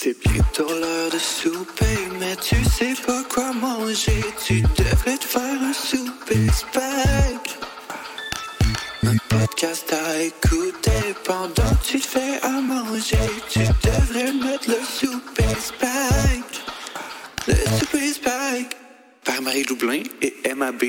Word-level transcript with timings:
C'est 0.00 0.16
bientôt 0.20 0.68
l'heure 0.68 1.10
de 1.10 1.18
souper, 1.18 1.98
mais 2.20 2.36
tu 2.36 2.54
sais 2.66 2.94
pas 3.04 3.24
quoi 3.24 3.52
manger. 3.52 4.22
Tu 4.46 4.60
devrais 4.60 5.16
te 5.16 5.24
faire 5.24 5.60
un 5.60 5.72
souper 5.72 6.46
spag. 6.52 7.40
Un 9.02 9.16
podcast 9.28 9.92
à 9.92 10.22
écouter 10.22 11.14
pendant 11.24 11.48
que 11.50 11.84
tu 11.84 11.98
te 11.98 12.06
fais 12.06 12.38
à 12.44 12.60
manger. 12.60 13.18
Tu 13.50 13.58
devrais 13.58 14.32
mettre 14.34 14.68
le 14.68 14.78
souper 14.84 15.52
spag. 15.60 16.44
Le 17.48 17.54
souper 17.80 18.12
spag. 18.12 18.66
Par 19.24 19.42
Marie 19.42 19.64
Loublin 19.64 20.04
et 20.22 20.32
Emma 20.44 20.70
B. 20.70 20.84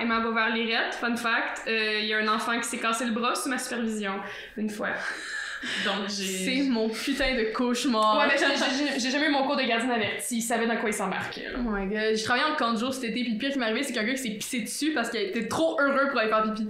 Emma 0.00 0.20
Beauvert-Lirette. 0.20 0.94
Fun 0.94 1.16
fact, 1.16 1.62
euh, 1.68 1.98
il 2.00 2.06
y 2.06 2.14
a 2.14 2.18
un 2.18 2.28
enfant 2.28 2.58
qui 2.58 2.64
s'est 2.68 2.78
cassé 2.78 3.04
le 3.04 3.12
bras 3.12 3.34
sous 3.34 3.48
ma 3.48 3.58
supervision 3.58 4.14
une 4.56 4.70
fois. 4.70 4.88
Donc 5.84 6.08
C'est 6.08 6.22
j'ai. 6.24 6.62
mon 6.62 6.88
putain 6.88 7.34
de 7.36 7.52
cauchemar. 7.52 8.18
Ouais, 8.18 8.28
mais 8.28 8.38
j'ai- 8.98 9.10
jamais 9.10 9.26
eu 9.26 9.30
mon 9.30 9.44
cours 9.44 9.56
de 9.56 9.62
gardien 9.62 9.90
averti. 9.90 10.38
Il 10.38 10.42
savait 10.42 10.66
dans 10.66 10.76
quoi 10.78 10.88
il 10.88 10.94
s'embarquait. 10.94 11.48
Oh 11.54 11.60
my 11.62 11.86
god, 11.86 12.16
j'ai 12.16 12.22
travaillé 12.24 12.44
en 12.50 12.56
camp 12.56 12.72
de 12.72 12.78
jour 12.78 12.94
cet 12.94 13.04
été, 13.04 13.22
puis 13.22 13.32
le 13.34 13.38
pire 13.38 13.50
qui 13.50 13.58
m'est 13.58 13.66
arrivé, 13.66 13.82
c'est 13.82 13.92
qu'un 13.92 14.04
gars 14.04 14.14
qui 14.14 14.22
s'est 14.22 14.30
pissé 14.30 14.60
dessus 14.62 14.92
parce 14.94 15.10
qu'il 15.10 15.20
était 15.20 15.48
trop 15.48 15.78
heureux 15.78 16.08
pour 16.10 16.18
aller 16.18 16.30
faire 16.30 16.42
pipi. 16.44 16.66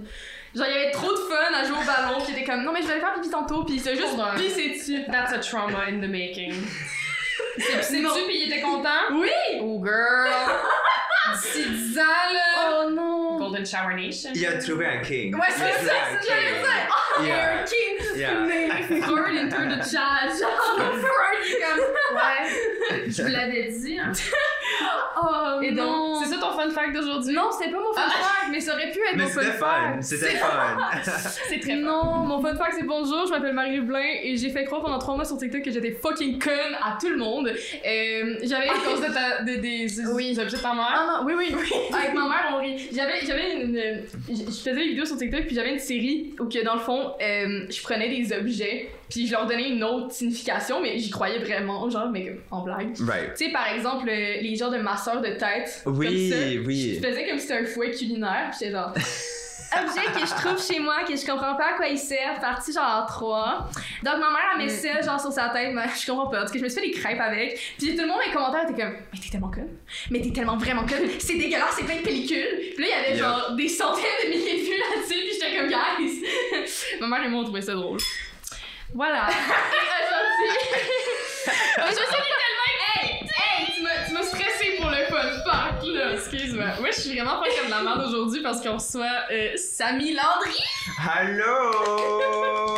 Genre, 0.53 0.65
il 0.67 0.73
y 0.73 0.77
avait 0.77 0.91
trop 0.91 1.09
de 1.13 1.17
fun 1.17 1.53
à 1.55 1.63
jouer 1.63 1.77
au 1.81 1.85
ballon, 1.85 2.21
puis 2.21 2.33
il 2.35 2.37
était 2.41 2.43
comme 2.51 2.63
non, 2.65 2.73
mais 2.73 2.81
je 2.81 2.87
vais 2.87 2.91
aller 2.93 3.01
faire 3.01 3.13
pipi 3.13 3.29
tantôt, 3.29 3.63
puis 3.63 3.75
il 3.75 3.79
s'est 3.79 3.95
juste 3.95 4.09
on. 4.17 4.37
pissé 4.37 4.69
dessus. 4.71 5.05
That's 5.09 5.31
a 5.31 5.39
trauma 5.39 5.85
in 5.87 6.01
the 6.01 6.09
making. 6.11 6.53
C'est 7.57 7.77
pissé 7.77 7.99
Non. 8.01 8.09
dessus 8.13 8.25
puis 8.27 8.41
il 8.43 8.51
était 8.51 8.61
content? 8.61 8.89
Oui! 9.13 9.29
Oh 9.61 9.81
girl! 9.81 10.31
D'ici 11.33 11.63
10 11.69 11.97
ans 11.99 12.01
là! 12.33 12.40
Oh 13.51 13.53
non! 13.53 13.57
Golden 13.57 13.65
Shower 13.65 13.93
Nation. 13.95 14.31
Il 14.33 14.45
a 14.45 14.57
trouvé 14.57 14.85
un 14.85 14.97
king. 15.01 15.35
Ouais, 15.35 15.41
c'est 15.49 15.59
Il 15.59 15.63
a 15.63 15.71
ça, 15.71 15.77
trouvé 15.77 15.91
un 15.91 16.19
c'est 16.21 16.27
ça, 16.27 16.33
j'allais 16.35 16.51
king. 16.51 16.61
dire. 16.61 16.95
Oh, 17.19 17.23
Yeah. 17.23 17.59
un 17.59 17.63
king! 17.65 17.97
Yeah. 18.15 18.33
Mais 18.47 19.01
Freud 19.01 19.37
into 19.37 19.55
the 19.57 19.83
chat, 19.83 20.27
genre, 20.39 20.93
Freud 20.93 21.39
il 21.45 21.55
est 21.55 21.61
comme. 21.61 21.79
Ouais, 22.15 22.70
je 23.07 23.21
vous 23.21 23.27
l'avais 23.29 23.69
dit. 23.69 23.97
Hein. 23.99 24.11
Oh 25.23 25.61
Et 25.61 25.71
non! 25.71 26.13
donc, 26.15 26.23
c'est 26.25 26.33
ça 26.33 26.39
ton 26.39 26.51
fun 26.51 26.69
fact 26.69 26.93
d'aujourd'hui? 26.95 27.33
Non, 27.35 27.49
c'était 27.51 27.69
pas 27.71 27.79
mon 27.79 27.93
fun 27.93 28.09
fact, 28.09 28.47
mais 28.49 28.59
ça 28.59 28.73
aurait 28.73 28.89
pu 28.89 28.99
être 28.99 29.15
Mais 29.17 29.23
mon 29.23 29.29
fun 29.29 29.41
c'était 29.41 29.57
fun. 29.57 29.65
fact. 29.67 30.03
C'était 30.03 30.29
fun. 30.37 30.47
c'est 31.49 31.59
très 31.59 31.71
fun. 31.75 31.77
Non, 31.81 32.03
mon 32.25 32.41
fun 32.41 32.55
fact 32.55 32.75
c'est 32.79 32.85
bonjour, 32.85 33.25
je 33.27 33.31
m'appelle 33.31 33.53
Marie 33.53 33.75
Lublin 33.75 34.01
et 34.23 34.35
j'ai 34.37 34.49
fait 34.49 34.63
croire 34.63 34.81
pendant 34.81 34.97
trois 34.99 35.15
mois 35.15 35.25
sur 35.25 35.37
TikTok 35.37 35.61
que 35.63 35.71
j'étais 35.71 35.91
fucking 35.91 36.39
conne 36.39 36.75
à 36.81 36.97
tout 36.99 37.09
le 37.09 37.17
monde. 37.17 37.47
Euh, 37.49 38.35
j'avais 38.43 38.69
À 38.69 38.73
cause 38.73 39.01
de 39.01 39.13
ta, 39.13 39.43
de, 39.43 39.55
des, 39.59 39.87
Oui. 40.13 40.35
objets 40.39 40.57
de 40.57 40.61
ta 40.61 40.73
mère? 40.73 40.87
Ah 40.95 41.19
non, 41.19 41.25
oui, 41.27 41.33
oui, 41.37 41.53
Avec 41.93 42.13
ma 42.13 42.27
mère, 42.27 42.53
on 42.55 42.57
rit. 42.59 42.89
J'avais, 42.95 43.19
j'avais 43.25 43.61
une, 43.63 44.03
je 44.29 44.33
faisais 44.43 44.73
des 44.73 44.87
vidéos 44.87 45.05
sur 45.05 45.17
TikTok, 45.17 45.41
puis 45.45 45.55
j'avais 45.55 45.73
une 45.73 45.79
série 45.79 46.33
où 46.39 46.45
que 46.45 46.63
dans 46.63 46.75
le 46.75 46.79
fond, 46.79 47.13
euh, 47.21 47.65
je 47.69 47.81
prenais 47.83 48.09
des 48.09 48.33
objets, 48.33 48.89
puis 49.11 49.27
je 49.27 49.33
leur 49.33 49.45
donnais 49.45 49.69
une 49.69 49.83
autre 49.83 50.11
signification, 50.11 50.81
mais 50.81 50.97
j'y 50.97 51.09
croyais 51.09 51.39
vraiment, 51.39 51.89
genre, 51.89 52.09
mais 52.09 52.37
en 52.49 52.63
blague. 52.63 52.97
Right. 53.01 53.33
Tu 53.35 53.45
sais, 53.45 53.51
par 53.51 53.67
exemple, 53.67 54.05
les 54.07 54.55
genres 54.55 54.71
de 54.71 54.77
masseurs 54.77 55.21
de 55.21 55.31
tête. 55.31 55.83
Oui, 55.85 56.29
comme 56.29 56.39
ça. 56.39 56.45
oui. 56.65 56.99
Je 57.01 57.07
faisais 57.07 57.27
comme 57.27 57.37
si 57.37 57.47
c'était 57.47 57.61
un 57.61 57.65
fouet 57.65 57.91
culinaire, 57.91 58.47
puis 58.49 58.59
j'étais 58.59 58.71
genre. 58.71 58.93
Objet 59.73 60.01
que 60.13 60.27
je 60.27 60.35
trouve 60.35 60.61
chez 60.61 60.79
moi, 60.79 61.03
que 61.07 61.15
je 61.15 61.25
comprends 61.25 61.55
pas 61.55 61.73
à 61.73 61.73
quoi 61.77 61.87
il 61.87 61.97
sert, 61.97 62.41
partie 62.41 62.73
genre 62.73 63.05
3. 63.07 63.69
Donc 64.03 64.13
ma 64.15 64.29
mère, 64.29 64.39
elle 64.53 64.65
met 64.65 64.69
ça 64.69 65.01
genre 65.01 65.19
sur 65.19 65.31
sa 65.31 65.47
tête, 65.47 65.73
mais 65.73 65.83
je 65.97 66.05
comprends 66.11 66.27
pas. 66.27 66.39
Parce 66.39 66.51
que 66.51 66.59
je 66.59 66.63
me 66.63 66.67
suis 66.67 66.81
fait 66.81 66.87
des 66.87 66.93
crêpes 66.93 67.21
avec. 67.21 67.57
Puis 67.77 67.95
tout 67.95 68.01
le 68.01 68.07
monde 68.09 68.19
les 68.25 68.33
commentaires 68.33 68.69
était 68.69 68.81
comme, 68.81 68.95
mais 69.13 69.19
t'es 69.19 69.29
tellement 69.29 69.49
conne. 69.49 69.69
Mais 70.09 70.19
t'es 70.19 70.31
tellement 70.31 70.57
vraiment 70.57 70.85
conne. 70.85 71.07
C'est 71.19 71.37
dégueulasse, 71.37 71.75
c'est 71.77 71.85
plein 71.85 71.95
de 71.95 72.01
pellicules. 72.01 72.73
Puis 72.75 72.83
là, 72.83 72.89
il 72.89 72.89
y 72.89 73.07
avait 73.11 73.17
genre 73.17 73.55
des 73.55 73.69
centaines 73.69 74.03
de 74.25 74.29
milliers 74.29 74.59
de 74.59 74.65
vues 74.65 74.77
là-dessus, 74.77 75.19
puis 75.21 75.33
j'étais 75.39 75.57
comme, 75.57 75.69
guys. 75.69 76.21
ma 76.99 77.07
mère 77.07 77.23
et 77.23 77.29
moi, 77.29 77.39
on 77.39 77.43
trouvait 77.45 77.61
ça 77.61 77.73
drôle. 77.73 77.99
Voilà. 78.93 79.27
Je 81.77 81.81
me 81.83 81.87
suis 81.91 81.95
tellement. 81.97 82.71
Hey! 82.95 83.07
Hey! 83.21 83.73
Tu 83.75 83.81
m'as- 84.13 84.21
stressé 84.23 84.77
pour 84.79 84.89
le 84.89 84.97
fun 85.05 85.29
fact, 85.49 85.83
là. 85.85 86.11
Excuse-moi. 86.13 86.65
Ouais, 86.81 86.91
je 86.95 86.99
suis 87.01 87.13
vraiment 87.17 87.39
pas 87.39 87.47
comme 87.59 87.69
la 87.69 87.81
merde 87.81 88.03
aujourd'hui 88.07 88.41
parce 88.41 88.61
qu'on 88.61 88.73
reçoit 88.73 89.05
euh, 89.31 89.49
Samy 89.55 90.13
Landry. 90.13 90.59
Hello! 90.99 91.71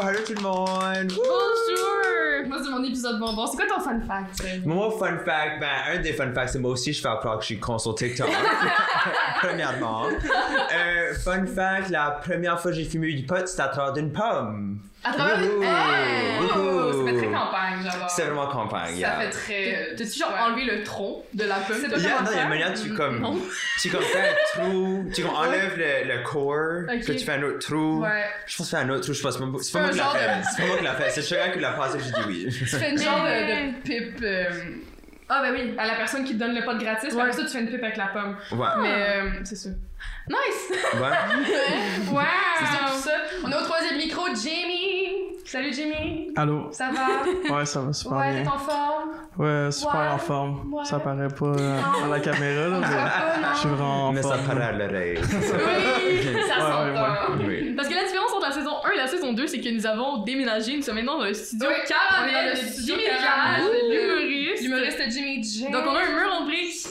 Hello 0.01 0.19
tout 0.25 0.33
le 0.35 0.41
monde! 0.41 1.07
Bonjour! 1.09 2.47
Moi, 2.47 2.57
c'est 2.63 2.69
mon 2.69 2.83
épisode 2.83 3.19
bonbon. 3.19 3.47
C'est 3.47 3.57
quoi 3.57 3.65
ton 3.67 3.81
fun 3.81 3.99
fact? 4.07 4.65
Mon 4.65 4.91
fun 4.91 5.17
fact, 5.25 5.59
ben, 5.59 5.69
un 5.95 5.97
des 5.99 6.13
fun 6.13 6.31
facts, 6.33 6.49
c'est 6.53 6.59
moi 6.59 6.71
aussi, 6.71 6.93
je 6.93 7.01
fais 7.01 7.09
croire 7.19 7.35
que 7.37 7.41
je 7.41 7.47
suis 7.47 7.59
con 7.59 7.77
sur 7.79 7.95
TikTok. 7.95 8.29
Premièrement. 9.41 10.05
Euh, 10.07 11.13
fun 11.23 11.45
fact, 11.47 11.89
la 11.89 12.11
première 12.11 12.59
fois 12.61 12.71
que 12.71 12.77
j'ai 12.77 12.85
fumé 12.85 13.11
du 13.13 13.25
pot, 13.25 13.45
c'était 13.47 13.63
à 13.63 13.67
travers 13.69 13.93
d'une 13.93 14.11
pomme. 14.13 14.79
À 15.05 15.11
travers 15.13 15.37
Wouhou! 15.39 15.63
Hey! 15.63 16.39
Wouhou! 16.39 17.05
Ça 17.05 17.11
fait 17.11 17.17
très 17.17 17.27
campagne, 17.27 17.79
j'adore. 17.83 18.09
C'est 18.09 18.21
vraiment 18.23 18.47
campagne, 18.47 18.93
Ça 18.93 18.99
yeah. 18.99 19.19
fait 19.19 19.29
très. 19.29 19.95
T'as-tu 19.97 20.19
genre 20.19 20.29
Ouais. 20.33 20.39
enlevé 20.39 20.63
le 20.63 20.83
tronc 20.83 21.23
de 21.33 21.43
la 21.43 21.55
pomme? 21.55 21.77
C'est 21.81 21.89
pas 21.89 21.97
Yeah, 21.97 22.21
non, 22.21 22.29
il 22.31 22.37
y 22.37 22.39
a 22.39 22.43
une 22.43 22.49
manière, 22.49 22.73
tu 22.73 22.93
comme, 22.93 23.19
Non. 23.19 23.37
tu 23.81 23.89
comme 23.89 24.01
fais 24.01 24.19
un 24.29 24.33
trou, 24.63 25.05
tu 25.13 25.21
comme 25.23 25.35
enlèves 25.35 25.77
le, 25.77 26.13
le 26.15 26.23
corps, 26.23 26.83
Ok. 26.93 27.03
puis 27.03 27.15
tu 27.17 27.25
fais 27.25 27.33
un 27.33 27.43
autre 27.43 27.59
trou. 27.59 28.01
Ouais. 28.03 28.23
Je 28.45 28.55
pense 28.57 28.67
que 28.67 28.77
c'est 28.77 28.83
un 28.83 28.89
autre 28.89 29.01
trou, 29.03 29.13
je 29.13 29.21
pas, 29.23 29.31
c'est 29.31 29.39
pas, 29.39 29.45
moi 29.45 29.59
qui 29.91 29.97
l'a 29.97 30.09
fait. 30.09 30.41
C'est 30.55 30.61
pas 30.61 30.67
moi 30.67 30.77
qui 30.77 30.83
l'a 30.83 30.93
fait, 30.95 31.09
c'est 31.09 31.21
Sugar 31.21 31.51
qui 31.51 31.59
l'a 31.59 31.71
passé, 31.73 31.97
j'ai 31.99 32.11
dit 32.11 32.27
oui. 32.27 32.55
Tu 32.57 32.65
fais 32.65 32.91
une 32.91 33.01
genre 33.01 33.23
de, 33.25 33.71
de 33.71 33.81
pipe 33.83 34.19
euh, 34.23 34.49
Ah, 35.35 35.41
ben 35.41 35.51
oui. 35.53 35.73
à 35.77 35.87
la 35.87 35.95
personne 35.95 36.23
qui 36.23 36.33
te 36.35 36.39
donne 36.39 36.53
le 36.53 36.63
pot 36.63 36.77
gratis, 36.77 37.13
Ouais. 37.13 37.21
après 37.21 37.33
ça, 37.33 37.41
tu 37.43 37.49
fais 37.49 37.59
une 37.61 37.67
pipe 37.69 37.83
avec 37.83 37.97
la 37.97 38.07
pomme. 38.07 38.35
Ouais. 38.51 38.67
Mais 38.81 38.91
euh, 38.93 39.29
c'est 39.43 39.55
ça. 39.55 39.69
Nice! 40.29 40.71
Ouais. 40.95 41.09
Wow! 42.11 42.21
C'est 42.59 42.85
tout 42.91 42.99
ça. 42.99 43.11
On 43.45 43.51
est 43.51 43.55
au 43.55 43.61
troisième 43.63 43.97
micro, 43.97 44.25
Jamie! 44.27 45.33
Salut, 45.45 45.73
Jamie! 45.73 46.31
Allô? 46.35 46.69
Ça 46.71 46.89
va? 46.91 47.55
Ouais, 47.57 47.65
ça 47.65 47.81
va 47.81 47.93
super 47.93 48.17
ouais, 48.17 48.33
t'es 48.35 48.41
bien. 48.41 48.51
en 48.51 48.57
forme? 48.57 49.09
Ouais, 49.37 49.71
super 49.71 49.93
Ouais. 49.99 50.07
en 50.13 50.17
forme. 50.17 50.73
Ouais. 50.73 50.85
Ça 50.85 50.99
paraît 50.99 51.27
pas 51.27 51.45
euh, 51.45 51.79
à 52.05 52.07
la 52.07 52.19
caméra, 52.19 52.67
là, 52.67 52.81
Ça 52.81 52.87
mais 52.89 53.41
pas, 53.41 53.53
je 53.53 53.59
suis 53.59 53.69
vraiment 53.69 54.07
en 54.07 54.11
Mais 54.13 54.21
ça 54.21 54.37
paraît 54.47 54.63
à 54.63 54.71
l'oreille. 54.71 55.19
Oui! 55.21 56.23
Ça 56.23 56.31
Ouais, 56.31 56.59
s'entend. 56.59 57.37
ouais, 57.37 57.45
Oui. 57.47 57.73
Parce 57.75 57.87
que 57.89 57.93
la 57.95 58.03
différence 58.03 58.32
entre 58.43 58.57
la 58.57 58.63
saison 58.63 58.83
1 58.83 58.91
et 58.91 58.97
la 58.97 59.07
saison 59.07 59.33
2, 59.33 59.47
c'est 59.47 59.59
que 59.59 59.69
nous 59.69 59.85
avons 59.85 60.17
déménagé. 60.23 60.75
Nous 60.75 60.83
sommes 60.83 60.95
maintenant 60.95 61.17
dans 61.17 61.25
le 61.25 61.33
studio 61.33 61.67
Oui, 61.69 61.75
Caramel, 61.87 62.35
on 62.35 62.37
est 62.37 62.43
dans 62.43 62.49
le 62.49 62.61
de 62.61 62.71
studio 62.71 62.95
Jimmy 62.95 63.07
Caramel. 63.07 63.71
L'humoriste. 63.89 64.63
L'humoriste 64.63 65.11
Jimmy 65.11 65.43
J. 65.43 65.63
Donc 65.71 65.83
on 65.87 65.95
a 65.95 66.01
un 66.01 66.09
mur 66.09 66.33
en 66.33 66.45
briques. 66.45 66.85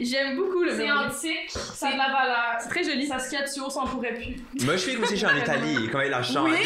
J'aime 0.00 0.36
beaucoup 0.36 0.62
le 0.64 0.74
C'est 0.76 0.90
antique, 0.90 1.50
ça 1.50 1.88
a 1.88 1.92
de 1.92 1.98
la 1.98 2.08
valeur. 2.08 2.56
C'est 2.60 2.68
très 2.68 2.82
joli. 2.84 3.06
Saskatchewan, 3.06 3.70
ça 3.70 3.80
en 3.80 3.86
pourrait 3.86 4.14
plus. 4.14 4.36
Moi, 4.64 4.74
je 4.74 4.78
suis 4.80 4.96
aussi, 4.96 5.16
suis 5.16 5.26
en 5.26 5.36
Italie. 5.36 5.88
Quand 5.92 6.00
il 6.00 6.06
a 6.12 6.18
la 6.18 6.22
chandelle, 6.22 6.56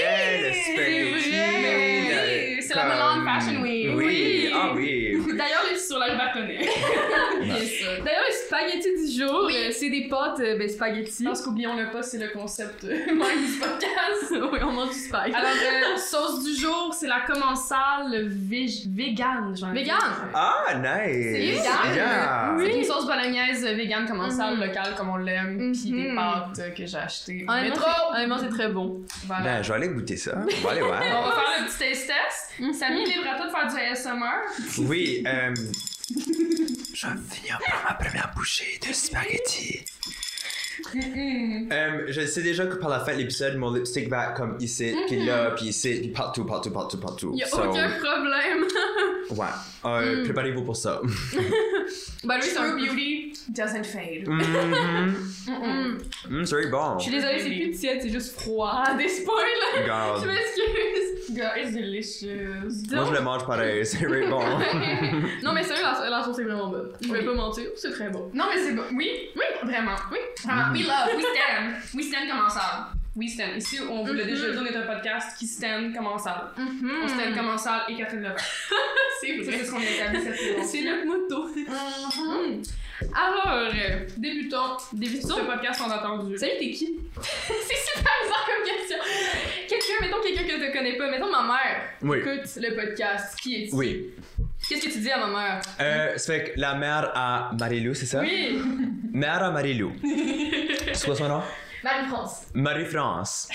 le 0.42 0.52
spaghetti. 0.52 1.12
Oui, 1.14 2.62
c'est 2.62 2.74
la 2.74 2.84
Milan 2.84 3.24
Fashion 3.24 3.60
Week. 3.62 3.88
Oui, 3.94 3.94
Oui. 3.96 4.50
ah 4.54 4.72
oui. 4.74 5.18
D'ailleurs, 5.36 5.64
les, 5.70 5.78
Sur 5.78 5.98
la 5.98 6.14
Baconnet. 6.14 6.58
Bien 7.42 7.56
sûr. 7.56 7.88
d'ailleurs, 8.04 8.24
les 8.28 8.34
spaghettis 8.34 8.96
du 9.06 9.20
jour, 9.22 9.44
Oui. 9.46 9.54
euh, 9.56 9.70
c'est 9.72 9.88
des 9.90 10.08
pâtes 10.08 10.40
euh, 10.40 10.58
ben, 10.58 10.68
spaghettis. 10.68 11.24
Pense 11.24 11.42
qu'oublions-le 11.42 11.90
pas, 11.90 12.02
c'est 12.02 12.18
le 12.18 12.28
concept 12.28 12.84
euh, 12.84 12.88
même 13.06 13.16
du 13.46 13.58
podcast. 13.58 14.30
oui, 14.52 14.58
on 14.62 14.72
mange 14.72 14.88
du 14.90 14.94
spag. 14.98 15.32
Alors, 15.34 15.50
euh, 15.50 15.96
sauce 15.96 16.42
du 16.44 16.54
jour, 16.60 16.94
c'est 16.98 17.06
la 17.06 17.20
commensale 17.20 18.28
vég- 18.28 18.88
vegan. 18.94 19.54
j'ai 19.54 19.66
Vegan? 19.80 19.96
Ah, 20.34 20.64
nice. 20.74 21.26
C'est 21.32 21.38
vegan. 21.38 21.94
Yeah. 21.94 22.54
Une 22.78 22.84
sauce 22.84 23.06
bolognaise 23.06 23.64
vegan 23.64 24.06
commensale 24.06 24.54
Mhm. 24.56 24.64
locale 24.66 24.94
comme 24.96 25.10
on 25.10 25.16
l'aime, 25.16 25.72
puis 25.72 25.90
des 25.90 26.08
Mhm. 26.10 26.14
pâtes 26.16 26.74
que 26.76 26.86
j'ai 26.86 26.96
achetées 26.96 27.44
au 27.48 27.52
métro. 27.52 27.80
c'est- 27.84 28.14
honnêtement, 28.16 28.38
c'est 28.38 28.48
très 28.48 28.68
bon. 28.68 29.00
Voilà. 29.26 29.42
Ben, 29.44 29.62
je 29.62 29.68
vais 29.68 29.74
aller 29.74 29.88
goûter 29.88 30.16
ça. 30.16 30.32
On 30.36 30.60
va 30.64 30.70
aller 30.70 30.82
On 30.82 30.86
voir. 30.86 31.00
va 31.00 31.32
faire 31.32 31.60
le 31.60 31.66
petit 31.66 31.78
taste 31.78 32.06
test. 32.06 32.60
Mhm. 32.60 32.72
Samy, 32.72 33.04
libre 33.04 33.28
à 33.32 33.36
toi 33.36 33.46
de 33.46 33.50
faire 33.50 33.66
du 33.68 33.76
ASMR. 33.76 34.86
Oui, 34.88 35.24
euh. 35.26 35.54
Je 36.94 37.06
vais 37.06 37.12
finir 37.30 37.58
par 37.64 37.84
ma 37.90 37.94
première 38.04 38.30
bouchée 38.34 38.78
de 38.86 38.92
spaghetti. 38.92 39.84
Euh, 41.70 42.04
je 42.08 42.22
sais 42.26 42.42
déjà 42.42 42.66
que 42.66 42.76
par 42.76 42.88
la 42.88 43.00
fin 43.00 43.12
de 43.12 43.18
l'épisode, 43.18 43.56
mon 43.56 43.72
lipstick 43.74 44.08
va 44.08 44.28
comme 44.28 44.56
ici, 44.60 44.94
puis 45.06 45.24
là, 45.24 45.50
puis 45.50 45.66
ici, 45.66 45.98
puis 46.00 46.08
partout, 46.08 46.44
partout, 46.44 46.70
partout, 46.70 46.98
partout. 46.98 47.32
Y 47.34 47.42
a 47.42 47.46
So, 47.46 47.58
aucun 47.58 47.90
problème. 47.90 48.64
Ouais. 49.30 49.46
Euh, 49.84 50.22
Mm. 50.22 50.24
Préparez-vous 50.24 50.62
pour 50.64 50.76
ça. 50.76 51.00
bah 52.24 52.36
c'est 52.40 52.56
un 52.56 52.70
True 52.70 52.78
beauty 52.86 53.32
doesn't 53.50 53.84
fade. 53.84 54.26
Mhm. 54.26 55.14
Mm. 55.46 55.98
Mm, 56.30 56.44
c'est 56.46 56.54
very 56.56 56.70
bon. 56.70 56.98
Je 56.98 57.02
suis 57.04 57.12
désolée, 57.12 57.38
c'est 57.38 57.50
plus 57.50 57.70
tiède, 57.72 57.98
c'est 58.02 58.08
juste 58.10 58.38
froid. 58.40 58.84
Des 58.96 59.08
spoils! 59.08 59.82
Regarde. 59.82 60.22
Je 60.22 60.26
m'excuse. 60.28 61.34
Girl, 61.36 61.50
it's 61.62 61.74
delicious. 61.74 62.90
Moi, 62.90 63.04
je 63.10 63.12
le 63.12 63.20
mange 63.20 63.46
pareil, 63.46 63.84
c'est 63.84 63.98
very 64.06 64.26
bon. 64.28 64.40
Non, 65.42 65.52
mais 65.52 65.62
sérieux, 65.62 65.82
la, 65.82 66.08
la 66.08 66.24
sauce 66.24 66.38
est 66.38 66.44
vraiment 66.44 66.68
bonne. 66.68 66.90
Je 67.02 67.12
vais 67.12 67.18
Oui. 67.20 67.24
pas 67.26 67.34
mentir, 67.34 67.64
c'est 67.76 67.90
très 67.92 68.08
bon. 68.08 68.30
Non, 68.32 68.46
mais 68.52 68.60
c'est 68.62 68.72
bon. 68.72 68.82
Oui, 68.94 69.10
oui, 69.36 69.44
vraiment. 69.68 69.96
Oui, 70.10 70.18
vraiment. 70.42 70.72
We 70.78 70.84
love, 70.86 71.08
we 71.16 71.22
stand. 71.22 71.74
We 71.94 72.02
stand 72.04 72.30
commensal. 72.30 72.86
We 73.16 73.28
stand. 73.28 73.56
Ici, 73.56 73.80
on 73.80 74.04
vous 74.04 74.12
l'a 74.12 74.24
déjà 74.24 74.50
dit, 74.50 74.58
on 74.58 74.64
est 74.66 74.76
un 74.76 74.82
podcast 74.86 75.36
qui 75.38 75.46
stand 75.46 75.94
commensal. 75.94 76.52
On 76.56 77.08
stand 77.08 77.34
commensal 77.36 77.80
et 77.88 77.96
Catherine 77.96 78.22
Levac. 78.22 78.40
c'est 79.20 79.26
C'est 79.44 79.50
vrai. 79.50 79.64
ce 79.64 79.70
qu'on 79.72 79.78
a 79.78 79.82
établi 79.84 80.22
cette 80.22 80.36
saison. 80.36 80.62
C'est 80.64 80.82
notre 80.82 81.04
motto. 81.04 81.48
Mhm. 81.48 82.62
Alors, 83.14 83.70
euh, 83.74 84.06
débutons. 84.16 84.76
Débutons. 84.92 85.36
Ce 85.36 85.40
podcast 85.42 85.80
on 85.86 85.90
a 85.90 85.94
attendu. 85.96 86.36
Salut, 86.36 86.52
t'es 86.58 86.70
qui? 86.70 86.98
C'est 87.20 87.96
super 87.96 88.12
bizarre 88.22 88.46
comme 88.46 88.64
question. 88.64 88.98
Quelqu'un, 89.68 89.94
mettons 90.00 90.20
quelqu'un 90.22 90.44
que 90.58 90.66
tu 90.66 90.72
connais 90.76 90.96
pas. 90.96 91.10
Mettons 91.10 91.30
ma 91.30 91.42
mère. 91.42 91.82
Oui. 92.02 92.18
Écoute 92.18 92.48
le 92.56 92.74
podcast. 92.74 93.38
Qui 93.40 93.64
est-tu? 93.64 93.74
Oui. 93.74 94.10
Qu'est-ce 94.68 94.86
que 94.86 94.92
tu 94.92 94.98
dis 95.00 95.10
à 95.10 95.26
ma 95.26 95.26
mère? 95.28 95.60
Euh, 95.80 96.16
ça 96.18 96.32
fait 96.32 96.44
que 96.52 96.60
la 96.60 96.74
mère 96.74 97.10
à 97.14 97.50
Marilou, 97.58 97.94
c'est 97.94 98.06
ça? 98.06 98.20
Oui! 98.20 98.60
Mère 99.12 99.42
à 99.42 99.50
Marilou. 99.50 99.92
C'est 100.92 101.06
quoi 101.06 101.16
son 101.16 101.28
nom? 101.28 101.42
Marie-France. 101.82 102.42
Marie-France. 102.54 103.48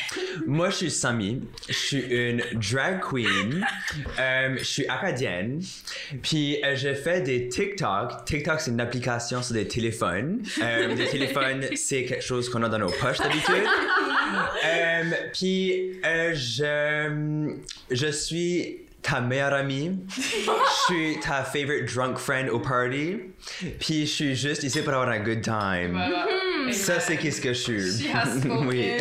Moi, 0.48 0.70
je 0.70 0.76
suis 0.76 0.92
Samy. 0.92 1.42
Je 1.68 1.74
suis 1.74 2.00
une 2.00 2.42
drag 2.54 3.02
queen. 3.02 3.66
Euh, 4.18 4.56
je 4.58 4.64
suis 4.64 4.88
acadienne. 4.88 5.62
Puis, 6.22 6.64
euh, 6.64 6.76
je 6.76 6.94
fais 6.94 7.22
des 7.22 7.50
TikTok. 7.50 8.26
TikTok, 8.26 8.62
c'est 8.62 8.72
une 8.72 8.82
application 8.82 9.44
sur 9.44 9.54
des 9.54 9.68
téléphones. 9.68 10.42
Euh, 10.62 10.96
des 10.96 11.08
téléphones, 11.08 11.66
c'est 11.76 12.06
quelque 12.06 12.24
chose 12.24 12.50
qu'on 12.50 12.64
a 12.64 12.70
dans 12.70 12.80
nos 12.80 12.90
poches 12.90 13.20
d'habitude. 13.20 13.64
Euh, 14.66 15.12
puis, 15.32 16.00
euh, 16.06 16.34
je, 16.34 17.54
je 17.92 18.08
suis 18.08 18.80
ta 19.04 19.22
meilleure 19.22 19.54
amie. 19.54 20.00
Je 20.18 20.94
suis 20.94 21.20
ta 21.20 21.44
favorite 21.44 21.94
drunk 21.94 22.18
friend 22.18 22.50
au 22.50 22.60
party. 22.60 23.18
Puis, 23.80 24.08
je 24.08 24.12
suis 24.12 24.36
juste 24.36 24.64
ici 24.64 24.82
pour 24.82 24.94
avoir 24.94 25.10
un 25.10 25.20
good 25.20 25.42
time. 25.42 25.92
Voilà. 25.92 26.26
Ça, 26.72 27.00
c'est 27.00 27.18
qu'est-ce 27.18 27.42
que 27.42 27.54
je 27.54 27.60
suis. 27.60 28.08
Oui. 28.66 28.92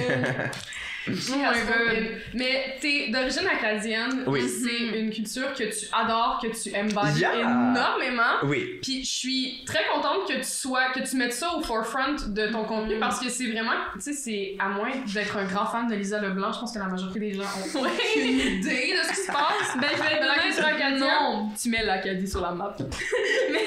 Oh 1.08 1.12
my. 1.37 1.43
God. 1.43 2.08
Mais 2.34 2.76
t'es 2.81 3.08
d'origine 3.10 3.46
acadienne. 3.46 4.25
Oui. 4.26 4.49
C'est 4.49 4.99
une 5.00 5.10
culture 5.10 5.52
que 5.54 5.64
tu 5.64 5.87
adores, 5.93 6.38
que 6.43 6.49
tu 6.49 6.75
embodies 6.76 7.20
Yeah. 7.20 7.40
énormément. 7.40 8.38
oui. 8.44 8.78
Puis 8.82 9.04
je 9.04 9.10
suis 9.10 9.62
très 9.66 9.84
contente 9.93 10.26
que 10.28 10.34
tu 10.34 10.44
sois, 10.44 10.90
que 10.94 11.00
tu 11.08 11.16
mettes 11.16 11.32
ça 11.32 11.54
au 11.56 11.62
forefront 11.62 12.14
de 12.28 12.46
ton 12.49 12.64
contenu 12.64 12.99
parce 12.99 13.20
que 13.20 13.28
c'est 13.28 13.46
vraiment, 13.46 13.72
tu 13.94 14.00
sais, 14.00 14.12
c'est 14.12 14.56
à 14.58 14.69
moins 14.69 14.90
d'être 15.12 15.37
un 15.37 15.44
grand 15.44 15.66
fan 15.66 15.88
de 15.88 15.94
Lisa 15.94 16.20
Leblanc, 16.20 16.52
je 16.52 16.60
pense 16.60 16.72
que 16.72 16.78
la 16.78 16.87
majorité 16.87 17.19
des 17.20 17.32
gens 17.34 17.43
ont 17.43 17.78
aucune 17.81 18.28
idée 18.28 18.93
de 18.93 19.05
ce 19.06 19.08
qui 19.10 19.16
se 19.20 19.26
passe. 19.26 19.76
Ben, 19.81 19.88
je 19.96 20.02
vais 20.02 20.20
De 20.20 20.26
la 20.26 20.37
être 20.37 20.43
culture 20.43 20.64
honnête, 20.64 20.75
acadienne. 20.76 21.00
Non, 21.00 21.48
tu 21.60 21.69
mets 21.69 21.84
l'Acadie 21.84 22.28
sur 22.28 22.40
la 22.40 22.50
map. 22.52 22.75
mais, 23.50 23.58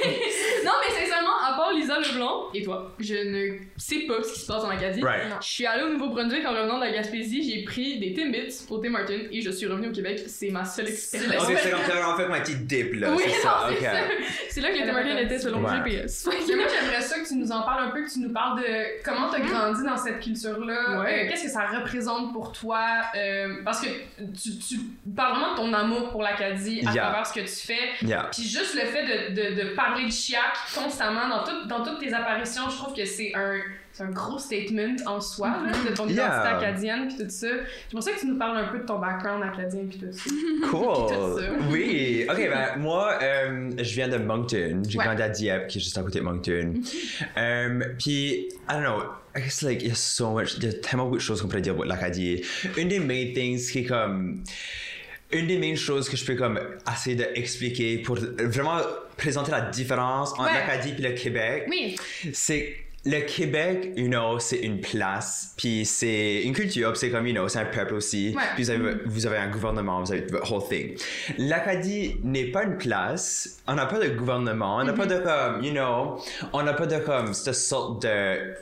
non, 0.65 0.71
mais 0.81 0.93
sincèrement, 1.05 1.37
à 1.47 1.53
part 1.55 1.71
Lisa 1.73 1.99
Leblanc, 1.99 2.45
Et 2.53 2.63
toi? 2.63 2.91
je 2.99 3.13
ne 3.15 3.57
sais 3.77 3.99
pas 4.07 4.21
ce 4.23 4.33
qui 4.33 4.39
se 4.39 4.47
passe 4.47 4.63
en 4.63 4.69
Acadie. 4.69 5.01
Right. 5.01 5.33
Je 5.41 5.47
suis 5.47 5.65
allée 5.65 5.83
au 5.83 5.89
Nouveau-Brunswick 5.89 6.45
en 6.45 6.51
revenant 6.51 6.75
de 6.79 6.85
la 6.85 6.91
Gaspésie, 6.91 7.24
j'ai 7.29 7.63
pris 7.63 7.99
des 7.99 8.13
Timbits 8.13 8.65
au 8.69 8.77
Tim 8.77 8.89
Martin 8.89 9.17
et 9.31 9.41
je 9.41 9.49
suis 9.51 9.67
revenue 9.67 9.89
au 9.89 9.91
Québec. 9.91 10.21
C'est 10.27 10.49
ma 10.49 10.63
seule 10.65 10.87
expérience. 10.89 11.45
C'est 11.47 11.71
comme 11.71 12.17
fait 12.17 12.27
ma 12.27 12.39
petite 12.41 12.65
dip 12.67 12.93
là, 12.95 13.11
Oui, 13.13 13.23
c'est 13.25 13.41
ça, 13.41 13.69
c'est 14.49 14.61
là 14.61 14.69
que 14.69 14.75
les 14.77 14.85
Tim 14.85 14.93
Martin 14.93 15.17
étaient 15.17 15.39
selon 15.39 15.63
Ouais. 15.63 15.71
le 15.77 15.83
GPS. 15.91 16.25
Moi, 16.25 16.35
j'aimerais 16.47 17.01
ça 17.01 17.19
que 17.19 17.27
tu 17.27 17.35
nous 17.35 17.51
en 17.51 17.61
parles 17.63 17.87
un 17.87 17.91
peu, 17.91 18.03
que 18.03 18.11
tu 18.11 18.19
nous 18.19 18.31
parles 18.31 18.59
de 18.61 19.03
comment 19.03 19.29
t'as 19.29 19.39
grandi 19.39 19.83
dans 19.83 19.97
cette 19.97 20.19
culture-là. 20.19 21.01
Ouais. 21.01 21.25
Euh, 21.25 21.29
Qu'est-ce 21.29 21.43
que 21.45 21.49
ça 21.49 21.65
représente 21.67 22.33
pour 22.33 22.51
toi? 22.51 22.81
euh, 23.15 23.55
parce 23.63 23.81
que 23.81 23.87
tu, 23.87 24.57
tu 24.59 24.79
parles 25.15 25.33
vraiment 25.37 25.51
de 25.53 25.57
ton 25.57 25.73
amour 25.73 26.09
pour 26.09 26.21
l'Acadie 26.21 26.81
à 26.87 26.91
Yeah. 26.93 27.03
travers 27.03 27.25
ce 27.27 27.33
que 27.33 27.39
tu 27.41 27.47
fais. 27.73 28.05
Yeah. 28.05 28.29
Puis 28.31 28.43
juste 28.43 28.75
le 28.75 28.81
fait 28.81 29.31
de, 29.31 29.55
de, 29.55 29.61
de 29.63 29.69
parler 29.75 30.05
de 30.05 30.11
Chiac 30.11 30.53
constamment 30.73 31.27
dans, 31.27 31.43
tout- 31.43 31.67
dans 31.67 31.83
toutes 31.83 31.99
tes 31.99 32.13
apparitions, 32.13 32.69
je 32.69 32.75
trouve 32.77 32.93
que 32.95 33.05
c'est 33.05 33.33
un, 33.35 33.59
c'est 33.97 34.03
un 34.03 34.09
gros 34.11 34.37
statement 34.37 34.95
en 35.05 35.21
soi, 35.21 35.47
là, 35.65 35.71
de 35.89 35.95
ton 35.95 36.05
Yeah. 36.07 36.25
identité 36.25 36.47
acadienne 36.49 37.07
puis 37.07 37.17
tout 37.23 37.29
ça. 37.29 37.47
J'aimerais 37.89 38.01
ça 38.05 38.11
que 38.11 38.19
tu 38.19 38.27
nous 38.27 38.37
parles 38.37 38.57
un 38.57 38.67
peu 38.67 38.79
de 38.79 38.83
ton 38.85 38.99
background 38.99 39.41
acadien 39.43 39.81
puis 39.89 39.97
tout 39.99 40.11
ça. 40.11 40.29
Cool. 40.69 41.07
tout 41.07 41.39
ça. 41.39 41.45
Oui. 41.71 42.25
Ok, 42.29 42.37
ben 42.37 42.77
moi, 42.77 43.17
euh, 43.21 43.71
je 43.77 43.93
viens 43.95 44.07
de 44.09 44.17
Moncton. 44.17 44.81
J'ai 44.87 44.97
Ouais. 44.97 45.05
grandi 45.05 45.21
à 45.21 45.29
Dieppe, 45.29 45.67
qui 45.67 45.77
est 45.77 45.81
juste 45.81 45.97
à 45.97 46.01
côté 46.01 46.19
de 46.19 46.23
Moncton. 46.25 46.73
Euh, 47.37 47.79
Puis, 47.97 48.49
I 48.69 48.73
don't 48.73 48.81
know. 48.83 49.01
I 49.37 49.41
guess 49.41 49.61
like 49.63 49.81
il 49.81 49.89
y 49.89 49.91
a 49.91 49.95
so 49.95 50.31
much, 50.31 50.55
il 50.57 50.63
y 50.63 50.67
a 50.67 50.73
tellement 50.73 51.05
beaucoup 51.05 51.17
de 51.17 51.21
choses 51.21 51.41
qu'on 51.41 51.47
pourrait 51.49 51.61
dire 51.61 51.75
pour 51.75 51.83
l'Acadie. 51.85 52.41
Une 52.77 52.87
des 52.87 52.99
main 52.99 53.33
things 53.33 53.69
qui 53.71 53.79
est 53.79 53.83
comme 53.85 54.43
une 55.31 55.47
des 55.47 55.57
main 55.57 55.75
choses 55.75 56.07
que 56.07 56.15
je 56.15 56.23
peux 56.23 56.35
comme 56.35 56.57
essayer 56.93 57.15
d'expliquer 57.17 57.97
pour 57.97 58.15
vraiment 58.15 58.77
présenter 59.17 59.51
la 59.51 59.61
différence 59.61 60.31
entre 60.33 60.43
Ouais. 60.45 60.53
l'Acadie 60.53 60.93
et 60.97 61.01
le 61.01 61.11
Québec. 61.15 61.65
Oui. 61.69 61.95
c'est 62.31 62.77
le 63.05 63.21
Québec, 63.21 63.93
you 63.95 64.07
know, 64.07 64.39
c'est 64.39 64.57
une 64.57 64.81
place, 64.81 65.53
puis 65.57 65.85
c'est 65.85 66.41
une 66.43 66.53
culture, 66.53 66.91
puis 66.91 66.99
c'est 66.99 67.11
comme, 67.11 67.27
you 67.27 67.33
know, 67.33 67.47
c'est 67.47 67.59
un 67.59 67.65
peuple 67.65 67.93
aussi. 67.93 68.33
Ouais. 68.35 68.41
Puis 68.55 68.63
vous 68.63 68.69
avez, 68.71 68.95
vous 69.05 69.27
avez 69.27 69.37
un 69.37 69.49
gouvernement, 69.49 70.01
vous 70.01 70.11
avez 70.11 70.25
the 70.25 70.33
whole 70.49 70.67
thing. 70.67 70.97
L'Acadie 71.37 72.15
n'est 72.23 72.45
pas 72.51 72.63
une 72.63 72.77
place, 72.77 73.59
on 73.67 73.75
n'a 73.75 73.85
pas 73.85 73.99
de 73.99 74.09
gouvernement, 74.09 74.77
on 74.77 74.83
n'a 74.83 74.93
pas 74.93 75.05
de 75.05 75.17
comme, 75.19 75.63
you 75.63 75.71
know, 75.71 76.19
on 76.51 76.63
n'a 76.63 76.73
pas 76.73 76.87
de 76.87 76.97
comme 76.97 77.33
cette 77.35 77.53
sorte 77.53 78.01
de 78.01 78.55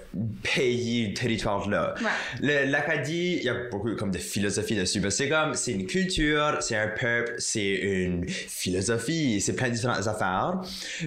pays, 0.43 1.13
territoire-là. 1.13 1.95
Ouais. 2.41 2.65
L'Acadie, 2.65 3.37
il 3.37 3.43
y 3.43 3.49
a 3.49 3.69
beaucoup 3.71 3.95
comme 3.95 4.11
de 4.11 4.17
philosophie 4.17 4.75
dessus. 4.75 5.01
que 5.01 5.09
C'est 5.09 5.29
comme, 5.29 5.53
c'est 5.53 5.71
une 5.71 5.85
culture, 5.85 6.57
c'est 6.59 6.75
un 6.75 6.89
peuple, 6.89 7.35
c'est 7.37 7.75
une 7.75 8.27
philosophie, 8.27 9.39
c'est 9.39 9.55
plein 9.55 9.69
de 9.69 9.73
différentes 9.73 10.07
affaires. 10.07 10.59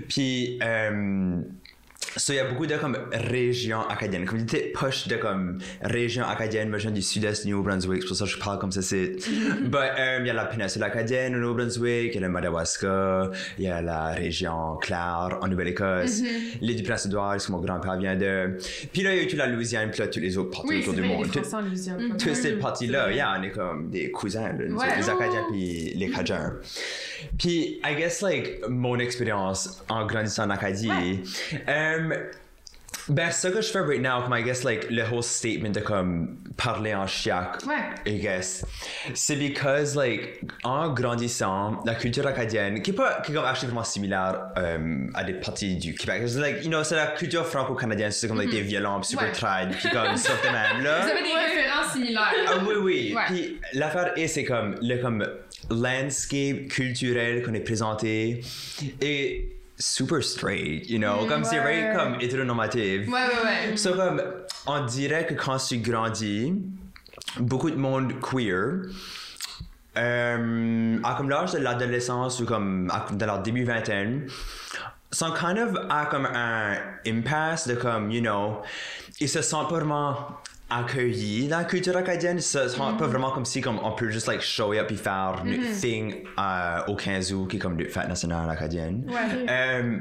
Puis, 0.08 0.58
euh, 0.62 1.42
So, 2.16 2.32
il 2.32 2.36
y 2.36 2.38
a 2.38 2.44
beaucoup 2.44 2.66
de 2.66 2.76
comme 2.76 2.96
régions 3.12 3.86
acadiennes, 3.88 4.24
comme 4.24 4.44
petites 4.46 4.72
poches 4.72 5.06
de 5.08 5.16
comme 5.16 5.58
régions 5.82 6.24
acadiennes, 6.24 6.70
moi 6.70 6.78
je 6.78 6.84
viens 6.84 6.92
du 6.92 7.02
sud-est 7.02 7.44
du 7.44 7.52
Nouveau-Brunswick, 7.52 8.02
c'est 8.02 8.08
pour 8.08 8.16
ça 8.16 8.24
que 8.24 8.30
je 8.30 8.38
parle 8.38 8.58
comme 8.58 8.72
ça 8.72 8.80
c'est. 8.80 9.16
But 9.62 9.76
euh, 9.98 10.18
il 10.20 10.26
y 10.26 10.30
a 10.30 10.32
la 10.32 10.46
péninsule 10.46 10.82
acadienne 10.82 11.34
au 11.36 11.38
Nouveau-Brunswick, 11.40 12.12
il 12.14 12.14
y 12.14 12.18
a 12.18 12.20
le 12.26 12.28
Madawaska, 12.30 13.30
il 13.58 13.64
y 13.64 13.68
a 13.68 13.82
la 13.82 14.06
région 14.12 14.76
Clare 14.80 15.38
en 15.42 15.48
Nouvelle-Écosse, 15.48 16.22
l'île 16.62 16.76
du 16.76 16.82
Prince-Édouard, 16.82 17.36
que 17.36 17.52
mon 17.52 17.58
grand-père 17.60 17.98
vient 17.98 18.16
de. 18.16 18.56
Puis 18.92 19.02
là 19.02 19.12
il 19.12 19.16
y 19.18 19.20
a 19.20 19.22
eu 19.24 19.26
toute 19.26 19.38
la 19.38 19.46
Louisiane, 19.48 19.90
puis 19.90 20.00
là 20.00 20.08
tous 20.08 20.20
les 20.20 20.38
autres 20.38 20.50
parties 20.50 20.68
Oui, 20.68 20.80
autour 20.82 20.94
du 20.94 21.02
monde. 21.02 21.30
toutes 21.30 22.34
ces 22.34 22.52
Mhm. 22.52 22.58
parties-là, 22.60 23.12
yeah, 23.12 23.36
on 23.38 23.42
est 23.42 23.50
comme 23.50 23.90
des 23.90 24.10
cousins, 24.10 24.52
là, 24.52 24.74
Ouais. 24.74 24.96
les 24.96 25.10
Acadiens 25.10 25.44
puis 25.50 25.92
les 25.94 26.08
Cajuns. 26.10 26.54
Puis, 27.38 27.80
I 27.84 27.94
guess, 27.96 28.20
like, 28.22 28.60
mon 28.68 28.98
expérience 28.98 29.82
en 29.88 30.06
grandissant 30.06 30.44
en 30.44 30.50
Acadie, 30.50 31.22
euh, 31.68 32.14
ben, 33.08 33.30
ce 33.30 33.46
que 33.48 33.60
je 33.60 33.68
fais 33.70 33.80
right 33.80 34.00
now, 34.02 34.22
comme, 34.22 34.34
I 34.36 34.42
guess, 34.42 34.64
like, 34.64 34.90
le 34.90 35.02
whole 35.04 35.22
statement 35.22 35.70
de, 35.70 35.78
comme, 35.80 36.38
parler 36.56 36.92
en 36.94 37.06
chiac, 37.06 37.58
Ouais. 37.66 37.74
I 38.12 38.18
guess, 38.18 38.64
c'est 39.14 39.36
because, 39.36 39.94
like, 39.94 40.40
en 40.64 40.92
grandissant, 40.92 41.82
la 41.84 41.94
culture 41.94 42.26
acadienne, 42.26 42.82
qui 42.82 42.90
est 42.90 42.94
pas, 42.94 43.20
qui 43.24 43.30
est 43.30 43.34
comme 43.34 43.44
actually 43.44 43.66
vraiment 43.68 43.84
similaire 43.84 44.46
euh, 44.56 45.06
à 45.14 45.22
des 45.22 45.34
parties 45.34 45.76
du 45.76 45.94
Québec, 45.94 46.22
c'est 46.26 46.40
like, 46.40 46.64
you 46.64 46.68
know, 46.70 46.82
c'est 46.82 46.96
la 46.96 47.08
culture 47.08 47.46
franco-canadienne, 47.46 48.10
c'est 48.10 48.26
comme, 48.26 48.38
like, 48.38 48.50
des 48.50 48.62
violents, 48.62 48.98
puis 49.00 49.10
super 49.10 49.26
Ouais. 49.26 49.32
trad, 49.32 49.70
puis 49.70 49.88
comme, 49.90 50.16
ça 50.16 50.32
de 50.42 50.48
même, 50.48 50.82
là. 50.84 51.02
Vous 51.02 51.10
avez 51.10 51.22
des 51.22 51.34
références 51.34 51.92
similaires. 51.92 52.32
Ah 52.48 52.58
oui, 52.66 52.74
oui. 52.80 53.12
Ouais. 53.14 53.22
Puis 53.26 53.60
l'affaire 53.74 54.12
est, 54.16 54.26
c'est 54.26 54.44
comme 54.44 54.74
le 54.82 54.96
comme 55.00 55.24
landscape 55.70 56.68
culturel 56.68 57.42
qu'on 57.42 57.54
est 57.54 57.60
présenté 57.60 58.42
est 59.00 59.48
super 59.78 60.22
straight, 60.22 60.88
you 60.88 60.98
know, 60.98 61.26
comme 61.26 61.44
c'est 61.44 61.58
very 61.60 61.94
comme 61.96 62.20
hétéronormatif. 62.20 63.08
Ouais, 63.08 63.12
ouais, 63.12 63.70
ouais. 63.70 63.76
So 63.76 63.94
comme 63.94 64.22
on 64.66 64.84
dirait 64.86 65.26
que 65.26 65.34
quand 65.34 65.58
tu 65.58 65.78
grandis, 65.78 66.54
beaucoup 67.38 67.70
de 67.70 67.76
monde 67.76 68.14
queer. 68.20 68.82
Euh, 69.98 70.98
à 71.04 71.14
comme 71.14 71.30
l'âge 71.30 71.52
de 71.52 71.58
l'adolescence 71.58 72.38
ou 72.40 72.44
comme 72.44 72.90
à- 72.90 73.06
dans 73.12 73.24
leur 73.26 73.40
début 73.42 73.64
vingtaine, 73.64 74.26
sont 75.10 75.32
kind 75.32 75.56
of 75.58 75.74
à 75.88 76.04
comme 76.06 76.26
un 76.26 76.74
impasse 77.06 77.66
de 77.66 77.74
comme, 77.76 78.10
you 78.10 78.20
know, 78.20 78.60
ils 79.20 79.28
se 79.28 79.40
sentent 79.40 79.70
pas 79.70 79.76
vraiment 79.76 80.28
accueillis 80.68 81.48
dans 81.48 81.58
la 81.58 81.64
culture 81.64 81.96
acadienne, 81.96 82.38
ils 82.38 82.42
se 82.42 82.68
sentent 82.68 82.98
pas 82.98 83.06
vraiment 83.06 83.30
comme 83.30 83.44
si 83.44 83.60
comme 83.60 83.78
on 83.82 83.92
peut 83.92 84.10
juste 84.10 84.26
like 84.26 84.40
show 84.40 84.72
up 84.72 84.90
et 84.90 84.96
faire 84.96 85.42
notre 85.44 85.80
thing 85.80 86.24
euh, 86.38 86.80
au 86.88 86.96
15 86.96 87.32
août 87.32 87.46
qui 87.48 87.56
est 87.56 87.60
comme 87.60 87.78
le 87.78 87.88
fête 87.88 88.08
nationale 88.08 88.50
acadienne. 88.50 89.04
Ouais. 89.08 89.46
Euh, 89.48 89.98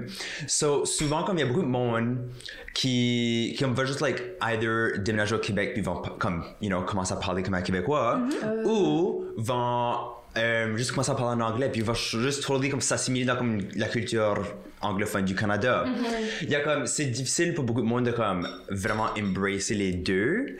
so, 0.47 0.83
souvent, 0.85 1.23
comme 1.23 1.37
il 1.37 1.41
y 1.41 1.43
a 1.43 1.47
beaucoup 1.47 1.61
de 1.61 1.67
monde 1.67 2.17
qui, 2.73 3.53
qui 3.57 3.63
va 3.63 3.85
juste, 3.85 4.01
like, 4.01 4.21
either 4.41 4.99
déménager 4.99 5.35
au 5.35 5.39
Québec 5.39 5.73
puis 5.73 5.81
vont, 5.81 6.01
comme, 6.19 6.43
you 6.61 6.69
know, 6.69 6.81
commencer 6.81 7.13
à 7.13 7.17
parler 7.17 7.43
comme 7.43 7.53
un 7.53 7.61
Québécois, 7.61 8.21
ou 8.65 9.25
vont 9.37 9.97
euh, 10.37 10.75
juste 10.77 10.91
commencer 10.91 11.11
à 11.11 11.15
parler 11.15 11.41
en 11.41 11.45
anglais 11.45 11.69
puis 11.69 11.81
vont 11.81 11.93
juste 11.93 12.43
totally 12.43 12.69
comme 12.69 12.81
s'assimiler 12.81 13.25
dans 13.25 13.35
comme 13.35 13.61
la 13.75 13.87
culture 13.87 14.43
anglophone 14.81 15.25
du 15.25 15.35
Canada. 15.35 15.85
Il 16.41 16.49
y 16.49 16.55
a 16.55 16.59
comme, 16.59 16.85
c'est 16.85 17.05
difficile 17.05 17.53
pour 17.53 17.63
beaucoup 17.63 17.81
de 17.81 17.87
monde 17.87 18.05
de 18.05 18.11
comme 18.11 18.47
vraiment 18.69 19.07
embrasser 19.17 19.73
les 19.75 19.93
deux. 19.93 20.57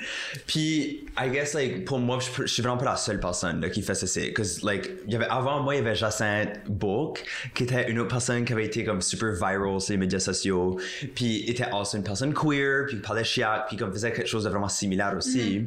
Puis, 0.48 1.05
I 1.17 1.29
guess, 1.32 1.53
like, 1.53 1.86
pour 1.86 2.00
moi, 2.00 2.20
je, 2.20 2.44
je 2.44 2.48
suis 2.48 2.62
vraiment 2.62 2.77
pas 2.77 2.86
la 2.86 2.96
seule 2.96 3.20
personne 3.20 3.62
là, 3.62 3.70
qui 3.70 3.82
fait 3.82 3.96
ça. 3.96 4.08
C'est, 4.08 4.34
cause, 4.34 4.63
like, 4.63 4.89
il 5.08 5.13
y 5.13 5.15
avait, 5.15 5.27
avant 5.27 5.62
moi, 5.62 5.75
il 5.75 5.79
y 5.79 5.82
avait 5.82 5.96
Jacinthe 5.96 6.60
Bourque, 6.67 7.24
qui 7.53 7.63
était 7.63 7.89
une 7.89 8.00
autre 8.00 8.10
personne 8.10 8.46
qui 8.46 8.53
avait 8.53 8.65
été 8.65 8.84
comme 8.84 9.01
super 9.01 9.34
viral 9.34 9.79
sur 9.79 9.91
les 9.91 9.98
médias 9.98 10.20
sociaux. 10.20 10.79
Puis, 11.13 11.50
était 11.50 11.67
aussi 11.74 11.98
une 11.98 12.03
personne 12.03 12.34
queer, 12.34 12.86
puis 12.88 12.98
parlait 12.98 13.24
chiac, 13.24 13.67
puis 13.67 13.77
comme 13.77 13.91
faisait 13.91 14.12
quelque 14.12 14.27
chose 14.27 14.46
de 14.46 14.50
vraiment 14.50 14.70
similaire 14.70 15.15
aussi. 15.17 15.65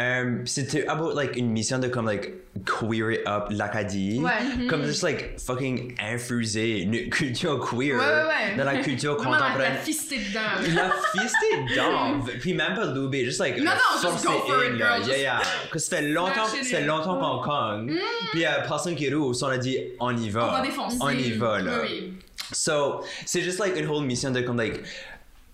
Um, 0.00 0.46
c'était 0.46 0.86
about 0.86 1.12
like 1.14 1.36
une 1.36 1.50
mission 1.50 1.78
de 1.78 1.88
comme 1.88 2.06
like 2.06 2.32
queer 2.64 3.10
it 3.10 3.20
up 3.26 3.48
l'Acadie. 3.50 4.18
Ouais. 4.18 4.66
Comme 4.66 4.82
juste 4.86 5.02
like 5.02 5.38
fucking 5.38 5.94
infuser 6.00 6.80
une 6.80 7.10
culture 7.10 7.60
queer? 7.60 7.98
Ouais, 7.98 7.98
ouais, 7.98 8.24
ouais. 8.26 8.56
dans 8.56 8.64
la 8.72 8.78
culture 8.78 9.16
Vraiment 9.16 9.32
la, 9.32 9.38
la 9.40 9.44
contemporaine. 9.48 9.76
fister 9.84 10.16
dedans. 10.16 10.74
La 10.74 10.90
fister 11.12 11.56
dedans, 11.68 12.20
puis 12.40 12.54
même 12.54 12.74
pas 12.74 12.86
louber, 12.86 13.26
juste 13.26 13.40
like 13.40 13.58
Non, 13.58 13.72
non, 13.72 14.10
just 14.10 14.24
go 14.24 14.32
for 14.46 14.64
it, 14.64 14.78
girl, 14.78 15.06
Yeah, 15.06 15.18
yeah. 15.18 15.42
Que 15.70 15.78
ça 15.78 15.98
fait 15.98 16.02
longtemps, 16.08 16.46
ça 16.46 16.64
fait 16.64 16.86
longtemps 16.86 17.18
qu'on 17.18 17.42
cogne, 17.50 17.98
puis 18.30 18.40
il 18.40 18.40
y 18.40 18.46
a 18.46 18.62
personne 18.62 18.96
qui 18.96 19.12
roule, 19.12 19.34
on 19.42 19.46
a 19.48 19.58
dit 19.58 19.76
on 19.98 20.16
y 20.16 20.30
va. 20.30 20.48
On 20.48 20.52
va 20.52 20.60
défoncer. 20.62 20.96
On 20.98 21.10
y 21.10 21.32
va 21.32 21.60
là. 21.60 21.72
Oui, 21.82 21.88
oui. 21.92 22.12
So, 22.52 23.02
c'est 23.26 23.42
juste 23.42 23.60
like 23.60 23.76
une 23.78 23.86
whole 23.86 24.04
mission 24.04 24.30
de 24.32 24.40
comme 24.40 24.56
like 24.58 24.80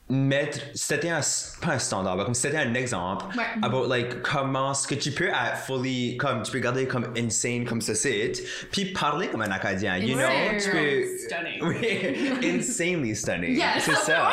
mettre 0.08 0.58
c'était 0.74 1.08
un 1.08 1.20
pas 1.60 1.72
un 1.72 1.78
standard 1.80 2.16
comme 2.24 2.34
c'était 2.34 2.58
un 2.58 2.74
exemple 2.74 3.24
Ouais. 3.36 3.42
about 3.62 3.88
like 3.88 4.22
comment 4.22 4.72
ce 4.72 4.86
que 4.86 4.94
tu 4.94 5.10
peux 5.10 5.26
être 5.28 5.58
fully 5.66 6.16
comme 6.16 6.42
tu 6.42 6.52
peux 6.52 6.60
garder 6.60 6.86
comme 6.86 7.08
insane 7.18 7.64
comme 7.64 7.80
ce 7.80 7.92
site 7.94 8.40
puis 8.70 8.92
parler 8.92 9.26
comme 9.26 9.42
un 9.42 9.50
acadien 9.50 9.96
you 9.98 10.14
know? 10.16 10.24
Ouais. 10.24 10.58
tu 10.58 10.70
peux 10.70 11.02
Stunning. 11.18 11.60
oui 12.40 12.48
insanely 12.56 13.16
stunning 13.16 13.56
Yes, 13.56 13.82
c'est 13.84 13.96
ça 13.96 14.30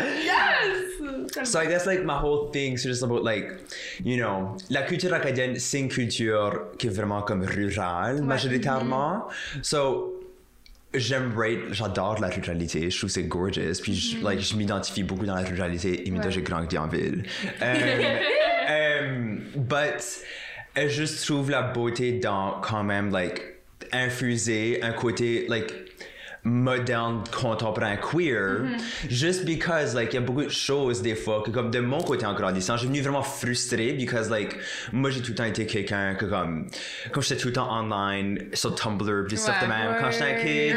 yes! 0.24 1.44
So 1.44 1.58
I 1.58 1.66
guess 1.66 1.86
like 1.86 2.04
my 2.04 2.16
whole 2.18 2.50
thing 2.50 2.74
is 2.74 2.82
just 2.84 3.02
about 3.02 3.22
like, 3.22 3.44
you 4.02 4.16
know, 4.16 4.56
la 4.70 4.82
culture 4.82 5.12
acadienne, 5.12 5.58
c'est 5.58 5.80
une 5.80 5.88
culture 5.88 6.68
qui 6.78 6.86
est 6.86 6.90
vraiment 6.90 7.20
comme 7.22 7.42
rurale 7.44 8.22
majoritairement. 8.22 9.26
So 9.62 10.15
j'aimerais, 10.98 11.58
j'adore 11.70 12.20
la 12.20 12.28
ruralité, 12.28 12.90
je 12.90 12.98
trouve 12.98 13.10
c'est 13.10 13.24
gorgeous, 13.24 13.80
puis 13.82 13.94
je, 13.94 14.24
like, 14.24 14.40
je 14.40 14.56
m'identifie 14.56 15.02
beaucoup 15.02 15.26
dans 15.26 15.34
la 15.34 15.42
ruralité, 15.42 16.06
et 16.06 16.10
maintenant 16.10 16.30
j'ai 16.30 16.42
grandi 16.42 16.76
en 16.78 16.86
ville. 16.88 17.24
Um, 17.60 17.68
um, 18.68 19.40
but 19.56 20.02
je 20.76 21.24
trouve 21.24 21.50
la 21.50 21.62
beauté 21.62 22.12
dans 22.12 22.60
quand 22.60 22.84
même 22.84 23.10
like 23.10 23.40
infuser 23.92 24.82
un 24.82 24.92
côté 24.92 25.46
like 25.48 25.72
moderne 26.46 27.24
contemporain 27.32 27.96
queer 27.96 28.78
juste 29.10 29.44
because 29.44 29.96
like 29.96 30.12
il 30.12 30.14
y 30.14 30.18
a 30.18 30.20
beaucoup 30.20 30.44
de 30.44 30.48
choses 30.48 31.02
des 31.02 31.16
fois 31.16 31.42
que 31.44 31.50
comme 31.50 31.72
de 31.72 31.80
mon 31.80 32.00
côté 32.00 32.24
en 32.24 32.34
grandissant 32.34 32.76
j'ai 32.76 32.86
venu 32.86 33.00
vraiment 33.00 33.22
frustré 33.22 33.94
because 33.94 34.30
like 34.30 34.56
moi 34.92 35.10
j'ai 35.10 35.20
tout 35.20 35.32
le 35.32 35.34
temps 35.34 35.44
été 35.44 35.66
quelqu'un 35.66 36.14
que 36.14 36.24
comme 36.24 36.68
comme 37.10 37.22
j'étais 37.24 37.40
tout 37.40 37.48
le 37.48 37.54
temps 37.54 37.68
online 37.68 38.38
sur 38.52 38.76
Tumblr 38.76 39.24
puis 39.26 39.36
stuff 39.36 39.60
de 39.60 39.66
même. 39.66 39.96
Quand 39.98 40.10
j'étais 40.12 40.24
un 40.24 40.34
kid 40.34 40.76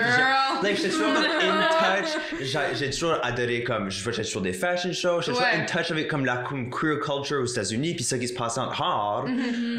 like 0.64 0.76
j'étais 0.76 0.90
toujours 0.90 1.14
comme 1.14 1.24
in 1.24 1.68
touch. 2.02 2.74
J'ai 2.74 2.90
toujours 2.90 3.18
adoré 3.22 3.64
comme 3.64 3.92
je 3.92 4.00
faisais 4.02 4.24
toujours 4.24 4.42
des 4.42 4.54
fashion 4.54 4.92
shows 4.92 5.22
j'étais 5.22 5.34
toujours 5.34 5.54
in 5.54 5.66
touch 5.66 5.92
avec 5.92 6.08
comme 6.08 6.26
la 6.26 6.38
queer 6.38 7.00
culture 7.00 7.42
aux 7.42 7.46
États-Unis 7.46 7.94
puis 7.94 8.04
ce 8.04 8.16
qui 8.16 8.28
se 8.28 8.34
passe 8.34 8.58
en 8.58 8.72
hard 8.72 9.30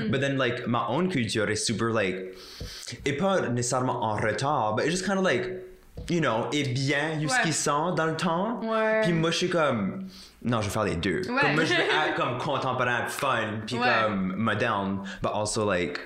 but 0.09 0.21
then 0.21 0.37
like 0.39 0.69
ma 0.69 0.87
own 0.89 1.09
culture 1.09 1.51
est 1.51 1.57
super 1.57 1.89
like 1.89 2.17
et 3.05 3.15
pas 3.15 3.49
nécessairement 3.49 4.05
en 4.05 4.15
retard 4.15 4.77
but 4.77 4.85
it's 4.85 4.93
just 4.93 5.05
kind 5.05 5.19
of 5.19 5.25
like 5.25 5.51
you 6.09 6.21
know 6.21 6.49
est 6.53 6.69
bien 6.73 7.19
jusqu'ici 7.21 7.69
dans 7.69 8.07
le 8.07 8.17
temps 8.17 8.61
Ouais. 8.63 9.01
puis 9.03 9.13
moi 9.13 9.31
je 9.31 9.37
suis 9.37 9.51
comme 9.51 10.07
non 10.43 10.61
je 10.61 10.67
vais 10.69 10.73
faire 10.73 10.85
les 10.85 10.97
deux 10.97 11.21
Ouais. 11.29 11.41
comme 11.41 11.55
moi 11.55 11.65
je 11.65 11.75
veux 11.75 11.81
être 11.81 12.15
comme 12.17 12.39
contemporain 12.39 13.07
fun 13.07 13.61
puis 13.67 13.77
Ouais. 13.77 13.87
comme 14.05 14.35
moderne 14.37 15.03
but 15.23 15.31
also 15.35 15.71
like 15.71 15.99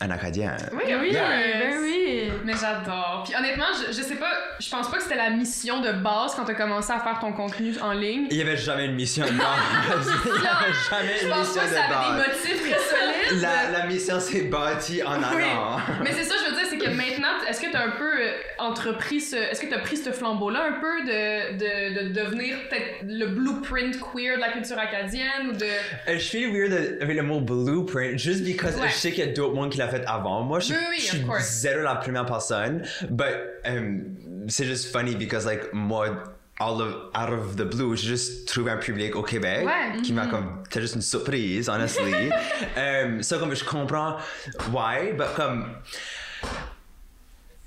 un 0.00 0.10
acadien 0.10 0.56
Oui, 0.72 0.82
Oui, 1.00 1.10
Yeah. 1.12 1.28
ben 1.28 1.74
oui. 1.80 2.30
Mais 2.44 2.52
j'adore. 2.52 3.22
Puis 3.24 3.34
honnêtement, 3.36 3.64
je, 3.74 3.92
je 3.92 4.00
sais 4.00 4.14
pas, 4.14 4.30
je 4.60 4.70
pense 4.70 4.88
pas 4.88 4.96
que 4.98 5.02
c'était 5.02 5.16
la 5.16 5.30
mission 5.30 5.80
de 5.80 5.90
base 5.92 6.34
quand 6.36 6.44
t'as 6.44 6.54
commencé 6.54 6.92
à 6.92 7.00
faire 7.00 7.18
ton 7.18 7.32
contenu 7.32 7.74
en 7.82 7.92
ligne. 7.92 8.26
il 8.30 8.36
y 8.36 8.40
avait 8.42 8.56
jamais 8.56 8.84
une 8.86 8.94
mission 8.94 9.26
de 9.26 9.32
base 9.32 10.08
il 10.24 10.30
y 10.42 10.46
avait 10.46 10.72
jamais 10.88 11.18
Je 11.20 11.24
une 11.26 11.30
pense 11.32 11.48
mission 11.48 11.60
pas 11.60 11.66
que 11.66 11.70
de 11.70 11.74
ça 11.74 11.82
avait 11.82 12.12
des 12.12 12.16
base 12.16 12.28
motifs 12.28 12.60
très 12.60 13.30
solides. 13.32 13.42
la, 13.42 13.78
la 13.80 13.86
mission 13.86 14.20
s'est 14.20 14.42
bâtie 14.42 15.02
en 15.02 15.18
Oui. 15.18 15.42
allant 15.42 15.78
Mais 16.02 16.12
c'est 16.12 16.24
ça, 16.24 16.34
je 16.44 16.50
veux 16.50 16.56
dire, 16.56 16.66
c'est 16.70 16.78
que 16.78 16.90
maintenant, 16.90 17.17
est-ce 17.48 17.60
que 17.60 17.70
t'as 17.72 17.84
un 17.86 17.90
peu 17.90 18.04
euh, 18.20 18.30
entrepris 18.58 19.20
ce. 19.20 19.36
Est-ce 19.36 19.60
que 19.60 19.66
t'as 19.68 19.78
pris 19.80 19.96
ce 19.96 20.10
flambeau-là 20.10 20.66
un 20.68 20.80
peu 20.80 21.02
de, 21.04 21.52
de, 21.56 22.02
de 22.08 22.12
devenir 22.12 22.56
peut-être 22.68 23.02
le 23.06 23.26
blueprint 23.26 23.98
queer 24.00 24.36
de 24.36 24.40
la 24.40 24.52
culture 24.52 24.78
acadienne 24.78 25.48
ou 25.50 25.52
de. 25.52 25.64
Euh, 25.64 26.14
Je 26.14 26.18
suis 26.18 26.46
weird 26.52 26.98
avec 27.00 27.16
le 27.16 27.22
mot 27.22 27.40
blueprint 27.40 28.18
juste 28.18 28.44
because 28.44 28.76
Ouais. 28.76 28.88
je 28.88 28.94
sais 28.94 29.10
qu'il 29.12 29.24
y 29.26 29.28
a 29.28 29.32
d'autres 29.32 29.54
monde 29.54 29.70
qui 29.70 29.78
l'a 29.78 29.88
fait 29.88 30.04
avant 30.06 30.42
moi. 30.42 30.60
Je, 30.60 30.72
Oui, 30.74 30.80
oui, 30.90 30.96
je 30.98 31.04
suis 31.06 31.24
zéro 31.40 31.82
la 31.82 31.96
première 31.96 32.26
personne. 32.26 32.82
But 33.10 33.34
um, 33.66 34.16
c'est 34.48 34.64
juste 34.64 34.92
funny 34.92 35.14
because 35.16 35.44
like 35.46 35.72
moi, 35.72 36.08
all 36.60 36.80
of, 36.82 36.94
out 37.14 37.30
of 37.32 37.56
the 37.56 37.62
blue, 37.64 37.96
j'ai 37.96 38.08
juste 38.08 38.48
trouvé 38.48 38.70
un 38.72 38.76
public 38.78 39.14
au 39.16 39.22
Québec 39.22 39.64
Ouais. 39.66 40.00
qui 40.02 40.12
m'a 40.12 40.26
comme, 40.26 40.62
c'était 40.64 40.80
juste 40.82 40.96
une 40.96 41.02
surprise, 41.02 41.68
honestly. 41.68 42.30
um, 42.76 43.22
so 43.22 43.38
comme 43.38 43.54
je 43.54 43.64
comprends 43.64 44.16
why, 44.72 45.12
but 45.12 45.34
comme 45.36 45.66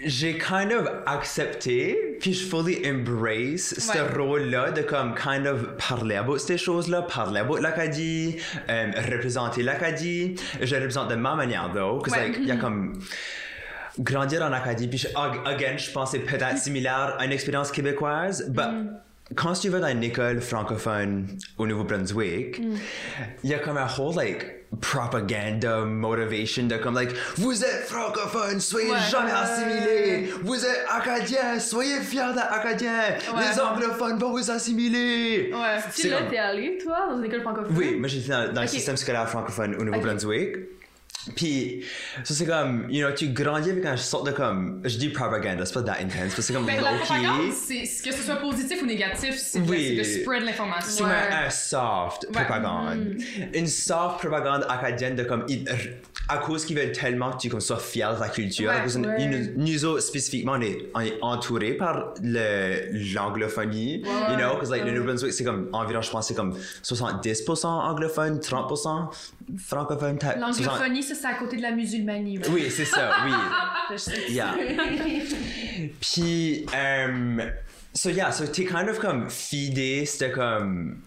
j'ai 0.06 0.38
kind 0.38 0.72
of 0.72 0.88
accepté, 1.06 2.18
puis 2.20 2.34
je 2.34 2.46
fully 2.46 2.82
embrace 2.88 3.76
ce 3.80 4.18
rôle-là 4.18 4.72
de 4.72 4.82
comme 4.82 5.14
kind 5.16 5.46
of 5.48 5.76
parler 5.78 6.16
about 6.16 6.38
ces 6.40 6.58
choses-là, 6.58 7.04
parler 7.04 7.40
about 7.42 7.58
l'Acadie, 7.58 8.38
euh, 8.70 8.92
représenter 9.12 9.64
l'Acadie. 9.64 10.36
Je 10.62 10.76
représente 10.76 11.10
de 11.10 11.16
ma 11.16 11.36
manière, 11.36 11.72
though, 11.74 12.00
parce 12.00 12.16
Ouais. 12.18 12.28
like, 12.30 12.38
il 12.40 12.48
y 12.48 12.52
a 12.52 12.56
comme 12.58 13.00
grandir 14.00 14.42
en 14.44 14.52
Acadie, 14.54 14.88
puis 14.88 14.98
je- 14.98 15.08
ag- 15.10 15.42
again, 15.46 15.78
je 15.78 15.92
pense 15.92 16.12
que 16.12 16.18
c'est 16.18 16.24
peut-être 16.24 16.58
similaire 16.58 17.16
à 17.20 17.26
une 17.26 17.32
expérience 17.32 17.72
québécoise, 17.72 18.50
but 18.50 18.64
quand 19.36 19.54
tu 19.54 19.70
vas 19.70 19.80
dans 19.80 19.88
une 19.88 20.04
école 20.04 20.42
francophone 20.42 21.28
au 21.58 21.66
Nouveau-Brunswick, 21.66 22.62
il 23.44 23.50
y 23.50 23.54
a 23.54 23.60
comme 23.60 23.78
un 23.78 23.88
whole 23.98 24.16
like 24.16 24.46
propaganda 24.80 25.80
motivation 25.86 26.64
de 26.68 26.78
comme 26.78 26.96
like 26.96 27.12
vous 27.38 27.64
êtes 27.64 27.86
francophone 27.88 28.60
soyez 28.60 28.92
Ouais. 28.92 28.98
jamais 29.10 29.32
assimilés 29.32 30.34
vous 30.44 30.66
êtes 30.66 30.86
acadien 30.90 31.60
soyez 31.60 32.00
fiers 32.02 32.34
d'être 32.34 32.52
acadien 32.54 32.92
Ouais. 33.36 33.42
les 33.54 33.60
anglophones 33.60 34.18
vont 34.18 34.32
vous 34.32 34.50
assimiler 34.50 35.52
Ouais. 35.54 35.78
Tu 35.96 36.02
C'est 36.04 36.10
là, 36.10 36.20
comme- 36.20 36.30
t'es 36.30 36.38
allé, 36.38 36.78
toi, 36.84 37.08
dans 37.10 37.18
une 37.18 37.26
école 37.26 37.42
francophone? 37.42 37.74
oui, 37.78 37.96
moi 38.00 38.08
j'étais 38.08 38.30
dans, 38.30 38.54
dans 38.54 38.62
le 38.62 38.68
système 38.68 38.98
scolaire 38.98 39.28
francophone 39.30 39.76
au 39.76 39.84
Nouveau-Brunswick. 39.84 40.56
Puis, 41.36 41.84
ça 42.24 42.34
c'est 42.34 42.46
comme, 42.46 42.88
you 42.90 43.06
know, 43.06 43.14
tu 43.16 43.28
grandis 43.30 43.70
avec 43.70 43.86
un 43.86 43.96
sorte 43.98 44.26
de 44.28 44.32
comme, 44.32 44.82
je 44.84 44.98
dis 44.98 45.10
propaganda, 45.10 45.66
c'est 45.66 45.74
pas 45.76 45.84
that 45.84 45.98
intense, 46.02 46.16
parce 46.18 46.36
que 46.36 46.42
c'est 46.42 46.54
comme 46.54 46.66
Ben, 46.66 46.82
la 46.82 46.94
propagande, 46.96 47.52
c'est 47.54 47.84
que 47.84 48.16
ce 48.16 48.24
soit 48.24 48.38
positif 48.38 48.82
ou 48.82 48.86
négatif, 48.88 49.36
c'est 49.38 49.60
Oui. 49.60 49.98
de 49.98 50.04
spread 50.04 50.44
l'information. 50.44 50.90
C'est 50.90 51.04
comme 51.04 51.12
un, 51.12 51.46
un 51.46 51.50
soft 51.50 52.26
Ouais. 52.26 52.32
propagande. 52.44 53.18
Une 53.54 53.68
soft 53.68 54.18
propagande 54.20 54.66
acadienne 54.68 55.16
de 55.16 55.24
comme, 55.24 55.46
à 56.28 56.38
cause 56.40 56.66
qu'ils 56.66 56.78
veulent 56.78 56.92
tellement 56.92 57.32
que 57.32 57.38
tu 57.38 57.50
comme, 57.50 57.62
sois 57.62 57.78
fier 57.80 58.14
de 58.16 58.20
ta 58.20 58.30
culture. 58.30 58.70
Ouais. 58.70 58.76
à 58.78 58.80
cause 58.82 58.96
de- 58.96 59.06
Ouais. 59.08 59.54
nous, 59.56 59.86
autres, 59.86 60.02
spécifiquement, 60.02 60.54
on 60.56 60.62
est, 60.62 60.90
on 60.96 61.02
est 61.02 61.18
entourés 61.22 61.74
par 61.74 62.14
l'anglophonie. 62.24 64.02
You 64.30 64.36
know, 64.38 64.54
because 64.56 64.70
like, 64.72 64.86
le 64.86 64.92
New 64.92 65.04
Brunswick, 65.04 65.34
c'est 65.34 65.44
comme, 65.44 65.70
environ, 65.74 66.02
je 66.02 66.10
pense, 66.10 66.28
c'est 66.28 66.34
comme 66.36 66.56
70% 66.84 67.68
anglophone, 67.68 68.40
30% 68.40 69.10
francophone. 69.58 70.18
peut-être 70.18 70.38
60 70.40 70.66
L'anglophonie, 70.66 71.04
ça, 71.16 71.22
c'est 71.22 71.28
à 71.28 71.34
côté 71.34 71.58
de 71.58 71.62
la 71.62 71.72
musulmanie. 71.72 72.40
Oui, 72.50 72.70
c'est 72.70 72.86
ça, 72.86 73.12
oui. 73.26 73.32
Je 73.92 73.98
sais. 73.98 74.32
Yeah. 74.32 74.56
Puis, 76.00 76.66
um, 76.74 77.42
so 77.94 78.10
yeah, 78.10 78.32
so 78.32 78.46
t'es 78.46 78.66
kind 78.66 78.88
of 78.90 79.00
comme 79.00 79.30
fidé, 79.30 80.06
c'était 80.06 80.32
comme 80.32 81.02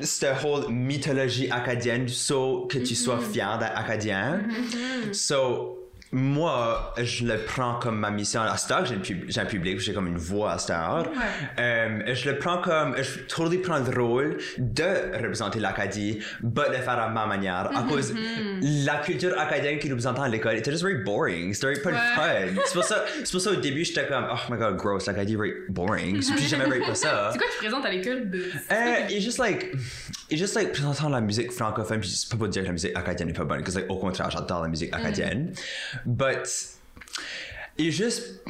cette 0.00 0.42
whole 0.42 0.70
mythologie 0.70 1.50
acadienne, 1.50 2.08
so 2.08 2.66
que 2.68 2.78
tu 2.78 2.94
sois 2.94 3.20
fier 3.20 3.58
d'être 3.58 3.76
acadien. 3.76 4.42
So, 5.12 5.89
moi, 6.12 6.92
je 6.98 7.24
le 7.24 7.38
prends 7.38 7.78
comme 7.78 8.00
ma 8.00 8.10
mission. 8.10 8.40
À 8.40 8.56
heure, 8.70 8.84
j'ai, 8.84 8.98
j'ai 9.28 9.40
un 9.40 9.44
public, 9.44 9.78
j'ai 9.78 9.92
comme 9.92 10.08
une 10.08 10.18
voix 10.18 10.52
à 10.52 10.58
cette 10.58 10.70
heure. 10.70 11.08
Euh, 11.58 12.14
je 12.14 12.30
le 12.30 12.38
prends 12.38 12.58
comme, 12.58 12.96
je 12.96 13.20
totally 13.32 13.58
prends 13.58 13.78
le 13.78 14.02
rôle 14.02 14.38
de 14.58 15.16
représenter 15.22 15.60
l'Acadie, 15.60 16.18
but 16.42 16.66
de 16.68 16.76
le 16.76 16.82
faire 16.82 16.98
à 16.98 17.08
ma 17.08 17.26
manière. 17.26 17.70
À 17.76 17.84
cause 17.84 18.12
la 18.60 18.96
culture 18.96 19.38
acadienne 19.38 19.78
qui 19.78 19.88
nous 19.88 19.94
présentait 19.96 20.22
à 20.22 20.28
l'école 20.28 20.56
était 20.56 20.72
just 20.72 20.82
very 20.82 21.02
boring. 21.04 21.54
C'était 21.54 21.74
very 21.74 21.82
pas 21.82 21.90
le 21.90 21.96
fun. 21.96 22.62
C'est 22.66 22.74
pour 22.74 22.84
ça, 22.84 23.04
c'est 23.22 23.30
pour 23.30 23.40
ça 23.40 23.50
au 23.52 23.56
début, 23.56 23.84
j'étais 23.84 24.06
comme, 24.06 24.26
oh 24.32 24.52
my 24.52 24.58
god, 24.58 24.76
gross, 24.76 25.06
l'Acadie, 25.06 25.36
very 25.36 25.52
boring. 25.68 26.20
Puis 26.36 26.48
jamais 26.48 26.66
very 26.66 26.80
pas 26.80 26.94
ça. 26.94 27.30
C'est 27.32 27.38
quoi 27.38 27.46
que 27.46 27.52
tu 27.52 27.58
présentes 27.58 27.84
à 27.84 27.90
l'école 27.90 28.30
de. 28.30 28.38
Euh, 28.38 29.06
il 29.08 29.16
est 29.16 29.20
juste 29.20 29.38
like, 29.38 29.66
il 30.30 30.34
est 30.34 30.38
juste 30.38 30.54
like 30.54 30.72
présentant 30.72 31.08
la 31.08 31.20
musique 31.20 31.50
francophone, 31.50 32.00
puis 32.00 32.08
c'est 32.08 32.30
pas 32.30 32.36
pour 32.36 32.48
dire 32.48 32.62
que 32.62 32.66
la 32.68 32.72
musique 32.72 32.96
acadienne 32.96 33.30
est 33.30 33.34
pas 33.34 33.44
bonne, 33.44 33.62
parce 33.62 33.74
que 33.74 33.80
like, 33.80 33.90
au 33.90 33.96
contraire, 33.96 34.30
j'adore 34.30 34.62
la 34.62 34.68
musique 34.68 34.94
acadienne. 34.94 35.52
But 36.06 36.46
Et 37.80 37.90
juste. 37.90 38.42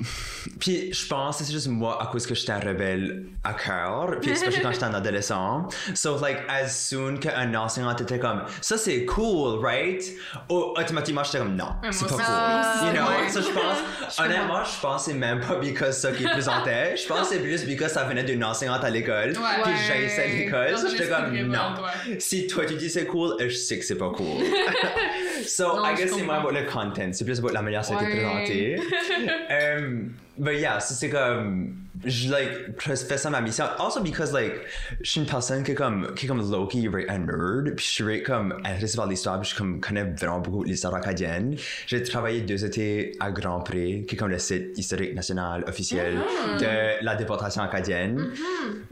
Puis 0.59 0.93
je 0.93 1.07
pense 1.07 1.39
que 1.39 1.45
c'est 1.45 1.53
juste 1.53 1.69
moi 1.69 2.03
à 2.03 2.07
cause 2.07 2.27
que 2.27 2.35
j'étais 2.35 2.53
un 2.53 2.59
rebelle 2.59 3.27
à 3.45 3.55
cœur. 3.55 4.19
Puis 4.21 4.33
especially 4.33 4.61
quand 4.61 4.73
j'étais 4.73 4.85
un 4.85 4.95
adolescent. 4.95 5.69
So, 5.95 6.19
like, 6.19 6.39
as 6.49 6.69
soon 6.69 7.17
qu'un 7.19 7.55
enseignant 7.55 7.97
était 7.97 8.19
comme, 8.19 8.43
ça 8.61 8.77
c'est 8.77 9.05
cool, 9.05 9.65
right? 9.65 10.03
Ou 10.51 10.75
automatiquement 10.77 11.23
j'étais 11.23 11.39
comme, 11.39 11.55
non, 11.55 11.69
c'est 11.91 12.09
pas 12.09 12.15
cool. 12.15 12.89
You 12.89 12.93
know? 12.93 13.29
So, 13.31 13.41
je 13.41 13.53
pense, 13.53 13.79
honnêtement, 14.19 14.65
je 14.65 14.81
pense 14.81 15.05
que 15.05 15.11
c'est 15.13 15.17
même 15.17 15.41
pas 15.41 15.57
because 15.57 15.99
ça 15.99 16.11
qui 16.11 16.25
présentait. 16.25 16.97
Je 16.97 17.07
pense 17.07 17.29
que 17.29 17.35
c'est 17.37 17.41
plus 17.41 17.65
because 17.65 17.93
ça 17.93 18.05
venait 18.05 18.25
d'une 18.25 18.43
enseignante 18.43 18.83
à 18.83 18.91
l'école. 18.91 19.33
Puis 19.33 19.73
j'haïssais 19.87 20.29
l'école. 20.29 20.77
So, 20.77 20.89
j'étais 20.89 21.09
comme, 21.09 21.33
non. 21.47 21.75
Si 22.19 22.49
toi 22.49 22.65
tu 22.67 22.75
dis 22.75 22.91
c'est 22.91 23.07
cool, 23.07 23.37
je 23.39 23.55
sais 23.55 23.79
que 23.79 23.85
c'est 23.85 23.99
pas 23.99 24.11
cool. 24.11 24.43
so, 25.47 25.85
I 25.85 25.95
guess 25.95 26.11
c'est 26.13 26.23
moins 26.23 26.39
about 26.39 26.51
le 26.51 26.65
content. 26.65 27.11
C'est 27.13 27.25
plus 27.25 27.39
about 27.39 27.53
la 27.53 27.63
manière 27.63 27.83
dont 27.83 27.89
ça 27.89 27.99
a 27.99 28.03
été 28.03 28.17
présenté. 28.17 28.81
um, 29.29 30.17
but 30.39 30.59
yeah, 30.59 30.79
so 30.79 30.95
c'est 30.95 31.11
comme. 31.11 31.80
Je 32.05 32.31
like, 32.31 32.51
je 32.79 32.95
fais 32.95 33.19
ça 33.19 33.31
ma 33.31 33.41
mission. 33.41 33.65
Also 33.79 34.01
because 34.01 34.33
like, 34.33 34.55
je 35.01 35.11
suis 35.11 35.21
une 35.21 35.27
personne 35.27 35.63
qui 35.63 35.73
est 35.73 35.75
comme, 35.75 36.15
qui 36.15 36.27
est 36.27 36.29
comme 36.29 36.41
low-key, 36.51 36.89
right, 36.93 37.09
un 37.11 37.19
nerd. 37.19 37.75
Puis 37.77 37.85
je 37.85 37.91
suis 37.91 38.05
right, 38.05 38.23
comme 38.25 38.53
intéressée 38.65 38.97
par 38.97 39.07
l'histoire. 39.07 39.41
Puis 39.41 39.51
je 39.51 39.57
comme, 39.57 39.81
connais 39.81 40.05
vraiment 40.05 40.41
beaucoup 40.41 40.63
l'histoire 40.65 40.95
acadienne. 40.95 41.57
J'ai 41.87 42.03
travaillé 42.03 42.41
deux 42.41 42.65
étés 42.65 43.13
à 43.21 43.31
Grand 43.31 43.61
Prix, 43.61 44.07
qui 44.07 44.15
est 44.15 44.19
comme 44.19 44.31
le 44.31 44.39
site 44.39 44.77
historique 44.79 45.15
national 45.15 45.65
officiel 45.67 46.19
de 46.59 47.05
la 47.05 47.15
déportation 47.17 47.63
acadienne. 47.63 48.31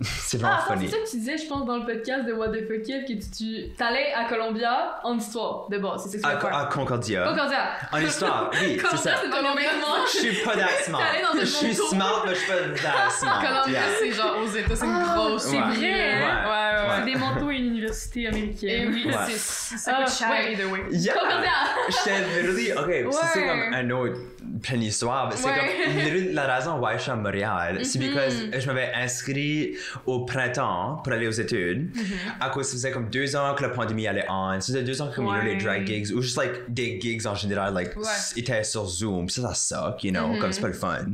C'est 0.03 0.39
vraiment 0.39 0.57
Ah, 0.61 0.73
funny. 0.75 0.87
c'est 0.89 0.97
ça 0.97 1.03
que 1.05 1.11
tu 1.11 1.17
disais, 1.17 1.39
je 1.39 1.47
pense, 1.49 1.67
dans 1.67 1.79
le 1.79 1.87
podcast 1.87 2.27
de 2.27 2.33
What 2.33 2.49
the 2.49 2.67
Fuck 2.69 2.83
Kid, 2.83 3.05
que 3.07 3.13
tu, 3.25 3.31
tu 3.31 3.75
t'allais 3.77 4.13
à 4.15 4.25
Columbia 4.29 5.01
en 5.03 5.17
histoire, 5.17 5.69
de 5.71 5.79
base. 5.79 6.07
C'est 6.11 6.19
ça 6.19 6.35
que 6.35 6.41
tu 6.41 6.47
À, 6.47 6.61
à. 6.61 6.67
Concordia. 6.67 7.25
Concordia. 7.27 7.59
En 7.93 7.99
histoire, 8.01 8.51
oui, 8.61 8.79
c'est 8.91 8.97
ça. 8.97 9.15
c'est 9.23 9.31
ton 9.31 9.37
environnement. 9.39 10.05
Je 10.13 10.19
suis 10.19 10.45
pas 10.45 10.53
un 10.55 11.41
Je 11.41 11.45
suis 11.47 11.75
smart, 11.75 12.25
mais 12.27 12.35
je 12.35 12.39
suis 12.41 12.49
pas 12.53 12.98
smart. 13.11 13.43
Yeah. 13.69 13.83
c'est 14.01 14.13
genre 14.13 14.37
aux 14.43 14.49
États, 14.49 14.77
c'est 14.77 14.85
une 14.87 14.93
Ah, 14.95 15.15
grosse. 15.17 15.43
c'est 15.45 15.57
Ouais. 15.57 15.63
vrai, 15.63 15.77
Ouais. 15.79 16.23
hein? 16.25 16.45
Ouais, 16.45 16.89
ouais, 16.89 16.95
C'est 16.99 17.05
des 17.13 17.19
manteaux 17.19 17.51
et 17.51 17.57
une 17.57 17.78
université 17.89 18.21
Et 18.23 18.27
américaine. 18.29 18.89
oui, 18.93 19.07
Ouais. 19.07 19.13
c'est- 19.37 19.77
ça 19.79 19.93
Ah, 19.99 20.05
coûte 20.05 20.15
cher, 20.15 20.31
ouais. 20.31 20.53
either 20.53 20.65
way. 20.71 20.81
Yeah. 20.91 21.15
J'étais 21.89 22.73
ok, 22.77 23.15
c'est 23.33 23.41
comme 23.47 23.61
un 23.75 23.91
autre 23.91 24.19
pleine 24.63 24.83
histoire. 24.83 25.31
C'est 25.35 25.47
Ouais. 25.47 25.55
comme, 25.85 26.35
la 26.35 26.55
raison 26.57 26.79
why 26.79 26.95
je 26.97 27.03
suis 27.03 27.11
à 27.11 27.17
Montréal, 27.17 27.85
c'est 27.85 27.99
Mm-hmm. 27.99 28.15
parce 28.15 28.35
que 28.35 28.61
je 28.61 28.67
m'avais 28.67 28.93
inscrit 28.95 29.75
au 30.07 30.25
printemps 30.25 31.01
pour 31.03 31.13
aller 31.13 31.27
aux 31.27 31.31
études. 31.33 31.95
Mm-hmm. 31.95 32.41
À 32.41 32.51
cause, 32.51 32.67
ça 32.67 32.73
faisait 32.73 32.91
comme 32.91 33.09
deux 33.11 33.35
ans 33.37 33.55
que 33.55 33.63
la 33.63 33.69
pandémie 33.71 34.07
allait 34.07 34.25
on. 34.29 34.53
Ça 34.61 34.67
faisait 34.73 34.83
deux 34.83 35.01
ans 35.03 35.09
que 35.11 35.17
comme, 35.17 35.27
you 35.27 35.33
know, 35.33 35.43
les 35.43 35.57
drag 35.57 35.87
gigs, 35.87 36.13
ou 36.15 36.23
juste 36.23 36.37
like 36.39 36.73
des 36.73 36.99
gigs 37.01 37.27
en 37.27 37.35
général, 37.35 37.75
like, 37.75 37.93
étaient 38.37 38.65
sur 38.65 38.87
Zoom. 38.87 39.29
Ça, 39.29 39.55
ça 39.55 39.55
suck, 39.55 40.05
you 40.05 40.11
know, 40.13 40.29
Mm-hmm. 40.29 40.39
comme 40.41 40.53
c'est 40.53 40.61
pas 40.61 40.69
le 40.69 40.73
fun. 40.75 41.07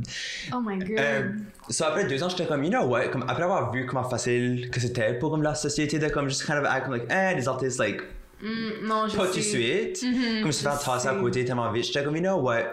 Oh 0.53 0.61
my 0.65 0.77
god. 0.79 0.97
Euh, 0.99 1.29
so 1.69 1.83
après 1.85 2.05
deux 2.05 2.21
ans, 2.23 2.29
j'étais 2.29 2.45
comme, 2.45 2.63
you 2.63 2.69
know 2.69 2.85
what, 2.85 3.07
comme 3.09 3.23
après 3.27 3.43
avoir 3.43 3.71
vu 3.71 3.85
comment 3.85 4.03
facile 4.03 4.69
que 4.71 4.79
c'était 4.79 5.13
pour 5.13 5.31
comme 5.31 5.43
la 5.43 5.55
société 5.55 5.99
de 5.99 6.07
comme 6.07 6.29
just 6.29 6.45
kind 6.45 6.57
of 6.59 6.64
act 6.65 6.85
comme 6.85 6.95
like, 6.95 7.07
eh, 7.11 7.35
les 7.35 7.47
artistes 7.47 7.79
like 7.79 8.01
Mm, 8.41 8.85
non, 8.85 9.07
je 9.07 9.15
pas 9.15 9.27
tout 9.27 9.37
de 9.37 9.41
suite, 9.41 10.03
Mhm, 10.03 10.41
comme 10.43 10.51
se 10.51 10.61
faire 10.61 10.77
je 10.79 10.85
tasser 10.85 11.07
à 11.07 11.15
côté 11.15 11.45
tellement 11.45 11.71
vite. 11.71 11.85
J'étais 11.85 12.03
comme, 12.03 12.17
you 12.17 12.21
know 12.21 12.35
what, 12.35 12.63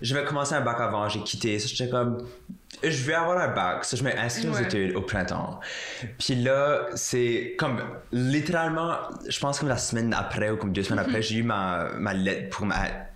je 0.00 0.14
vais 0.14 0.24
commencer 0.24 0.54
un 0.54 0.62
bac 0.62 0.80
avant, 0.80 1.08
j'ai 1.10 1.20
quitté. 1.20 1.58
J'étais 1.58 1.90
comme, 1.90 2.26
je 2.82 3.04
vais 3.04 3.14
avoir 3.14 3.38
un 3.38 3.48
bac, 3.48 3.84
so 3.84 3.96
je 3.96 4.04
m'ai 4.04 4.16
inscrit 4.16 4.48
aux 4.48 4.54
Ouais. 4.54 4.64
études 4.64 4.94
au 4.96 5.02
printemps. 5.02 5.60
Puis 6.18 6.34
là, 6.36 6.86
c'est 6.94 7.54
comme 7.58 7.80
littéralement, 8.12 8.94
je 9.28 9.38
pense 9.40 9.58
comme 9.60 9.68
la 9.68 9.76
semaine 9.76 10.14
après 10.14 10.50
ou 10.50 10.56
comme 10.56 10.72
deux 10.72 10.82
semaines 10.82 11.02
Mhm. 11.04 11.10
après, 11.10 11.22
j'ai 11.22 11.36
eu 11.36 11.42
ma, 11.42 11.88
ma 11.98 12.12
lettre 12.14 12.50
pour 12.50 12.66
me 12.66 12.74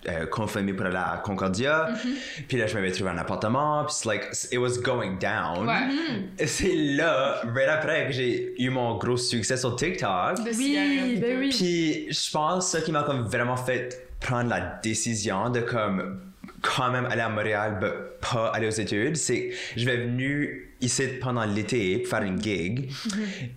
euh, 0.09 0.25
confirmer 0.27 0.73
pour 0.73 0.85
aller 0.85 0.95
à 0.95 1.21
Concordia. 1.23 1.89
Mhm. 1.91 2.13
Puis 2.47 2.57
là, 2.57 2.67
je 2.67 2.75
m'avais 2.75 2.91
trouvé 2.91 3.09
un 3.09 3.17
appartement. 3.17 3.83
Puis 3.85 3.95
c'est 3.97 4.07
like, 4.09 4.23
it 4.51 4.57
was 4.57 4.77
going 4.81 5.17
down. 5.19 5.67
Ouais. 5.67 6.25
Et 6.39 6.47
c'est 6.47 6.73
là, 6.75 7.41
right 7.53 7.67
après, 7.69 8.07
que 8.07 8.13
j'ai 8.13 8.53
eu 8.61 8.69
mon 8.69 8.95
gros 8.97 9.17
succès 9.17 9.57
sur 9.57 9.75
TikTok. 9.75 10.37
Oui, 10.45 11.17
ben 11.21 11.39
oui. 11.39 11.49
Puis 11.49 12.07
je 12.13 12.31
pense 12.31 12.65
que 12.71 12.77
ça 12.77 12.81
qui 12.85 12.91
m'a 12.91 13.03
comme 13.03 13.23
vraiment 13.27 13.57
fait 13.57 14.07
prendre 14.19 14.49
la 14.49 14.79
décision 14.81 15.49
de 15.49 15.59
comme 15.61 16.21
quand 16.61 16.91
même 16.91 17.05
aller 17.05 17.21
à 17.21 17.29
Montréal, 17.29 17.77
mais 17.81 17.89
pas 18.21 18.49
aller 18.49 18.67
aux 18.67 18.71
études, 18.71 19.15
c'est 19.15 19.51
je 19.75 19.85
vais 19.85 19.97
venu 19.97 20.73
ici 20.81 21.03
pendant 21.21 21.45
l'été 21.45 21.99
pour 21.99 22.09
faire 22.09 22.23
une 22.23 22.41
gig. 22.41 22.89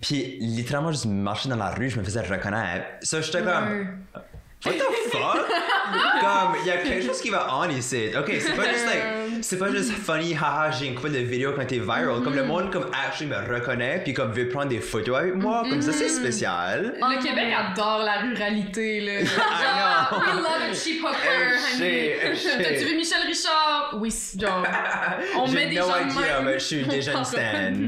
Puis 0.01 0.39
littéralement 0.41 0.93
juste 0.93 1.07
marcher 1.07 1.49
dans 1.49 1.57
la 1.57 1.71
rue, 1.71 1.91
je 1.91 1.99
me 1.99 2.05
faisais 2.05 2.21
reconnaître. 2.21 2.87
Ça, 3.03 3.21
j'étais 3.21 3.43
comme 3.43 3.87
What 4.65 4.75
the 4.75 4.83
fuck? 5.11 5.49
Comme, 6.21 6.57
il 6.61 6.67
y 6.67 6.71
a 6.71 6.77
quelque 6.79 7.07
chose 7.07 7.21
qui 7.23 7.31
va 7.31 7.49
on 7.57 7.69
ici. 7.71 8.11
Ok, 8.17 8.31
c'est 8.39 8.55
pas 8.55 8.69
juste 8.69 8.87
like, 8.87 9.03
c'est 9.43 9.59
pas 9.59 9.71
juste 9.71 9.91
funny, 9.93 10.35
haha, 10.35 10.71
j'ai 10.71 10.87
une 10.89 10.95
couple 10.95 11.13
de 11.13 11.19
vidéos 11.19 11.53
quand 11.57 11.65
t'es 11.65 11.79
viral. 11.79 12.23
Comme 12.23 12.35
le 12.37 12.45
monde, 12.45 12.71
comme, 12.71 12.91
actually 12.93 13.31
me 13.31 13.37
reconnaît, 13.55 14.03
puis 14.05 14.13
comme 14.13 14.33
veut 14.33 14.49
prendre 14.49 14.69
des 14.69 14.81
photos 14.81 15.17
avec 15.17 15.35
moi. 15.35 15.63
Comme 15.69 15.81
ça, 15.81 15.93
c'est 15.93 16.11
spécial. 16.11 16.95
Le 17.01 17.23
Québec 17.23 17.55
adore 17.57 18.03
la 18.05 18.19
ruralité, 18.19 19.01
là. 19.01 19.13
Know. 20.11 20.19
We 20.21 20.35
love 20.43 20.71
a 20.71 20.75
cheap 20.75 21.03
hooker, 21.03 21.57
honey. 21.75 22.13
T'as-tu 22.63 22.85
vu 22.85 22.97
Michel 22.97 23.23
Richard? 23.27 23.95
Oui, 23.95 24.13
genre. 24.39 24.65
On 25.37 25.47
J'ai 25.47 25.55
met 25.55 25.67
des 25.69 25.77
no 25.77 25.83
gens 25.89 26.05
de 26.05 26.45
même. 26.45 26.55
je 26.55 26.65
suis 26.65 26.83
déjà 26.85 27.13
une 27.13 27.25
stan. 27.25 27.41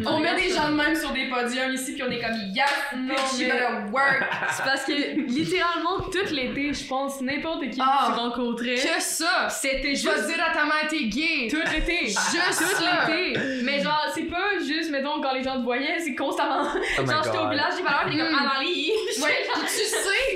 On 0.07 0.21
met 0.21 0.35
des 0.37 0.51
gens 0.55 0.71
de 0.71 0.77
même 0.77 0.97
sur 0.97 1.13
des 1.13 1.29
podiums 1.29 1.73
ici, 1.73 1.93
puis 1.93 2.03
on 2.03 2.11
est 2.11 2.21
comme 2.21 2.37
yes, 2.55 2.67
bitch, 2.95 3.41
you 3.41 3.49
better 3.51 3.91
work. 3.93 4.25
C'est 4.53 4.65
parce 4.65 4.85
que 4.85 4.93
littéralement 4.93 6.01
tout 6.11 6.35
l'été, 6.35 6.62
je 6.73 6.85
pense, 6.87 7.21
n'importe 7.21 7.69
qui 7.71 7.81
Ah. 7.81 8.09
que 8.09 8.13
tu 8.15 8.19
rencontrais, 8.21 8.75
Que 8.75 9.01
ça! 9.03 9.49
c'était 9.51 9.95
Je 9.95 10.09
vais 10.09 10.15
juste 10.17 10.27
dire 10.29 10.45
à 10.47 10.53
ta 10.55 10.65
mère, 10.65 10.87
t'es 10.89 11.05
gay! 11.05 11.49
tout 11.51 11.57
l'été. 11.73 12.07
Juste 12.09 12.59
tout 12.59 12.83
l'été. 12.85 13.39
Mais 13.65 13.81
genre, 13.83 14.07
c'est 14.15 14.25
pas 14.25 14.59
juste, 14.65 14.91
mettons, 14.91 15.21
quand 15.21 15.33
les 15.33 15.43
gens 15.43 15.59
te 15.59 15.65
voyaient, 15.65 15.99
c'est 16.05 16.15
constamment. 16.15 16.67
Oh 17.01 17.07
genre, 17.07 17.23
j'étais 17.25 17.39
au 17.39 17.49
village 17.49 17.77
des 17.77 17.83
valeurs, 17.83 18.05
pis 18.09 18.17
comme 18.19 18.31
Mm. 18.33 18.35
Amalie. 18.51 18.93
Ouais, 19.23 19.29
puis 19.55 19.63
tu 19.63 19.69
sais, 19.69 19.85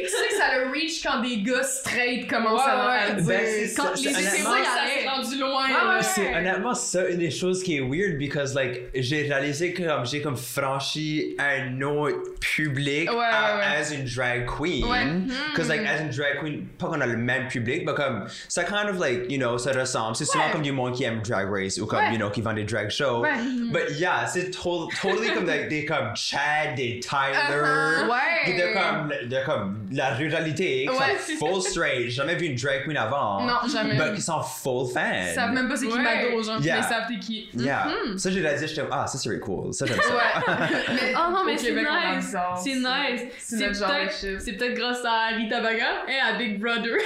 tu 0.03 0.09
sais 0.09 0.29
que 0.29 0.35
ça 0.37 0.59
le 0.59 0.71
reach 0.71 1.03
quand 1.03 1.21
des 1.21 1.39
gars 1.43 1.63
straight 1.63 2.29
commencent 2.29 2.61
à, 2.65 2.83
à 2.83 3.09
Ouais, 3.09 3.15
dire. 3.17 3.25
Ben, 3.27 3.41
c'est 3.47 3.67
ça, 3.69 3.83
quand 3.85 3.91
les 3.97 3.97
c'est 3.97 4.13
que 4.13 4.23
ça 4.23 4.41
s'est 4.41 5.09
rendu 5.09 5.39
loin. 5.39 5.69
là. 5.69 6.03
C'est 6.03 6.35
honnêtement 6.35 6.75
ça 6.75 7.09
une 7.09 7.19
des 7.19 7.31
choses 7.31 7.63
qui 7.63 7.77
est 7.77 7.81
weird 7.81 8.19
because 8.19 8.55
like 8.55 8.83
j'ai 8.95 9.23
réalisé 9.23 9.73
que 9.73 9.83
comme 9.83 10.07
j'ai 10.07 10.21
comme 10.23 10.37
franchi 10.37 11.35
un 11.39 11.81
autre 11.83 12.17
public 12.41 13.11
Ouais, 13.11 13.17
à- 13.31 13.55
ouais, 13.57 13.61
ouais. 13.61 13.77
as 13.81 13.93
une 13.93 14.05
drag 14.05 14.47
queen 14.47 14.85
Ouais. 14.85 15.05
because 15.53 15.69
like 15.69 15.81
as 15.87 16.01
une 16.03 16.11
drag 16.17 16.39
queen 16.41 16.67
pas 16.79 16.87
qu'on 16.87 17.01
a 17.01 17.07
le 17.07 17.17
même 17.17 17.49
public 17.49 17.83
mais 17.87 17.95
comme 17.95 18.27
ça 18.49 18.65
kind 18.65 18.89
of 18.91 18.99
like 18.99 19.31
you 19.31 19.39
know 19.39 19.59
ça 19.59 19.73
ressemble 19.73 20.17
c'est 20.17 20.25
souvent 20.25 20.45
Ouais. 20.47 20.51
comme 20.53 20.63
du 20.63 20.73
monde 20.73 20.95
qui 20.95 21.05
aime 21.05 21.21
drag 21.23 21.49
race 21.51 21.79
ou 21.79 21.87
comme 21.87 21.99
Ouais. 21.99 22.13
you 22.13 22.17
know 22.19 22.31
qui 22.31 22.41
vend 22.43 22.53
des 22.53 22.65
drag 22.65 22.91
shows 22.91 23.21
Ouais. 23.21 23.31
but 23.73 23.91
yeah 23.99 24.27
c'est 24.27 24.51
to- 24.51 24.89
totally 25.01 25.33
comme 25.33 25.47
like, 25.47 25.69
des 25.69 25.85
comme 25.85 26.15
Chad 26.15 26.75
des 26.77 27.01
Tyler 27.01 27.37
Uh-huh. 27.47 28.09
Ouais. 28.11 28.53
de 28.57 28.73
comme 28.75 29.29
de 29.29 29.45
comme 29.45 29.87
la 29.93 30.11
ruralité 30.15 30.83
qui 30.85 30.89
Ouais. 30.91 31.17
sont 31.39 31.47
full 31.47 31.63
straight 31.63 32.03
j'ai 32.05 32.11
jamais 32.11 32.35
vu 32.35 32.47
une 32.47 32.55
drag 32.57 32.85
queen 32.85 32.97
avant 32.97 33.45
Non, 33.47 33.55
jamais. 33.73 33.95
mais 33.99 34.15
qui 34.15 34.23
sont 34.23 34.41
full 34.43 34.87
fans 34.93 35.01
Ils 35.31 35.35
savent 35.35 35.53
même 35.53 35.69
pas 35.69 35.77
c'est 35.77 35.87
qui 35.87 35.93
Ouais. 35.97 36.03
Mado, 36.03 36.43
genre, 36.43 36.61
Yeah. 36.61 36.77
mais 36.77 36.81
ils 36.81 36.89
savent 36.89 37.05
t'es 37.09 37.19
qui. 37.19 37.49
Yeah. 37.55 37.87
Mhm. 38.07 38.19
Ça, 38.19 38.31
j'ai 38.31 38.41
réalisé, 38.41 38.67
j'étais 38.69 38.83
ah, 38.91 39.07
ça, 39.07 39.19
c'est 39.19 39.29
really 39.29 39.41
cool. 39.41 39.73
Ça, 39.73 39.87
j'aime 39.87 39.97
ça. 40.01 40.15
Ouais. 40.15 40.57
Mais 40.95 41.15
Oh 41.17 41.31
non, 41.33 41.45
mais 41.45 41.57
c'est 41.57 41.73
nice. 41.73 42.37
C'est 42.63 42.75
nice. 42.75 43.23
C'est 43.39 43.75
C'est 43.75 44.39
c'est 44.41 44.53
peut-être 44.53 44.75
grâce 44.75 45.05
à 45.05 45.35
Rita 45.37 45.61
Baga 45.61 45.87
et 46.09 46.19
à 46.19 46.37
Big 46.39 46.61
Brother. 46.61 46.97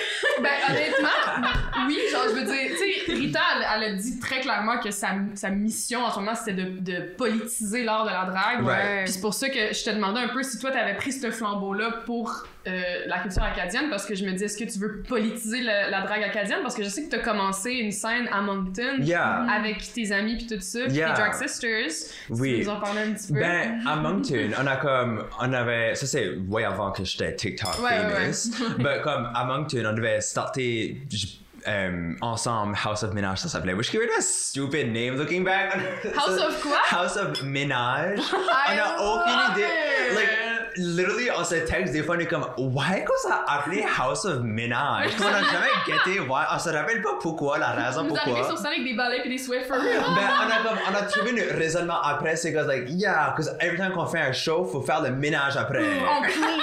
Ben, 0.40 0.50
honnêtement, 0.68 1.08
oui, 1.86 1.98
genre, 2.10 2.24
je 2.28 2.34
veux 2.34 2.44
dire, 2.44 2.70
tu 2.70 2.76
sais, 2.76 3.12
Rita, 3.12 3.40
elle, 3.56 3.66
elle 3.76 3.94
a 3.94 3.96
dit 3.96 4.18
très 4.18 4.40
clairement 4.40 4.78
que 4.78 4.90
sa, 4.90 5.08
sa 5.34 5.50
mission 5.50 6.04
en 6.04 6.10
ce 6.10 6.18
moment, 6.18 6.34
c'était 6.34 6.62
de, 6.62 6.78
de 6.78 7.14
politiser 7.16 7.82
l'art 7.84 8.04
de 8.04 8.10
la 8.10 8.24
drague. 8.24 8.64
Ouais. 8.64 9.04
Puis 9.04 9.14
c'est 9.14 9.20
pour 9.20 9.34
ça 9.34 9.48
que 9.48 9.72
je 9.72 9.84
te 9.84 9.90
demandais 9.90 10.20
un 10.20 10.28
peu 10.28 10.42
si 10.42 10.58
toi, 10.58 10.70
t'avais 10.70 10.94
pris 10.94 11.12
ce 11.12 11.30
flambeau-là 11.30 12.02
pour 12.06 12.44
euh, 12.66 12.82
la 13.06 13.20
culture 13.20 13.42
acadienne, 13.42 13.88
parce 13.90 14.04
que 14.06 14.14
je 14.14 14.24
me 14.24 14.32
dis, 14.32 14.44
est-ce 14.44 14.58
que 14.58 14.70
tu 14.70 14.78
veux 14.78 15.02
politiser 15.02 15.60
la 15.62 16.02
drague 16.02 16.22
acadienne? 16.22 16.58
Parce 16.62 16.74
que 16.74 16.82
je 16.82 16.88
sais 16.88 17.04
que 17.04 17.10
t'as 17.10 17.18
commencé 17.22 17.70
une 17.72 17.90
scène 17.92 18.28
à 18.32 18.40
Moncton 18.42 18.98
Yeah. 19.00 19.46
avec 19.50 19.92
tes 19.92 20.12
amis 20.12 20.36
puis 20.36 20.46
tout 20.46 20.60
ça, 20.60 20.80
puis 20.86 20.94
Yeah. 20.96 21.12
tes 21.14 21.20
Drag 21.22 21.34
Sisters. 21.34 21.88
Tu 22.26 22.32
Oui. 22.34 22.58
peux 22.58 22.64
nous 22.64 22.70
en 22.70 22.80
un 22.96 23.12
petit 23.14 23.32
peu? 23.32 23.40
Ben, 23.40 23.80
à 23.86 23.96
Moncton, 23.96 24.50
on 24.60 24.66
a 24.66 24.76
comme, 24.76 25.24
on 25.40 25.52
avait, 25.52 25.94
ça 25.94 26.06
c'est 26.06 26.34
way 26.48 26.64
avant 26.64 26.90
que 26.92 27.04
j'étais 27.04 27.34
TikTok 27.34 27.82
Ouais, 27.82 27.90
famous. 27.90 28.74
Ben, 28.78 29.00
comme, 29.02 29.30
à 29.34 29.44
Moncton, 29.44 29.84
on 29.86 29.92
devait 29.94 30.20
starter, 30.20 31.00
euh, 31.68 32.12
ensemble 32.22 32.74
House 32.84 33.02
of 33.02 33.12
Ménage, 33.12 33.38
ça 33.38 33.48
s'appelait. 33.48 33.74
Which 33.74 33.92
gave 33.92 34.02
it 34.02 34.10
a 34.18 34.22
stupid 34.22 34.92
name 34.92 35.16
looking 35.16 35.44
back. 35.44 35.74
House 36.16 36.38
of 36.40 36.60
quoi? 36.62 36.78
House 36.90 37.16
of 37.16 37.42
Ménage. 37.42 38.18
I 38.32 38.74
on 38.74 38.78
a 38.78 39.02
aucune 39.02 39.52
idée. 39.52 40.14
Like, 40.14 40.30
literally, 40.80 41.28
on 41.36 41.44
se 41.44 41.54
texte 41.56 41.92
des 41.92 42.02
fois, 42.02 42.16
on 42.16 42.20
est 42.20 42.26
comme, 42.26 42.46
why 42.58 43.04
qu'on 43.04 43.16
s'est 43.16 43.34
appelé 43.46 43.84
House 43.98 44.24
of 44.24 44.42
Ménage? 44.42 45.12
On 45.18 45.24
n'a 45.24 45.42
jamais 45.42 45.70
guetté, 45.86 46.20
why? 46.20 46.44
On 46.52 46.58
se 46.58 46.70
rappelle 46.70 47.02
pas 47.02 47.18
pourquoi, 47.20 47.58
la 47.58 47.70
raison 47.70 48.04
Vous 48.04 48.16
arrivez 48.16 48.36
pourquoi. 48.36 48.48
sur 48.48 48.58
scène 48.58 48.72
avec 48.72 48.84
des 48.84 48.94
balais 48.94 49.20
et 49.24 49.28
des 49.28 49.38
Swiffer. 49.38 49.68
Ben, 49.70 49.78
on 49.78 50.50
a, 50.50 50.68
comme, 50.68 50.78
on 50.90 50.94
a 50.94 51.02
trouvé 51.02 51.30
un 51.30 51.56
raisonnement 51.56 52.00
après, 52.02 52.36
c'est 52.36 52.52
que, 52.52 52.58
like, 52.58 52.84
yeah, 52.88 53.30
because 53.30 53.54
every 53.60 53.76
time 53.76 53.92
qu'on 53.92 54.06
fait 54.06 54.20
un 54.20 54.32
show, 54.32 54.64
faut 54.64 54.82
faire 54.82 55.02
le 55.02 55.10
ménage 55.10 55.56
après. 55.56 55.80
On 55.80 56.22
clean. 56.22 56.58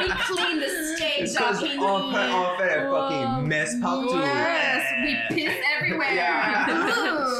We 0.00 0.08
clean 0.26 0.58
the 0.60 0.68
stage 0.96 1.36
on 1.80 2.12
fait, 2.12 2.30
on 2.30 2.58
fait 2.58 2.74
un 2.78 2.90
fucking 2.90 3.46
mess 3.46 3.74
partout. 3.82 4.16
Yes, 4.16 4.82
we 5.04 5.16
piss 5.34 5.54
everywhere! 5.80 7.34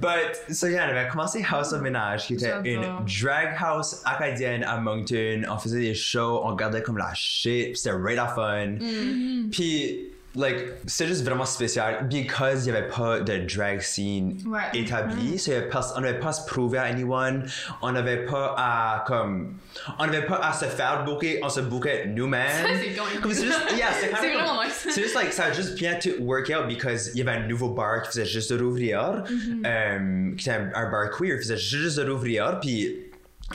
But, 0.00 0.54
so 0.54 0.66
yeah, 0.66 0.86
on 0.86 0.90
avait 0.90 1.08
commencé 1.08 1.42
House 1.42 1.72
of 1.72 1.82
Ménage, 1.82 2.26
qui 2.26 2.34
était 2.34 2.52
une 2.64 2.82
drag 3.04 3.56
house 3.58 4.02
acadienne 4.04 4.62
à 4.64 4.78
Moncton. 4.78 5.42
On 5.50 5.58
faisait 5.58 5.80
des 5.80 5.94
shows, 5.94 6.40
on 6.44 6.48
regardait 6.48 6.82
comme 6.82 6.98
la 6.98 7.12
shit, 7.14 7.76
c'était 7.76 8.14
la 8.14 8.26
fun. 8.26 8.76
Mm. 8.80 9.50
Puis, 9.50 10.10
like, 10.38 10.56
c'était 10.86 11.08
juste 11.08 11.24
vraiment 11.24 11.44
spécial, 11.44 12.06
because 12.08 12.66
il 12.66 12.72
n'y 12.72 12.78
avait 12.78 12.88
pas 12.88 13.20
de 13.20 13.38
drag 13.54 13.80
scene 13.80 14.38
Ouais. 14.46 14.60
établie, 14.74 15.34
Mm. 15.34 15.38
so 15.38 15.52
pas- 15.70 15.92
on 15.96 16.00
n'avait 16.00 16.18
pas 16.18 16.28
à 16.28 16.32
se 16.32 16.46
prouver 16.46 16.78
à 16.78 16.82
anyone, 16.84 17.46
on 17.82 17.92
n'avait 17.92 18.24
pas 18.24 18.54
à, 18.56 19.04
comme, 19.06 19.54
on 19.98 20.06
n'avait 20.06 20.26
pas 20.26 20.36
à 20.36 20.52
se 20.52 20.64
faire 20.66 21.04
booker, 21.04 21.40
on 21.42 21.48
se 21.48 21.60
bookait 21.60 22.06
nous-mêmes. 22.06 22.46
c'est. 22.80 23.20
Comme 23.20 23.32
c'est 23.34 23.46
juste, 23.46 23.60
yeah, 23.76 23.88
c'est 23.92 24.08
vraiment 24.10 24.62
nice. 24.62 24.86
C'est 24.90 25.02
juste, 25.02 25.14
like, 25.14 25.32
ça 25.32 25.44
a 25.46 25.52
juste 25.52 25.74
bien 25.76 25.94
tout 26.00 26.10
work 26.20 26.50
out 26.50 26.68
because 26.68 27.10
il 27.14 27.18
y 27.18 27.22
avait 27.28 27.38
un 27.38 27.46
nouveau 27.46 27.70
bar 27.70 28.02
qui 28.02 28.08
faisait 28.08 28.24
juste 28.26 28.52
de 28.52 28.62
rouvrir, 28.62 29.24
Mm-hmm. 29.28 29.66
euh, 29.66 30.36
qui 30.36 30.48
était 30.48 30.58
un, 30.58 30.70
un 30.74 30.90
bar 30.90 31.10
queer, 31.10 31.36
qui 31.36 31.42
faisait 31.42 31.56
juste 31.56 31.98
de 31.98 32.10
rouvrir, 32.10 32.58
puis 32.60 32.96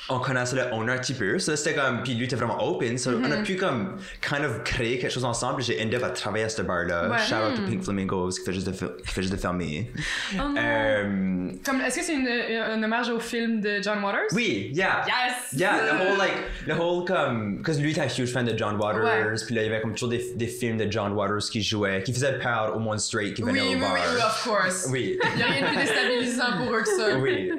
on 0.09 0.19
connaissait 0.19 0.55
le 0.55 0.63
owner 0.73 0.93
un 0.93 0.97
petit 0.97 1.13
peu, 1.13 1.37
so 1.37 1.55
c'était 1.55 1.75
comme, 1.75 2.01
puis 2.01 2.15
lui 2.15 2.25
était 2.25 2.35
vraiment 2.35 2.61
open, 2.67 2.97
so 2.97 3.11
on 3.11 3.13
Mm-hmm. 3.21 3.31
a 3.31 3.43
pu 3.43 3.55
comme, 3.55 3.97
kind 4.21 4.43
of 4.43 4.63
créer 4.63 4.97
quelque 4.97 5.11
chose 5.11 5.23
ensemble, 5.23 5.61
j'ai 5.61 5.79
ended 5.81 5.95
up 5.95 6.03
à 6.03 6.09
travailler 6.09 6.45
à 6.45 6.49
ce 6.49 6.61
bar-là, 6.63 7.09
Ouais. 7.11 7.17
shout 7.19 7.35
out 7.35 7.55
to 7.55 7.61
Pink 7.69 7.83
Flamingos, 7.83 8.31
qui 8.31 8.43
fait 8.43 8.53
juste 8.53 8.67
de, 8.67 8.71
qui 8.73 9.13
fait 9.13 9.21
juste 9.21 9.33
de 9.33 9.39
fermer. 9.39 9.91
Oh. 10.35 10.39
Euh, 10.57 11.51
Comme, 11.63 11.81
est-ce 11.81 11.99
que 11.99 12.03
c'est 12.05 12.15
une- 12.15 12.27
un 12.27 12.81
hommage 12.83 13.09
au 13.09 13.19
film 13.19 13.61
de 13.61 13.81
John 13.83 14.03
Waters? 14.03 14.27
oui, 14.33 14.71
yeah. 14.73 15.05
Yes! 15.05 15.53
Yeah, 15.59 15.73
the 15.77 16.01
whole 16.01 16.17
like, 16.17 16.33
the 16.67 16.71
whole 16.79 17.05
comme, 17.05 17.61
parce 17.63 17.77
que 17.77 17.83
lui 17.83 17.91
était 17.91 18.01
un 18.01 18.07
huge 18.07 18.31
fan 18.33 18.45
de 18.45 18.57
John 18.57 18.75
Waters, 18.77 19.45
puis 19.45 19.53
là 19.55 19.61
il 19.61 19.65
y 19.65 19.69
avait 19.71 19.81
comme 19.81 19.93
toujours 19.93 20.09
des, 20.09 20.33
des 20.35 20.47
films 20.47 20.77
de 20.77 20.91
John 20.91 21.13
Waters 21.13 21.43
qui 21.51 21.61
jouaient, 21.61 22.01
qui 22.03 22.11
faisaient 22.13 22.39
peur 22.39 22.73
au 22.75 22.79
monde 22.79 22.99
straight 22.99 23.35
qui 23.35 23.43
Oui, 23.43 23.51
venait 23.51 23.61
oui, 23.61 23.67
au 23.67 23.73
oui, 23.75 23.79
bar. 23.81 23.93
oui, 23.93 24.21
of 24.21 24.43
course. 24.43 24.87
Oui. 24.89 25.19
Il 25.35 25.39
y 25.39 25.43
a 25.43 25.45
rien 25.45 25.61
de 25.61 25.67
plus 25.67 25.77
déstabilisant 25.85 26.57
pour 26.57 26.73
eux 26.75 26.81
que 26.81 26.89
ça. 26.89 27.17
oui. 27.19 27.51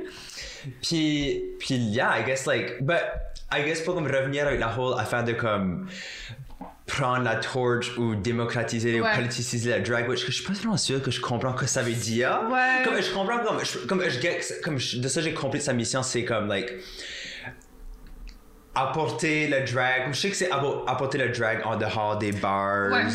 Puis, 0.82 1.42
puis, 1.58 1.74
yeah, 1.76 2.18
I 2.18 2.24
guess 2.24 2.46
like, 2.46 2.82
but 2.82 3.00
I 3.52 3.62
guess 3.64 3.80
pour 3.82 3.94
comme 3.94 4.06
revenir 4.06 4.46
avec 4.46 4.60
la 4.60 4.76
whole 4.76 4.98
affaire 4.98 5.24
de 5.24 5.32
comme 5.32 5.88
prendre 6.86 7.24
la 7.24 7.36
torche 7.36 7.96
ou 7.96 8.14
démocratiser 8.14 9.00
ou 9.00 9.04
Ouais. 9.04 9.14
politiciser 9.14 9.70
la 9.70 9.80
drag, 9.80 10.08
which 10.08 10.24
que 10.26 10.30
je 10.30 10.36
suis 10.36 10.44
pas 10.46 10.52
vraiment 10.52 10.76
sûr 10.76 11.02
que 11.02 11.10
je 11.10 11.20
comprends 11.20 11.54
ce 11.56 11.60
que 11.62 11.66
ça 11.66 11.82
veut 11.82 11.92
dire. 11.92 12.42
Ouais. 12.50 12.82
Comme 12.84 13.00
je 13.00 13.10
comprends 13.12 13.38
comme, 13.38 13.64
je, 13.64 13.78
comme 13.86 14.02
je 14.02 14.20
get, 14.20 14.40
comme 14.62 14.78
je- 14.78 14.98
de 14.98 15.08
ça 15.08 15.20
j'ai 15.22 15.32
compris 15.32 15.60
sa 15.62 15.72
mission, 15.72 16.02
c'est 16.02 16.24
comme 16.24 16.46
like 16.48 16.72
apporter 18.74 19.46
le 19.48 19.60
drag. 19.70 20.12
Je 20.12 20.18
sais 20.20 20.30
que 20.30 20.36
c'est 20.36 20.50
about- 20.50 20.84
apporter 20.86 21.18
le 21.18 21.28
drag 21.30 21.60
en 21.64 21.76
dehors 21.76 22.18
des 22.18 22.32
bars. 22.32 22.90
Ouais. 22.92 23.06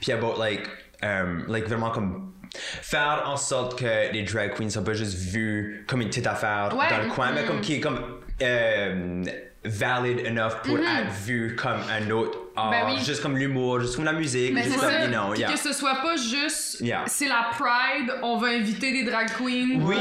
Puis 0.00 0.12
about 0.12 0.36
like, 0.38 0.66
um, 1.02 1.44
like 1.48 1.66
vraiment 1.68 1.90
comme 1.90 2.32
faire 2.56 3.22
en 3.26 3.36
sorte 3.36 3.78
que 3.78 4.12
les 4.12 4.22
drag 4.22 4.54
queens 4.54 4.70
soient 4.70 4.84
pas 4.84 4.92
juste 4.94 5.16
vues 5.18 5.84
comme 5.88 6.00
une 6.00 6.08
petite 6.08 6.26
affaire 6.26 6.74
Ouais. 6.76 6.88
dans 6.90 7.02
le 7.02 7.08
coin, 7.08 7.32
mais 7.32 7.44
comme 7.44 7.60
qui 7.60 7.74
est 7.74 7.80
comme 7.80 8.00
euh, 8.42 9.22
valid 9.64 10.20
enough 10.26 10.62
pour 10.64 10.78
être 10.78 11.10
vu 11.24 11.56
comme 11.56 11.80
un 11.90 12.10
autre 12.10 12.38
art, 12.56 12.70
Ben 12.70 12.84
oui. 12.88 13.04
juste 13.04 13.22
comme 13.22 13.36
l'humour, 13.36 13.80
juste 13.80 13.96
comme 13.96 14.04
la 14.04 14.12
musique, 14.12 14.52
Mais 14.52 14.62
juste 14.62 14.74
c'est 14.74 14.80
comme, 14.80 14.90
ça. 14.90 15.04
you 15.04 15.08
know, 15.10 15.34
yeah. 15.34 15.52
que 15.52 15.58
ce 15.58 15.72
soit 15.72 15.96
pas 16.02 16.16
juste, 16.16 16.80
Yeah. 16.80 17.04
c'est 17.06 17.28
la 17.28 17.50
Pride, 17.52 18.12
on 18.22 18.36
va 18.38 18.48
inviter 18.48 18.92
des 18.92 19.04
drag 19.04 19.28
queens. 19.38 19.78
Oui. 19.80 19.96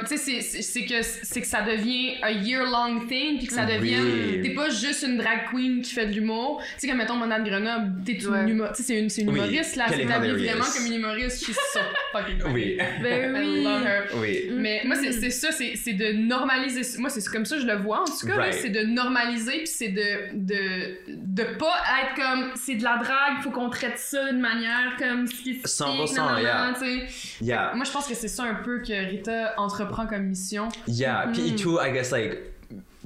Tu 0.00 0.06
sais, 0.06 0.16
c'est- 0.16 0.40
c'est 0.40 0.62
c'est 0.62 0.84
que, 0.84 1.02
c'est 1.22 1.40
que 1.40 1.46
ça 1.46 1.62
devient 1.62 2.14
un 2.22 2.30
year-long 2.30 3.00
thing, 3.06 3.38
puis 3.38 3.46
que 3.46 3.52
ça 3.54 3.64
devient. 3.64 4.00
Oui. 4.00 4.42
T'es 4.42 4.50
pas 4.54 4.70
juste 4.70 5.02
une 5.02 5.16
drag 5.18 5.40
queen 5.50 5.82
qui 5.82 5.92
fait 5.94 6.06
de 6.06 6.12
l'humour. 6.12 6.62
Tu 6.74 6.80
sais, 6.80 6.88
comme 6.88 6.98
mettons 6.98 7.14
Mona 7.16 7.38
de 7.40 7.48
Grenoble, 7.48 7.92
t'es 8.04 8.12
une 8.12 8.28
Ouais. 8.28 8.50
humoriste. 8.50 8.76
Tu 8.76 8.82
sais, 8.82 8.92
c'est 8.94 9.00
une, 9.00 9.08
c'est 9.10 9.22
une 9.22 9.30
Oui. 9.30 9.36
humoriste, 9.38 9.76
là. 9.76 9.84
Qu'elle 9.86 9.94
Elle 9.94 10.00
est 10.00 10.06
s'établit 10.08 10.28
hilarious. 10.30 10.46
vraiment 10.50 10.64
comme 10.76 10.86
une 10.86 10.92
humoriste. 10.94 11.44
She's 11.46 11.56
so 11.72 11.80
fucking. 12.12 12.42
Oui. 12.54 12.78
Ben 13.02 13.34
I 13.36 13.38
oui. 13.38 13.62
love 13.64 13.82
her. 13.86 14.02
Oui. 14.16 14.48
Mais 14.52 14.82
moi, 14.84 14.96
c'est 14.96 15.12
c'est 15.12 15.30
ça, 15.30 15.50
c'est 15.52 15.74
c'est 15.76 15.92
de 15.94 16.12
normaliser. 16.12 16.82
Moi, 16.98 17.10
c'est 17.10 17.24
comme 17.26 17.44
ça 17.44 17.56
que 17.56 17.62
je 17.62 17.66
le 17.66 17.76
vois, 17.76 18.00
en 18.02 18.04
tout 18.04 18.26
cas. 18.26 18.36
là, 18.36 18.42
Right. 18.44 18.54
C'est 18.60 18.70
de 18.70 18.82
normaliser, 18.84 19.58
puis 19.58 19.66
c'est 19.66 19.88
de, 19.88 20.02
de, 20.34 20.98
de 21.08 21.42
pas 21.58 21.72
être 22.02 22.14
comme 22.14 22.50
c'est 22.56 22.76
de 22.76 22.84
la 22.84 22.96
drague, 22.96 23.42
faut 23.42 23.50
qu'on 23.50 23.70
traite 23.70 23.98
ça 23.98 24.30
d'une 24.30 24.40
manière 24.40 24.96
comme 24.98 25.26
spécifique. 25.26 25.66
100%, 25.66 26.16
nanana, 26.16 26.40
yeah. 26.40 26.74
tu 26.78 27.08
sais. 27.08 27.44
Yeah. 27.44 27.72
Moi, 27.74 27.84
je 27.84 27.92
pense 27.92 28.06
que 28.06 28.14
c'est 28.14 28.28
ça 28.28 28.44
un 28.44 28.54
peu 28.54 28.80
que 28.80 28.92
Rita 28.92 29.54
entreprend 29.56 30.06
comme 30.06 30.24
mission. 30.24 30.68
Yeah, 30.86 31.26
Mm. 31.26 31.78
I 31.84 31.92
guess, 31.92 32.10
like, 32.10 32.53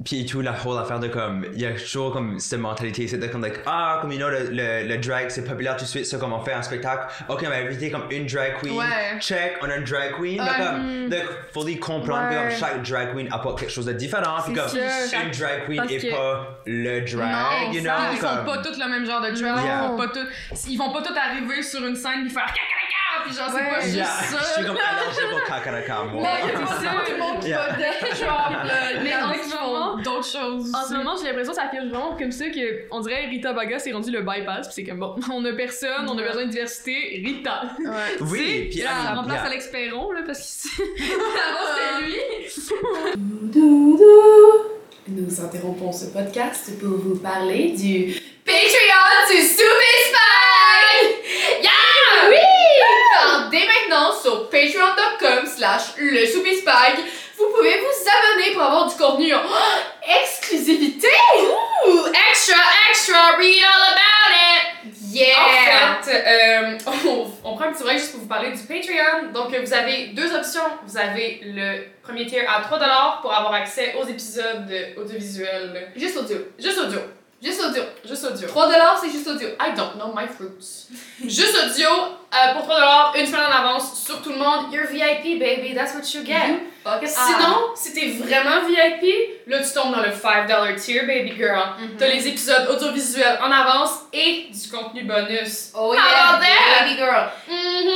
puis 0.05 0.21
et 0.21 0.25
tout, 0.25 0.41
la 0.41 0.53
whole 0.65 0.79
affaire 0.79 0.99
de 0.99 1.07
comme, 1.07 1.45
il 1.53 1.59
y 1.61 1.65
a 1.65 1.71
toujours 1.73 2.13
comme 2.13 2.39
cette 2.39 2.59
mentalité, 2.59 3.07
c'est 3.07 3.17
de 3.17 3.27
comme, 3.27 3.41
like, 3.41 3.59
ah, 3.65 3.99
comme, 4.01 4.11
you 4.11 4.17
know, 4.17 4.29
le, 4.29 4.49
le, 4.51 4.87
le 4.87 4.97
drag, 4.97 5.29
c'est 5.29 5.43
populaire 5.43 5.75
tout 5.75 5.83
de 5.83 5.89
suite, 5.89 6.05
ça, 6.05 6.17
comme 6.17 6.31
on 6.33 6.39
fait 6.39 6.53
un 6.53 6.61
spectacle, 6.61 7.07
ok, 7.27 7.43
on 7.45 7.49
va 7.49 7.55
inviter 7.57 7.91
comme 7.91 8.03
une 8.09 8.25
drag 8.25 8.53
queen, 8.61 8.77
Ouais. 8.77 8.85
check, 9.19 9.57
on 9.61 9.69
a 9.69 9.75
une 9.75 9.83
drag 9.83 10.13
queen, 10.17 10.39
Ouais. 10.39 10.47
mais 10.57 10.65
comme, 10.65 11.09
de 11.09 11.17
fully 11.53 11.79
comprendre 11.79 12.29
que 12.29 12.35
comme 12.35 12.51
chaque 12.57 12.81
drag 12.83 13.13
queen 13.13 13.27
apporte 13.31 13.59
quelque 13.59 13.71
chose 13.71 13.85
de 13.85 13.93
différent, 13.93 14.37
puis 14.45 14.53
C'est 14.55 14.59
comme, 14.59 14.69
ça. 14.89 15.21
une 15.23 15.31
drag 15.31 15.65
queen 15.65 15.77
Parce 15.77 15.91
est 15.91 15.97
que- 15.99 16.11
pas 16.15 16.59
le 16.65 17.01
drag, 17.01 17.31
non, 17.67 17.73
you 17.73 17.81
know, 17.81 17.91
ils 18.13 18.17
font 18.17 18.27
comme- 18.27 18.45
pas 18.45 18.57
tous 18.59 18.79
le 18.79 18.89
même 18.89 19.05
genre 19.05 19.21
de 19.21 19.31
drag. 19.31 19.63
Yeah. 19.65 19.81
Ils, 19.83 19.87
font 19.89 19.97
pas 19.97 20.07
tous, 20.07 20.65
ils 20.69 20.77
vont 20.77 20.93
pas 20.93 21.01
tous 21.01 21.17
arriver 21.17 21.61
sur 21.61 21.85
une 21.85 21.95
scène 21.95 22.25
et 22.25 22.29
faire 22.29 22.45
caca 22.45 22.78
puis 23.25 23.33
genre, 23.35 23.47
c'est 23.49 23.55
Ouais. 23.55 23.69
pas 23.69 23.81
juste 23.81 24.03
ça. 24.03 24.37
je 24.39 24.53
suis 24.53 24.65
comme 24.65 24.77
allergique 24.77 25.33
au 25.33 25.47
kakaraka, 25.47 26.03
moi. 26.11 26.21
Non, 26.21 26.27
c'est. 26.79 26.87
Tout 27.05 27.11
le 27.11 27.17
monde 27.17 27.39
qui 27.39 27.49
Yeah. 27.49 27.67
va 27.67 28.15
genre, 28.15 28.51
là, 28.65 28.73
Mais 29.03 29.15
en 29.15 29.33
ce 29.33 29.55
moment- 29.55 29.95
d'autres 29.97 30.25
choses. 30.27 30.71
En 30.75 30.87
ce 30.87 30.93
moment, 30.93 31.15
j'ai 31.17 31.25
l'impression 31.27 31.53
que 31.53 31.59
ça 31.59 31.69
fait 31.69 31.79
vraiment 31.79 32.15
comme 32.17 32.31
ça 32.31 32.45
que 32.49 32.85
on 32.91 32.99
dirait 33.01 33.25
Rita 33.25 33.53
Baga 33.53 33.79
s'est 33.79 33.91
rendu 33.91 34.11
le 34.11 34.21
bypass, 34.21 34.67
puis 34.67 34.75
c'est 34.75 34.83
comme 34.83 34.99
bon, 34.99 35.15
on 35.33 35.43
a 35.45 35.53
personne, 35.53 36.07
on 36.07 36.17
a 36.17 36.21
besoin 36.23 36.45
de 36.45 36.51
diversité, 36.51 37.21
Rita. 37.25 37.61
Ouais. 37.79 38.17
Oui, 38.21 38.67
puis 38.71 38.83
on 38.85 39.15
remplace. 39.15 39.45
Alex 39.45 39.67
Perron 39.67 40.11
là 40.11 40.21
parce 40.25 40.67
que 40.77 40.83
avant 41.49 41.65
c'était 41.75 42.05
lui. 42.05 43.59
Nous 45.07 45.41
interrompons 45.41 45.91
ce 45.91 46.05
podcast 46.05 46.79
pour 46.79 46.97
vous 46.99 47.15
parler 47.17 47.71
du 47.71 48.13
Patreon 48.45 49.31
du 49.31 49.41
Super 49.41 49.95
Spy! 50.05 51.63
Yeah! 51.63 51.78
Dès 53.51 53.65
maintenant, 53.65 54.11
sur 54.11 54.49
patreon.com 54.49 55.45
slash 55.45 55.95
le 55.97 56.25
vous 57.37 57.55
pouvez 57.55 57.79
vous 57.79 58.09
abonner 58.09 58.53
pour 58.53 58.63
avoir 58.63 58.87
du 58.87 58.95
contenu 58.95 59.33
en 59.33 59.39
exclusivité! 60.21 61.07
Ouh! 61.87 62.07
Extra, 62.07 62.61
extra, 62.89 63.37
read 63.37 63.63
all 63.63 63.93
about 63.93 64.29
it! 64.35 64.93
Yeah! 65.11 65.99
En 65.99 66.03
fait, 66.03 66.11
euh, 66.13 66.77
on, 67.07 67.31
on 67.43 67.55
prend 67.55 67.65
un 67.65 67.71
petit 67.71 67.83
break 67.83 67.97
juste 67.97 68.11
pour 68.11 68.21
vous 68.21 68.27
parler 68.27 68.51
du 68.51 68.61
Patreon. 68.63 69.31
Donc, 69.33 69.55
vous 69.55 69.73
avez 69.73 70.07
deux 70.07 70.35
options. 70.35 70.61
Vous 70.85 70.97
avez 70.97 71.39
le 71.43 71.85
premier 72.03 72.25
tier 72.25 72.45
à 72.45 72.61
3$ 72.61 73.21
pour 73.21 73.33
avoir 73.33 73.53
accès 73.53 73.95
aux 73.99 74.05
épisodes 74.05 74.69
audiovisuels. 74.97 75.91
Juste 75.95 76.17
audio. 76.17 76.37
Juste 76.59 76.77
audio. 76.77 76.99
Juste 77.41 77.61
audio. 77.63 77.83
Juste 78.05 78.25
audio. 78.25 78.47
3$ 78.47 78.73
c'est 79.01 79.11
juste 79.11 79.27
audio. 79.27 79.47
I 79.59 79.73
don't 79.75 79.95
know 79.95 80.13
my 80.13 80.27
fruits. 80.27 80.89
Juste 81.23 81.57
audio 81.57 82.18
euh, 82.31 82.53
pour 82.53 82.67
3$, 82.67 83.19
une 83.19 83.25
semaine 83.25 83.41
en 83.49 83.55
avance 83.55 84.03
sur 84.05 84.21
tout 84.21 84.29
le 84.29 84.37
monde. 84.37 84.71
You're 84.71 84.87
VIP, 84.87 85.39
baby. 85.39 85.73
That's 85.73 85.93
what 85.95 86.01
you 86.13 86.23
get. 86.25 86.53
It. 86.53 86.59
Sinon, 87.07 87.71
si 87.75 87.93
t'es 87.93 88.07
vraiment 88.07 88.65
VIP, 88.67 89.03
là, 89.47 89.59
tu 89.59 89.73
tombes 89.73 89.93
dans 89.93 90.01
le 90.01 90.09
5$ 90.09 90.75
tier, 90.75 91.01
baby 91.01 91.33
girl. 91.37 91.61
T'as 91.97 92.07
les 92.07 92.27
épisodes 92.27 92.67
audiovisuels 92.69 93.37
en 93.43 93.51
avance 93.51 93.91
et 94.13 94.47
du 94.51 94.69
contenu 94.71 95.03
bonus. 95.03 95.71
Oh 95.75 95.93
yeah, 95.93 96.39
baby 96.39 96.95
girl. 96.97 97.29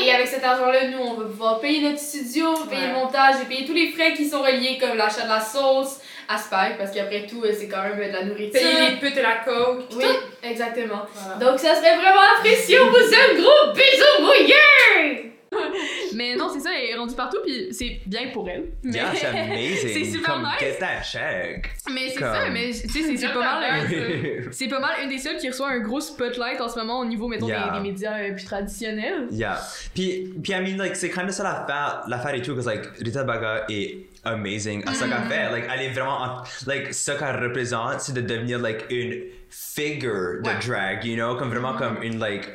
Et 0.04 0.13
avec 0.13 0.28
cet 0.28 0.43
argent-là, 0.43 0.88
nous, 0.89 1.00
on 1.00 1.13
va 1.15 1.26
pouvoir 1.26 1.60
payer 1.60 1.82
notre 1.89 2.00
studio, 2.00 2.54
payer 2.69 2.82
Ouais. 2.84 2.88
le 2.89 2.93
montage 2.93 3.36
et 3.41 3.46
payer 3.46 3.65
tous 3.65 3.74
les 3.74 3.91
frais 3.91 4.13
qui 4.13 4.28
sont 4.30 4.41
reliés, 4.41 4.78
comme 4.80 4.98
l'achat 4.98 5.24
de 5.24 5.30
la 5.30 5.41
sauce 5.41 6.00
à 6.27 6.38
Spike, 6.38 6.77
parce 6.77 6.91
qu'après 6.91 7.25
tout, 7.25 7.43
euh, 7.43 7.51
c'est 7.57 7.67
quand 7.67 7.81
même 7.83 7.97
de 7.97 8.13
la 8.13 8.23
nourriture. 8.23 8.59
Payer 8.59 8.89
les 8.91 8.95
putes 8.97 9.17
et 9.17 9.21
la 9.21 9.36
coke. 9.45 9.86
Oui, 9.95 10.05
exactement. 10.43 11.05
Voilà. 11.13 11.51
Donc, 11.51 11.59
ça 11.59 11.75
serait 11.75 11.95
vraiment 11.95 12.21
apprécié. 12.38 12.79
On 12.79 12.89
vous 12.89 12.97
aime, 12.97 13.41
gros 13.41 13.73
bisous 13.73 14.21
mouillés! 14.21 15.33
Mais 16.15 16.36
non, 16.36 16.49
c'est 16.53 16.59
ça, 16.59 16.69
elle 16.77 16.89
est 16.91 16.95
rendue 16.95 17.15
partout 17.15 17.38
puis 17.43 17.67
c'est 17.71 17.99
bien 18.05 18.29
pour 18.33 18.47
elle. 18.49 18.65
Mais, 18.83 18.93
Yeah, 18.97 19.12
c'est 19.15 19.25
amazing. 19.27 19.77
c'est 19.93 20.05
super 20.05 20.33
comme, 20.36 20.43
nice. 20.43 20.59
get 20.59 20.77
that 20.79 21.01
check. 21.03 21.69
mais 21.91 22.09
c'est 22.09 22.15
Comme- 22.19 22.33
ça, 22.33 22.49
mais 22.51 22.71
tu 22.71 22.88
sais 22.88 23.17
c'est- 23.17 23.33
pas 23.33 23.39
mal. 23.39 23.86
Euh, 23.91 24.41
C'est 24.51 24.67
pas 24.67 24.79
mal 24.79 24.91
une 25.03 25.09
des 25.09 25.17
seules 25.17 25.38
qui 25.38 25.49
reçoit 25.49 25.69
un 25.69 25.79
gros 25.79 25.99
spotlight 26.01 26.62
en 26.62 26.69
ce 26.69 26.77
moment 26.79 26.99
au 26.99 27.05
niveau, 27.05 27.27
mettons, 27.27 27.47
Yeah. 27.47 27.69
des, 27.71 27.77
des 27.79 27.91
médias 27.91 28.17
euh, 28.19 28.33
plus 28.33 28.45
traditionnels. 28.45 29.27
Yeah. 29.31 29.59
Puis, 29.93 30.33
puis 30.43 30.53
I 30.53 30.59
mean, 30.62 30.77
like, 30.77 30.95
c'est 30.95 31.09
kind 31.09 31.25
of 31.25 31.31
ça 31.31 31.43
l'affaire, 31.43 32.03
l'affaire 32.07 32.36
et 32.36 32.41
tout, 32.41 32.53
parce 32.55 32.67
like, 32.67 32.83
Rita 33.03 33.23
Baga 33.23 33.65
est 33.69 33.97
amazing 34.23 34.83
à 34.88 34.93
ce 34.93 35.03
qu'elle 35.05 35.27
fait. 35.29 35.51
Like, 35.51 35.65
elle 35.73 35.81
est 35.81 35.89
vraiment, 35.89 36.21
en- 36.21 36.43
like, 36.67 36.93
ce 36.93 37.12
qu'elle 37.12 37.43
représente, 37.43 37.99
c'est 38.01 38.13
de 38.13 38.21
devenir, 38.21 38.59
like, 38.59 38.86
une 38.89 39.23
figure 39.49 40.41
de 40.41 40.47
Ouais. 40.47 40.55
drag, 40.65 41.03
you 41.05 41.15
know? 41.15 41.36
Comme 41.36 41.49
vraiment 41.49 41.73
comme 41.75 42.01
une, 42.03 42.19
like, 42.19 42.47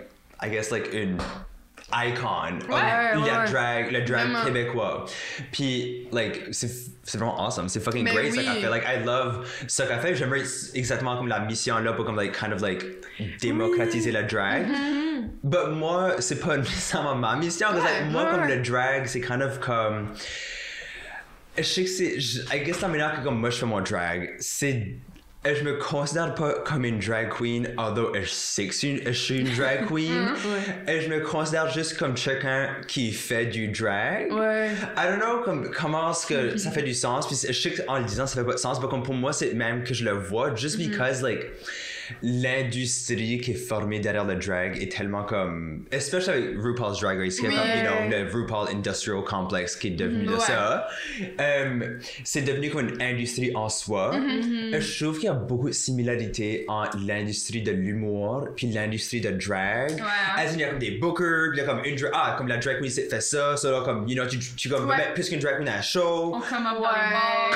I 0.43 0.51
guess, 0.51 0.71
like, 0.71 0.93
une 0.93 1.17
icon 1.93 2.59
of 2.59 2.69
Ouais, 2.69 3.15
le 3.15 3.21
ouais, 3.21 3.31
ouais. 3.31 3.51
drag, 3.51 3.91
le 3.93 4.01
drag 4.03 4.31
Vraiment. 4.31 4.45
québécois. 4.45 5.05
Puis, 5.53 6.07
like, 6.13 6.49
c'est 6.53 6.71
vraiment 7.17 7.41
awesome. 7.47 7.69
C'est 7.69 7.81
fucking 7.81 8.05
Mais 8.05 8.13
great, 8.13 8.33
oui. 8.33 8.45
qu'elle 8.45 8.61
fait. 8.61 8.69
Like, 8.69 8.85
I 8.87 9.05
love 9.05 9.49
ce 9.67 9.83
qu'elle 9.83 10.01
fait. 10.01 10.15
J'aimerais 10.15 10.43
exactement 10.75 11.17
comme 11.17 11.29
la 11.29 11.41
mission 11.41 11.79
là 11.79 11.93
pour 11.95 12.05
comme, 12.05 12.17
like, 12.17 12.39
kind 12.39 12.53
of, 12.53 12.61
like, 12.61 12.85
démocratiser 13.41 14.13
le 14.13 14.25
drag. 14.25 14.67
Mm-hmm. 14.69 15.29
But 15.43 15.71
moi, 15.71 16.17
c'est 16.21 16.41
pas 16.41 16.57
nécessairement 16.59 17.15
ma 17.15 17.37
mission. 17.37 17.69
Parce 17.71 17.83
like, 17.85 18.11
moi, 18.11 18.27
comme 18.31 18.47
le 18.47 18.61
drag, 18.63 19.07
c'est 19.07 19.21
kind 19.21 19.43
of 19.43 19.59
comme. 19.61 20.09
Je 21.57 21.63
sais 21.63 21.85
que 21.85 21.91
c'est. 21.91 22.17
I 22.55 22.63
guess 22.65 22.81
la 22.83 22.89
manière 22.89 23.19
que 23.19 23.25
comme 23.25 23.41
moi 23.41 23.51
je 23.51 23.59
fais 23.59 23.67
mon 23.67 23.81
drag, 23.81 24.35
c'est. 24.39 24.95
Je 25.45 25.63
me 25.63 25.75
considère 25.79 26.35
pas 26.35 26.53
comme 26.67 26.85
une 26.85 26.99
drag 26.99 27.31
queen, 27.31 27.69
although 27.79 28.13
je 28.15 28.29
sais 28.29 28.67
que 28.67 28.87
une- 28.87 29.03
je 29.07 29.13
suis 29.13 29.39
une 29.39 29.55
drag 29.57 29.87
queen? 29.89 30.29
Et 30.87 31.01
je 31.01 31.09
me 31.09 31.21
considère 31.21 31.71
juste 31.71 31.97
comme 31.97 32.15
quelqu'un 32.15 32.69
qui 32.87 33.13
fait 33.13 33.47
du 33.47 33.69
drag? 33.69 34.31
Ouais. 34.33 34.71
I 34.97 35.07
don't 35.09 35.21
know 35.21 35.41
comme, 35.45 35.71
comment 35.71 36.11
est-ce 36.11 36.27
que 36.27 36.57
ça 36.59 36.71
fait 36.71 36.83
du 36.83 36.93
sens? 36.93 37.27
Puis 37.27 37.37
je 37.51 37.53
sais 37.59 37.73
qu'en 37.73 37.99
le 37.99 38.05
disant, 38.05 38.27
ça 38.27 38.41
fait 38.41 38.47
pas 38.47 38.55
de 38.55 38.59
sens. 38.59 38.79
Mais 38.83 38.89
comme 38.89 39.03
pour 39.05 39.15
moi, 39.15 39.33
c'est 39.33 39.55
même 39.55 39.85
que 39.85 39.95
je 39.95 40.05
le 40.05 40.11
vois. 40.13 40.55
Just 40.55 40.77
because, 40.77 41.23
like, 41.23 41.47
l'industrie 42.23 43.41
qui 43.41 43.53
est 43.53 43.55
formée 43.55 44.01
derrière 44.01 44.25
le 44.25 44.37
drag 44.37 44.81
est 44.81 44.91
tellement 44.93 45.25
comme. 45.25 45.85
Especially 45.91 46.31
avec 46.39 46.59
RuPaul's 46.59 47.01
Drag 47.01 47.19
Race, 47.19 47.39
qui 47.39 47.47
est 47.47 47.51
comme, 47.51 47.59
you 47.59 47.83
know, 47.83 48.09
le 48.11 48.31
RuPaul 48.33 48.69
Industrial 48.75 49.23
Complex 49.25 49.77
qui 49.77 49.89
est 49.89 49.91
devenu 49.91 50.27
de 50.27 50.33
Ouais. 50.33 50.41
ça. 50.41 50.87
Euh, 51.41 51.99
c'est 52.25 52.43
devenu 52.43 52.71
comme 52.71 52.89
une 52.89 53.03
industrie 53.03 53.53
en 53.55 53.69
soi. 53.69 54.13
Et 54.73 54.81
je 54.81 55.05
trouve 55.05 55.17
qu'il 55.17 55.27
y 55.27 55.29
a 55.29 55.35
beaucoup 55.35 55.69
de 55.69 55.75
similarités 55.75 56.65
entre 56.69 56.99
l'industrie 57.07 57.63
de 57.63 57.73
l'humour 57.73 58.49
puis 58.57 58.67
l'industrie 58.69 59.21
de 59.21 59.31
drag. 59.31 59.91
Ouais. 59.93 60.03
As 60.37 60.51
in, 60.51 60.55
il 60.55 60.61
y 60.61 60.65
a 60.65 60.69
comme 60.71 60.79
des 60.79 60.93
bookers, 60.93 61.51
puis 61.53 61.59
il 61.61 61.65
y 61.65 61.67
a 61.67 61.67
comme 61.67 61.85
une 61.85 61.97
drag, 61.97 62.11
ah, 62.15 62.35
comme 62.39 62.49
la 62.49 62.59
drag 62.59 62.79
queen 62.81 62.91
fait 62.91 63.21
ça, 63.21 63.57
ça 63.57 63.71
là, 63.71 63.83
comme, 63.85 64.07
you 64.09 64.15
know, 64.15 64.27
tu, 64.27 64.39
tu 64.39 64.69
comme, 64.69 64.89
Ouais. 64.89 64.97
mettre 64.97 65.15
plus 65.15 65.29
qu'une 65.29 65.41
drag 65.41 65.57
queen 65.57 65.69
à 65.69 65.79
un 65.79 65.83
show. 65.83 66.35
On 66.35 66.39
Ouais. 66.39 66.87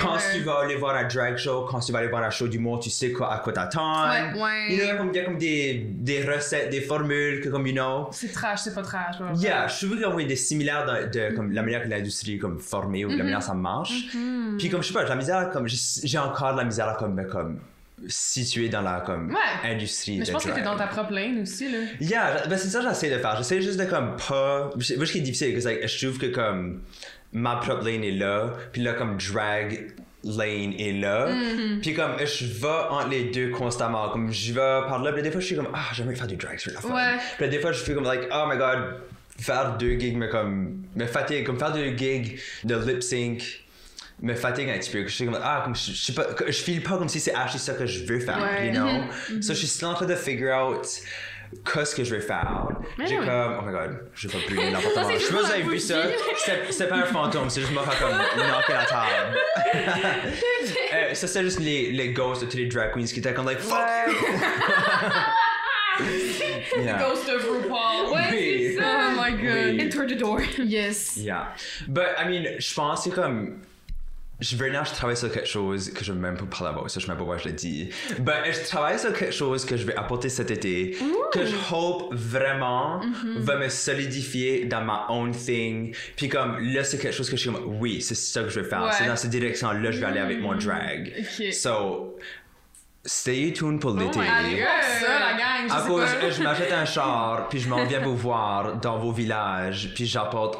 Quand 0.01 0.17
tu 0.33 0.41
vas 0.43 0.61
aller 0.61 0.77
voir 0.77 0.97
un 0.97 1.05
drag 1.05 1.37
show, 1.37 1.67
quand 1.71 1.81
tu 1.81 1.93
vas 1.93 2.01
aller 2.01 2.09
voir 2.09 2.23
un 2.23 2.31
show 2.31 2.49
d'humour, 2.49 2.81
tu 2.81 2.91
sais 2.91 3.13
quoi, 3.13 3.33
à 3.33 3.39
quoi 3.39 3.53
t'attendre. 3.53 4.13
Ouais, 4.43 4.67
il 4.71 4.77
y 4.79 4.83
a 4.83 4.97
comme, 4.97 5.11
il 5.13 5.17
y 5.17 5.21
a 5.21 5.25
comme 5.25 5.39
des, 5.39 5.87
des 5.91 6.23
recettes, 6.25 6.71
des 6.71 6.81
formules, 6.81 7.41
que 7.41 7.49
comme, 7.49 7.67
you 7.67 7.73
know. 7.73 8.09
C'est 8.13 8.33
trash, 8.33 8.61
c'est 8.61 8.75
pas 8.75 8.83
trash. 8.83 9.17
ouais. 9.21 9.37
Yeah, 9.37 9.67
je 9.69 9.87
trouve 9.87 9.99
qu'il 9.99 10.21
y 10.21 10.25
a 10.25 10.29
des 10.29 10.37
similaires 10.37 10.85
de, 10.87 11.07
de, 11.31 11.35
comme, 11.37 11.53
la 11.53 11.63
manière 11.63 11.83
que 11.83 11.89
l'industrie 11.89 12.35
est 12.35 12.39
comme 12.39 12.59
formée 12.59 13.05
ou 13.05 13.09
Mm-hmm. 13.11 13.17
la 13.19 13.25
manière 13.25 13.39
que 13.41 13.45
ça 13.45 13.55
marche. 13.55 13.93
Puis 14.59 14.69
comme 14.71 14.83
je 14.83 14.89
sais 14.89 14.95
pas, 14.95 15.03
j'ai 15.05 15.09
la 15.11 15.17
misère, 15.17 15.51
comme 15.53 15.67
j'ai 15.69 16.19
encore 16.19 16.53
de 16.55 16.59
la 16.59 16.65
misère 16.65 16.97
comme, 16.99 17.15
me, 17.15 17.25
comme 17.25 17.59
situer 18.09 18.69
dans 18.69 18.83
la 18.83 19.01
comme 19.01 19.29
Ouais. 19.31 19.71
industrie 19.71 20.19
Mais 20.19 20.25
je 20.25 20.33
pense 20.33 20.43
que 20.45 20.49
t'es 20.51 20.61
drag. 20.63 20.65
dans 20.73 20.77
ta 20.77 20.87
propre 20.89 21.13
lane 21.13 21.43
aussi, 21.43 21.71
là. 21.71 21.79
Yeah, 22.01 22.47
ben 22.49 22.57
c'est 22.59 22.69
ça 22.69 22.81
que 22.81 22.89
j'essaie 22.89 23.11
de 23.11 23.19
faire. 23.19 23.37
J'essaie 23.37 23.61
juste 23.63 23.79
de 23.79 23.85
comme 23.85 24.17
pas. 24.17 24.71
Moi, 24.75 25.07
ce 25.07 25.13
qui 25.13 25.19
est 25.19 25.21
difficile, 25.21 25.61
c'est 25.61 25.71
que 25.75 25.81
like, 25.81 25.89
je 25.89 26.07
trouve 26.07 26.19
que 26.19 26.27
comme 26.27 26.83
ma 27.33 27.57
propre 27.57 27.85
lane 27.85 28.03
est 28.03 28.11
là, 28.11 28.55
puis 28.73 28.83
là, 28.83 28.95
comme 28.95 29.17
drag 29.19 29.93
lane 30.25 30.75
est 30.79 30.93
là. 30.93 31.29
Mm-hmm. 31.29 31.81
Puis 31.81 31.95
comme 31.95 32.13
je 32.19 32.47
vais 32.47 32.69
entre 32.91 33.09
les 33.09 33.25
deux 33.25 33.51
constamment. 33.51 34.09
Comme 34.11 34.33
je 34.33 34.53
vais 34.53 34.61
par 34.89 35.03
là, 35.03 35.13
puis 35.13 35.23
des 35.23 35.31
fois, 35.31 35.41
je 35.41 35.47
suis 35.47 35.57
comme, 35.57 35.69
ah, 35.75 35.87
j'aimerais 35.93 36.15
faire 36.15 36.27
du 36.27 36.37
drag, 36.37 36.59
c'est 36.59 36.73
la 36.73 36.81
fun. 36.81 36.95
Ouais. 36.95 37.19
Puis 37.39 37.49
des 37.49 37.59
fois, 37.61 37.73
je 37.73 37.83
fais 37.83 37.95
comme, 37.95 38.05
like, 38.05 38.23
oh 38.33 38.45
my 38.49 38.57
god, 38.57 39.01
faire 39.39 39.77
deux 39.79 39.99
gigs, 39.99 40.17
mais 40.17 40.29
comme, 40.29 40.83
me 40.95 41.07
fatigue, 41.07 41.45
comme 41.45 41.59
faire 41.59 41.73
deux 41.73 41.97
gigs 41.97 42.39
de 42.65 42.77
lip 42.77 43.03
sync. 43.03 43.59
Me 44.21 44.35
fatigue 44.35 44.69
un 44.69 44.79
petit 44.79 44.91
peu. 44.91 45.03
Je 45.03 45.13
suis 45.13 45.25
comme, 45.25 45.39
ah, 45.43 45.63
comme 45.65 45.75
je, 45.75 45.91
je 45.91 46.13
pas, 46.13 46.27
je 46.47 46.81
pas 46.81 46.97
comme 46.97 47.09
si 47.09 47.19
c'est 47.19 47.35
actually 47.35 47.59
ça 47.59 47.75
que 47.75 47.87
je 47.87 48.05
veux 48.05 48.21
faire, 48.21 48.39
Ouais. 48.41 48.69
you 48.69 48.73
know? 48.73 48.87
Mm-hmm. 48.87 49.43
So, 49.43 49.53
je 49.53 49.59
suis 49.59 49.67
still 49.67 49.89
en 49.89 49.95
train 49.95 50.07
de 50.07 50.15
figure 50.15 50.55
out 50.57 50.87
qu'est-ce 51.65 51.95
que 51.95 52.05
je 52.05 52.15
vais 52.15 52.21
faire? 52.21 52.67
J'ai 52.99 53.19
oui. 53.19 53.27
comme, 53.27 53.59
oh 53.61 53.63
my 53.67 53.73
god, 53.73 54.01
je 54.15 54.29
vais 54.29 54.39
pas 54.39 54.47
plus 54.47 54.57
n'importe 54.71 54.95
quoi. 54.95 55.13
Je 55.13 55.19
sais 55.19 55.33
pas 55.33 55.39
si 55.41 55.45
vous 55.47 55.53
avez 55.53 55.63
vu 55.63 55.79
ça. 55.79 56.03
C'est 56.71 56.89
pas 56.89 56.97
un 56.97 57.05
fantôme, 57.05 57.49
c'est 57.51 57.61
juste 57.61 57.73
moi 57.73 57.85
faire 57.85 57.99
comme 58.09 58.17
knocker 58.37 58.75
la 58.75 58.85
table. 58.85 59.39
Euh, 60.95 61.15
ça, 61.15 61.27
c'est 61.27 61.43
juste 61.43 61.59
les, 61.61 61.91
les 61.91 62.13
ghosts 62.13 62.43
de 62.45 62.47
tous 62.51 62.57
les 62.59 62.67
drag 62.67 62.93
queens 62.93 63.05
qui 63.05 63.19
étaient 63.19 63.33
comme, 63.33 63.47
like, 63.47 63.59
fuck! 63.59 63.79
Yeah. 66.79 66.99
Ghost 66.99 67.29
of 67.29 67.43
RuPaul. 67.45 68.13
Ouais, 68.15 68.21
Oui. 68.31 68.75
c'est 68.77 68.81
ça. 68.81 69.11
Oh 69.11 69.21
my 69.21 69.31
god. 69.33 69.75
Oui. 69.75 69.81
Enter 69.83 70.07
the 70.07 70.19
door. 70.19 70.41
Yes. 70.59 71.17
Yeah. 71.17 71.49
But, 71.89 72.15
I 72.19 72.25
mean, 72.29 72.47
je 72.59 72.75
pense 72.75 73.05
que 73.05 73.11
c'est 73.11 73.15
comme. 73.15 73.61
Je 74.43 74.57
veux 74.57 74.71
dire, 74.71 74.85
je 74.85 74.93
travaille 74.93 75.17
sur 75.17 75.31
quelque 75.31 75.47
chose 75.49 75.93
que 75.93 76.05
je 76.05 76.13
veux 76.13 76.19
même 76.19 76.37
pas 76.37 76.45
parler 76.47 76.89
ça 76.89 76.99
je 76.99 77.07
sais 77.07 77.09
même 77.09 77.17
pas 77.17 77.25
pourquoi 77.25 77.39
je 77.39 77.47
le 77.49 77.55
dis. 77.55 77.91
But 78.19 78.35
je 78.51 78.67
travaille 78.67 78.99
sur 78.99 79.13
quelque 79.13 79.33
chose 79.33 79.65
que 79.65 79.77
je 79.77 79.87
vais 79.87 79.95
apporter 79.95 80.29
cet 80.29 80.51
été, 80.51 80.97
que 81.33 81.47
je 81.47 81.55
hope 81.73 82.13
vraiment 82.13 83.01
va 83.37 83.57
me 83.57 83.69
solidifier 83.69 84.65
dans 84.65 84.83
ma 84.83 85.07
own 85.11 85.31
thing. 85.31 85.95
Puis 86.17 86.29
comme 86.29 86.59
là, 86.59 86.83
c'est 86.83 86.99
quelque 86.99 87.15
chose 87.15 87.31
que 87.31 87.37
je 87.37 87.43
suis 87.43 87.53
comme, 87.53 87.79
oui, 87.81 88.03
c'est 88.03 88.17
ça 88.17 88.43
que 88.43 88.49
je 88.49 88.59
vais 88.59 88.69
faire. 88.69 88.83
Ouais. 88.83 88.91
C'est 88.99 89.07
dans 89.07 89.15
cette 89.15 89.31
direction-là, 89.31 89.93
je 89.93 90.01
vais 90.01 90.07
aller 90.07 90.21
avec 90.21 90.41
mon 90.41 90.57
drag. 90.57 91.13
Ok. 91.21 91.53
So, 91.53 92.19
stay 93.05 93.53
tuned 93.53 93.81
pour 93.81 93.93
l'été. 93.97 94.19
Allez 94.19 94.61
voir 94.61 94.83
ça, 94.83 95.21
la 95.21 95.39
gang. 95.39 95.69
Je 95.69 95.73
À 95.73 95.87
cause, 95.87 96.11
pas. 96.21 96.31
je 96.31 96.43
m'achète 96.43 96.73
un 96.73 96.85
char, 96.97 97.49
puis 97.49 97.61
je 97.61 97.69
m'en 97.69 97.85
viens 97.85 98.01
vous 98.01 98.17
voir 98.17 98.77
dans 98.79 98.99
vos 98.99 99.13
villages, 99.13 99.93
puis 99.95 100.05
j'apporte 100.05 100.59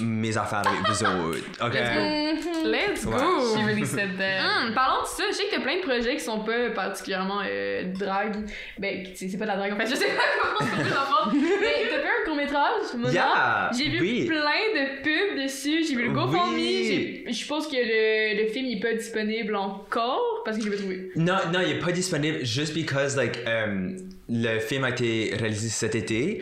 mes 0.00 0.36
affaires 0.36 0.64
avec 0.66 0.80
vous 0.88 1.04
autres. 1.28 1.64
OK? 1.64 2.53
Let's 2.64 3.04
go. 3.04 3.56
She 3.56 3.64
really 3.64 3.84
said 3.86 4.16
that. 4.18 4.40
Hum, 4.44 4.74
parlons 4.74 5.02
de 5.02 5.06
ça, 5.08 5.24
je 5.30 5.34
sais 5.34 5.44
que 5.46 5.54
t'as 5.56 5.60
plein 5.60 5.76
de 5.76 5.82
projets 5.82 6.16
qui 6.16 6.20
sont 6.24 6.40
pas 6.40 6.70
particulièrement 6.74 7.40
euh, 7.46 7.84
drague. 7.98 8.36
Ben, 8.78 9.04
c'est 9.14 9.36
pas 9.38 9.44
de 9.44 9.50
la 9.50 9.56
drague 9.56 9.72
en 9.72 9.76
fait, 9.76 9.86
je 9.86 9.94
sais 9.96 10.06
pas 10.06 10.58
comment 10.58 10.70
France. 10.86 11.32
Mais 11.34 11.88
t'as 11.90 11.98
fait 12.00 12.08
un 12.08 12.24
court-métrage. 12.24 13.12
Yeah, 13.12 13.70
J'ai 13.76 13.88
vu 13.90 14.00
oui. 14.00 14.24
plein 14.26 14.36
de 14.74 15.02
pubs 15.02 15.42
dessus, 15.42 15.84
j'ai 15.88 15.94
vu 15.96 16.04
le 16.04 16.12
GoFundMe, 16.12 16.54
Oui. 16.54 17.24
je 17.26 17.32
suppose 17.32 17.66
que 17.68 17.76
le, 17.76 18.42
le 18.42 18.48
film 18.48 18.66
il 18.66 18.78
est 18.78 18.80
pas 18.80 18.92
disponible 18.94 19.54
encore 19.56 20.42
parce 20.44 20.56
que 20.58 20.64
je 20.64 20.68
l'ai 20.70 20.76
pas 20.76 20.80
trouvé. 20.82 21.10
Non, 21.16 21.36
non, 21.52 21.60
il 21.64 21.72
est 21.72 21.78
pas 21.78 21.92
disponible 21.92 22.44
juste 22.44 22.74
because, 22.74 23.16
like, 23.16 23.38
um, 23.46 23.96
le 24.28 24.58
film 24.58 24.84
a 24.84 24.90
été 24.90 25.34
réalisé 25.38 25.68
cet 25.68 25.94
été. 25.94 26.40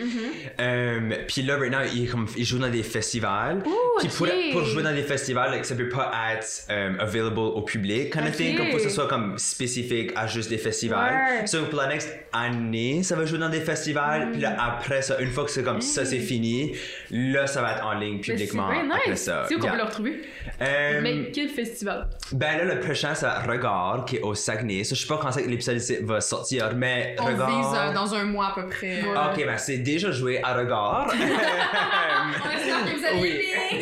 Um, 0.59 1.15
puis 1.27 1.43
là, 1.43 1.57
right 1.57 1.73
now, 1.73 1.79
il, 1.93 2.09
comme, 2.09 2.27
il 2.37 2.45
joue 2.45 2.59
dans 2.59 2.69
des 2.69 2.83
festivals. 2.83 3.63
puis 3.99 4.09
pour, 4.09 4.27
ok. 4.27 4.33
pour 4.53 4.65
jouer 4.65 4.83
dans 4.83 4.95
des 4.95 5.03
festivals, 5.03 5.51
like, 5.51 5.65
ça 5.65 5.75
peut 5.75 5.89
pas 5.89 6.12
être 6.33 6.67
um, 6.71 6.99
available 7.01 7.39
au 7.39 7.63
public, 7.63 8.13
kind 8.13 8.27
of 8.29 8.37
thing, 8.37 8.57
comme 8.57 8.67
faut 8.71 8.77
que 8.77 8.83
ce 8.83 8.89
soit 8.91 9.09
comme 9.09 9.39
spécifique 9.39 10.13
à 10.17 10.27
juste 10.27 10.51
des 10.51 10.59
festivals. 10.59 11.15
Ouais. 11.41 11.47
So, 11.47 11.65
pour 11.67 11.79
la 11.81 11.89
next 11.89 12.09
année, 12.33 13.03
ça 13.03 13.17
va 13.17 13.25
jouer 13.25 13.39
dans 13.39 13.49
des 13.49 13.61
festivals. 13.61 14.31
Puis 14.33 14.41
là, 14.41 14.57
après 14.59 15.03
ça, 15.03 15.19
une 15.21 15.31
fois 15.31 15.45
que 15.45 15.51
c'est 15.51 15.63
comme 15.63 15.81
ça, 15.81 16.05
c'est 16.05 16.19
fini, 16.19 16.73
là, 17.11 17.47
ça 17.47 17.63
va 17.63 17.73
être 17.77 17.87
en 17.87 17.95
ligne 17.95 18.17
Mais 18.17 18.23
c'est 18.25 18.33
publiquement 18.33 18.71
bien 18.71 18.91
après 18.91 19.11
nice. 19.11 19.23
ça. 19.23 19.45
C'est 19.49 19.55
où 19.55 19.59
qu'on 19.59 19.65
Yeah. 19.65 19.73
peut 19.73 19.79
le 19.79 19.85
retrouver? 19.85 20.23
Um, 20.61 21.03
Mais 21.03 21.31
quel 21.33 21.49
festival? 21.49 22.09
ben 22.33 22.59
là, 22.59 22.75
le 22.75 22.81
prochain, 22.81 23.15
c'est 23.15 23.27
Regard, 23.29 24.05
qui 24.07 24.17
est 24.17 24.21
au 24.23 24.35
Saguenay. 24.35 24.85
Ça, 24.85 24.95
je 24.95 25.01
sais 25.03 25.07
pas 25.09 25.19
quand 25.21 25.33
c'est 25.33 25.43
que 25.45 25.49
l'épisode 25.49 25.79
va 26.05 26.21
sortir, 26.21 26.73
mais 26.77 27.17
On 27.19 27.25
Regard... 27.25 27.49
vise 27.49 27.79
euh, 27.79 27.93
dans 27.95 28.15
un 28.15 28.25
mois 28.25 28.49
à 28.49 28.55
peu 28.55 28.69
près. 28.69 29.03
Ouais. 29.03 29.09
Ok, 29.33 29.45
ben 29.47 29.57
c'est 29.59 29.79
déjà 29.79 30.11
joué 30.11 30.41
à 30.43 30.55
Regard. 30.55 31.13
On 31.17 32.55
espère 32.55 32.85
que 32.85 32.99
vous 32.99 33.05
allez 33.07 33.21
Oui. 33.21 33.81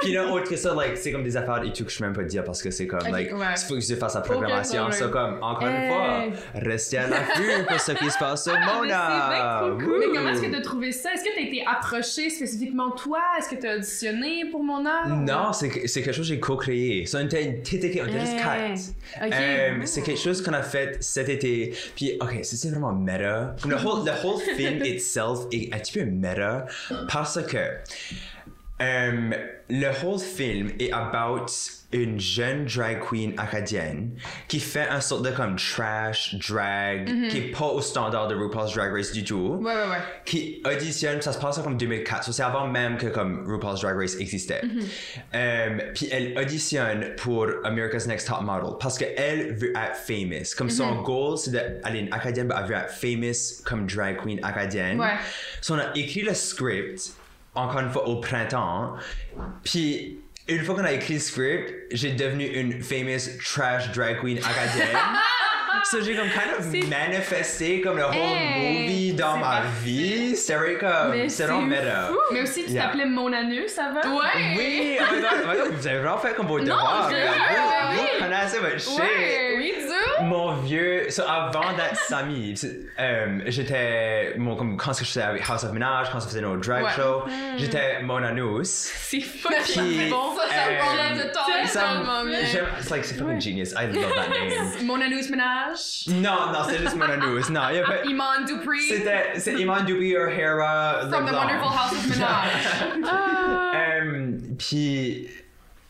Puis 0.00 0.12
là, 0.12 0.26
autre 0.26 0.48
que 0.48 0.56
ça, 0.56 0.74
like, 0.74 0.96
c'est 0.96 1.12
comme 1.12 1.24
des 1.24 1.36
affaires 1.36 1.60
et 1.68 1.72
tout 1.72 1.84
que 1.84 1.90
je 1.90 1.98
peux 1.98 2.04
même 2.04 2.14
pas 2.14 2.24
dire 2.24 2.44
parce 2.44 2.62
que 2.62 2.70
c'est 2.70 2.86
comme, 2.86 3.00
Ok, 3.00 3.10
like, 3.10 3.32
ouais. 3.32 3.46
il 3.56 3.66
faut 3.66 3.74
que 3.74 3.80
je 3.80 3.94
fasse 3.94 4.14
la 4.14 4.20
programmation. 4.20 4.90
Ça, 4.90 5.08
comme, 5.08 5.38
encore 5.42 5.68
Hey. 5.68 5.86
une 5.86 5.92
fois, 5.92 6.40
restez 6.54 6.98
à 6.98 7.08
l'affût 7.08 7.64
pour 7.68 7.80
ce 7.80 7.92
qui 7.92 8.10
se 8.10 8.18
passe 8.18 8.44
c'est 8.44 8.52
bien 8.52 8.66
trop 8.66 9.76
cool. 9.78 9.98
Mais 10.00 10.06
comment 10.14 10.28
est-ce 10.30 10.42
que 10.42 10.50
t'as 10.50 10.60
trouvé 10.60 10.92
ça? 10.92 11.12
Est-ce 11.14 11.24
que 11.24 11.34
t'as 11.34 11.42
été 11.42 11.64
approché 11.66 12.30
spécifiquement 12.30 12.90
toi? 12.92 13.18
Est-ce 13.38 13.48
que 13.48 13.56
t'as 13.56 13.76
auditionné 13.76 14.46
pour 14.50 14.62
mon 14.62 14.84
art? 14.86 15.08
Non, 15.08 15.52
c'est 15.52 15.86
c'est 15.86 16.02
quelque 16.02 16.14
chose 16.14 16.28
que 16.28 16.34
j'ai 16.34 16.40
co-créé. 16.40 17.02
Était 17.02 17.44
une 17.44 17.58
équipe, 17.58 18.00
on 18.02 18.08
était 18.08 18.20
juste 18.20 18.36
quatre. 18.36 19.32
Euh, 19.32 19.80
c'est 19.84 20.02
quelque 20.02 20.20
chose 20.20 20.42
qu'on 20.42 20.52
a 20.52 20.62
fait 20.62 20.96
cet 21.02 21.28
été. 21.28 21.74
Puis, 21.96 22.16
ok, 22.20 22.38
c'est 22.42 22.70
vraiment. 22.70 22.88
Comme 22.88 23.70
le 23.70 23.76
whole, 23.76 24.04
le 24.04 24.26
whole 24.26 24.40
film 24.56 24.84
itself 24.84 25.40
est 25.52 25.72
un 25.74 25.78
petit 25.78 25.98
peu 25.98 26.04
méta 26.04 26.66
parce 27.08 27.40
que 27.42 27.58
le 28.80 29.88
whole 30.02 30.18
film 30.18 30.70
est 30.78 30.92
about 30.92 31.46
une 31.90 32.20
jeune 32.20 32.66
drag 32.66 33.00
queen 33.00 33.32
acadienne 33.38 34.10
qui 34.46 34.60
fait 34.60 34.86
un 34.88 35.00
sorte 35.00 35.24
de 35.24 35.30
comme 35.30 35.56
trash 35.56 36.34
drag 36.46 37.06
qui 37.30 37.38
est 37.38 37.50
pas 37.50 37.64
au 37.66 37.80
standard 37.80 38.28
de 38.28 38.34
RuPaul's 38.34 38.74
Drag 38.74 38.92
Race 38.92 39.10
du 39.10 39.24
tout 39.24 39.58
Ouais, 39.62 39.72
ouais, 39.74 39.88
ouais. 39.88 39.96
qui 40.26 40.62
auditionne, 40.66 41.22
ça 41.22 41.32
se 41.32 41.38
passe 41.38 41.56
en 41.56 41.62
comme 41.62 41.78
2004, 41.78 42.24
so 42.24 42.32
c'est 42.32 42.42
avant 42.42 42.66
même 42.66 42.98
que 42.98 43.06
comme 43.06 43.50
RuPaul's 43.50 43.80
Drag 43.80 43.96
Race 43.96 44.16
existait. 44.20 44.60
Euh, 45.34 45.78
puis 45.94 46.08
elle 46.12 46.38
auditionne 46.38 47.14
pour 47.16 47.46
America's 47.64 48.06
Next 48.06 48.28
Top 48.28 48.42
Model 48.42 48.72
parce 48.78 48.98
qu'elle 48.98 49.54
veut 49.56 49.70
être 49.70 49.96
famous. 49.96 50.54
Comme 50.56 50.68
son 50.70 51.00
goal, 51.02 51.38
c'est 51.38 51.52
d'aller 51.52 52.00
une 52.00 52.12
acadienne, 52.12 52.48
mais 52.48 52.54
elle 52.58 52.66
veut 52.66 52.74
être 52.76 52.90
famous 52.92 53.62
comme 53.64 53.86
drag 53.86 54.18
queen 54.22 54.38
acadienne. 54.42 55.00
Ouais. 55.00 55.14
So 55.62 55.74
on 55.74 55.78
a 55.78 55.90
écrit 55.94 56.20
le 56.22 56.34
script, 56.34 57.12
encore 57.58 57.80
une 57.80 57.90
fois 57.90 58.08
au 58.08 58.16
printemps, 58.20 58.94
puis 59.64 60.20
une 60.48 60.64
fois 60.64 60.74
qu'on 60.74 60.84
a 60.84 60.92
écrit 60.92 61.14
le 61.14 61.20
script, 61.20 61.74
j'ai 61.92 62.12
devenu 62.12 62.46
une 62.46 62.82
famous 62.82 63.38
trash 63.44 63.92
drag 63.92 64.20
queen 64.20 64.38
acadienne. 64.38 64.96
So 65.84 66.00
j'ai 66.02 66.14
comme 66.16 66.28
kind 66.28 66.52
of 66.58 66.66
manifesté 66.88 67.80
comme 67.80 67.96
le 67.96 68.04
whole 68.04 68.14
Hey, 68.14 68.82
movie 68.86 69.12
dans 69.14 69.34
c'est 69.34 69.40
ma 69.40 69.60
vie. 69.82 70.36
C'était 70.36 70.78
comme, 70.78 71.10
Mais 71.12 71.28
c'est 71.28 71.44
vraiment 71.44 71.60
c'est 71.62 71.66
meta. 71.66 72.08
Mais 72.32 72.42
aussi, 72.42 72.64
tu 72.64 72.70
Yeah. 72.72 72.82
t'appelais 72.84 73.06
Mon 73.06 73.32
Anus, 73.32 73.70
ça 73.72 73.90
va? 73.92 74.08
Ouais! 74.08 74.54
Oui, 74.56 74.98
oh 75.00 75.04
my 75.14 75.20
god, 75.20 75.30
oh 75.44 75.48
my 75.48 75.56
god, 75.58 75.72
vous 75.72 75.86
avez 75.86 75.98
vraiment 75.98 76.18
fait 76.18 76.34
comme 76.34 76.46
vos 76.46 76.60
devoirs. 76.60 77.10
je- 77.10 77.16
Vous- 77.16 78.00
oui. 78.02 78.08
Vous 78.18 78.24
connaissez 78.24 78.58
votre 78.58 78.80
shit. 78.80 78.98
Ouais! 78.98 79.54
Oui, 79.56 79.72
dur! 79.78 80.24
Mon 80.24 80.52
vieux, 80.56 81.08
so 81.10 81.22
avant 81.22 81.72
d'être 81.72 81.96
Samy, 82.08 82.56
c'est- 82.56 82.80
euh, 82.98 83.40
j'étais, 83.46 84.34
mon, 84.36 84.56
comme 84.56 84.76
quand 84.76 84.92
je 84.92 85.04
faisais 85.04 85.22
avec 85.22 85.42
House 85.48 85.64
of 85.64 85.72
Ménage, 85.72 86.08
quand 86.12 86.20
je 86.20 86.26
faisais 86.26 86.40
nos 86.40 86.56
drag 86.56 86.84
Ouais. 86.84 86.90
shows, 86.96 87.24
j'étais 87.56 88.02
mon 88.02 88.22
anus. 88.22 88.68
C'est 88.68 89.20
fucking 89.20 90.10
bon! 90.10 90.34
Ça, 90.36 90.42
ça 90.54 90.70
me 90.70 90.76
euh, 90.76 90.90
relève 90.92 91.26
de 91.26 92.90
like, 92.90 93.04
c'est 93.04 93.14
fucking 93.18 93.40
genius. 93.40 93.72
I 93.72 93.86
love 93.86 94.12
that 94.14 94.28
name. 94.28 94.86
Mon 94.86 95.00
Anus 95.00 95.30
Ménage. 95.30 95.57
Non, 96.08 96.52
non, 96.52 96.60
c'est 96.68 96.78
juste 96.78 96.96
mon 96.96 97.04
anus. 97.04 97.50
Non, 97.50 97.62
il 97.70 97.76
y 97.76 97.78
a 97.78 97.84
pas. 97.84 98.04
Iman 98.04 98.44
Dupree? 98.46 98.88
C'était, 98.88 99.38
c'est 99.38 99.54
Iman 99.54 99.84
Duby 99.84 100.16
O'Hara. 100.16 101.08
From 101.08 101.26
the. 101.26 101.32
Wonderful 101.32 101.68
House 101.68 101.92
of 101.92 102.08
Ménage. 102.08 103.04
Ah! 103.10 103.72
Puis 104.58 105.28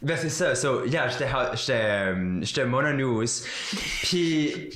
ben 0.00 0.16
c'est 0.16 0.28
ça 0.28 0.54
so 0.54 0.84
yeah 0.86 1.08
j'étais 1.08 1.26
j'étais 1.54 1.72
euh, 1.72 2.38
j'étais 2.42 2.64
mononous 2.64 3.42
puis 4.04 4.70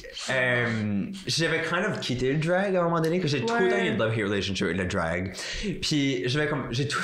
j'avais 1.29 1.63
kind 1.63 1.85
of 1.89 2.01
quitté 2.01 2.33
le 2.33 2.39
drag 2.41 2.75
à 2.75 2.81
un 2.81 2.85
moment 2.85 3.01
donné 3.01 3.21
que 3.21 3.29
j'ai 3.29 3.45
tout 3.45 3.55
le 3.55 3.69
temps 3.69 3.77
eu 3.77 3.87
une 3.87 3.99
love 3.99 4.13
hate 4.13 4.25
relationship 4.25 4.65
avec 4.67 4.79
le 4.79 4.87
drag 4.87 5.33
puis 5.81 6.25
j'avais 6.29 6.49
comme 6.49 6.67
j'ai 6.73 6.89
tout 6.89 7.01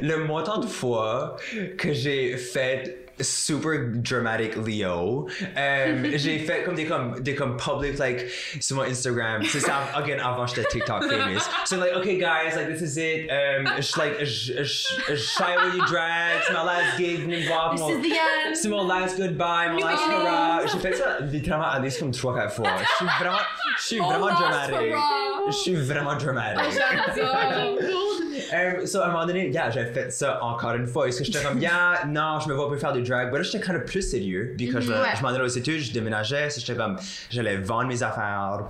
le 0.00 0.16
montant 0.18 0.58
de 0.58 0.66
fois 0.66 1.34
que 1.76 1.92
j'ai 1.92 2.36
fait 2.36 3.09
super 3.22 3.78
dramatic 4.02 4.56
Leo. 4.56 5.28
Euh, 5.56 6.12
j'ai 6.14 6.38
fait 6.38 6.62
comme 6.64 6.74
des 6.74 6.86
comme 6.86 7.20
des 7.20 7.34
comme 7.34 7.56
public 7.56 7.98
like 7.98 8.26
sur 8.60 8.76
mon 8.76 8.82
Instagram. 8.82 9.42
C'est 9.44 9.60
ça 9.60 9.88
again 9.94 10.18
avant 10.22 10.46
j'étais 10.46 10.64
TikTok 10.64 11.04
famous. 11.04 11.42
So 11.66 11.76
like 11.76 11.94
okay 11.96 12.16
guys 12.18 12.54
like 12.56 12.68
this 12.68 12.80
is 12.82 12.96
it. 12.96 13.28
Um 13.30 13.64
like 13.96 14.24
shy 14.24 15.54
away 15.54 15.76
you 15.76 15.86
drag 15.86 16.40
ma 16.52 16.62
last 16.62 16.96
gig 16.98 17.26
voir 17.48 17.72
This 17.74 17.80
is 17.80 18.00
the 18.02 18.12
end! 18.12 18.56
c'est 18.56 18.68
mon 18.68 18.86
last 18.86 19.16
goodbye 19.18 19.70
mon 19.72 19.80
last 19.84 20.02
hurrah. 20.08 20.60
J'ai 20.66 20.78
fait 20.78 20.94
ça 20.94 21.18
littéralement 21.20 21.68
à 21.68 21.78
least 21.80 21.98
comme 22.00 22.12
3 22.12 22.34
4 22.34 22.52
fois. 22.54 22.68
Je 22.78 22.96
suis 22.96 23.06
vraiment 23.18 23.38
je 23.76 23.82
suis 23.82 23.98
vraiment 23.98 24.26
last 24.26 24.40
dramatic 24.40 24.92
hurrah. 24.92 25.46
je 25.48 25.52
suis 25.52 25.74
vraiment 25.74 26.14
dramatic 26.16 26.80
Um, 28.52 28.86
so, 28.86 29.00
à 29.00 29.06
un 29.06 29.12
moment 29.12 29.26
donné, 29.26 29.48
yeah, 29.50 29.70
j'ai 29.70 29.84
fait 29.86 30.10
ça 30.12 30.42
encore 30.42 30.74
une 30.74 30.86
fois. 30.86 31.08
Est-ce 31.08 31.18
que 31.20 31.24
j'étais 31.24 31.42
comme, 31.42 31.58
yeah, 31.62 32.02
non, 32.06 32.38
je 32.40 32.48
me 32.48 32.54
vois 32.54 32.68
plus 32.70 32.78
faire 32.78 32.92
du 32.92 33.02
drag. 33.02 33.30
Mais 33.32 33.38
là, 33.38 33.42
j'étais 33.44 33.60
kind 33.64 33.76
of 33.76 33.84
plus 33.84 34.02
sérieux. 34.02 34.54
Puis 34.56 34.68
quand 34.70 34.80
je, 34.80 34.90
Ouais. 34.90 34.96
je 35.16 35.22
m'en 35.22 35.28
allais 35.28 35.44
aux 35.44 35.46
études, 35.46 35.78
je 35.80 35.92
déménageais. 35.92 36.50
so 36.50 36.60
J'étais 36.60 36.76
comme, 36.76 36.96
j'allais 37.30 37.56
vendre 37.56 37.88
mes 37.88 38.02
affaires. 38.02 38.60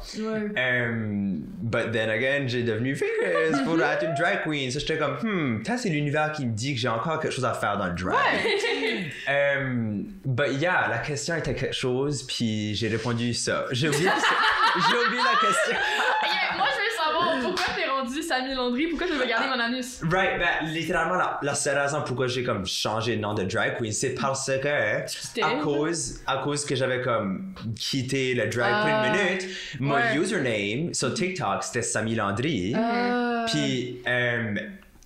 Um, 0.56 1.42
but 1.62 1.92
then 1.92 2.10
again, 2.10 2.46
j'ai 2.48 2.62
devenu 2.62 2.94
famous 2.96 3.62
pour 3.64 3.80
être 3.82 4.04
une 4.04 4.14
drag 4.14 4.42
queen. 4.44 4.70
So, 4.70 4.78
j'étais 4.80 4.98
comme, 4.98 5.16
hmm, 5.22 5.62
peut-être 5.62 5.78
c'est 5.78 5.88
l'univers 5.88 6.32
qui 6.32 6.46
me 6.46 6.52
dit 6.52 6.74
que 6.74 6.80
j'ai 6.80 6.88
encore 6.88 7.20
quelque 7.20 7.32
chose 7.32 7.44
à 7.44 7.54
faire 7.54 7.76
dans 7.78 7.86
le 7.86 7.92
drag. 7.94 8.16
Um, 9.28 10.06
but 10.24 10.52
yeah, 10.60 10.88
la 10.90 10.98
question 10.98 11.36
était 11.36 11.54
quelque 11.54 11.74
chose, 11.74 12.22
puis 12.24 12.74
j'ai 12.74 12.88
répondu 12.88 13.32
ça. 13.34 13.64
J'ai 13.70 13.88
oublié, 13.88 14.08
j'ai 14.10 14.96
oublié 15.06 15.22
la 15.22 15.38
question. 15.48 15.76
Yeah, 16.22 16.56
moi, 16.56 16.66
je 16.70 16.80
veux 16.80 16.96
savoir 17.04 17.38
pourquoi 17.42 17.74
t'es 17.76 17.88
rendu 17.88 18.19
Samy 18.30 18.54
Landry, 18.54 18.86
pourquoi 18.86 19.08
tu 19.08 19.14
veux 19.14 19.26
garder 19.26 19.48
mon 19.48 19.58
anus? 19.60 20.00
Right, 20.08 20.38
ben, 20.38 20.68
littéralement, 20.68 21.16
la, 21.16 21.40
la 21.42 21.54
seule 21.56 21.76
raison 21.78 22.02
pourquoi 22.06 22.28
j'ai 22.28 22.44
comme 22.44 22.64
changé 22.64 23.16
le 23.16 23.20
nom 23.20 23.34
de 23.34 23.42
drag 23.42 23.76
queen, 23.76 23.90
c'est 23.90 24.14
parce 24.14 24.46
que, 24.62 25.42
à 25.42 25.54
cause, 25.62 26.20
à 26.28 26.36
cause 26.38 26.64
que 26.64 26.76
j'avais 26.76 27.00
comme 27.02 27.52
quitté 27.76 28.34
le 28.34 28.46
drag 28.46 28.70
pour 28.82 28.90
Ah. 28.92 29.06
une 29.06 29.12
minute, 29.12 29.48
mon 29.80 29.94
Ouais. 29.96 30.16
username 30.16 30.94
sur 30.94 31.12
TikTok, 31.12 31.64
c'était 31.64 31.82
Samy 31.82 32.14
Landry. 32.14 32.72
Euh, 32.76 33.46
Puis, 33.48 34.00
euh, 34.06 34.54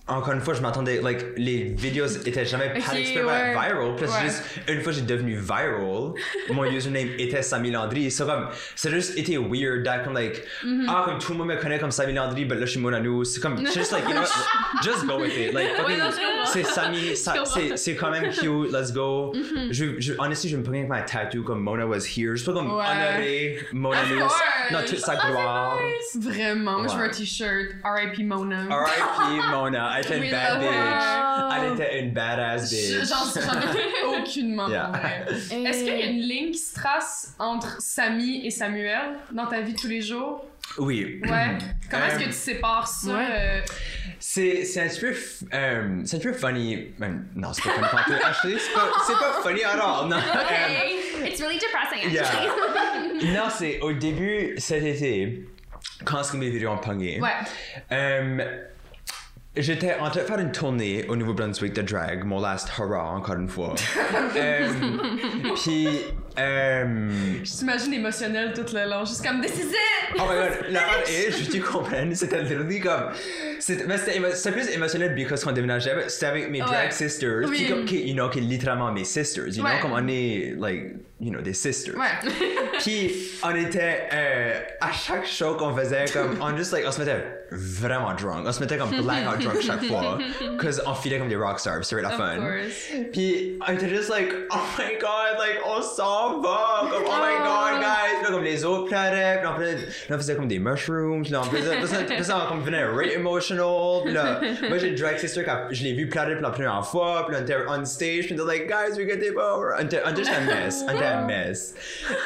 encore 0.07 0.33
une 0.33 0.39
fois, 0.41 0.53
je 0.53 0.61
m'attendais, 0.61 1.01
like, 1.01 1.25
les 1.35 1.63
vidéos 1.63 2.05
étaient 2.25 2.45
jamais 2.45 2.69
pas 2.69 2.75
exprès 2.77 3.23
ouais. 3.23 3.51
viral. 3.53 3.95
Puis, 3.97 4.05
c'est 4.07 4.13
Ouais. 4.13 4.23
juste, 4.25 4.43
une 4.69 4.81
fois 4.81 4.91
que 4.93 4.99
j'ai 4.99 5.05
devenu 5.05 5.35
viral, 5.35 6.13
mon 6.51 6.63
username 6.65 7.07
était 7.17 7.41
Samy 7.41 7.71
Landry. 7.71 8.11
C'est 8.11 8.23
comme, 8.25 8.47
c'est 8.75 8.91
juste 8.91 9.17
été 9.17 9.37
weird, 9.37 9.83
that, 9.83 9.99
comme, 10.03 10.13
like, 10.13 10.43
Mm-hmm. 10.63 10.85
ah, 10.87 11.03
comme 11.05 11.17
tout 11.17 11.31
le 11.31 11.37
monde 11.39 11.47
me 11.47 11.55
connaît 11.55 11.79
comme 11.79 11.89
Samy 11.91 12.13
Landry, 12.13 12.45
but 12.45 12.55
là, 12.59 12.65
je 12.67 12.71
suis 12.71 12.79
mon 12.79 12.93
anus. 12.93 13.29
C'est 13.33 13.41
comme, 13.41 13.65
just 13.65 13.91
like, 13.91 14.03
you 14.07 14.11
know, 14.13 14.21
just 14.83 15.07
go 15.07 15.17
with 15.19 15.35
it. 15.37 15.53
Like, 15.53 15.69
non, 15.77 16.09
c'est 16.45 16.63
Samy, 16.63 17.15
ça- 17.15 17.43
c'est, 17.45 17.75
c'est 17.75 17.95
quand 17.95 18.11
même 18.11 18.29
cute, 18.31 18.71
let's 18.71 18.93
go. 18.93 19.33
je, 19.71 19.99
je, 19.99 20.13
honestly, 20.19 20.49
je 20.49 20.57
me 20.57 20.63
prends 20.63 20.73
avec 20.73 20.87
ma 20.87 21.01
tattoo 21.01 21.41
comme 21.41 21.61
Mona 21.61 21.87
was 21.87 22.05
here. 22.15 22.35
Je 22.35 22.45
peux 22.45 22.53
comme 22.53 22.67
Ouais. 22.71 22.83
honorer 22.85 23.59
mon 23.73 23.89
Of 23.91 23.97
anus 23.97 24.19
course. 24.21 24.41
dans 24.71 24.81
toute 24.85 24.99
sa 24.99 25.15
gloire. 25.15 25.77
Vraiment, 26.19 26.79
moi 26.79 26.87
je 26.87 26.95
veux 26.97 27.03
un 27.05 27.09
t-shirt 27.09 27.69
R.I.P. 27.83 28.23
Mona. 28.23 28.63
R.I.P. 28.69 29.47
Mona, 29.51 29.94
elle 29.97 30.05
était 30.05 30.17
une 30.25 30.31
bad 30.31 30.59
bitch. 30.59 30.69
her. 30.69 31.49
Elle 31.57 31.73
était 31.73 31.99
une 31.99 32.11
badass 32.13 32.69
bitch. 32.71 33.07
J'en 33.07 33.41
ai 34.15 34.19
aucunement. 34.21 34.67
Yeah. 34.67 34.91
Est-ce 35.29 35.83
qu'il 35.83 35.97
y 35.97 36.01
a 36.03 36.05
une 36.05 36.19
ligne 36.21 36.51
qui 36.51 36.57
se 36.59 36.75
trace 36.75 37.33
entre 37.39 37.81
Samy 37.81 38.45
et 38.45 38.51
Samuel 38.51 39.15
dans 39.31 39.45
ta 39.47 39.61
vie 39.61 39.73
de 39.73 39.77
tous 39.79 39.87
les 39.87 40.01
jours? 40.01 40.45
Oui. 40.79 41.21
Ouais. 41.23 41.57
Comment 41.91 42.05
est-ce 42.07 42.19
que 42.19 42.25
tu 42.25 42.31
sépares 42.33 42.87
ça? 42.87 43.13
ouais. 43.15 43.27
euh, 43.29 43.61
C'est, 44.19 44.65
c'est 44.65 44.81
un 44.81 44.87
petit 44.87 44.99
peu, 44.99 45.11
f- 45.11 45.43
euh, 45.53 46.01
c'est 46.05 46.15
un 46.15 46.19
petit 46.19 46.27
peu 46.29 46.33
funny. 46.33 46.87
Ben, 46.97 47.23
non, 47.35 47.53
c'est 47.53 47.61
pas 47.63 47.87
funny. 47.87 48.17
Actually, 48.23 48.57
c'est 48.59 48.73
pas, 48.73 48.89
c'est 49.05 49.13
pas 49.13 49.41
funny 49.43 49.63
at 49.63 49.79
all. 49.79 50.09
Non. 50.09 50.17
Euh, 50.27 51.27
It's 51.27 51.41
really 51.41 51.57
depressing, 51.59 52.11
yeah. 52.11 53.33
non, 53.33 53.49
c'est 53.49 53.79
au 53.81 53.93
début 53.93 54.53
cet 54.57 54.83
été, 54.83 55.45
quand 56.03 56.23
ce 56.23 56.33
que 56.33 56.37
mes 56.37 56.49
vidéos 56.49 56.71
ont 56.71 56.77
pogné? 56.77 57.19
Ouais. 57.21 57.29
J'étais 59.57 59.95
en 59.95 60.09
train 60.09 60.21
de 60.21 60.25
faire 60.25 60.39
une 60.39 60.51
tournée 60.51 61.05
au 61.07 61.15
Nouveau-Brunswick 61.15 61.73
de 61.73 61.81
drag, 61.81 62.25
mon 62.25 62.41
last 62.41 62.69
hurrah, 62.77 63.11
encore 63.11 63.35
une 63.35 63.47
fois. 63.47 63.75
Euh, 64.35 64.67
Puis, 65.55 65.87
euh, 66.39 66.85
Je 67.43 67.57
t'imagine 67.57 67.93
émotionnel 67.93 68.53
tout 68.53 68.65
le 68.73 68.89
long, 68.89 69.05
juste 69.05 69.25
comme 69.25 69.41
This 69.41 69.55
is 69.57 69.63
it! 69.71 70.15
Oh 70.19 70.23
my 70.29 70.35
god, 70.35 70.71
la 70.71 70.81
part 70.81 70.99
est, 71.07 71.31
je 71.31 71.49
tu 71.51 71.61
comprends, 71.61 72.09
c'était 72.13 72.41
literally 72.43 72.79
comme. 72.79 73.09
C'était 73.59 73.83
plus 74.51 74.69
émotionnel 74.73 75.15
because 75.15 75.43
qu'on 75.43 75.51
déménageait, 75.51 76.07
c'était 76.09 76.25
avec 76.27 76.49
mes 76.51 76.61
Ouais. 76.61 76.67
drag 76.67 76.91
sisters, 76.91 77.47
Oui. 77.49 77.57
qui, 77.57 77.67
comme, 77.69 77.85
qui, 77.85 78.07
you 78.07 78.13
know, 78.13 78.29
qui 78.29 78.41
littéralement 78.41 78.91
mes 78.91 79.03
sisters, 79.05 79.47
you 79.47 79.63
Ouais. 79.63 79.71
know, 79.71 79.79
comme 79.81 79.93
on 79.93 80.07
est, 80.07 80.55
like, 80.57 80.93
you 81.19 81.31
know, 81.31 81.41
des 81.41 81.53
sisters. 81.53 81.95
Ouais. 81.95 82.29
Puis 82.79 83.11
on 83.43 83.55
était, 83.55 84.07
euh, 84.13 84.59
à 84.81 84.91
chaque 84.91 85.25
show 85.25 85.55
qu'on 85.55 85.75
faisait, 85.75 86.05
comme, 86.13 86.37
on 86.41 86.55
just 86.57 86.71
like, 86.73 86.85
on 86.87 86.91
se 86.91 86.99
mettait 86.99 87.23
vraiment 87.51 88.13
drunk, 88.13 88.45
on 88.45 88.51
se 88.51 88.59
mettait 88.59 88.77
comme 88.77 88.89
blackout 88.89 89.41
drunk 89.43 89.61
chaque 89.61 89.83
fois, 89.87 90.17
cause 90.59 90.81
on 90.85 90.93
filait 90.93 91.17
comme 91.19 91.29
des 91.29 91.35
rockstars, 91.35 91.83
c'était 91.85 92.01
la 92.01 92.09
fun. 92.11 92.37
course. 92.37 92.91
Puis 93.13 93.57
on 93.67 93.73
était 93.73 93.89
juste 93.89 94.09
like, 94.09 94.29
oh 94.51 94.57
my 94.77 94.93
god, 94.99 95.39
like 95.39 95.59
on 95.65 95.81
s'en 96.33 96.41
va, 96.41 96.81
comme 96.91 97.03
oh 97.05 97.11
my 97.11 97.37
god, 97.43 97.81
guys. 97.81 98.15
Puis 98.15 98.23
là, 98.23 98.31
comme 98.31 98.43
les 98.43 98.65
autres 98.65 98.85
pleuraient, 98.85 99.39
puis 99.41 99.47
on 99.51 99.55
faisait, 99.59 99.75
puis 99.75 100.13
on 100.13 100.17
faisait 100.17 100.35
comme 100.35 100.47
des 100.47 100.59
mushrooms, 100.59 101.23
puis 101.23 101.31
là, 101.31 101.41
on 101.41 101.43
faisait, 101.43 101.77
puis 101.77 101.87
ça, 101.87 101.97
puis 102.03 102.23
ça, 102.23 102.43
on 102.45 102.49
comme 102.49 102.59
devenait 102.61 102.85
rate 102.85 103.13
emotional. 103.15 104.01
Puis 104.03 104.13
là, 104.13 104.41
moi 104.69 104.77
j'ai 104.77 104.87
une 104.89 104.95
drag 104.95 105.17
sister 105.17 105.43
quand 105.43 105.67
je 105.71 105.83
l'ai 105.83 105.93
vu 105.93 106.07
pleurer 106.09 106.33
pour 106.33 106.43
la 106.43 106.49
première 106.51 106.85
fois, 106.85 107.25
puis 107.27 107.35
là, 107.35 107.41
on 107.41 107.43
était 107.43 107.57
on 107.67 107.85
stage, 107.85 108.25
puis 108.25 108.35
on 108.39 108.43
était 108.43 108.57
like, 108.59 108.67
guys, 108.67 108.97
we 108.97 109.05
get 109.07 109.25
it 109.25 109.35
over. 109.37 109.73
On 109.79 109.85
était, 109.85 110.01
on 110.05 110.09
était 110.11 110.23
juste 110.23 110.31
un 110.35 110.45
mess, 110.45 110.83
on 110.87 110.95
était 110.95 111.05
un 111.05 111.25
mess. 111.25 111.75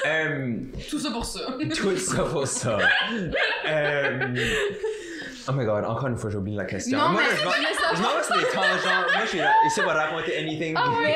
Euh, 0.06 0.56
Tout 0.90 1.00
ça 1.00 1.12
pour 1.12 1.26
ça. 1.26 1.40
tout 1.76 1.98
ça 1.98 2.24
pour 2.24 2.48
ça. 2.48 2.78
Euh, 3.68 4.20
Oh 5.50 5.52
my 5.54 5.66
god, 5.66 5.84
encore 5.86 6.08
une 6.08 6.16
fois, 6.18 6.30
j'ai 6.30 6.38
oublié 6.38 6.58
la 6.58 6.66
question. 6.66 6.98
Non, 6.98 7.10
moi, 7.10 7.22
mais 7.24 7.36
je 7.36 7.42
je 7.42 7.98
je 7.98 8.02
m'en 8.04 8.16
vais 8.16 8.24
sur 8.24 8.36
des 8.38 8.44
tangents. 8.54 9.02
Moi, 9.14 9.22
je 9.24 9.28
suis 9.30 9.38
là, 9.40 9.52
pour 9.84 9.92
raconter 9.94 10.38
anything. 10.38 10.76
Ah 10.78 10.92
ouais. 11.02 11.16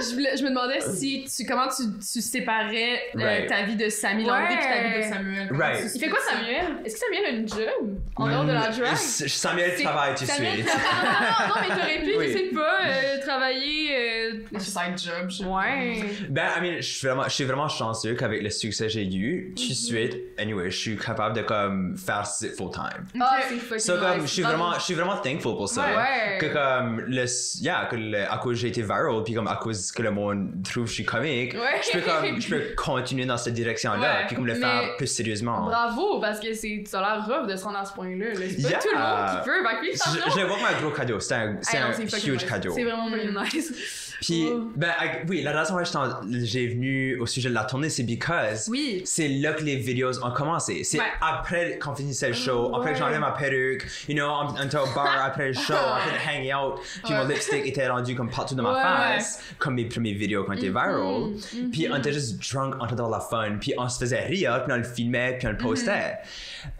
je, 0.00 0.14
voulais- 0.14 0.36
je 0.38 0.42
me 0.42 0.48
demandais 0.48 0.80
si 0.80 1.24
tu 1.24 1.44
comment 1.44 1.68
tu, 1.68 1.82
tu 1.98 2.20
séparais 2.22 2.98
euh, 3.16 3.22
Right. 3.22 3.46
ta 3.48 3.62
vie 3.64 3.76
de 3.76 3.88
Sammy 3.90 4.24
Landry 4.24 4.42
Ouais. 4.44 4.54
et 4.54 4.56
ta 4.56 4.88
vie 4.88 4.96
de 5.06 5.12
Samuel. 5.14 5.48
Right. 5.52 5.80
tu 5.80 5.96
Il 5.96 6.00
fait 6.00 6.08
quoi? 6.08 6.18
Samuel? 6.30 6.64
Est-ce 6.84 6.94
que 6.94 7.00
Samuel 7.00 7.24
a 7.26 7.28
une 7.30 7.48
job? 7.48 7.98
En 8.16 8.28
dehors 8.28 8.44
de 8.44 8.52
la 8.52 8.68
drag? 8.70 8.74
Je 8.96 9.28
Samuel 9.28 9.74
travaille 9.82 10.14
tout 10.14 10.24
de 10.24 10.30
Samuel 10.30 10.52
suite. 10.54 10.66
travaille- 10.66 11.48
Non, 11.48 11.54
non, 11.54 11.60
mais 11.60 11.74
t'aurais 11.74 11.98
pu, 12.00 12.18
Oui. 12.18 12.26
je 12.28 12.32
sais 12.38 12.54
pas, 12.54 12.78
euh, 12.86 13.20
travailler. 13.26 13.96
euh, 13.96 14.32
Un 14.54 14.58
side 14.60 14.98
job. 14.98 15.28
je- 15.30 15.44
Ouais. 15.44 16.02
Ben, 16.30 16.46
I 16.56 16.60
mean, 16.62 16.76
je 16.76 16.82
suis 16.82 17.06
vraiment, 17.06 17.24
je 17.24 17.28
suis 17.30 17.44
vraiment 17.44 17.68
chanceux 17.68 18.14
qu'avec 18.14 18.42
le 18.42 18.50
succès 18.50 18.84
que 18.86 18.92
j'ai 18.92 19.04
eu, 19.04 19.52
tout 19.56 19.68
de 19.68 19.74
suite, 19.74 20.16
anyway, 20.38 20.70
je 20.70 20.76
suis 20.78 20.96
capable 20.96 21.36
de 21.36 21.42
comme 21.42 21.96
faire 21.98 22.24
ça 22.26 22.46
full 22.56 22.70
time. 22.70 23.04
Ah, 23.20 23.36
c'est 23.48 23.56
fucking 23.78 24.00
comme, 24.00 24.18
nice. 24.18 24.22
je 24.28 24.32
suis 24.32 24.42
vraiment, 24.42 24.72
je 24.74 24.80
suis 24.80 24.94
vraiment 24.94 25.16
thankful 25.18 25.56
pour 25.56 25.68
ça. 25.68 25.82
Ouais. 25.82 26.38
Que 26.38 26.46
comme 26.46 27.00
le, 27.00 27.24
yeah, 27.62 27.86
que 27.90 27.96
le- 27.96 28.30
à 28.30 28.38
cause 28.38 28.56
j'ai 28.58 28.68
été 28.68 28.82
viral, 28.82 29.22
puis 29.24 29.34
comme 29.34 29.46
à 29.48 29.56
cause 29.56 29.90
que 29.92 30.02
le 30.02 30.10
monde 30.10 30.50
trouve 30.64 30.84
que 30.84 30.90
je 30.90 30.94
suis 30.94 31.04
comique, 31.04 31.54
Ouais. 31.54 31.80
je 31.82 31.98
peux 31.98 32.04
comme, 32.04 32.40
je 32.40 32.48
peux 32.48 32.62
continuer 32.76 33.26
dans 33.26 33.36
cette 33.36 33.54
direction-là, 33.54 34.00
Ouais. 34.20 34.26
puis 34.26 34.36
comme 34.36 34.46
le 34.46 34.54
Mais- 34.54 34.60
faire 34.60 34.96
plus 34.96 35.06
sérieusement. 35.06 35.62
Bravo, 35.66 36.20
parce 36.20 36.40
que 36.40 36.52
c'est, 36.54 36.84
ça 36.86 37.00
a 37.00 37.16
l'air 37.16 37.26
rough 37.26 37.46
de 37.48 37.56
se 37.56 37.64
rendre 37.64 37.78
à 37.78 37.84
ce 37.84 37.92
point-là. 37.94 38.26
là. 38.28 38.34
C'est 38.34 38.62
pas 38.62 38.68
Yeah. 38.68 38.78
tout 38.78 38.88
le 38.92 38.98
monde 38.98 39.30
qui 39.30 39.44
peut. 39.44 39.64
Fait 39.64 39.92
que 39.92 40.30
Je, 40.30 40.30
je 40.34 40.40
le 40.40 40.46
vois 40.46 40.56
comme 40.56 40.66
un 40.66 40.80
gros 40.80 40.90
cadeau. 40.90 41.20
C'est 41.20 41.34
un, 41.34 41.56
c'est 41.62 41.80
non, 41.80 41.86
un 41.86 41.90
huge 41.92 42.28
nice. 42.42 42.44
cadeau. 42.44 42.72
C'est 42.74 42.84
vraiment 42.84 43.08
fucking 43.10 43.34
nice. 43.52 44.03
Puis, 44.24 44.46
Oh. 44.50 44.70
ben, 44.74 44.92
I- 45.00 45.26
oui, 45.28 45.42
la 45.42 45.52
raison 45.52 45.74
pour 45.74 45.80
laquelle 45.80 46.44
j'ai 46.44 46.68
venu 46.68 47.18
au 47.20 47.26
sujet 47.26 47.48
de 47.50 47.54
la 47.54 47.64
tournée, 47.64 47.90
c'est 47.90 48.02
because 48.04 48.68
Oui. 48.70 49.02
c'est 49.04 49.28
là 49.28 49.52
que 49.52 49.62
les 49.62 49.76
vidéos 49.76 50.22
ont 50.24 50.30
commencé. 50.30 50.82
C'est 50.84 50.98
Ouais. 50.98 51.04
après 51.20 51.78
qu'on 51.78 51.94
finissait 51.94 52.28
le 52.28 52.34
show, 52.34 52.74
après 52.74 52.92
que 52.92 52.98
j'enlevais 52.98 53.18
ma 53.18 53.32
perruque, 53.32 53.86
you 54.08 54.14
know, 54.14 54.26
on, 54.26 54.54
on 54.58 54.64
était 54.64 54.76
au 54.78 54.86
bar 54.94 55.22
après 55.24 55.48
le 55.48 55.52
show, 55.54 55.72
train 55.74 56.42
de 56.42 56.50
hang 56.50 56.54
out, 56.74 56.80
puis 57.04 57.12
mon 57.12 57.26
lipstick 57.26 57.66
était 57.66 57.88
rendu 57.88 58.14
comme 58.14 58.30
partout 58.30 58.54
dans 58.54 58.62
ma 58.62 58.80
face, 58.80 59.42
comme 59.58 59.74
mes 59.74 59.84
premières 59.86 60.16
vidéos 60.16 60.44
quand 60.44 60.54
étaient 60.54 60.68
viral. 60.70 61.32
Puis 61.72 61.86
on 61.90 61.96
était 61.96 62.12
juste 62.12 62.40
drunk, 62.52 62.74
on 62.80 62.86
était 62.86 62.94
dans 62.94 63.10
la 63.10 63.20
fun, 63.20 63.56
puis 63.60 63.74
on 63.76 63.88
se 63.88 63.98
faisait 63.98 64.24
rire, 64.24 64.62
puis 64.64 64.72
on 64.72 64.76
le 64.78 64.84
filmait, 64.84 65.36
puis 65.38 65.48
on 65.48 65.50
le 65.50 65.56
postait. 65.58 66.14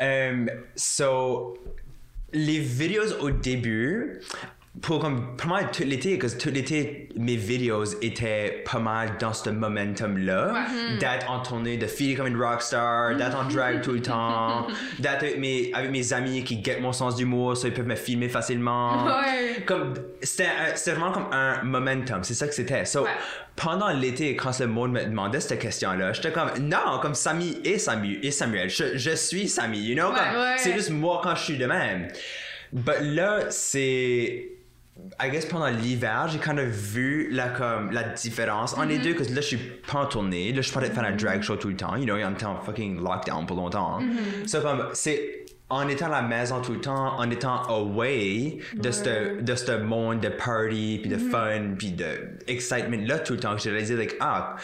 Um, 0.01 0.49
so, 0.76 1.59
les 2.32 2.59
vidéos 2.59 3.12
au 3.20 3.30
début, 3.30 4.20
pour 4.83 4.99
comme 4.99 5.37
pas 5.37 5.47
mal 5.47 5.70
tout 5.70 5.85
l'été, 5.85 6.18
parce 6.18 6.35
que 6.35 6.43
tout 6.43 6.51
l'été, 6.51 7.09
mes 7.16 7.37
vidéos 7.37 7.85
étaient 8.03 8.64
pas 8.70 8.81
mal 8.81 9.12
dans 9.20 9.33
ce 9.33 9.49
momentum-là, 9.51 10.66
d'être 10.99 11.31
en 11.31 11.41
tournée, 11.41 11.77
de 11.77 11.87
filer 11.87 12.16
comme 12.16 12.27
une 12.27 12.37
rockstar, 12.43 13.14
d'être 13.16 13.37
en 13.37 13.45
drag 13.49 13.83
tout 13.83 13.93
le 13.93 14.03
temps, 14.03 14.66
d'être 14.99 15.22
avec 15.22 15.39
mes, 15.39 15.70
avec 15.75 15.91
mes 15.93 16.12
amis 16.12 16.43
qui 16.43 16.57
guettent 16.57 16.81
mon 16.81 16.93
sens 16.93 17.14
d'humour, 17.14 17.57
so 17.57 17.68
ils 17.68 17.72
peuvent 17.72 17.87
me 17.87 17.95
filmer 17.95 18.29
facilement. 18.29 19.05
Ouais. 19.14 19.62
Comme, 19.64 19.95
c'était, 20.22 20.49
vraiment 20.93 21.12
comme 21.12 21.29
un 21.33 21.62
momentum, 21.62 22.25
c'est 22.25 22.35
ça 22.35 22.49
que 22.49 22.55
c'était. 22.55 22.85
So, 22.85 23.05
Ouais. 23.05 23.11
pendant 23.55 23.89
l'été, 23.91 24.35
quand 24.35 24.59
le 24.59 24.66
monde 24.66 24.93
me 24.93 25.05
demandait 25.05 25.39
cette 25.41 25.61
question-là, 25.61 26.12
j'étais 26.12 26.33
comme, 26.33 26.51
non, 26.61 26.99
comme 27.01 27.14
Samy 27.14 27.59
et, 27.64 27.79
Samu, 27.79 28.18
et 28.22 28.31
Samuel, 28.33 28.68
je, 28.68 28.97
je 28.99 29.11
suis 29.14 29.47
Samy, 29.49 29.79
you 29.79 29.95
know? 29.95 30.09
Ouais, 30.11 30.18
comme, 30.18 30.41
ouais. 30.43 30.55
C'est 30.59 30.72
juste 30.75 30.91
moi 30.91 31.20
quand 31.22 31.37
je 31.37 31.43
suis 31.45 31.59
de 31.59 31.66
même. 31.66 32.09
But 32.72 33.01
là, 33.03 33.39
c'est. 33.51 34.49
I 35.18 35.28
guess 35.28 35.45
pendant 35.45 35.68
l'hiver, 35.68 36.28
j'ai 36.28 36.38
kind 36.38 36.59
of 36.59 36.68
vu 36.68 37.28
la, 37.30 37.49
comme, 37.49 37.90
la 37.90 38.05
différence 38.05 38.78
en 38.78 38.84
les 38.84 38.99
deux, 38.99 39.14
parce 39.14 39.28
que 39.28 39.34
là, 39.34 39.40
je 39.40 39.47
suis 39.47 39.57
pas 39.57 40.01
en 40.01 40.07
tournée. 40.07 40.53
Là, 40.53 40.62
je 40.62 40.68
suis 40.68 40.72
pas 40.72 40.82
faire 40.82 41.05
un 41.05 41.16
drag 41.16 41.42
show 41.42 41.57
tout 41.57 41.68
le 41.68 41.76
temps. 41.76 41.97
You 41.97 42.05
know, 42.05 42.14
on 42.14 42.32
était 42.32 42.45
en 42.45 42.61
fucking 42.61 43.03
lockdown 43.03 43.45
pour 43.45 43.57
longtemps. 43.57 43.99
So, 44.47 44.61
comme, 44.61 44.88
c'est 44.92 45.45
en 45.68 45.88
étant 45.88 46.07
à 46.07 46.20
la 46.20 46.22
maison 46.22 46.61
tout 46.61 46.74
le 46.74 46.80
temps, 46.80 47.18
en 47.18 47.28
étant 47.30 47.62
away 47.68 48.59
de 48.74 48.90
ce 48.90 49.40
de 49.40 49.55
ce 49.55 49.72
monde 49.72 50.20
de 50.20 50.28
party, 50.28 51.01
puis 51.03 51.11
de 51.11 51.16
fun, 51.16 51.74
puis 51.76 51.90
de 51.90 52.38
excitement 52.47 52.99
là 53.05 53.18
tout 53.18 53.32
le 53.32 53.40
temps, 53.40 53.57
que 53.57 53.62
j'ai 53.62 53.70
réalisé, 53.70 53.97
like, 53.97 54.14
ah, 54.20 54.55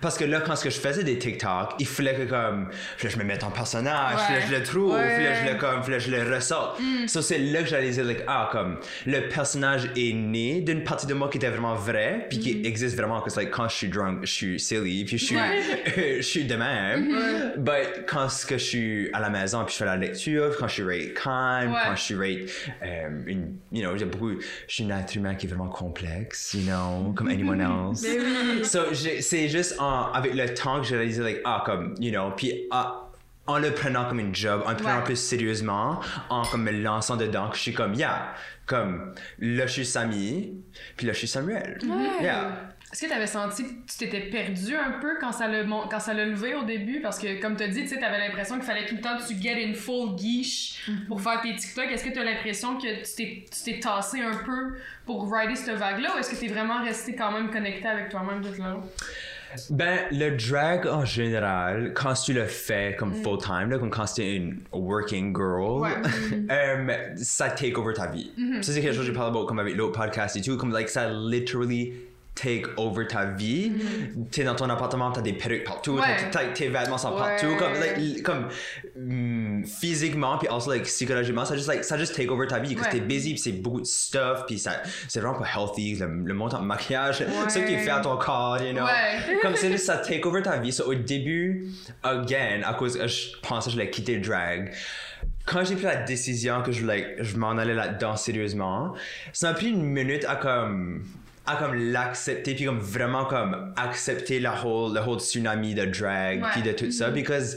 parce 0.00 0.16
que 0.18 0.24
là, 0.24 0.40
quand 0.40 0.56
ce 0.56 0.64
que 0.64 0.70
je 0.70 0.78
faisais 0.80 1.04
des 1.04 1.18
TikTok, 1.18 1.74
il 1.78 1.86
fallait 1.86 2.14
que 2.14 2.22
comme, 2.24 2.68
fallait 2.96 3.08
que 3.08 3.08
je 3.10 3.18
me 3.18 3.24
mette 3.24 3.44
en 3.44 3.50
personnage, 3.50 4.16
Ouais. 4.16 4.20
fallait 4.22 4.40
que 4.40 4.46
je 4.46 4.54
le 4.56 4.62
trouve, 4.62 4.94
Ouais. 4.94 5.10
fallait 5.16 5.32
que 5.42 5.46
je 5.48 5.52
le 5.52 5.58
comme, 5.58 5.82
fallait 5.82 5.98
que 5.98 6.04
je 6.04 6.10
le 6.10 6.34
ressorte. 6.34 6.80
So, 7.06 7.22
c'est 7.22 7.38
là 7.38 7.62
que 7.62 7.68
j'ai 7.68 7.76
réalisé, 7.76 8.02
like, 8.02 8.22
ah, 8.26 8.48
comme, 8.52 8.78
le 9.06 9.28
personnage 9.28 9.90
est 9.96 10.12
né 10.12 10.60
d'une 10.60 10.84
partie 10.84 11.06
de 11.06 11.14
moi 11.14 11.28
qui 11.30 11.38
était 11.38 11.48
vraiment 11.50 11.74
vraie, 11.74 12.26
puis 12.28 12.38
qui 12.38 12.62
existe 12.64 12.96
vraiment, 12.96 13.20
parce 13.20 13.34
que 13.34 13.40
like, 13.40 13.50
quand 13.50 13.68
je 13.68 13.74
suis 13.76 13.88
drunk, 13.88 14.20
je 14.22 14.30
suis 14.32 14.60
silly, 14.60 15.04
puis 15.04 15.18
je 15.18 15.24
suis, 15.24 15.36
je 16.16 16.22
suis 16.22 16.44
de 16.44 16.54
même. 16.56 17.08
But 17.58 18.06
quand 18.06 18.28
ce 18.28 18.46
que 18.46 18.58
je 18.58 18.64
suis 18.64 19.10
à 19.12 19.20
la 19.20 19.30
maison, 19.30 19.64
puis 19.64 19.72
je 19.72 19.78
fais 19.78 19.84
la 19.84 19.96
lecture, 19.96 20.54
quand 20.58 20.68
je 20.68 20.74
suis 20.74 20.82
rate 20.82 20.92
Ouais. 21.02 21.78
quand 21.84 21.94
je 21.96 22.02
suis 22.02 22.14
rate, 22.14 22.48
euh, 22.84 23.08
une, 23.26 23.56
you 23.72 23.82
know, 23.82 23.96
j'ai 23.96 24.04
beaucoup, 24.04 24.30
je 24.68 24.74
suis 24.74 24.84
un 24.84 24.98
être 24.98 25.14
humain 25.14 25.34
qui 25.34 25.46
est 25.46 25.48
vraiment 25.48 25.68
complexe, 25.68 26.54
you 26.54 26.62
know, 26.62 27.12
comme 27.16 27.28
anyone 27.28 27.60
else. 27.92 28.02
Oui. 28.04 28.64
So, 28.64 28.92
j'ai- 28.92 29.20
c'est 29.22 29.48
juste 29.48 29.71
en- 29.78 30.12
avec 30.12 30.34
le 30.34 30.52
temps 30.54 30.80
que 30.80 30.86
j'ai 30.86 30.96
réalisé, 30.96 31.22
like, 31.22 31.40
ah, 31.44 31.62
comme, 31.64 31.94
you 32.00 32.10
know, 32.12 32.30
puis 32.36 32.66
ah, 32.70 33.08
en 33.46 33.58
le 33.58 33.72
prenant 33.72 34.04
comme 34.08 34.20
une 34.20 34.34
job, 34.34 34.62
en 34.66 34.70
le 34.70 34.76
prenant 34.76 34.98
Ouais. 34.98 35.04
plus 35.04 35.16
sérieusement, 35.16 36.00
en 36.30 36.42
comme 36.44 36.62
me 36.62 36.70
lançant 36.72 37.16
dedans, 37.16 37.48
que 37.50 37.56
je 37.56 37.62
suis 37.62 37.74
comme, 37.74 37.94
yeah, 37.94 38.34
comme, 38.66 39.14
là, 39.40 39.66
je 39.66 39.72
suis 39.72 39.86
Samy, 39.86 40.52
puis 40.96 41.06
là, 41.06 41.12
je 41.12 41.18
suis 41.18 41.28
Samuel. 41.28 41.78
Yeah. 42.20 42.68
Est-ce 42.92 43.00
que 43.02 43.06
tu 43.06 43.12
avais 43.14 43.26
senti 43.26 43.64
que 43.64 43.70
tu 43.90 43.96
t'étais 44.00 44.20
perdu 44.28 44.76
un 44.76 45.00
peu 45.00 45.16
quand 45.18 45.32
ça 45.32 45.48
l'a 45.48 45.64
quand 45.64 45.98
ça 45.98 46.12
l'a 46.12 46.26
levé 46.26 46.54
au 46.54 46.62
début? 46.62 47.00
Parce 47.00 47.18
que, 47.18 47.40
comme 47.40 47.56
tu 47.56 47.62
as 47.62 47.68
dit, 47.68 47.86
tu 47.86 47.94
avais 48.04 48.18
l'impression 48.18 48.56
qu'il 48.56 48.64
fallait 48.64 48.84
tout 48.84 48.96
le 48.96 49.00
temps 49.00 49.16
que 49.16 49.26
tu 49.26 49.34
get 49.40 49.62
une 49.64 49.74
full 49.74 50.14
guiche 50.14 50.90
pour 51.08 51.18
faire 51.22 51.40
tes 51.40 51.56
TikTok. 51.56 51.86
Est-ce 51.86 52.04
que 52.04 52.10
tu 52.10 52.18
as 52.18 52.24
l'impression 52.24 52.76
que 52.76 52.82
tu 53.02 53.14
t'es- 53.16 53.46
tu 53.50 53.64
t'es 53.72 53.80
tassé 53.80 54.20
un 54.20 54.36
peu 54.44 54.74
pour 55.06 55.32
rider 55.32 55.56
cette 55.56 55.74
vague-là 55.76 56.14
ou 56.14 56.18
est-ce 56.18 56.32
que 56.32 56.36
tu 56.36 56.44
es 56.44 56.48
vraiment 56.52 56.84
resté 56.84 57.16
quand 57.16 57.32
même 57.32 57.50
connecté 57.50 57.88
avec 57.88 58.10
toi-même 58.10 58.42
tout 58.42 58.60
là? 58.60 58.76
Ben, 59.70 59.98
le 60.10 60.30
drag 60.30 60.86
en 60.86 61.04
général, 61.04 61.92
quand 61.94 62.14
tu 62.14 62.32
le 62.32 62.44
fais 62.44 62.96
comme 62.98 63.12
full-time, 63.14 63.70
là, 63.70 63.78
comme 63.78 63.90
quand 63.90 64.06
tu 64.06 64.22
es 64.22 64.36
une 64.36 64.60
working 64.72 65.34
girl, 65.36 65.80
Ouais. 65.80 65.90
euh, 66.50 67.14
ça 67.16 67.50
take 67.50 67.76
over 67.76 67.92
ta 67.94 68.06
vie. 68.06 68.32
Ça, 68.62 68.72
c'est 68.72 68.80
quelque 68.80 68.92
chose 68.94 69.00
que 69.02 69.06
j'ai 69.06 69.12
parlé 69.12 69.30
about, 69.30 69.46
comme 69.46 69.58
avec 69.58 69.76
l'autre 69.76 69.98
podcast 69.98 70.36
et 70.36 70.40
tout, 70.40 70.56
comme 70.56 70.72
like, 70.72 70.88
ça 70.88 71.08
literally 71.10 71.92
take 72.34 72.64
over 72.78 73.06
ta 73.06 73.26
vie. 73.26 73.72
T'es 74.30 74.42
dans 74.44 74.54
ton 74.54 74.68
appartement, 74.70 75.12
t'as 75.12 75.20
des 75.20 75.34
perruques 75.34 75.64
partout, 75.64 75.96
Ouais. 75.98 76.30
tes 76.54 76.68
vêtements 76.68 76.96
sont 76.96 77.12
Ouais. 77.12 77.18
partout, 77.18 77.56
comme, 77.58 77.74
like, 77.74 78.22
comme 78.22 78.48
mm, 78.96 79.64
physiquement, 79.66 80.38
puis 80.38 80.48
also 80.48 80.70
like, 80.70 80.84
psychologiquement, 80.84 81.44
ça 81.44 81.56
juste, 81.56 81.68
like, 81.68 81.84
ça 81.84 81.98
juste 81.98 82.14
take 82.16 82.30
over 82.30 82.46
ta 82.46 82.58
vie, 82.58 82.74
parce 82.74 82.88
que 82.88 82.94
Ouais. 82.94 83.00
t'es 83.00 83.06
busy, 83.06 83.36
c'est 83.36 83.52
beaucoup 83.52 83.80
de 83.80 83.86
stuff, 83.86 84.44
puis 84.46 84.58
ça, 84.58 84.82
c'est 85.08 85.20
vraiment 85.20 85.38
pas 85.38 85.46
healthy, 85.54 85.94
le, 85.96 86.06
le 86.24 86.34
montant 86.34 86.60
de 86.60 86.66
maquillage, 86.66 87.18
ce 87.48 87.58
qui 87.58 87.76
fait 87.76 87.90
à 87.90 88.00
ton 88.00 88.16
corps, 88.16 88.58
you 88.62 88.72
know? 88.72 88.84
Ouais. 88.84 89.38
Comme 89.42 89.54
c'est 89.54 89.70
juste 89.70 89.84
ça 89.86 89.96
take 89.98 90.24
over 90.26 90.40
ta 90.42 90.56
vie. 90.58 90.72
So, 90.72 90.84
au 90.90 90.94
début, 90.94 91.66
again, 92.02 92.62
à 92.64 92.72
cause 92.74 92.96
que 92.96 93.06
je 93.06 93.36
pensais 93.42 93.66
que 93.66 93.72
je 93.72 93.76
voulais 93.76 93.90
quitter 93.90 94.14
le 94.16 94.22
drag, 94.22 94.72
quand 95.44 95.64
j'ai 95.64 95.74
pris 95.74 95.84
la 95.84 95.96
décision 95.96 96.62
que 96.62 96.72
je 96.72 96.80
voulais, 96.80 97.16
je 97.20 97.36
m'en 97.36 97.50
allais 97.58 97.74
là-dedans 97.74 98.16
sérieusement, 98.16 98.94
ça 99.32 99.48
m'a 99.48 99.54
pris 99.54 99.68
une 99.68 99.82
minute 99.84 100.24
à 100.26 100.36
comme 100.36 101.04
à 101.46 101.56
comme 101.56 101.74
l'accepter 101.74 102.54
puis 102.54 102.64
comme 102.64 102.78
vraiment 102.78 103.24
comme 103.24 103.72
accepter 103.76 104.38
la 104.38 104.54
whole 104.64 104.94
le 104.94 105.00
whole 105.00 105.18
tsunami 105.18 105.74
de 105.74 105.84
drag 105.86 106.44
puis 106.52 106.62
de 106.62 106.72
tout 106.72 106.90
ça 106.90 107.10
because 107.10 107.56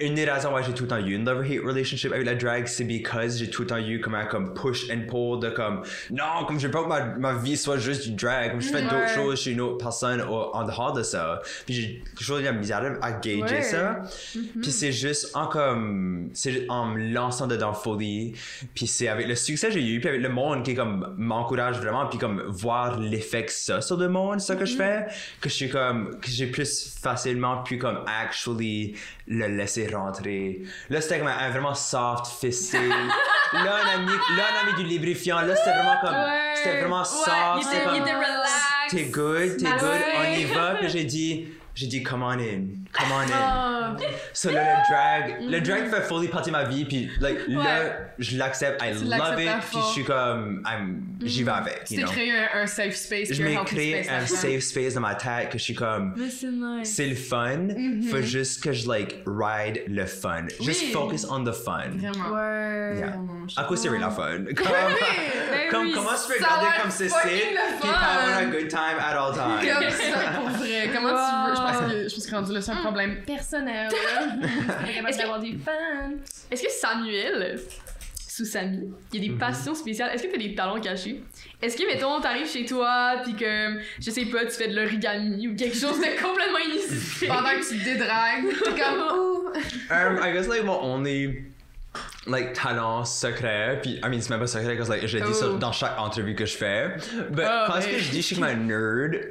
une 0.00 0.14
des 0.14 0.24
raisons 0.28 0.52
why 0.52 0.62
j'ai 0.66 0.72
tout 0.74 0.82
le 0.84 0.88
temps 0.88 0.98
eu 0.98 1.14
une 1.14 1.24
love-hate 1.24 1.64
relationship 1.64 2.12
avec 2.12 2.26
la 2.26 2.34
drag, 2.34 2.66
c'est 2.66 2.82
because 2.84 3.38
j'ai 3.38 3.48
tout 3.48 3.62
le 3.62 3.68
temps 3.68 3.78
eu 3.78 4.00
comme 4.00 4.16
un 4.16 4.26
comme 4.26 4.52
push 4.52 4.90
and 4.90 5.02
pull 5.08 5.38
de 5.40 5.50
comme 5.50 5.82
non, 6.10 6.44
comme 6.48 6.58
je 6.58 6.66
veux 6.66 6.72
pas 6.72 6.82
que 6.82 6.88
ma, 6.88 7.04
ma 7.04 7.34
vie 7.34 7.56
soit 7.56 7.78
juste 7.78 8.08
du 8.08 8.14
drag, 8.14 8.50
comme 8.50 8.60
je 8.60 8.70
fais 8.70 8.82
d'autres 8.82 9.08
choses, 9.14 9.36
je 9.36 9.40
suis 9.42 9.50
une 9.52 9.60
autre 9.60 9.78
personne 9.78 10.20
au- 10.22 10.50
en 10.54 10.64
dehors 10.64 10.92
de 10.94 11.02
ça. 11.04 11.40
Puis 11.64 11.74
j'ai 11.74 12.02
toujours 12.16 12.38
eu 12.38 12.42
la 12.42 12.52
misère 12.52 12.98
à 13.02 13.12
gager 13.12 13.42
Ouais. 13.44 13.62
ça. 13.62 14.02
Puis 14.60 14.72
c'est 14.72 14.90
juste 14.92 15.30
en 15.34 15.46
comme 15.46 16.30
c'est 16.34 16.66
en 16.68 16.86
me 16.86 17.12
lançant 17.12 17.46
dedans 17.46 17.72
fully. 17.72 18.34
Puis 18.74 18.86
c'est 18.88 19.06
avec 19.08 19.28
le 19.28 19.36
succès 19.36 19.68
que 19.68 19.74
j'ai 19.74 19.86
eu, 19.86 20.00
puis 20.00 20.08
avec 20.08 20.22
le 20.22 20.28
monde 20.28 20.64
qui 20.64 20.74
comme 20.74 21.14
m'encourage 21.16 21.78
vraiment, 21.78 22.06
puis 22.06 22.18
comme 22.18 22.42
voir 22.48 22.98
l'effet 22.98 23.44
que 23.46 23.52
ça 23.52 23.80
sur 23.80 23.96
le 23.96 24.08
monde, 24.08 24.40
ça 24.40 24.56
que 24.56 24.64
je 24.64 24.76
fais, 24.76 25.06
que 25.40 25.48
je 25.48 25.54
suis 25.54 25.68
comme 25.70 26.18
que 26.20 26.28
j'ai 26.30 26.48
plus 26.48 26.96
facilement 27.00 27.62
pu 27.62 27.78
comme 27.78 28.00
actually 28.06 28.94
le 29.26 29.46
laisser 29.46 29.83
rentrer. 29.88 30.62
Là 30.90 31.00
c'était 31.00 31.18
comme 31.18 31.28
un, 31.28 31.50
vraiment 31.50 31.74
soft 31.74 32.26
fisté. 32.40 32.78
là 32.88 33.76
un 33.84 33.94
ami, 34.00 34.12
là 34.36 34.44
un 34.52 34.68
ami 34.68 34.82
du 34.82 34.88
lubrifiant. 34.88 35.40
Là 35.40 35.54
c'était 35.56 35.70
vraiment 35.76 35.96
comme 36.00 36.14
Ouais. 36.14 36.52
c'était 36.56 36.80
vraiment 36.80 37.00
Ouais, 37.00 37.04
soft. 37.04 37.34
il 37.58 37.64
c'était 37.64 37.84
comme-. 37.84 38.04
T'es 38.90 39.04
good, 39.04 39.56
t'es 39.56 39.66
Ah 39.66 39.78
good, 39.78 39.88
ouais. 39.90 40.14
on 40.18 40.38
y 40.38 40.44
va. 40.44 40.74
Puis 40.78 40.88
j'ai 40.90 41.04
dit, 41.04 41.48
j'ai 41.74 41.86
dit, 41.86 42.02
come 42.02 42.22
on 42.22 42.38
in, 42.38 42.66
come 42.92 43.10
on 43.12 43.20
in. 43.22 43.26
Ah. 43.32 43.96
So 44.32 44.50
là, 44.50 44.62
le 44.62 44.92
drag, 44.92 45.50
le 45.50 45.60
drag 45.60 45.88
fait 45.90 46.02
fully 46.02 46.28
partie 46.28 46.50
de 46.50 46.56
ma 46.56 46.64
vie, 46.64 46.84
puis 46.84 47.10
like, 47.20 47.38
là, 47.48 47.58
Ouais. 47.58 47.96
je 48.18 48.36
l'accepte, 48.38 48.80
I 48.82 48.96
Tu 48.96 49.04
love 49.04 49.40
it, 49.40 49.50
puis 49.70 49.78
je 49.80 49.92
suis 49.92 50.04
comme, 50.04 50.62
I'm- 50.66 51.02
j'y 51.22 51.42
vais 51.42 51.50
avec, 51.50 51.84
Tu 51.84 51.94
you 51.94 52.00
t'es 52.00 52.04
know. 52.06 52.12
créé 52.12 52.32
un, 52.32 52.62
un 52.62 52.66
safe 52.66 52.94
space. 52.94 53.32
Je 53.32 53.42
m'ai 53.42 53.56
créé 53.64 54.02
space 54.04 54.14
un 54.22 54.26
safe 54.26 54.60
space 54.62 54.94
dans 54.94 55.00
ma 55.00 55.14
tête 55.14 55.50
que 55.50 55.58
je 55.58 55.62
suis 55.64 55.74
comme, 55.74 56.14
c'est 56.30 56.46
nice. 56.50 56.98
le 56.98 57.14
fun, 57.14 57.68
faut 58.10 58.22
juste 58.22 58.62
que 58.62 58.72
je 58.72 58.88
like 58.88 59.22
ride 59.26 59.82
le 59.88 60.06
fun. 60.06 60.46
Just 60.60 60.82
Oui. 60.82 60.90
focus 60.92 61.26
on 61.30 61.44
the 61.44 61.52
fun. 61.52 61.90
Vraiment. 61.96 62.34
Ouais. 62.36 62.96
Yeah. 62.98 63.06
Vraiment, 63.08 63.48
je- 63.48 63.60
À 63.60 63.64
cause 63.64 63.80
c'est 63.82 63.88
really 63.88 64.02
fun? 64.02 64.44
Comme, 64.54 64.54
ben 64.56 65.70
comme 65.70 65.82
oui, 65.86 65.92
comment 65.94 66.10
peux 66.10 66.38
ça 66.40 66.46
a 66.50 66.56
regarder 66.58 66.82
comme 66.82 66.90
c'est 66.90 67.08
fucking 67.08 67.30
c'est, 67.30 67.50
le 67.52 67.80
puis 67.80 67.90
avoir 67.90 68.38
un 68.38 68.44
good 68.46 68.68
time 68.68 68.98
at 69.00 69.16
all 69.18 69.32
times. 69.32 69.68
Comme 69.74 69.90
ça, 69.90 70.30
pour 70.36 70.48
vrai. 70.50 70.90
Comment 70.94 71.08
tu 71.08 71.60
veux? 71.60 71.63
Suis 72.26 72.34
rendue 72.34 72.52
là, 72.52 72.60
c'est 72.60 72.72
un 72.72 72.76
problème 72.76 73.22
personnel. 73.26 73.88
Est-ce 75.08 75.18
d'avoir 75.18 75.40
des 75.40 75.52
fans. 75.56 76.12
Est-ce 76.50 76.62
que 76.62 76.70
Samuel, 76.70 77.58
sous 78.28 78.44
Samy, 78.44 78.90
il 79.12 79.22
y 79.22 79.26
a 79.28 79.32
des 79.32 79.38
passions 79.38 79.74
spéciales? 79.74 80.10
Est-ce 80.14 80.24
que 80.24 80.32
t'as 80.32 80.38
des 80.38 80.54
talents 80.54 80.80
cachés? 80.80 81.22
Est-ce 81.62 81.76
que, 81.76 81.86
mettons, 81.86 82.20
t'arrives 82.20 82.50
chez 82.50 82.64
toi, 82.64 83.16
pis 83.24 83.34
que, 83.34 83.78
je 84.00 84.10
sais 84.10 84.24
pas, 84.26 84.44
tu 84.44 84.50
fais 84.52 84.68
de 84.68 84.74
l'origami 84.76 85.48
ou 85.48 85.54
quelque 85.56 85.76
chose 85.76 85.98
de 86.00 86.20
complètement 86.22 86.58
inusité? 86.58 87.26
Pendant 87.28 87.50
que 87.50 87.68
tu 87.68 87.78
te 87.78 87.84
dédragues, 87.84 88.46
t'es 88.64 88.80
comme, 88.80 89.00
ouh. 89.18 89.48
um, 89.90 90.18
I 90.22 90.32
guess 90.32 90.48
like 90.48 90.64
mon 90.64 90.80
only 90.82 91.44
like 92.26 92.54
talent 92.54 93.04
secret 93.04 93.78
puis 93.82 94.00
I 94.02 94.08
mean 94.08 94.20
c'est 94.20 94.30
même 94.30 94.40
pas 94.40 94.46
secret 94.48 94.76
parce 94.76 94.88
like 94.88 95.06
je 95.06 95.18
le 95.18 95.26
dis 95.26 95.34
ça 95.34 95.46
Oh. 95.48 95.58
dans 95.58 95.70
chaque 95.70 95.96
entrevue 95.98 96.34
que 96.34 96.44
je 96.46 96.56
fais 96.56 96.88
but 97.30 97.44
Ah, 97.46 97.66
quand 97.68 97.80
ce 97.80 97.86
oui. 97.86 97.92
que 97.92 97.98
je 98.00 98.10
dis 98.10 98.16
je 98.22 98.26
suis 98.26 98.34
comme 98.34 98.44
un 98.46 98.54
nerd 98.54 99.30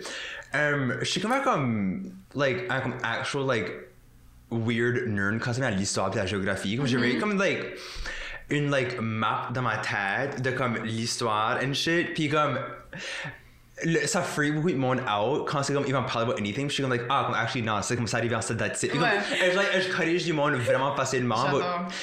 um, 0.53 0.95
je 1.01 1.05
suis 1.05 1.19
comme 1.19 1.31
un 1.33 1.39
comme 1.41 2.03
like 2.35 2.67
comme 2.67 2.95
actual 3.03 3.45
like 3.45 3.71
weird 4.49 5.07
nerd 5.07 5.39
quand 5.39 5.53
c'est 5.53 5.63
à 5.63 5.71
l'histoire 5.71 6.11
et 6.13 6.17
la 6.17 6.25
géographie 6.25 6.77
comme 6.77 6.85
vraiment 6.85 7.19
comme 7.19 7.37
like 7.39 7.77
une 8.49 8.69
like 8.69 8.99
map 8.99 9.49
dans 9.53 9.61
ma 9.61 9.77
tête 9.77 10.41
de 10.41 10.51
comme 10.51 10.77
l'histoire 10.83 11.59
and 11.63 11.73
shit 11.73 12.13
puis 12.13 12.29
comme 12.29 12.59
ça 14.05 14.23
beaucoup 14.53 14.69
de 14.69 14.75
monde 14.75 14.99
out 14.99 15.47
quand 15.47 15.63
c'est 15.63 15.73
comme 15.73 15.85
ils 15.87 15.93
vont 15.93 16.03
parler 16.03 16.29
about 16.29 16.39
anything. 16.39 16.67
Puis 16.67 16.69
je 16.69 16.73
suis 16.75 16.83
comme 16.83 16.91
like 16.91 17.05
ah 17.09 17.23
comme 17.25 17.35
actually 17.35 17.63
non 17.63 17.81
c'est 17.81 17.95
comme 17.95 18.07
ça 18.07 18.17
arrive 18.17 18.33
en 18.35 18.41
cette 18.41 18.57
date. 18.57 18.77
Puis 18.79 18.89
comme, 18.89 19.01
Ouais. 19.01 19.09
et 19.41 19.51
je, 19.51 19.55
like, 19.55 19.67
je 19.81 19.95
corrige 19.95 20.23
du 20.25 20.33
monde 20.33 20.53
vraiment 20.55 20.95
facilement. 20.95 21.45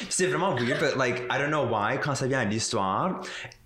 C'est 0.09 0.27
vraiment 0.27 0.55
weird, 0.55 0.81
but 0.81 0.97
like 0.97 1.23
I 1.31 1.39
don't 1.39 1.51
know 1.51 1.64
why 1.64 1.99
quand 2.01 2.14
ça 2.14 2.27
vient 2.27 2.41
à 2.41 2.45
l'histoire, 2.45 3.21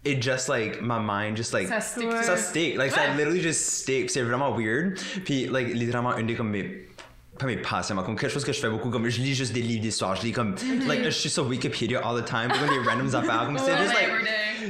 it 0.04 0.22
just 0.22 0.48
like 0.48 0.80
my 0.82 0.98
mind 1.00 1.36
just 1.36 1.52
like 1.52 1.68
Ça 1.68 1.80
stick. 1.80 2.12
Ça 2.22 2.36
stick 2.36 2.76
like 2.76 2.92
ça 2.92 3.08
literally 3.16 3.40
just 3.40 3.60
stick. 3.60 4.10
C'est 4.10 4.22
vraiment 4.22 4.54
weird. 4.54 4.98
Puis 5.24 5.46
like 5.46 5.68
littéralement 5.74 6.16
une 6.16 6.26
des 6.26 6.34
comme 6.34 6.50
mes 6.50 6.84
pas 7.38 7.46
mes 7.46 7.56
passions, 7.56 7.96
comme 7.96 8.16
quelque 8.16 8.30
chose 8.30 8.44
que 8.44 8.52
je 8.52 8.60
fais 8.60 8.68
beaucoup, 8.68 8.90
comme 8.90 9.08
je 9.08 9.20
lis 9.20 9.34
juste 9.34 9.52
des 9.52 9.60
livres 9.60 9.82
d'histoire, 9.82 10.14
je 10.14 10.22
lis 10.22 10.30
comme, 10.30 10.54
like, 10.86 11.02
je 11.02 11.10
suis 11.10 11.28
sur 11.28 11.44
Wikipédia 11.48 12.00
all 12.06 12.22
the 12.22 12.24
time, 12.24 12.46
comme 12.48 12.68
des 12.68 12.88
randoms 12.88 13.12
affaires, 13.12 13.46
comme 13.46 13.58
c'est 13.58 13.76
juste 13.76 13.92
like, 13.92 14.08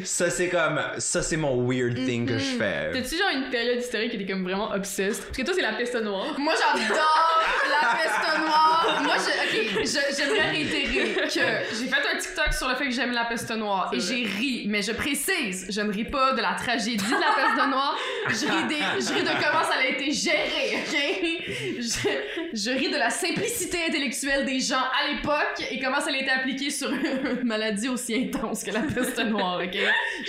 ça 0.05 0.31
c'est 0.31 0.49
comme, 0.49 0.81
ça 0.99 1.23
c'est 1.23 1.37
mon 1.37 1.69
weird 1.69 1.95
thing 2.05 2.27
que 2.27 2.39
je 2.39 2.57
fais. 2.59 2.91
T'as-tu 2.93 3.17
genre 3.17 3.31
une 3.35 3.51
période 3.51 3.79
historique 3.79 4.11
qui 4.11 4.17
était 4.17 4.33
comme 4.33 4.45
vraiment 4.45 4.73
obsessed? 4.73 5.25
Parce 5.25 5.37
que 5.37 5.43
toi, 5.43 5.55
c'est 5.55 5.63
la 5.63 5.75
peste 5.75 5.95
noire. 6.03 6.39
Moi, 6.39 6.55
j'adore 6.55 7.43
la 7.71 7.89
peste 7.97 8.39
noire. 8.41 8.64
Moi, 9.03 9.15
je, 9.19 9.79
ok, 9.79 9.85
je- 9.85 10.17
j'aimerais 10.17 10.51
réitérer 10.51 11.15
que 11.15 11.31
j'ai 11.31 11.87
fait 11.89 12.15
un 12.15 12.19
TikTok 12.19 12.53
sur 12.53 12.69
le 12.69 12.75
fait 12.77 12.85
que 12.87 12.91
j'aime 12.93 13.13
la 13.13 13.25
peste 13.25 13.51
noire 13.51 13.91
et 13.93 14.01
j'ai 14.01 14.25
ri, 14.25 14.65
mais 14.69 14.83
je 14.83 14.93
précise, 14.93 15.67
je 15.71 15.81
ne 15.81 15.93
ris 15.93 16.05
pas 16.05 16.33
de 16.33 16.41
la 16.43 16.55
tragédie 16.55 16.97
de 16.97 17.13
la 17.13 17.33
peste 17.35 17.69
noire. 17.69 17.97
Je 18.29 18.47
ris, 18.47 18.69
des, 18.69 18.77
je 19.03 19.13
ris 19.13 19.23
de 19.23 19.29
comment 19.29 19.65
ça 19.65 19.79
a 19.81 19.85
été 19.87 20.11
géré, 20.13 20.79
ok? 20.83 21.45
Je, 21.79 22.09
je 22.53 22.71
ris 22.71 22.91
de 22.91 22.97
la 22.97 23.11
simplicité 23.11 23.79
intellectuelle 23.89 24.45
des 24.45 24.61
gens 24.61 24.77
à 24.79 25.09
l'époque 25.11 25.63
et 25.71 25.79
comment 25.81 26.01
ça 26.01 26.11
a 26.11 26.17
été 26.17 26.31
appliqué 26.31 26.71
sur 26.71 26.91
une 26.91 27.43
maladie 27.45 27.89
aussi 27.89 28.15
intense 28.15 28.63
que 28.65 28.71
la 28.71 28.81
peste 28.81 29.19
noire, 29.25 29.61
ok? 29.63 29.77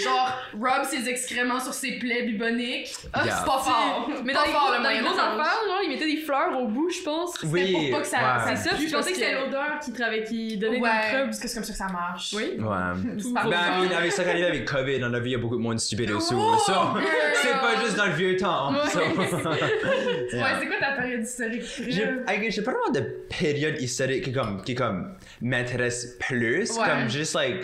Genre, 0.04 0.38
rub 0.54 0.84
ses 0.86 1.08
excréments 1.10 1.60
sur 1.60 1.74
ses 1.74 1.94
plaies 2.00 2.24
buboniques. 2.24 2.94
Ah, 3.14 3.24
Yeah. 3.26 3.38
c'est 3.40 3.46
pas 3.46 3.60
fort. 3.60 4.10
Mais 4.24 4.34
Pas 4.34 4.40
dans 4.42 4.46
les, 4.46 4.52
gros- 4.52 4.72
le 4.78 4.84
dans 4.84 4.90
les 4.90 5.00
grosses 5.00 5.18
affaires, 5.20 5.60
genre, 5.68 5.80
ils 5.84 5.90
mettaient 5.90 6.06
des 6.06 6.18
fleurs 6.22 6.60
au 6.62 6.68
bout, 6.68 6.90
je 6.92 7.02
pense. 7.02 7.34
Oui, 7.44 7.72
pour 7.72 7.90
pas 7.92 8.02
que 8.02 8.08
ça- 8.08 8.18
ouais. 8.45 8.45
Ça 8.46 8.56
C'est 8.56 8.70
ça, 8.70 8.76
puis 8.76 8.88
je 8.88 8.96
pensais 8.96 9.12
que 9.12 9.18
c'était 9.18 9.34
l'odeur 9.34 9.80
qui, 9.84 9.92
travaillait, 9.94 10.24
qui 10.24 10.58
donnait 10.58 10.80
Ouais, 10.80 10.90
des 10.90 11.08
troubles. 11.10 11.24
parce 11.26 11.40
que 11.40 11.48
c'est 11.48 11.56
comme 11.56 11.64
ça 11.64 11.72
que 11.74 11.78
ça 11.78 11.88
marche. 11.88 12.34
Oui. 12.34 12.58
Ouais. 12.60 13.44
Ben, 13.50 13.86
puis 13.88 13.94
avec 13.96 14.12
ça 14.12 14.24
qui 14.24 14.30
arrive 14.30 14.46
avec 14.46 14.66
COVID, 14.66 15.04
on 15.04 15.14
a 15.14 15.20
vu 15.20 15.28
il 15.28 15.32
y 15.32 15.36
a 15.36 15.38
beaucoup 15.38 15.58
de 15.58 15.62
monde 15.62 15.80
stupide 15.80 16.12
aussi. 16.12 16.34
Oh, 16.36 16.58
so, 16.66 16.74
c'est 17.42 17.52
pas 17.52 17.82
juste 17.84 17.96
dans 17.98 18.06
le 18.08 18.14
vieux 18.14 18.36
temps. 18.38 18.74
Ouais. 18.74 18.90
so. 18.90 19.00
Ouais, 19.00 19.08
c'est 20.30 20.68
quoi 20.68 20.78
ta 20.80 20.92
période 20.94 21.22
historique? 21.22 21.64
J'ai 21.88 22.62
pas 22.62 22.72
vraiment 22.72 22.92
de 22.94 23.02
période 23.30 23.82
historique 23.82 24.24
qui 24.26 24.32
comme 24.32 24.62
qui 24.64 24.76
comme 24.76 25.16
m'intéresse 25.42 26.18
plus 26.20 26.72
Ouais. 26.78 26.86
comme 26.88 27.10
juste 27.10 27.36
like 27.36 27.64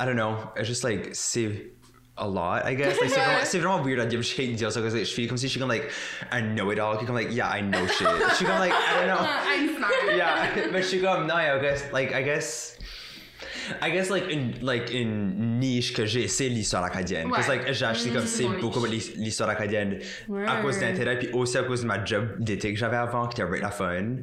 I 0.00 0.04
don't 0.06 0.14
know 0.16 0.36
just 0.62 0.82
like 0.84 1.08
c'est 1.12 1.50
a 2.16 2.28
lot 2.28 2.64
I 2.64 2.74
guess. 2.74 3.00
Like 3.00 3.10
c'est 3.10 3.20
vraiment, 3.20 3.44
c'est 3.44 3.58
vraiment 3.58 3.82
weird 3.82 4.00
à 4.00 4.06
dire 4.06 4.22
je 4.22 4.32
hate 4.40 4.52
dire 4.52 4.70
ça 4.70 4.80
parce 4.80 4.94
que 4.94 5.00
je 5.00 5.12
feel 5.12 5.28
comme 5.28 5.36
si 5.36 5.46
je 5.46 5.50
suis 5.50 5.60
comme 5.60 5.70
like 5.70 5.90
I 6.32 6.40
know 6.42 6.70
it 6.72 6.78
all 6.78 6.96
qui 6.98 7.06
comme 7.06 7.16
like 7.16 7.32
yeah 7.32 7.48
I 7.56 7.62
know 7.62 7.86
shit. 7.88 8.06
Je 8.30 8.34
suis 8.36 8.44
comme 8.46 8.58
like 8.58 8.72
I 8.72 9.06
don't 9.06 9.16
know. 9.16 9.26
I'm 9.46 9.76
smart. 9.76 9.92
yeah 10.16 10.46
mais 10.72 10.82
je 10.82 10.86
suis 10.88 11.00
comme 11.00 11.26
non 11.26 11.36
I 11.36 11.58
guess 11.60 11.90
like 11.92 12.12
I 12.14 12.22
guess 12.22 12.78
I 13.82 13.90
guess 13.92 14.10
like 14.10 14.24
une 14.30 14.52
like 14.62 14.92
une 14.92 15.58
niche 15.58 15.92
que 15.92 16.04
j'ai 16.06 16.28
c'est 16.28 16.48
l'histoire 16.48 16.84
acadienne 16.84 17.28
parce 17.30 17.48
Ouais. 17.48 17.56
like 17.58 17.72
j'ai 17.72 17.84
acheté 17.84 18.10
comme 18.10 18.26
c'est 18.26 18.42
ton 18.44 18.58
beaucoup 18.60 18.84
l'histoire 18.86 19.48
acadienne 19.50 19.98
Ouais. 20.28 20.46
à 20.46 20.56
cause 20.62 20.78
d'intérêt 20.80 21.18
puis 21.18 21.28
aussi 21.32 21.58
à 21.58 21.62
cause 21.62 21.82
de 21.82 21.86
ma 21.86 22.04
job 22.04 22.26
d'été 22.38 22.72
que 22.72 22.78
j'avais 22.78 22.96
avant 22.96 23.28
qui 23.28 23.40
était 23.40 23.48
vraiment 23.48 23.70
fun 23.70 24.16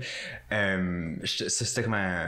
euh, 0.53 1.13
je- 1.23 1.47
ça, 1.47 1.65
c'était 1.65 1.83
comme 1.83 1.93
un 1.93 2.25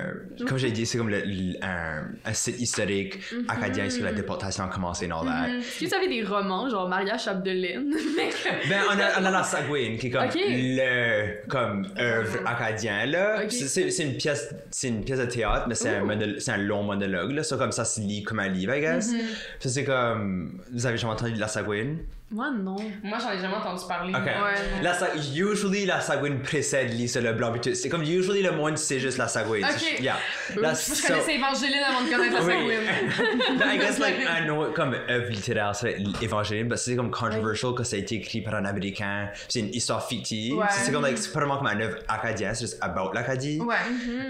comme 0.47 0.57
j'ai 0.57 0.71
dit 0.71 0.85
c'est 0.85 0.97
comme 0.97 1.09
le, 1.09 1.21
le- 1.25 1.55
un, 1.63 2.03
un 2.25 2.33
site 2.33 2.59
historique 2.61 3.19
acadien 3.47 3.89
sur 3.89 4.03
la 4.05 4.13
déportation 4.13 4.63
a 4.63 4.67
commencé 4.67 5.05
et 5.05 5.11
all 5.11 5.25
that 5.25 5.49
Est-ce 5.49 5.79
que 5.83 5.85
vous 5.89 5.93
avez 5.95 6.07
des 6.07 6.23
romans, 6.23 6.69
genre 6.69 6.87
Maria 6.87 7.17
Chapdelaine? 7.17 7.89
ben, 8.69 8.81
on 8.89 8.99
a, 8.99 9.21
on 9.21 9.25
a 9.25 9.31
la 9.31 9.43
Sagouine 9.43 9.97
qui 9.97 10.07
est 10.07 10.09
comme 10.11 10.25
Ok. 10.25 10.35
le 10.37 11.47
comme 11.47 11.87
œuvre 11.99 12.39
acadien 12.45 13.05
là. 13.05 13.41
Ok. 13.43 13.51
C'est- 13.51 13.67
C'est 13.67 13.91
c'est 13.91 14.03
une 14.03 14.15
pièce, 14.17 14.53
c'est 14.71 14.87
une 14.87 15.03
pièce 15.03 15.19
de 15.19 15.25
théâtre, 15.25 15.65
mais 15.67 15.75
c'est 15.75 15.89
un, 15.89 16.07
c'est 16.39 16.51
un 16.51 16.57
long 16.57 16.83
monologue 17.07 17.31
là. 17.31 17.43
Ça 17.43 17.57
comme 17.57 17.71
ça 17.71 17.85
se 17.85 17.99
lit 18.01 18.23
comme 18.23 18.39
un 18.39 18.47
livre, 18.49 18.73
I 18.75 18.81
guess. 18.81 19.11
Ça 19.59 19.69
c'est 19.69 19.83
comme, 19.83 20.61
vous 20.71 20.85
avez 20.85 20.97
jamais 20.97 21.13
entendu 21.13 21.33
de 21.33 21.39
la 21.39 21.47
Sagouine? 21.47 21.99
Moi, 22.31 22.49
non. 22.49 22.77
Moi, 23.03 23.19
j'en 23.21 23.29
ai 23.31 23.39
jamais 23.39 23.53
entendu 23.53 23.83
parler. 23.87 24.11
Ok. 24.11 24.25
Ouais, 24.25 24.31
non. 24.31 24.81
La 24.81 24.95
Sa- 24.95 25.13
usually 25.35 25.85
la 25.85 26.01
Sagouine 26.01 26.39
précède 26.41 26.89
Lisa 26.91 27.21
Leblanc. 27.21 27.53
C'est 27.75 27.89
comme 27.89 28.01
usually 28.01 28.41
le 28.41 28.53
monde 28.53 28.75
c'est 28.79 28.99
juste 28.99 29.19
la 29.19 29.27
Sagouine. 29.27 29.63
Ok. 29.63 29.99
Yeah. 29.99 30.15
La- 30.55 30.61
Moi, 30.61 30.71
je 30.71 30.77
so- 30.95 31.07
connaissais 31.07 31.35
Évangeline 31.35 31.83
avant 31.87 32.01
de 32.03 32.09
connaître 32.09 32.33
la 32.33 32.43
Oui. 32.43 32.53
Sagouine. 32.53 33.61
I 33.73 33.77
guess 33.77 33.99
like 33.99 34.15
un 34.27 34.49
autre 34.49 34.73
comme 34.73 34.95
œuvre 35.09 35.29
littéraire 35.29 35.75
serait 35.75 35.97
évangélique 36.23 36.69
parce 36.69 36.81
que 36.83 36.89
c'est 36.91 36.95
comme 36.95 37.11
controversial 37.11 37.75
que 37.75 37.83
ça 37.83 37.97
a 37.97 37.99
été 37.99 38.15
écrit 38.15 38.41
par 38.41 38.55
un 38.55 38.65
américain 38.65 39.29
c'est 39.47 39.59
une 39.59 39.69
histoire 39.73 40.03
fictive 40.07 40.55
Ouais. 40.57 40.65
c'est 40.71 40.91
comme 40.91 41.03
like 41.03 41.17
c'est 41.19 41.31
pas 41.31 41.39
vraiment 41.41 41.57
comme 41.57 41.67
un 41.67 41.79
œuvre 41.81 41.97
acadienne 42.07 42.55
c'est 42.55 42.61
juste 42.65 42.77
about 42.81 43.11
l'Acadie 43.13 43.59
Ouais. 43.61 43.75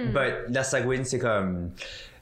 but 0.08 0.54
la 0.54 0.64
Sagouine 0.64 1.06
c'est 1.06 1.20
comme 1.20 1.72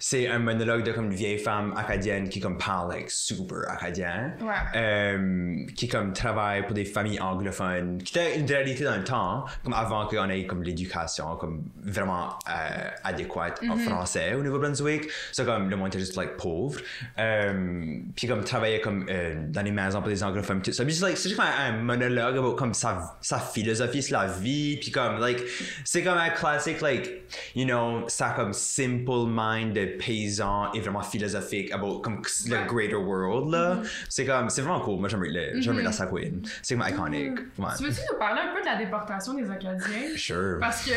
c'est 0.03 0.27
un 0.27 0.39
monologue 0.39 0.83
de 0.83 0.91
comme 0.91 1.05
une 1.11 1.13
vieille 1.13 1.37
femme 1.37 1.73
acadienne 1.77 2.27
qui 2.27 2.39
comme 2.39 2.57
parle 2.57 2.91
like 2.91 3.11
super 3.11 3.59
acadien 3.69 4.33
Ouais. 4.41 4.55
euh, 4.75 5.65
qui 5.75 5.87
comme 5.87 6.11
travaille 6.11 6.63
pour 6.65 6.73
des 6.73 6.85
familles 6.85 7.19
anglophones 7.21 7.99
qui 8.03 8.17
était 8.17 8.39
une 8.39 8.47
réalité 8.47 8.83
dans 8.83 8.97
le 8.97 9.03
temps 9.03 9.45
comme 9.63 9.73
avant 9.73 10.07
qu'on 10.07 10.27
ait 10.29 10.45
comme 10.47 10.63
l'éducation 10.63 11.35
comme 11.35 11.63
vraiment 11.83 12.29
euh, 12.49 12.89
adéquate 13.03 13.61
en 13.69 13.77
français 13.77 14.33
au 14.33 14.41
Nouveau-Brunswick 14.41 15.03
c'est 15.31 15.45
comme 15.45 15.69
le 15.69 15.75
monde 15.75 15.89
était 15.89 15.99
juste 15.99 16.15
like 16.17 16.35
pauvre. 16.37 16.79
Euh, 17.19 17.97
puis 18.15 18.27
comme 18.27 18.43
travaillait 18.43 18.81
comme 18.81 19.05
euh, 19.09 19.35
dans 19.49 19.61
les 19.61 19.71
maisons 19.71 19.99
pour 19.99 20.09
des 20.09 20.23
anglophones 20.23 20.61
tout 20.61 20.71
ça. 20.71 20.83
Puis 20.83 20.97
like, 20.99 21.17
c'est 21.17 21.29
juste 21.29 21.39
comme 21.39 21.49
un, 21.59 21.73
un 21.73 21.77
monologue 21.77 22.37
about, 22.37 22.55
comme 22.55 22.73
sa, 22.73 23.17
sa 23.21 23.37
philosophie 23.39 24.01
sur 24.01 24.17
la 24.19 24.27
vie. 24.27 24.77
Puis 24.77 24.91
comme 24.91 25.19
like 25.19 25.41
c'est 25.85 26.03
comme 26.03 26.17
un 26.17 26.29
classique 26.29 26.81
like 26.81 27.23
you 27.55 27.65
know 27.65 28.03
ça 28.07 28.33
comme 28.35 28.53
simple 28.53 29.25
mind 29.27 29.73
de 29.73 29.85
paysan 29.97 30.71
et 30.73 30.79
vraiment 30.81 31.01
philosophique 31.01 31.71
about 31.71 31.99
comme 32.01 32.21
le 32.47 32.51
Ouais. 32.57 32.65
greater 32.67 33.01
world 33.01 33.51
là 33.51 33.77
c'est 34.09 34.25
comme 34.25 34.49
c'est 34.49 34.61
vraiment 34.61 34.79
cool 34.81 34.99
moi 34.99 35.09
j'aimerais 35.09 35.29
le 35.29 35.61
j'aimerais 35.61 35.83
la 35.83 35.91
Sagouine 35.91 36.41
c'est 36.61 36.75
comme 36.75 36.87
iconic 36.87 37.31
ouais 37.57 37.65
Tu 37.77 37.83
veux-tu 37.83 38.01
nous 38.11 38.17
parler 38.19 38.41
un 38.49 38.53
peu 38.53 38.61
de 38.61 38.65
la 38.65 38.75
déportation 38.75 39.33
des 39.33 39.49
Acadiens? 39.49 39.77
sure 40.17 40.57
Parce 40.59 40.83
que, 40.85 40.91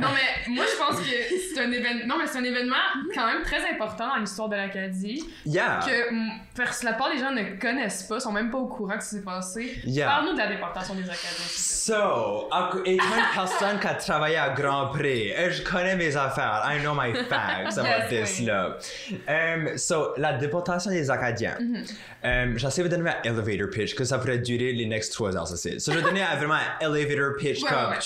non 0.00 0.08
mais 0.14 0.52
moi 0.54 0.64
je 0.70 0.78
pense 0.78 1.00
que 1.00 1.06
c'est 1.54 1.60
un 1.60 1.70
événement, 1.72 2.06
non 2.06 2.14
mais 2.18 2.26
c'est 2.26 2.38
un 2.38 2.44
événement 2.44 2.76
quand 3.14 3.26
même 3.26 3.42
très 3.42 3.68
important 3.70 4.08
dans 4.08 4.16
l'histoire 4.16 4.48
de 4.48 4.56
l'Acadie 4.56 5.24
yeah 5.46 5.80
que 5.84 6.12
mm, 6.12 6.30
pers- 6.54 6.74
la 6.84 6.92
plupart 6.92 7.12
des 7.12 7.18
gens 7.18 7.30
ne 7.32 7.58
connaissent 7.60 8.02
pas, 8.04 8.20
sont 8.20 8.32
même 8.32 8.50
pas 8.50 8.58
au 8.58 8.66
courant 8.66 8.96
que 8.96 9.02
ça 9.04 9.10
s'est 9.10 9.22
passé. 9.22 9.78
Yeah. 9.84 10.06
Parle-nous 10.06 10.32
de 10.34 10.38
la 10.38 10.48
déportation 10.48 10.94
des 10.94 11.02
Acadiens. 11.04 11.46
So, 11.48 12.48
étant 12.84 13.04
une 13.04 13.34
personne 13.34 13.78
qui 13.80 13.86
a 13.86 13.94
travaillé 13.94 14.36
à 14.36 14.50
Grand 14.50 14.88
Prix, 14.88 15.32
je 15.50 15.62
connais 15.62 15.96
mes 15.96 16.16
affaires. 16.16 16.62
I 16.64 16.80
know 16.80 16.94
my 16.94 17.12
facts 17.28 17.78
about 17.78 18.08
this, 18.08 18.37
là. 18.44 18.78
Um, 19.28 19.76
so, 19.76 20.14
la 20.16 20.34
déportation 20.34 20.90
des 20.90 21.10
Acadiens. 21.10 21.56
Um, 22.24 22.58
J'essaie 22.58 22.82
de 22.82 22.88
donner 22.88 23.10
un 23.10 23.22
elevator 23.24 23.68
pitch, 23.70 23.94
que 23.94 24.04
ça 24.04 24.18
pourrait 24.18 24.38
durer 24.38 24.72
les 24.72 24.86
next 24.86 25.12
trois 25.12 25.36
heures, 25.36 25.46
ça 25.46 25.56
c'est. 25.56 25.78
So, 25.78 25.92
je 25.92 25.98
vais 25.98 26.04
donner 26.04 26.22
vraiment 26.36 26.54
un 26.54 26.86
elevator 26.86 27.36
pitch 27.38 27.62
Ouais, 27.62 27.68
comme... 27.68 27.90
ouais, 27.90 27.96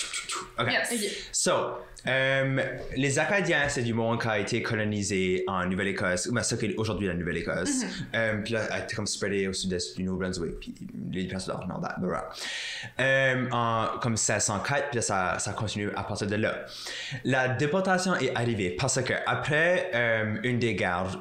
ouais. 0.59 0.77
OK. 0.77 0.91
Yes. 0.93 1.29
So, 1.33 1.79
um, 2.07 2.61
les 2.97 3.19
Acadiens, 3.19 3.69
c'est 3.69 3.83
du 3.83 3.95
monde 3.95 4.21
qui 4.21 4.29
a 4.29 4.39
été 4.39 4.63
colonisé 4.63 5.45
en 5.47 5.65
Nouvelle-Écosse, 5.67 6.27
ou 6.27 6.35
ben, 6.35 6.43
ça 6.43 6.57
qui 6.57 6.67
est 6.67 6.75
aujourd'hui 6.77 7.07
la 7.09 7.15
Nouvelle-Écosse. 7.15 7.85
Um, 8.15 8.43
puis 8.43 8.55
là, 8.55 8.63
a 8.71 8.81
été 8.81 8.95
comme 8.95 9.07
spreadé 9.07 9.49
au 9.49 9.53
sud-est 9.53 9.97
du 9.97 10.05
Nouveau-Brunswick, 10.05 10.61
puis 10.61 10.75
les 11.13 11.25
blah, 11.25 11.97
blah. 11.99 12.29
Um, 12.99 13.49
en 13.53 13.87
comme 14.01 14.13
1604, 14.13 14.89
puis 14.91 14.97
là, 14.97 15.03
ça, 15.03 15.39
ça 15.39 15.53
continue 15.53 15.91
à 15.97 16.03
partir 16.03 16.27
de 16.27 16.37
là. 16.37 16.55
La 17.25 17.49
déportation 17.49 18.15
est 18.17 18.35
arrivée 18.37 18.71
parce 18.79 19.01
que 19.03 19.13
après 19.27 19.91
um, 19.95 20.41
une 20.43 20.59
des 20.59 20.75
guerres 20.75 21.21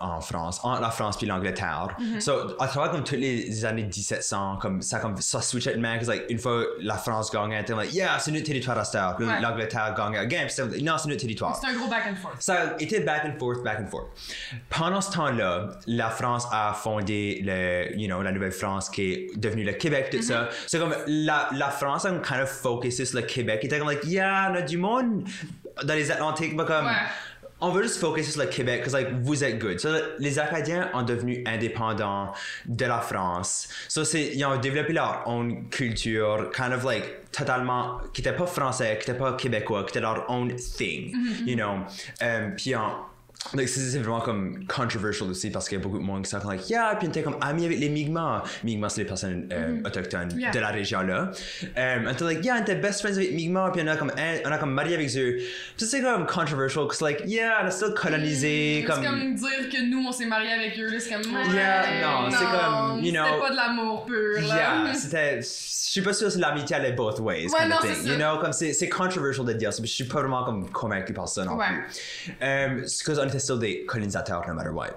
en 0.00 0.20
France, 0.20 0.60
entre 0.62 0.80
la 0.80 0.90
France 0.90 1.16
puis 1.16 1.26
l'Angleterre, 1.26 1.96
so, 2.20 2.32
à 2.60 2.66
travers 2.68 2.90
comme 2.92 3.04
toutes 3.04 3.18
les 3.18 3.64
années 3.64 3.84
1700, 3.84 4.58
comme 4.60 4.82
ça, 4.82 4.98
comme 4.98 5.16
ça 5.18 5.40
switch 5.40 5.66
it, 5.66 5.76
man, 5.78 5.98
'cause, 5.98 6.08
like, 6.08 6.24
une 6.28 6.38
fois 6.38 6.64
la 6.80 6.96
France 6.96 7.30
gagnait, 7.32 7.64
like, 7.68 7.92
yeah, 7.92 8.18
c'est 8.18 8.30
notre 8.30 8.44
territoire 8.44 8.78
à 8.78 8.84
Ouais. 9.26 9.40
l'Angleterre 9.40 9.94
gagnait 10.10 10.38
again, 10.38 10.46
puis 10.70 10.82
non, 10.82 10.98
c'est 10.98 11.08
notre 11.08 11.20
territoire. 11.20 11.58
C'est 11.60 11.68
un 11.68 11.74
gros 11.74 11.88
back 11.88 12.04
and 12.10 12.16
forth. 12.16 12.36
Ça 12.40 12.54
a 12.54 12.82
été 12.82 13.00
back 13.00 13.24
and 13.24 13.38
forth, 13.38 13.62
back 13.62 13.80
and 13.80 13.86
forth. 13.86 14.06
Pendant 14.70 15.00
ce 15.00 15.12
temps-là, 15.12 15.70
la 15.86 16.10
France 16.10 16.46
a 16.50 16.72
fondé 16.72 17.40
le, 17.44 17.96
you 17.96 18.06
know, 18.06 18.22
la 18.22 18.32
Nouvelle-France 18.32 18.90
qui 18.90 19.12
est 19.12 19.36
devenue 19.36 19.64
le 19.64 19.72
Québec, 19.72 20.08
tout 20.10 20.22
ça. 20.22 20.48
C'est 20.66 20.78
comme 20.78 20.94
la, 21.06 21.48
la 21.52 21.70
France 21.70 22.04
a 22.04 22.10
kind 22.10 22.42
of 22.42 22.50
focusé 22.50 23.04
sur 23.04 23.20
le 23.20 23.26
Québec. 23.26 23.60
Il 23.62 23.66
était 23.66 23.78
comme, 23.78 23.88
like, 23.88 24.04
yeah, 24.04 24.48
on 24.50 24.54
a 24.54 24.62
du 24.62 24.78
monde 24.78 25.24
dans 25.84 25.94
les 25.94 26.10
Atlantiques, 26.10 26.54
mais 26.54 26.64
comme. 26.64 26.86
Ouais. 26.86 26.92
On 27.64 27.70
veut 27.70 27.84
juste 27.84 27.98
focus 27.98 28.32
sur 28.32 28.42
le 28.42 28.48
Québec, 28.48 28.80
parce 28.82 28.92
like, 28.92 29.12
vous 29.22 29.44
êtes 29.44 29.60
good. 29.60 29.78
So, 29.78 29.88
les 30.18 30.40
Acadiens 30.40 30.90
ont 30.94 31.02
devenu 31.02 31.44
indépendants 31.46 32.32
de 32.66 32.84
la 32.84 33.00
France. 33.00 33.68
So, 33.88 34.02
ils 34.02 34.44
ont 34.44 34.58
développé 34.58 34.92
leur 34.92 35.22
own 35.26 35.68
culture, 35.70 36.50
kind 36.50 36.72
of 36.72 36.82
like, 36.82 37.30
totalement, 37.30 37.98
qui 38.12 38.20
n'était 38.20 38.36
pas 38.36 38.46
français, 38.46 38.98
qui 39.00 39.08
n'était 39.08 39.18
pas 39.18 39.34
québécois, 39.34 39.84
qui 39.84 39.90
était 39.90 40.00
leur 40.00 40.28
own 40.28 40.52
thing, 40.56 41.14
you 41.46 41.54
know. 41.54 41.84
Um, 42.20 42.56
puis 42.56 42.74
c'est 43.54 43.66
c'est 43.66 43.98
vraiment 43.98 44.20
comme 44.20 44.64
controversial 44.66 45.28
aussi 45.28 45.50
parce 45.50 45.68
qu'il 45.68 45.76
y 45.76 45.80
a 45.80 45.84
beaucoup 45.84 45.98
de 45.98 46.04
monde 46.04 46.22
qui 46.24 46.30
sont 46.30 46.38
comme 46.38 46.52
like 46.52 46.70
yeah 46.70 46.94
puis 46.96 47.08
on 47.08 47.10
était 47.10 47.22
comme 47.22 47.36
amis 47.40 47.64
avec 47.66 47.80
les 47.80 47.88
Mi'kmaq 47.88 48.44
Mi'kmaq 48.62 48.90
c'est 48.90 49.00
les 49.02 49.06
personnes 49.06 49.48
euh, 49.52 49.80
autochtones 49.84 50.32
Yeah. 50.38 50.50
de 50.52 50.60
la 50.60 50.68
région 50.68 51.02
là 51.02 51.32
um, 51.76 52.06
on 52.06 52.12
était 52.12 52.24
like 52.24 52.44
yeah 52.44 52.56
on 52.58 52.62
était 52.62 52.76
best 52.76 53.00
friends 53.00 53.16
avec 53.16 53.32
Mi'kmaq 53.34 53.72
puis 53.72 53.82
on 53.84 53.88
a 53.88 53.96
comme 53.96 54.12
hein, 54.16 54.36
on 54.46 54.52
a 54.52 54.58
comme 54.58 54.72
marié 54.72 54.94
avec 54.94 55.14
eux 55.16 55.38
puis 55.76 55.86
c'est 55.86 56.00
comme 56.00 56.24
controversial 56.26 56.86
parce 56.86 56.98
que 56.98 57.04
like 57.04 57.22
yeah 57.26 57.58
on 57.62 57.66
a 57.66 57.70
still 57.70 57.92
colonisé 57.94 58.84
C'est 58.86 58.92
comme 58.92 59.04
comme 59.04 59.34
dire 59.34 59.68
que 59.70 59.90
nous, 59.90 60.04
on 60.06 60.12
s'est 60.12 60.26
mariés 60.26 60.52
avec 60.52 60.78
eux, 60.78 60.86
là, 60.88 61.00
c'est 61.00 61.10
comme... 61.12 61.22
Yeah, 61.54 61.84
non, 62.02 62.30
c'est 62.30 62.44
comme, 62.44 63.00
you 63.02 63.12
know- 63.12 63.24
C'était 63.24 63.38
pas 63.40 63.50
de 63.50 63.56
l'amour 63.56 64.04
pur, 64.06 64.40
là. 64.48 64.56
Yeah, 64.86 64.94
c'était. 64.94 65.40
Je 65.40 65.46
suis 65.98 66.00
pas 66.00 66.12
sûr 66.12 66.30
si 66.30 66.38
l'amitié 66.38 66.76
allait 66.76 66.92
both 66.92 67.18
ways. 67.20 67.46
Ouais, 67.48 67.58
kind 67.58 67.68
non, 67.70 67.76
of 67.76 67.82
c'est 67.82 67.94
thing. 67.94 68.06
ça. 68.06 68.12
You 68.12 68.16
know, 68.18 68.38
comme 68.40 68.52
c'est 68.52 68.72
c'est 68.72 68.88
controversial 68.88 69.46
de 69.46 69.52
dire 69.54 69.72
ça, 69.72 69.80
mais 69.82 69.88
je 69.88 69.92
suis 69.92 70.04
pas 70.04 70.20
vraiment 70.20 70.44
comme 70.44 70.70
convaincu 70.70 71.12
par 71.12 71.28
ça 71.28 71.44
non 71.44 71.56
Ouais. 71.56 71.66
plus. 71.66 72.32
Um, 72.40 72.86
qu'on 73.22 73.28
était 73.28 73.38
still 73.38 73.58
des 73.58 73.84
colonisateurs, 73.84 74.44
no 74.46 74.54
matter 74.54 74.70
what. 74.70 74.90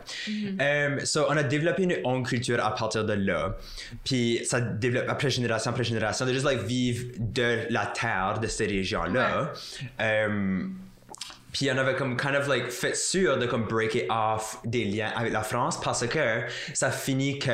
Um, 0.60 1.06
so, 1.06 1.26
on 1.30 1.38
a 1.38 1.44
développé 1.44 1.84
une 1.84 1.98
onde 2.04 2.26
culture 2.26 2.64
à 2.64 2.74
partir 2.74 3.06
de 3.06 3.14
là. 3.14 3.56
Puis 4.04 4.42
ça 4.46 4.62
développe 4.62 5.06
après 5.08 5.30
génération 5.30 5.72
après 5.72 5.84
génération 5.84 6.26
de 6.26 6.34
juste 6.34 6.46
like 6.46 6.62
vivre 6.62 7.06
de 7.20 7.62
la 7.70 7.86
terre 7.88 8.40
de 8.42 8.48
ces 8.48 8.66
régions-là. 8.66 9.52
Um, 10.00 10.76
puis 11.58 11.70
on 11.74 11.78
avait 11.78 11.96
comme 11.96 12.18
kind 12.18 12.36
of 12.36 12.50
like 12.50 12.70
fait 12.70 12.96
sûr 12.98 13.38
de 13.38 13.46
comme 13.46 13.64
breaker 13.64 14.06
off 14.10 14.58
des 14.66 14.84
liens 14.84 15.12
avec 15.16 15.32
la 15.32 15.42
France 15.42 15.80
parce 15.80 16.06
que 16.06 16.42
ça 16.74 16.92
finit 16.92 17.40
que 17.40 17.50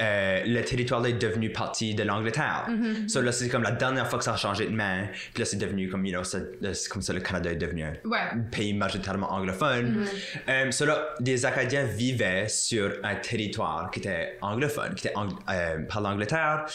euh, 0.00 0.42
le 0.44 0.60
territoire 0.62 1.04
est 1.06 1.14
devenu 1.14 1.50
partie 1.50 1.94
de 1.94 2.02
l'Angleterre. 2.02 2.66
So 3.08 3.22
là 3.22 3.32
c'est 3.32 3.48
comme 3.48 3.62
la 3.62 3.70
dernière 3.70 4.06
fois 4.08 4.18
que 4.18 4.24
ça 4.26 4.34
a 4.34 4.36
changé 4.36 4.66
de 4.66 4.74
main. 4.74 5.06
Puis 5.32 5.42
là 5.42 5.44
c'est 5.46 5.56
devenu 5.56 5.88
comme 5.88 6.04
you 6.04 6.12
know 6.12 6.22
c'est 6.22 6.88
comme 6.90 7.00
ça 7.00 7.14
le 7.14 7.20
Canada 7.20 7.50
est 7.50 7.56
devenu 7.56 7.84
un 7.84 7.92
Ouais. 8.04 8.18
pays 8.50 8.74
majoritairement 8.74 9.32
anglophone. 9.32 10.04
Euh, 10.50 10.70
so 10.70 10.84
là 10.84 11.14
des 11.20 11.46
Acadiens 11.46 11.84
vivaient 11.84 12.46
sur 12.48 12.92
un 13.02 13.14
territoire 13.14 13.90
qui 13.90 14.00
était 14.00 14.36
anglophone, 14.42 14.94
qui 14.94 15.06
était 15.06 15.16
ang- 15.16 15.30
euh, 15.48 15.78
par 15.88 16.02
l'Angleterre. 16.02 16.66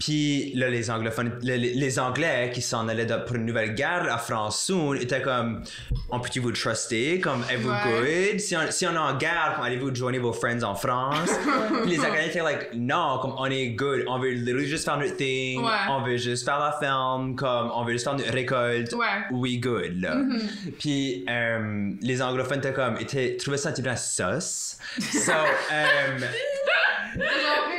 Puis 0.00 0.52
là 0.56 0.68
les 0.68 0.90
anglophones, 0.90 1.38
les, 1.42 1.58
les- 1.58 1.74
les 1.74 1.98
Anglais 2.00 2.50
qui 2.52 2.60
s'en 2.62 2.88
allaient 2.88 3.06
de- 3.06 3.16
pour 3.24 3.36
une 3.36 3.46
nouvelle 3.46 3.74
guerre 3.74 4.06
à 4.12 4.18
France 4.18 4.64
soon 4.64 4.94
étaient 4.94 5.22
comme 5.22 5.62
on 6.10 6.20
peut-tu 6.20 6.40
vous 6.40 6.52
truster 6.52 7.20
comme 7.20 7.42
êtes-vous 7.50 7.68
Ouais. 7.68 8.30
good? 8.32 8.40
Si 8.40 8.56
on, 8.56 8.60
si 8.70 8.86
on 8.86 8.92
est 8.92 8.96
en 8.96 9.16
guerre 9.18 9.60
allez-vous 9.62 9.94
joindre 9.94 10.18
vos 10.20 10.32
friends 10.32 10.62
en 10.62 10.74
France? 10.74 11.30
Puis 11.82 11.90
les 11.96 12.00
Acadiens 12.00 12.28
étaient 12.28 12.42
like 12.42 12.70
non 12.74 13.18
comme 13.20 13.34
on 13.36 13.44
est 13.46 13.68
good 13.70 14.04
on 14.08 14.18
veut 14.18 14.30
literally 14.30 14.66
juste 14.66 14.84
faire 14.86 14.96
notre 14.98 15.16
thing 15.16 15.62
Ouais. 15.62 15.70
on 15.90 16.02
veut 16.02 16.16
juste 16.16 16.44
faire 16.46 16.58
la 16.58 16.72
ferme 16.80 17.34
comme 17.36 17.70
on 17.74 17.84
veut 17.84 17.92
juste 17.92 18.04
faire 18.04 18.14
notre 18.14 18.32
récolte 18.32 18.92
Ouais. 18.94 19.06
we 19.32 19.58
good 19.60 20.00
là 20.00 20.14
Mm-hmm. 20.16 20.72
puis 20.78 21.24
euh, 21.28 21.90
les 22.00 22.22
anglophones 22.22 22.58
étaient 22.58 22.72
comme 22.72 22.96
étaient 22.98 23.36
trouvaient 23.36 23.56
ça 23.58 23.68
un 23.68 23.72
petit 23.72 23.82
peu 23.82 23.94
sauce 23.96 24.78
so 24.98 25.32
um, 25.32 26.22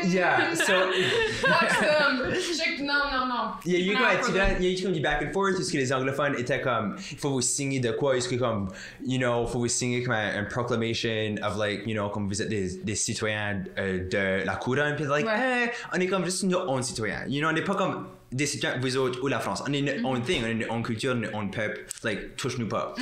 yeah 0.07 0.53
so 0.55 0.73
Fuck 1.41 1.69
some. 1.71 2.31
Check- 2.33 2.79
Non, 2.81 2.93
non, 3.11 3.25
non. 3.27 3.51
il 3.65 3.71
y 3.73 3.75
a 3.75 3.79
eu 3.93 3.95
comme 3.95 4.03
un 4.05 4.09
pas 4.09 4.15
petit 4.17 4.31
vrai. 4.31 4.55
peu- 4.57 4.63
il 4.63 4.69
y 4.71 4.75
a 4.75 4.79
eu 4.79 4.83
comme 4.83 4.93
du 4.93 4.99
back 5.01 5.21
and 5.21 5.31
forth 5.33 5.55
parce 5.55 5.69
que 5.71 5.77
les 5.77 5.91
anglophones 5.93 6.35
étaient 6.37 6.61
comme 6.61 6.91
um, 6.91 6.95
il 7.11 7.17
faut 7.17 7.29
vous 7.29 7.41
signer 7.41 7.79
de 7.79 7.91
quoi 7.91 8.15
est-ce 8.17 8.27
que 8.29 8.35
comme 8.35 8.63
um, 8.63 8.69
you 9.05 9.17
know 9.19 9.45
faut 9.45 9.59
vous 9.59 9.67
signer 9.67 10.01
comme 10.03 10.13
un, 10.13 10.39
un 10.39 10.43
proclamation 10.45 11.35
of 11.43 11.57
like 11.57 11.85
you 11.85 11.93
know 11.93 12.09
comme 12.09 12.27
vous 12.27 12.41
êtes 12.41 12.49
des, 12.49 12.77
des 12.83 12.95
citoyens 12.95 13.61
euh, 13.77 14.07
de 14.09 14.45
la 14.45 14.55
couronne 14.55 14.95
puis 14.95 15.05
like 15.05 15.25
Ouais. 15.25 15.65
eh, 15.67 15.69
on 15.95 15.99
est 15.99 16.07
comme 16.07 16.25
juste 16.25 16.43
nos 16.43 16.59
own 16.69 16.81
citoyens 16.81 17.25
you 17.27 17.39
know 17.41 17.49
on 17.49 17.53
n'est 17.53 17.63
pas 17.63 17.75
comme 17.75 18.07
des 18.31 18.45
citoyens 18.45 18.77
vous 18.79 18.95
autres 18.97 19.23
ou 19.23 19.27
la 19.27 19.39
France 19.39 19.63
on 19.67 19.73
est 19.73 19.81
Mm-hmm. 19.81 19.99
une 19.99 20.05
own 20.05 20.21
thing 20.21 20.43
on 20.43 20.47
est 20.47 20.51
une 20.51 20.65
own 20.69 20.83
culture 20.83 21.15
own 21.33 21.49
peuple 21.49 21.79
like 22.03 22.35
touche-nous 22.35 22.67
pas 22.67 22.93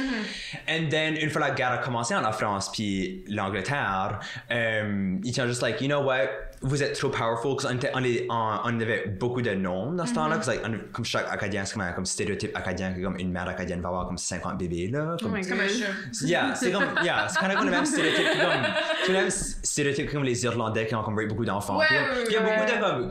and 0.69 0.89
then 0.89 1.15
une 1.17 1.29
fois 1.29 1.41
la 1.41 1.51
guerre 1.51 1.71
a 1.73 1.77
commencé 1.79 2.15
en 2.15 2.21
la 2.21 2.31
France 2.31 2.71
puis 2.71 3.23
l'Angleterre 3.27 4.19
euh, 4.51 5.17
ils 5.23 5.29
étaient 5.29 5.47
juste 5.47 5.61
like 5.61 5.81
you 5.81 5.87
know 5.87 6.01
what 6.01 6.27
vous 6.61 6.81
êtes 6.81 6.93
trop 6.97 7.09
powerful 7.09 7.55
parce 7.55 7.67
qu'on 7.71 7.77
on, 7.93 8.03
est- 8.03 8.25
on- 8.29 8.59
on 8.65 8.79
avait 8.79 9.05
beaucoup 9.19 9.41
de 9.41 9.51
noms 9.51 9.91
dans 9.91 10.05
ce 10.05 10.13
temps-là 10.15 10.35
parce 10.35 10.47
que 10.47 10.51
like, 10.53 10.61
on- 10.65 10.91
comme 10.93 11.05
chaque 11.05 11.27
acadien 11.31 11.65
c'est 11.65 11.73
comme 11.73 11.83
un 11.83 11.91
comme 11.91 12.05
stéréotype 12.05 12.55
acadien 12.55 12.93
que 12.93 13.01
comme 13.01 13.17
une 13.19 13.31
mère 13.31 13.47
acadienne 13.47 13.81
va 13.81 13.89
avoir 13.89 14.07
comme 14.07 14.17
50 14.17 14.57
bébés 14.57 14.89
là 14.91 15.17
comme, 15.21 15.33
my 15.33 15.41
Comme 15.47 15.59
un 15.59 15.67
God. 15.67 15.75
chat. 15.75 16.25
Yeah, 16.25 16.55
c'est 16.55 16.71
comme, 16.71 16.83
yeah, 17.03 17.27
c'est 17.27 17.39
of 17.45 17.53
comme 17.55 17.65
le 17.65 17.71
même 17.71 17.85
stéréotype 17.85 18.25
que 18.25 18.39
comme, 18.41 18.73
c'est 19.05 19.11
le 19.13 19.17
même 19.19 19.29
stéréotype 19.29 20.07
que 20.07 20.13
comme 20.13 20.23
les 20.23 20.43
Irlandais 20.45 20.87
qui 20.87 20.95
ont 20.95 21.03
comme 21.03 21.27
beaucoup 21.27 21.45
d'enfants. 21.45 21.77
Ouais, 21.77 21.85
Il 22.27 22.31
y 22.33 22.37
a 22.37 22.41
ouais. 22.43 22.55
beaucoup 22.57 22.71
de 22.71 22.79
comme, 22.79 23.09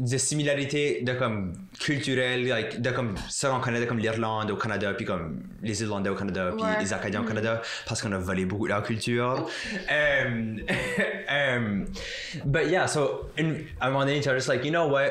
de 0.00 0.16
similarités 0.16 1.02
de 1.02 1.12
comme 1.12 1.52
culturelles, 1.78 2.46
like, 2.48 2.80
de 2.80 2.90
comme 2.90 3.14
ça 3.28 3.54
on 3.54 3.60
connaît 3.60 3.80
de 3.80 3.84
comme 3.84 3.98
l'Irlande 3.98 4.50
au 4.50 4.56
Canada, 4.56 4.92
puis 4.94 5.04
comme 5.04 5.42
les 5.62 5.82
Irlandais 5.82 6.08
au 6.10 6.14
Canada, 6.14 6.52
puis 6.56 6.64
Ouais. 6.64 6.80
les 6.80 6.92
Acadiens 6.92 7.20
au 7.20 7.24
Canada, 7.24 7.60
parce 7.86 8.00
qu'on 8.02 8.12
a 8.12 8.18
volé 8.18 8.46
beaucoup 8.46 8.64
de 8.66 8.72
leur 8.72 8.82
culture. 8.82 9.46
um, 9.90 10.58
um, 11.30 11.84
but 12.44 12.66
yeah, 12.68 12.86
so 12.86 13.26
in, 13.38 13.54
à 13.80 13.86
un 13.86 13.90
moment 13.90 14.04
donné, 14.06 14.20
t'es 14.20 14.32
juste 14.34 14.48
like, 14.48 14.64
you 14.64 14.70
know 14.70 14.88
what? 14.88 15.10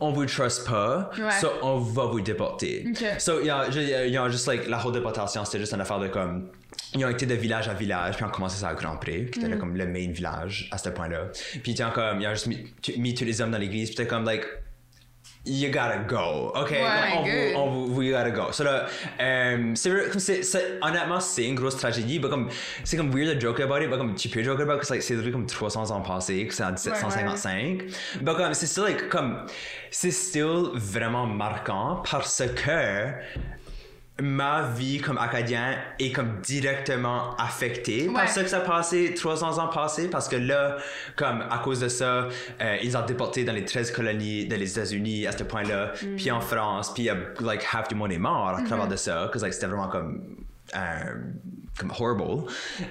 On 0.00 0.12
vous 0.12 0.26
trust 0.26 0.66
pas, 0.68 1.10
Ouais. 1.18 1.30
so 1.40 1.48
on 1.62 1.78
va 1.78 2.04
vous 2.06 2.20
déporter. 2.20 2.84
So, 3.18 3.40
il 3.40 3.46
y 3.46 3.50
a, 3.50 3.66
il 3.68 4.10
y 4.12 4.16
a 4.18 4.28
juste 4.28 4.46
like, 4.46 4.68
la 4.68 4.78
whole 4.84 4.92
déportation, 4.92 5.44
c'était 5.44 5.58
juste 5.60 5.72
une 5.72 5.80
affaire 5.80 5.98
de 5.98 6.08
comme. 6.08 6.48
Ils 6.94 7.04
ont 7.04 7.10
été 7.10 7.26
de 7.26 7.34
village 7.34 7.68
à 7.68 7.74
village, 7.74 8.16
puis 8.16 8.24
on 8.24 8.30
commençait 8.30 8.60
ça 8.60 8.68
à 8.68 8.74
Grand 8.74 8.96
Prix, 8.96 9.30
qui 9.30 9.40
était 9.40 9.48
Mm. 9.54 9.58
comme 9.58 9.76
le 9.76 9.86
main 9.86 10.10
village 10.10 10.68
à 10.72 10.78
ce 10.78 10.88
point-là. 10.88 11.26
Puis 11.62 11.72
ils 11.72 11.82
ont 11.84 11.90
comme, 11.90 12.20
ils 12.20 12.26
ont 12.26 12.30
juste 12.30 12.46
mis, 12.46 12.72
mis 12.98 13.14
tous 13.14 13.24
les 13.24 13.40
hommes 13.40 13.50
dans 13.50 13.58
l'église, 13.58 13.88
puis 13.90 13.96
c'était 13.96 14.08
comme, 14.08 14.24
like, 14.24 14.44
you 15.44 15.68
gotta 15.68 15.98
go, 16.08 16.52
ok? 16.56 16.70
Ouais, 16.70 16.82
on, 17.16 17.22
good. 17.22 17.32
vous, 17.32 17.58
on 17.58 17.70
vous, 17.86 18.00
we 18.00 18.10
gotta 18.10 18.30
go. 18.30 18.50
So 18.50 18.64
là, 18.64 18.86
euh, 19.20 19.72
c'est 19.74 20.78
honnêtement, 20.82 21.20
c'est 21.20 21.44
une 21.44 21.54
grosse 21.54 21.76
tragédie, 21.76 22.18
mais 22.18 22.28
comme, 22.28 22.48
c'est 22.82 22.96
comme 22.96 23.10
weird 23.14 23.36
de 23.36 23.40
joke 23.40 23.60
about 23.60 23.80
it, 23.80 23.88
mais 23.90 23.96
comme 23.96 24.14
tu 24.14 24.28
peux 24.28 24.42
joke 24.42 24.60
about 24.60 24.72
it, 24.72 24.76
parce 24.78 24.88
que 24.88 24.94
like, 24.94 25.02
c'est 25.02 25.14
literally 25.14 25.32
comme 25.32 25.46
300 25.46 25.90
ans 25.92 26.00
passés, 26.00 26.46
que 26.46 26.54
c'est 26.54 26.64
en 26.64 26.72
1755. 26.72 27.82
Mais 28.22 28.34
comme, 28.34 28.54
c'est 28.54 28.66
still, 28.66 28.84
like, 28.84 29.08
comme, 29.08 29.46
c'est 29.90 30.10
still 30.10 30.70
vraiment 30.74 31.26
marquant 31.26 32.02
parce 32.10 32.42
que 32.54 33.10
ma 34.22 34.62
vie 34.62 34.98
comme 34.98 35.18
acadien 35.18 35.76
est 35.98 36.10
comme 36.12 36.40
directement 36.42 37.36
affectée. 37.36 38.06
Par 38.06 38.22
Ouais. 38.24 38.28
ce 38.28 38.40
que 38.40 38.48
ça 38.48 38.58
a 38.58 38.60
passé 38.60 39.12
300 39.14 39.58
ans 39.58 39.68
passés 39.68 40.08
parce 40.08 40.26
que 40.28 40.36
là 40.36 40.76
comme 41.16 41.42
à 41.50 41.58
cause 41.58 41.80
de 41.80 41.88
ça 41.88 42.28
euh, 42.62 42.76
ils 42.82 42.96
ont 42.96 43.04
déporté 43.04 43.44
dans 43.44 43.52
les 43.52 43.64
13 43.64 43.90
colonies 43.90 44.46
des 44.46 44.70
États-Unis 44.70 45.26
à 45.26 45.32
ce 45.32 45.44
point-là. 45.44 45.92
Puis 46.16 46.30
en 46.30 46.40
France 46.40 46.94
puis 46.94 47.10
a 47.10 47.16
like 47.40 47.66
half 47.72 47.88
du 47.88 47.94
monde 47.94 48.12
est 48.12 48.18
mort 48.18 48.48
à 48.48 48.62
travers 48.62 48.88
de 48.88 48.96
ça 48.96 49.28
parce 49.30 49.32
que 49.34 49.38
like, 49.40 49.52
c'était 49.54 49.66
vraiment 49.66 49.88
comme 49.88 50.22
euh, 50.74 50.78
comme 51.78 51.90
horrible 51.90 52.44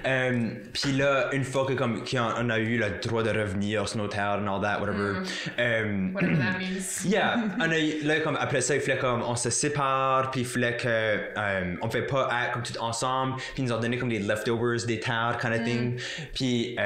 Euh, 0.06 0.50
puis 0.72 0.92
là 0.92 1.28
une 1.32 1.44
fois 1.44 1.66
que 1.66 1.72
comme 1.72 2.04
qu'on 2.04 2.32
on 2.38 2.50
a 2.50 2.58
eu 2.58 2.78
le 2.78 3.00
droit 3.02 3.22
de 3.22 3.30
revenir 3.30 3.88
sur 3.88 3.98
nos 3.98 4.08
terres 4.08 4.40
and 4.40 4.46
all 4.46 4.60
that 4.60 4.80
whatever 4.80 5.22
euh, 5.58 6.08
Whatever 6.12 6.36
that 6.36 6.58
means. 6.58 7.04
Yeah, 7.04 7.36
on 7.60 7.70
a, 7.70 8.04
là, 8.04 8.20
comme, 8.20 8.36
après 8.36 8.60
ça, 8.60 8.74
il 8.74 8.80
fallait 8.80 8.98
comme 8.98 9.22
on 9.22 9.36
se 9.36 9.50
sépare, 9.50 10.30
puis 10.30 10.40
il 10.42 10.46
fallait 10.46 10.76
que 10.76 10.86
euh, 10.88 11.74
on 11.82 11.90
fait 11.90 12.02
pas 12.02 12.28
être 12.44 12.52
comme 12.52 12.62
tout 12.62 12.78
ensemble, 12.78 13.36
puis 13.36 13.62
ils 13.62 13.64
nous 13.64 13.72
ont 13.72 13.80
donné 13.80 13.98
comme 13.98 14.08
des 14.08 14.18
leftovers, 14.18 14.84
des 14.86 15.00
terres, 15.00 15.38
kind 15.40 15.54
of 15.54 15.64
thing. 15.64 15.98
Puis 16.34 16.76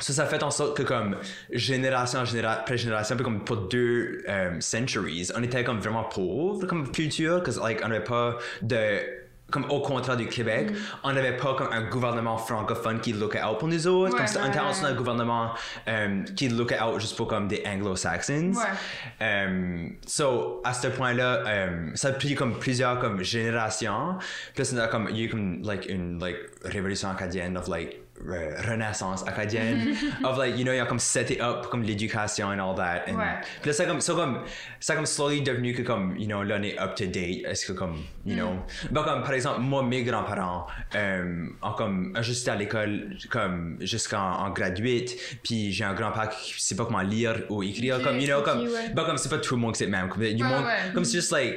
ça, 0.00 0.12
ça 0.12 0.26
fait 0.26 0.42
en 0.42 0.50
sorte 0.50 0.76
que 0.76 0.82
comme 0.82 1.16
génération 1.50 2.24
généra 2.24 2.52
après 2.52 2.78
génération, 2.78 3.16
puis 3.16 3.24
comme 3.24 3.44
pour 3.44 3.56
deux 3.68 4.24
centuries, 4.60 5.30
on 5.36 5.42
était 5.42 5.64
comme 5.64 5.80
vraiment 5.80 6.04
pauvres 6.04 6.66
comme 6.66 6.90
culture, 6.90 7.42
parce 7.42 7.58
like, 7.60 7.80
on 7.84 7.88
n'avait 7.88 8.04
pas 8.04 8.38
de 8.62 9.17
comme 9.50 9.64
au 9.70 9.80
contraire 9.80 10.16
du 10.16 10.26
Québec, 10.26 10.72
on 11.02 11.12
n'avait 11.12 11.36
pas 11.36 11.54
comme 11.54 11.72
un 11.72 11.88
gouvernement 11.88 12.36
francophone 12.36 13.00
qui 13.00 13.14
lookait 13.14 13.42
out 13.42 13.58
pour 13.58 13.68
nous 13.68 13.86
autres. 13.86 14.12
Ouais, 14.12 14.18
comme 14.18 14.26
ça, 14.26 14.40
on 14.44 14.48
était 14.48 14.58
ouais, 14.58 14.94
gouvernement 14.94 15.52
euh, 15.88 16.22
qui 16.36 16.48
lookait 16.48 16.80
out 16.82 17.00
juste 17.00 17.16
pour 17.16 17.28
comme 17.28 17.48
des 17.48 17.62
anglo-saxons. 17.66 18.52
Ouais. 18.52 18.64
Euh, 19.22 19.88
so, 20.06 20.60
à 20.64 20.74
ce 20.74 20.88
point-là, 20.88 21.44
euh, 21.46 21.90
ça 21.94 22.08
a 22.08 22.12
pris 22.12 22.34
comme 22.34 22.58
plusieurs 22.58 22.98
comme 22.98 23.22
générations. 23.22 24.18
Comme, 24.90 25.08
il 25.10 25.16
y 25.16 25.22
a 25.22 25.24
eu 25.24 25.28
comme 25.30 25.62
like, 25.62 25.88
une 25.88 26.18
like, 26.18 26.38
révolution 26.64 27.08
acadienne 27.08 27.56
of 27.56 27.68
like 27.68 28.02
renaissance 28.26 29.26
acadienne. 29.26 29.94
Of 30.24 30.38
like 30.38 30.56
you 30.56 30.64
know 30.64 30.72
il 30.72 30.76
y 30.76 30.80
a 30.80 30.86
comme 30.86 30.98
set 30.98 31.30
it 31.30 31.40
up 31.40 31.66
comme 31.70 31.82
l'éducation 31.82 32.48
and 32.50 32.58
all 32.60 32.74
that. 32.76 33.04
And 33.08 33.16
Ouais. 33.18 33.40
puis 33.60 33.70
là 33.70 33.72
ça 33.72 33.84
comme 33.86 34.00
ça 34.00 34.14
comme 34.14 34.40
ça 34.80 34.94
comme 34.94 35.06
slowly 35.06 35.42
devenu 35.42 35.74
que 35.74 35.82
comme 35.82 36.16
you 36.16 36.26
know 36.26 36.42
là 36.42 36.56
on 36.58 36.62
est 36.62 36.78
up 36.80 36.94
to 36.94 37.06
date 37.06 37.44
est-ce 37.46 37.66
que 37.66 37.72
comme 37.72 37.96
you 38.24 38.34
know. 38.36 38.54
Bah 38.90 39.02
comme 39.06 39.22
par 39.22 39.32
exemple 39.32 39.60
moi 39.60 39.82
mes 39.82 40.02
grands-parents 40.02 40.66
euh, 40.94 41.46
ont 41.62 41.72
comme 41.72 42.16
juste 42.20 42.42
été 42.42 42.50
à 42.50 42.56
l'école 42.56 43.16
comme 43.30 43.76
jusqu'en 43.80 44.18
en 44.44 44.50
graduate. 44.50 45.10
Puis 45.42 45.72
j'ai 45.72 45.84
un 45.84 45.94
grand-père 45.94 46.28
qui 46.30 46.54
sait 46.60 46.76
pas 46.76 46.84
comment 46.84 47.00
lire 47.02 47.42
ou 47.50 47.62
écrire 47.62 48.00
comme 48.02 48.18
you 48.18 48.26
know 48.26 48.42
comme 48.42 48.60
ouais. 48.62 48.92
comme 48.94 49.18
c'est 49.18 49.28
pas 49.30 49.38
tout 49.38 49.54
le 49.54 49.60
monde 49.60 49.72
qui 49.72 49.78
sait 49.78 49.86
même 49.86 50.08
comme 50.08 50.22
du 50.22 50.42
Ouais, 50.42 50.48
monde 50.48 50.64
comme 50.94 51.04
c'est 51.04 51.18
juste 51.18 51.32
like 51.32 51.54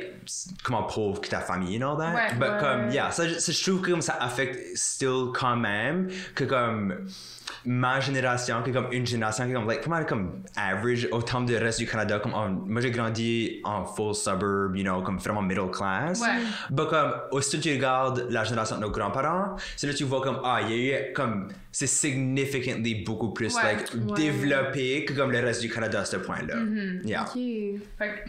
comment 0.63 0.83
pauvre 0.83 1.19
que 1.21 1.27
ta 1.29 1.39
famille 1.39 1.83
and 1.83 1.91
all 1.91 1.97
that. 1.97 2.35
But 2.35 2.59
comme 2.59 2.91
yeah 2.91 3.11
ça, 3.11 3.27
je- 3.27 3.35
ça, 3.39 3.51
je 3.51 3.61
trouve 3.63 3.81
que 3.81 3.91
comme 3.91 4.01
ça 4.01 4.17
affecte 4.19 4.75
still 4.77 5.31
quand 5.33 5.55
même 5.55 6.09
que 6.35 6.43
comme 6.51 6.95
ma 7.65 7.99
génération, 7.99 8.61
qui 8.63 8.69
est 8.69 8.73
comme 8.73 8.87
une 8.91 9.05
génération 9.05 9.45
qui 9.45 9.51
est 9.51 9.53
comme, 9.53 9.67
like, 9.67 9.81
pas 9.81 9.89
mal 9.89 10.05
comme 10.05 10.43
average 10.55 11.07
au 11.11 11.21
terme 11.21 11.45
du 11.45 11.55
reste 11.55 11.79
du 11.79 11.85
Canada. 11.87 12.19
Comme, 12.19 12.33
en- 12.33 12.49
moi, 12.49 12.81
j'ai 12.81 12.91
grandi 12.91 13.61
en 13.63 13.85
full 13.85 14.13
suburb, 14.15 14.75
you 14.75 14.83
know, 14.83 15.01
comme 15.01 15.17
vraiment 15.17 15.41
middle 15.41 15.69
class. 15.71 16.21
Ouais. 16.21 16.27
But 16.69 16.87
comme, 16.89 17.11
que 17.31 17.57
tu 17.57 17.71
regardes 17.73 18.27
la 18.29 18.43
génération 18.43 18.77
de 18.77 18.81
nos 18.81 18.91
grands-parents, 18.91 19.55
c'est 19.75 19.87
là 19.87 19.93
que 19.93 19.97
tu 19.97 20.03
vois 20.05 20.21
comme, 20.21 20.39
ah, 20.43 20.59
il 20.63 20.69
y 20.71 20.93
a 20.93 21.09
eu 21.09 21.13
comme, 21.13 21.47
c'est 21.71 21.87
significantly 21.87 22.95
beaucoup 23.03 23.31
plus, 23.33 23.55
Ouais. 23.55 23.75
like, 23.75 24.15
développé 24.15 25.05
que 25.05 25.13
comme 25.13 25.31
le 25.31 25.39
reste 25.39 25.61
du 25.61 25.69
Canada 25.69 26.01
à 26.01 26.05
ce 26.05 26.17
point-là. 26.17 26.55
Mm-hmm. 26.55 27.07
Yeah. 27.07 27.23
Ok. 27.23 27.33
Fait 27.97 28.25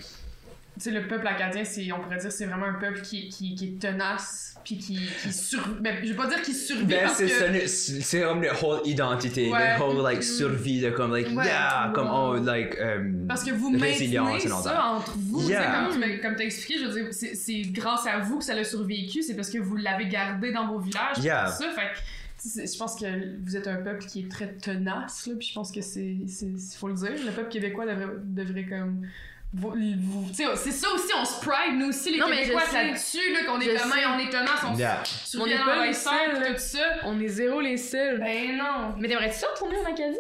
tu 0.75 0.81
sais, 0.85 0.91
le 0.91 1.07
peuple 1.07 1.27
acadien, 1.27 1.65
c'est, 1.65 1.91
on 1.93 2.01
pourrait 2.01 2.17
dire, 2.19 2.33
c'est 2.33 2.47
vraiment 2.47 2.67
un 2.67 2.75
peuple 2.75 3.03
qui, 3.03 3.29
qui, 3.29 3.55
qui 3.55 3.67
est 3.67 3.79
tenace, 3.79 4.57
puis 4.65 4.79
qui, 4.79 4.99
qui 5.23 5.33
sur... 5.33 5.61
Ben, 5.81 5.99
je 6.03 6.09
vais 6.11 6.17
pas 6.17 6.27
dire 6.29 6.41
qu'il 6.41 6.55
survit 6.55 6.85
Ben, 6.85 7.03
parce 7.05 7.19
c'est 7.19 7.27
que... 7.27 7.53
le- 7.53 7.67
c'est 7.67 8.23
comme 8.23 8.43
la 8.43 8.55
whole 8.65 8.81
identité, 8.87 9.51
Ouais. 9.51 9.77
whole, 9.79 10.03
like, 10.03 10.23
survie 10.23 10.81
de 10.81 10.89
comme, 10.91 11.13
like, 11.13 11.29
Ouais. 11.37 11.45
yeah, 11.45 11.93
comme, 11.95 12.09
oh, 12.11 12.37
like, 12.37 12.75
um, 12.81 13.27
Parce 13.29 13.45
que 13.45 13.51
vous 13.51 13.71
maintenez 13.71 14.39
ça 14.49 14.85
entre 14.87 15.15
vous. 15.19 15.47
Yeah. 15.49 15.89
Comme 15.91 16.01
tu 16.03 16.21
comme 16.21 16.37
t'as 16.37 16.45
expliqué, 16.45 16.81
je 16.81 16.87
veux 16.87 17.03
dire, 17.03 17.09
c'est, 17.13 17.35
c'est 17.35 17.61
grâce 17.63 18.07
à 18.07 18.21
vous 18.21 18.39
que 18.39 18.45
ça 18.45 18.55
l'a 18.55 18.65
survécu, 18.65 19.23
c'est 19.23 19.35
parce 19.37 19.51
que 19.51 19.59
vous 19.59 19.77
l'avez 19.77 20.07
gardé 20.09 20.53
dans 20.53 20.67
vos 20.69 20.79
villages. 20.79 21.19
Yeah. 21.19 21.51
tout 21.51 21.65
ça, 21.65 21.71
fait 21.71 21.93
que, 21.93 22.67
je 22.67 22.79
pense 22.79 22.99
que 22.99 23.07
vous 23.45 23.57
êtes 23.57 23.69
un 23.69 23.77
peuple 23.77 24.07
qui 24.07 24.21
est 24.21 24.31
très 24.31 24.49
tenace, 24.55 25.27
là, 25.27 25.35
puis 25.39 25.49
je 25.49 25.55
pense 25.55 25.71
que 25.71 25.83
c'est, 25.83 26.17
c'est, 26.27 26.49
faut 26.79 26.89
le 26.89 26.95
dire, 26.95 27.11
le 27.27 27.31
peuple 27.31 27.51
québécois 27.51 27.85
devrait, 27.85 28.07
devrait 28.25 28.65
comme... 28.67 29.07
Vous, 29.55 29.69
vous- 29.71 30.29
tu 30.29 30.35
sais, 30.35 30.45
c'est 30.57 30.71
ça 30.71 30.89
aussi, 30.95 31.13
on 31.15 31.25
se 31.27 31.39
pride, 31.41 31.75
nous 31.79 31.89
aussi, 31.89 32.11
les 32.11 32.19
Non, 32.19 32.27
Québécois, 32.27 32.63
là-dessus, 32.73 33.33
là, 33.35 33.45
qu'on 33.45 33.61
est 33.61 33.65
Je 33.67 33.79
comme, 33.83 33.93
sais. 33.93 34.07
on 34.07 34.19
est 34.19 34.31
tenace, 34.31 34.61
on 34.67 34.75
yeah. 34.79 35.03
On 35.39 35.45
est 35.47 35.59
pas 35.59 35.87
les 35.87 35.93
seuls. 35.93 36.47
tout 36.55 36.59
ça. 36.59 36.79
On 37.05 37.21
est 37.21 37.29
zéro 37.29 37.61
les 37.61 37.77
seuls. 37.77 38.19
Ben 38.19 38.57
non. 38.57 38.95
Mais 38.99 39.09
t'aimerais-tu 39.09 39.39
ça 39.39 39.49
retourner 39.53 39.77
en 39.79 39.85
Acadie? 39.93 40.17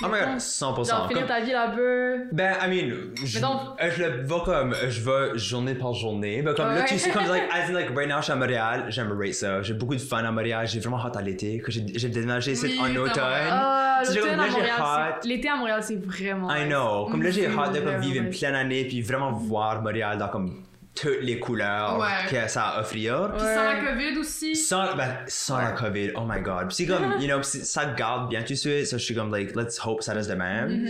Oh 0.00 0.06
my 0.08 0.18
god, 0.20 0.38
100%. 0.38 0.88
Genre 0.88 1.08
finir 1.08 1.26
ta 1.26 1.40
vie 1.40 1.52
là-bas. 1.52 2.24
Ben, 2.32 2.54
I 2.62 2.68
mean, 2.68 2.94
je, 3.24 3.38
donc- 3.40 3.60
euh, 3.80 3.90
je 3.94 4.02
le 4.02 4.22
vais 4.22 4.40
comme, 4.44 4.74
je 4.88 5.00
vais 5.02 5.38
journée 5.38 5.74
par 5.74 5.92
journée. 5.92 6.42
Ben, 6.42 6.54
comme 6.54 6.74
là, 6.74 6.82
tu 6.82 6.98
sais, 6.98 7.10
comme, 7.10 7.26
like, 7.26 7.42
as 7.52 7.68
in, 7.68 7.72
like, 7.72 7.90
right 7.94 8.08
now, 8.08 8.16
je 8.18 8.22
suis 8.24 8.32
à 8.32 8.36
Montréal, 8.36 8.86
j'aimerais 8.88 9.32
ça. 9.32 9.60
J'ai 9.62 9.74
beaucoup 9.74 9.94
de 9.94 10.00
fun 10.00 10.24
à 10.24 10.30
Montréal, 10.32 10.66
j'ai 10.66 10.80
vraiment 10.80 11.04
hâte 11.04 11.16
à 11.16 11.22
l'été, 11.22 11.58
que 11.58 11.70
j'ai 11.70 11.82
déménagé 12.08 12.52
ici 12.52 12.78
Oui, 12.82 12.96
en 12.96 12.96
automne. 13.02 13.22
Ah, 13.22 14.02
l'automne 14.06 14.40
à 14.40 14.46
Montréal. 14.48 15.14
L'été 15.24 15.48
à 15.48 15.56
Montréal, 15.56 15.82
c'est 15.82 16.04
vraiment. 16.04 16.50
I 16.54 16.66
know. 16.66 17.06
Comme 17.10 17.22
là, 17.22 17.30
j'ai 17.30 17.42
C'est 17.48 17.58
hâte 17.58 17.74
de 17.74 17.80
comme, 17.80 18.00
vivre 18.00 18.24
une 18.24 18.30
pleine 18.30 18.54
année, 18.54 18.84
puis 18.84 19.02
vraiment 19.02 19.32
voir 19.32 19.82
Montréal 19.82 20.16
dans 20.18 20.28
comme 20.28 20.62
toutes 20.94 21.22
les 21.22 21.38
couleurs 21.38 21.98
Ouais. 21.98 22.28
que 22.30 22.48
ça 22.48 22.64
a 22.64 22.76
à 22.78 22.80
offrir. 22.80 23.32
Puis 23.32 23.40
sans 23.40 23.64
la 23.64 23.76
COVID 23.92 24.18
aussi. 24.18 24.54
Sans, 24.56 24.94
ben, 24.94 25.16
sans 25.26 25.58
la 25.58 25.72
COVID, 25.72 26.12
oh 26.16 26.22
my 26.26 26.40
god. 26.42 26.68
Puis 26.68 26.76
c'est 26.76 26.86
comme, 26.86 27.14
you 27.20 27.26
know, 27.26 27.42
ça 27.42 27.86
garde 27.96 28.28
bien 28.28 28.42
tout 28.42 28.52
de 28.52 28.58
suite. 28.58 28.86
Ça, 28.86 28.98
je 28.98 29.04
suis 29.04 29.14
comme, 29.14 29.30
like, 29.32 29.54
let's 29.56 29.80
hope 29.84 30.02
ça 30.02 30.12
reste 30.12 30.28
de 30.30 30.34
même. 30.34 30.86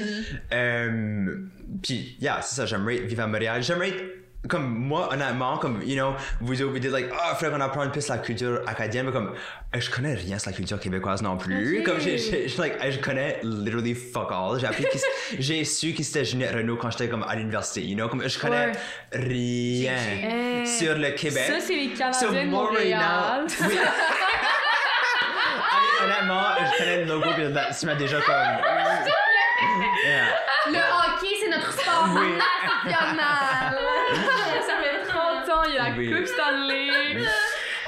Euh, 0.53 1.36
puis, 1.82 2.16
yeah, 2.20 2.40
c'est 2.42 2.57
ça, 2.57 2.66
j'aimerais 2.66 2.98
vivre 2.98 3.22
à 3.22 3.26
Montréal. 3.26 3.62
J'aimerais, 3.62 3.94
comme 4.49 4.66
moi, 4.76 5.09
honnêtement, 5.12 5.57
comme, 5.59 5.80
you 5.84 5.95
know, 5.95 6.14
vous 6.40 6.55
vous 6.55 6.78
dites, 6.78 6.90
like, 6.90 7.07
ah, 7.12 7.30
oh, 7.32 7.34
faudrait 7.36 7.55
qu'on 7.57 7.61
apprenne 7.64 7.90
plus 7.93 8.09
la 8.09 8.18
culture 8.18 8.61
acadienne, 8.66 9.07
mais 9.07 9.12
comme, 9.12 9.28
euh, 9.74 9.80
je 9.80 9.88
connais 9.88 10.14
rien 10.14 10.36
sur 10.38 10.51
la 10.51 10.57
culture 10.57 10.80
québécoise 10.80 11.22
non 11.22 11.36
plus. 11.36 11.78
Ok. 11.80 11.84
Comme, 11.86 12.01
j'ai, 12.01 12.18
j'ai- 12.18 12.49
j'ai, 12.49 12.57
like, 12.59 12.74
je 12.90 12.99
connais 12.99 13.38
literally 13.45 13.95
fuck 13.95 14.30
all. 14.32 14.59
J'ai 14.59 14.66
appris 14.66 14.84
qu'il- 14.90 15.01
j'ai 15.40 15.64
su 15.64 15.93
qui 15.95 16.03
c'était 16.03 16.24
Ginette 16.24 16.55
Renault 16.55 16.76
quand 16.76 16.90
j'étais 16.90 17.09
comme 17.09 17.22
à 17.22 17.36
l'université, 17.36 17.82
you 17.82 17.95
know, 17.97 18.09
comme, 18.09 18.28
je 18.28 18.38
connais 18.38 18.66
Ouais. 18.66 18.72
rien 19.12 19.95
Eh, 20.22 20.66
sur 20.66 20.97
le 20.99 21.11
Québec. 21.11 21.45
Ça, 21.47 21.61
c'est 21.61 21.74
les 21.76 21.90
Canadiens 21.90 22.28
So, 22.28 22.34
de 22.34 22.43
Montréal. 22.45 23.45
now- 23.47 23.47
Oui. 23.68 23.78
Allez, 25.70 26.05
honnêtement, 26.12 26.43
je 26.59 26.78
connais 26.78 26.97
le 26.99 27.05
logo 27.05 27.28
puis 27.34 27.45
là, 27.49 27.68
tu 27.78 27.86
m'as 27.86 27.95
déjà 27.95 28.20
comme. 28.20 28.34
Yeah. 30.05 30.26
Le 30.66 30.78
hockey, 30.78 31.34
c'est 31.40 31.49
notre 31.49 31.72
sport 31.72 32.09
Oui. 32.14 32.32
national. 32.84 33.14
Oui. 35.99 36.11
Coupe 36.11 36.26
Stanley. 36.26 36.90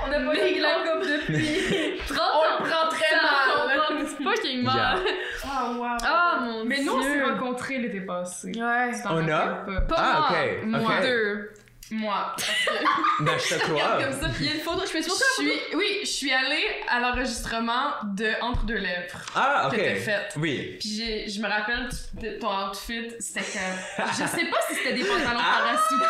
On 0.07 0.12
a 0.12 0.20
pas 0.20 0.34
gagné 0.36 0.61
la 0.61 0.74
Coupe 0.74 1.02
depuis 1.07 1.98
30 2.09 2.18
ans. 2.18 2.22
On 2.34 2.64
le 2.64 2.70
prend 2.70 2.88
très 2.88 3.11
Ça, 3.11 3.22
mal. 3.22 3.78
On 3.78 3.94
prend 4.22 4.30
fucking 4.32 4.62
mal. 4.62 4.98
Ah, 5.44 5.70
wow. 5.76 5.86
Ah, 6.05 6.38
mon 6.42 6.64
Mais 6.64 6.82
nous, 6.82 6.92
on 6.92 7.02
s'est 7.02 7.22
rencontrés 7.22 7.78
l'été 7.78 8.00
passé. 8.00 8.52
Ouais. 8.55 8.90
On 9.09 9.28
a? 9.28 9.46
pas. 9.88 9.96
Ah, 9.96 10.28
moi. 10.30 10.80
ok, 10.80 10.82
Moi. 10.82 11.00
Deux. 11.02 11.50
Moi. 11.91 12.35
Parce 12.37 12.49
que 12.49 13.22
Ben, 13.24 13.39
je 13.39 13.55
te 13.55 13.61
crois. 13.61 13.74
Regarde 13.95 14.03
comme 14.12 14.20
ça, 14.20 14.28
il 14.41 14.47
y 14.47 14.49
a 14.49 14.55
une 14.55 14.61
photo. 14.61 14.80
Je 14.85 14.91
fais 14.91 15.03
je 15.03 15.09
suis, 15.11 15.53
oui, 15.76 15.99
je 16.03 16.07
suis 16.09 16.32
allée 16.32 16.64
à 16.89 17.01
l'enregistrement 17.01 17.93
de 18.05 18.32
Entre 18.41 18.64
deux 18.64 18.78
lèvres. 18.78 19.18
Ah, 19.35 19.68
ok. 19.68 19.76
que 19.76 19.80
t'as 19.80 19.95
fait. 19.97 20.28
Oui. 20.37 20.76
Puis 20.80 21.28
je 21.30 21.41
me 21.41 21.49
rappelle 21.49 21.89
de 22.14 22.39
ton 22.39 22.68
outfit, 22.68 23.11
c'était 23.20 23.43
comme. 23.43 24.07
Je 24.12 24.26
sais 24.26 24.47
pas 24.47 24.57
si 24.68 24.74
c'était 24.76 24.95
des 24.95 25.05
pantalons 25.05 25.41
Ah! 25.41 25.62
Parasuco. 25.62 26.05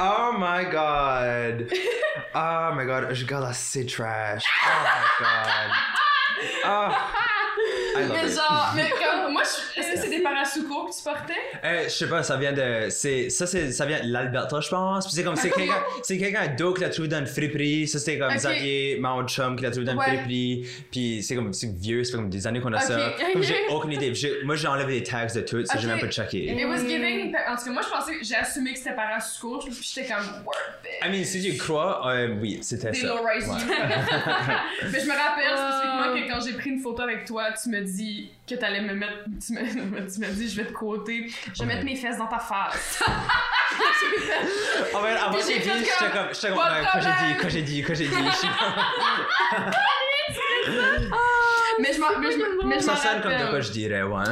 Oh 0.00 0.32
my 0.38 0.64
god. 0.70 1.72
Oh 2.34 2.70
my 2.74 2.84
god, 2.84 3.12
je 3.14 3.24
garde 3.24 3.44
assez 3.44 3.86
trash. 3.86 4.44
Oh 4.64 4.68
my 4.84 5.26
god. 5.26 5.70
Oh. 6.66 6.94
Mais 7.98 8.28
genre, 8.32 8.72
mais 8.74 8.90
comme, 8.90 9.32
moi, 9.32 9.42
je- 9.44 9.80
est-ce 9.80 9.92
que 9.94 9.98
c'est 10.00 10.08
des 10.10 10.20
Parasuco 10.22 10.86
que 10.86 10.96
tu 10.96 11.02
portais? 11.04 11.32
Euh, 11.64 11.84
je 11.84 11.88
sais 11.90 12.08
pas, 12.08 12.22
ça 12.22 12.36
vient 12.36 12.52
de. 12.52 12.88
C'est, 12.90 13.30
ça, 13.30 13.46
c'est, 13.46 13.70
ça 13.72 13.86
vient 13.86 14.00
de 14.00 14.12
l'Alberta, 14.12 14.60
je 14.60 14.68
pense. 14.68 15.06
Puis 15.06 15.14
c'est 15.16 15.24
comme, 15.24 15.36
c'est 15.36 15.50
quelqu'un, 15.50 15.82
c'est 16.02 16.18
quelqu'un 16.18 16.46
d'autre 16.48 16.76
qui 16.78 16.82
l'a 16.82 16.90
trouvé 16.90 17.08
dans 17.08 17.18
une 17.18 17.26
friperie. 17.26 17.86
Ça, 17.88 17.98
c'était 17.98 18.18
comme 18.18 18.30
Ok. 18.30 18.36
Xavier, 18.36 18.98
mon 19.00 19.26
chum, 19.26 19.56
qui 19.56 19.62
l'a 19.62 19.70
trouvé 19.70 19.86
dans 19.86 19.92
une 19.92 19.98
Ouais. 19.98 20.06
friperie. 20.06 20.66
Puis 20.90 21.22
c'est 21.22 21.34
comme, 21.34 21.52
c'est 21.52 21.72
vieux, 21.76 22.04
c'est 22.04 22.12
comme 22.12 22.28
des 22.30 22.46
années 22.46 22.60
qu'on 22.60 22.72
a 22.72 22.76
Ok. 22.78 22.82
ça. 22.82 22.98
Comme 23.32 23.42
j'ai 23.42 23.66
aucune 23.70 23.92
idée. 23.92 24.14
J'ai- 24.14 24.42
moi, 24.44 24.56
j'ai 24.56 24.68
enlevé 24.68 24.94
les 24.94 25.02
tags 25.02 25.26
de 25.26 25.40
tout, 25.40 25.64
ça, 25.64 25.78
j'ai 25.78 25.86
Ok. 25.86 25.92
même 25.92 26.00
pas 26.00 26.08
checké. 26.10 26.44
It 26.46 26.66
was 26.66 26.78
giving. 26.86 27.34
En 27.48 27.56
tout 27.56 27.64
cas, 27.64 27.70
moi, 27.70 27.82
je 27.82 27.88
pensais, 27.88 28.12
j'ai 28.22 28.36
assumé 28.36 28.72
que 28.72 28.78
c'était 28.78 28.94
Parasuco, 28.94 29.58
puis 29.58 29.74
j'étais 29.82 30.08
comme, 30.08 30.24
worth 30.44 30.58
it. 30.84 31.04
I 31.04 31.10
mean, 31.10 31.24
si 31.24 31.42
tu 31.42 31.56
crois, 31.56 32.08
euh, 32.10 32.34
oui, 32.40 32.58
c'était 32.62 32.90
Des 32.90 33.00
ça. 33.00 33.06
low-rise 33.08 33.48
Ouais. 33.48 33.54
Mais 34.92 35.00
je 35.00 35.06
me 35.06 35.12
rappelle 35.12 35.46
spécifiquement 35.56 36.14
que 36.14 36.28
quand 36.32 36.46
j'ai 36.46 36.52
pris 36.54 36.70
une 36.70 36.80
photo 36.80 37.02
avec 37.02 37.24
toi, 37.24 37.44
tu 37.60 37.68
me 37.68 37.80
dis 37.86 38.30
que 38.48 38.54
t'allais 38.54 38.80
me 38.82 38.94
mettre. 38.94 39.24
Tu 39.44 39.52
me, 39.52 39.60
tu 40.12 40.20
me 40.20 40.26
dis, 40.32 40.48
je 40.50 40.56
vais 40.56 40.66
te 40.68 40.72
côté, 40.72 41.28
je 41.28 41.52
vais 41.52 41.60
Ouais. 41.60 41.66
mettre 41.74 41.84
mes 41.84 41.96
fesses 41.96 42.18
dans 42.18 42.26
ta 42.26 42.38
face. 42.38 43.02
En 44.94 45.02
fait, 45.02 45.10
avant 45.10 45.38
j'ai 45.46 45.58
dit, 45.58 45.64
j'étais 45.68 46.10
comme, 46.12 46.26
comme, 46.26 46.34
j'étais 46.34 46.48
comme, 46.48 46.56
de 46.58 46.84
quand 46.92 47.00
j'ai 47.00 47.12
dit, 47.12 47.34
quand 47.42 47.48
j'ai 47.50 47.62
dit, 47.62 47.82
quand 47.82 47.94
j'ai 47.94 48.06
dit, 48.08 48.14
mais 51.80 51.92
je 51.92 52.00
m'en 52.00 52.06
mais 52.20 52.30
je 52.32 52.66
mais 52.66 52.74
je 52.78 52.84
Ça 52.84 52.96
sonne 52.96 53.20
comme 53.22 53.32
de 53.32 53.50
quoi 53.50 53.60
je 53.60 53.70
dirais, 53.72 54.02
ouais. 54.02 54.24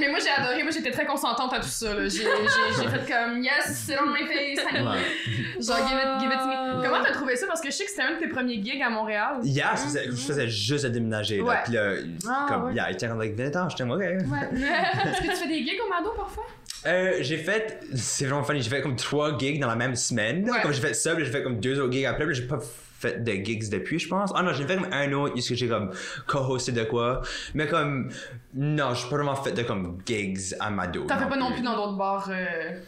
mais, 0.00 0.08
moi 0.08 0.18
j'ai 0.22 0.30
adoré, 0.30 0.62
moi 0.62 0.70
j'étais 0.72 0.90
très 0.90 1.06
consentante 1.06 1.52
à 1.52 1.60
tout 1.60 1.66
ça. 1.68 1.94
là. 1.94 2.02
J'ai 2.08 2.18
fait 2.20 3.12
comme 3.12 3.42
yes, 3.42 3.84
sit 3.86 3.94
on 4.00 4.06
my 4.10 4.26
face. 4.26 4.64
Ouais. 4.64 5.60
Genre 5.62 5.88
give 5.88 5.98
it, 5.98 6.20
give 6.20 6.30
it 6.32 6.38
to 6.38 6.46
me. 6.46 6.82
Comment 6.82 7.02
t'as 7.04 7.12
trouvé 7.12 7.36
ça? 7.36 7.46
Parce 7.46 7.60
que 7.60 7.70
je 7.70 7.76
sais 7.76 7.84
que 7.84 7.90
c'était 7.90 8.02
un 8.02 8.14
de 8.14 8.18
tes 8.18 8.28
premiers 8.28 8.62
gigs 8.62 8.82
à 8.82 8.90
Montréal. 8.90 9.36
Hier, 9.42 9.70
je 9.76 9.82
faisais- 9.82 10.04
je 10.06 10.16
faisais 10.16 10.48
juste 10.48 10.84
à 10.84 10.88
déménager, 10.88 11.38
là. 11.38 11.44
Ouais. 11.44 11.56
Puis 11.64 11.72
là, 11.74 11.92
Ah, 12.28 12.46
comme, 12.48 12.64
ouais. 12.66 12.74
yeah, 12.74 12.90
il 12.90 12.94
était 12.94 13.08
comme, 13.08 13.20
like, 13.20 13.36
20 13.36 13.56
ans, 13.56 13.68
j'étais 13.68 13.84
ok. 13.84 14.00
Est-ce 14.02 15.20
que 15.22 15.30
tu 15.30 15.36
fais 15.36 15.48
des 15.48 15.58
gigs 15.64 15.80
au 15.84 15.88
Mado 15.88 16.12
parfois? 16.16 16.44
Euh, 16.86 17.12
j'ai 17.20 17.36
fait, 17.36 17.80
c'est 17.94 18.24
vraiment 18.26 18.42
funny, 18.42 18.60
j'ai 18.60 18.70
fait 18.70 18.82
comme 18.82 18.96
trois 18.96 19.38
gigs 19.38 19.60
dans 19.60 19.68
la 19.68 19.76
même 19.76 19.94
semaine. 19.94 20.48
Ouais. 20.50 20.60
Comme 20.62 20.72
j'ai 20.72 20.80
fait 20.80 20.94
ça, 20.94 21.14
j'ai 21.18 21.24
fait 21.26 21.42
comme 21.42 21.60
deux 21.60 21.78
autres 21.80 21.92
gigs 21.92 22.06
après, 22.06 22.26
j'ai 22.34 22.42
pas 22.42 22.58
fait 23.02 23.22
de 23.24 23.32
gigs 23.44 23.68
depuis, 23.70 23.98
je 23.98 24.08
pense. 24.08 24.32
Ah 24.34 24.42
non, 24.42 24.52
j'ai 24.52 24.64
fait 24.66 24.76
comme 24.76 24.88
un 24.92 25.12
autre, 25.12 25.34
parce 25.34 25.48
que 25.48 25.54
j'ai 25.54 25.68
comme 25.68 25.90
co-hosté 26.26 26.72
de 26.72 26.84
quoi. 26.84 27.20
Mais 27.54 27.66
comme, 27.66 28.10
non, 28.54 28.94
j'ai 28.94 29.08
pas 29.08 29.16
vraiment 29.16 29.34
fait 29.36 29.52
de 29.52 29.62
comme 29.62 29.98
gigs 30.06 30.54
à 30.60 30.70
Mado. 30.70 31.04
T'en 31.04 31.18
fais 31.18 31.28
pas 31.28 31.36
non 31.36 31.52
plus 31.52 31.62
dans 31.62 31.74
d'autres 31.76 31.96
bars. 31.96 32.28
euh, 32.30 32.78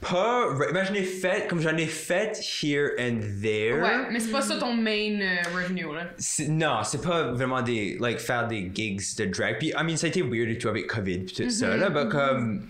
Pas, 0.00 0.46
ben 0.72 0.84
j'en 0.84 0.94
ai 0.94 1.02
fait, 1.02 1.48
comme 1.48 1.60
j'en 1.60 1.76
ai 1.76 1.86
fait 1.86 2.38
here 2.62 2.90
and 2.98 3.20
there. 3.42 3.80
Ouais, 3.80 4.10
mais 4.10 4.20
c'est 4.20 4.30
pas 4.30 4.42
ça 4.42 4.56
ton 4.56 4.74
main 4.74 5.20
euh, 5.20 5.36
revenue 5.54 5.86
là. 5.94 6.06
Non, 6.48 6.82
c'est 6.84 7.02
pas 7.02 7.32
vraiment 7.32 7.62
des, 7.62 7.96
like, 8.00 8.18
faire 8.18 8.46
des 8.46 8.70
gigs 8.72 9.00
de 9.18 9.24
drag. 9.26 9.58
Puis, 9.58 9.68
I 9.68 9.82
mean, 9.84 9.96
ça 9.96 10.06
a 10.06 10.10
été 10.10 10.22
weird 10.22 10.48
et 10.50 10.58
tout 10.58 10.68
avec 10.68 10.86
COVID 10.86 11.18
puis 11.20 11.34
tout 11.44 11.50
ça, 11.50 11.76
là. 11.76 11.90
Mais 11.90 12.08
comme, 12.08 12.62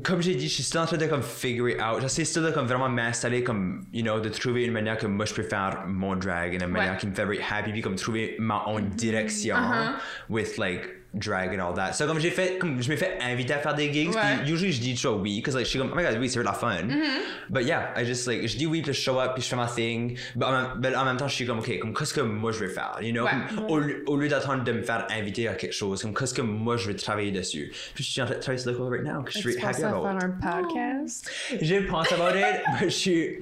comme 0.00 0.22
j'ai 0.22 0.34
dit, 0.34 0.48
je 0.48 0.54
suis 0.54 0.62
still 0.62 0.80
en 0.80 0.86
train 0.86 0.96
de, 0.96 1.06
comme, 1.06 1.22
figure 1.22 1.68
it 1.68 1.80
out. 1.80 2.00
J'essaie 2.00 2.24
still 2.24 2.42
de, 2.44 2.50
comme, 2.50 2.66
vraiment 2.66 2.88
m'installer, 2.88 3.42
comme, 3.44 3.84
you 3.92 4.02
know, 4.02 4.20
de 4.20 4.28
trouver 4.28 4.64
une 4.64 4.72
manière 4.72 4.96
que 4.98 5.06
moi, 5.06 5.24
je 5.26 5.34
peux 5.34 5.42
faire 5.42 5.84
mon 5.86 6.16
drag, 6.16 6.54
une 6.54 6.66
manière 6.66 6.92
Ouais. 6.92 6.98
qui 6.98 7.06
me 7.06 7.14
fait 7.14 7.24
very 7.24 7.40
happy, 7.40 7.72
puis, 7.72 7.80
comme, 7.82 7.96
trouver 7.96 8.36
ma 8.38 8.62
own 8.66 8.88
direction 8.90 9.56
Uh-huh. 9.56 9.94
with, 10.28 10.56
like, 10.58 10.88
drag 11.14 11.54
and 11.54 11.60
all 11.60 11.74
that. 11.74 11.92
So, 11.92 12.06
comme, 12.06 12.18
j'ai 12.18 12.30
fait, 12.30 12.58
comme, 12.58 12.82
je 12.82 12.88
m'ai 12.88 12.96
fait 12.96 13.18
inviter 13.20 13.52
à 13.54 13.58
faire 13.58 13.74
des 13.74 13.92
gigs, 13.92 14.10
puis, 14.10 14.50
usually, 14.50 14.72
je 14.72 14.80
dis 14.80 14.94
toujours 14.94 15.20
oui, 15.20 15.36
because, 15.36 15.54
like, 15.54 15.66
je 15.66 15.70
suis 15.70 15.78
comme, 15.78 15.90
oh 15.92 15.96
my 15.96 16.02
god, 16.02 16.16
oui, 16.18 16.28
c'est 16.28 16.38
vraiment 16.40 16.56
fun. 16.56 16.84
Mm-hmm. 16.84 17.50
But 17.50 17.64
yeah, 17.64 17.92
I 17.96 18.04
just, 18.04 18.26
like, 18.26 18.46
je 18.46 18.56
dis 18.56 18.66
oui, 18.66 18.82
puis 18.82 18.92
je 18.94 19.00
show 19.00 19.20
up, 19.20 19.32
puis 19.34 19.42
je 19.42 19.48
fais 19.48 19.56
ma 19.56 19.66
thing. 19.66 20.16
Mais 20.36 20.46
en, 20.46 20.76
mais 20.80 20.94
en 20.96 21.04
même 21.04 21.16
temps, 21.16 21.28
je 21.28 21.34
suis 21.34 21.46
comme, 21.46 21.58
ok, 21.58 21.78
comme, 21.80 21.94
qu'est-ce 21.94 22.14
que 22.14 22.22
moi, 22.22 22.52
je 22.52 22.60
vais 22.60 22.68
faire, 22.68 22.98
you 23.02 23.12
know? 23.12 23.24
Ouais. 23.24 23.30
Comme, 23.54 23.66
au, 23.66 23.78
lieu- 23.78 24.04
au 24.06 24.16
lieu 24.16 24.28
d'attendre 24.28 24.64
de 24.64 24.72
me 24.72 24.82
faire 24.82 25.06
inviter 25.10 25.48
à 25.48 25.54
quelque 25.54 25.74
chose, 25.74 26.02
comme, 26.02 26.14
qu'est-ce 26.14 26.34
que 26.34 26.42
moi, 26.42 26.76
je 26.76 26.88
vais 26.88 26.94
travailler 26.96 27.30
dessus. 27.30 27.72
Puis 27.94 28.04
je 28.04 28.10
suis 28.10 28.22
en 28.22 28.26
train 28.26 28.36
de 28.36 28.40
travailler 28.40 28.62
sur 28.62 28.72
le 28.72 28.88
right 28.88 29.04
now, 29.04 29.22
que 29.22 29.32
je 29.32 29.38
suis 29.38 29.58
happy 29.62 29.82
about. 29.84 30.06
un 30.06 30.30
podcast? 30.30 31.30
Oh. 31.52 31.56
J'ai 31.60 31.82
pensé 31.82 32.14
about 32.14 32.36
it, 32.38 32.62
mais 32.80 32.88
je 32.88 32.96
suis, 32.96 33.38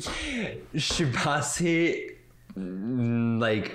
je 0.75 0.81
suis 0.81 1.07
passé, 1.07 2.17
like, 2.57 3.71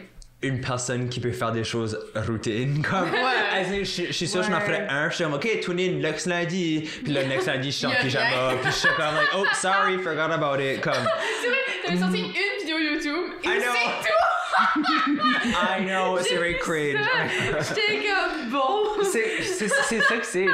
une 0.47 0.61
personne 0.61 1.09
qui 1.09 1.19
peut 1.19 1.31
faire 1.31 1.51
des 1.51 1.63
choses 1.63 1.97
routines. 2.15 2.81
Comme, 2.89 3.09
Ouais. 3.11 3.79
In, 3.79 3.83
je, 3.83 4.11
suis 4.11 4.27
sûre 4.27 4.41
que 4.41 4.47
je 4.47 4.51
m'en 4.51 4.59
ferais 4.61 4.87
un. 4.89 5.09
Je 5.09 5.15
suis 5.15 5.23
comme, 5.23 5.33
OK, 5.33 5.59
tune 5.61 5.79
in 5.79 5.91
next 5.99 6.25
lundi. 6.27 6.89
Puis 7.03 7.13
le 7.13 7.23
next 7.23 7.47
lundi, 7.47 7.71
je 7.71 7.77
suis 7.77 7.87
en 7.87 7.91
pyjama. 8.01 8.53
Puis 8.61 8.71
je 8.71 8.75
suis 8.77 8.89
comme, 8.97 9.15
like, 9.15 9.29
oh, 9.35 9.45
sorry, 9.53 9.97
forgot 9.97 10.31
about 10.31 10.61
it. 10.61 10.81
Comme, 10.81 10.93
C'est 11.41 11.47
vrai, 11.47 11.57
t'avais 11.85 11.99
sorti 11.99 12.19
une 12.19 12.59
vidéo 12.59 12.77
YouTube 12.79 13.33
et 13.43 13.47
I 13.47 13.51
know. 13.59 13.71
c'est 13.73 14.09
tout! 14.09 14.64
I 14.77 15.83
know, 15.85 16.17
c'est 16.21 16.35
very 16.35 16.57
cringe. 16.59 16.97
J'étais 17.69 18.03
comme 18.07 18.51
bon! 18.51 19.03
c'est 19.03 19.41
c'est- 19.43 19.69
c'est 19.83 19.99
ça 20.01 20.17
que 20.17 20.25
c'est. 20.25 20.45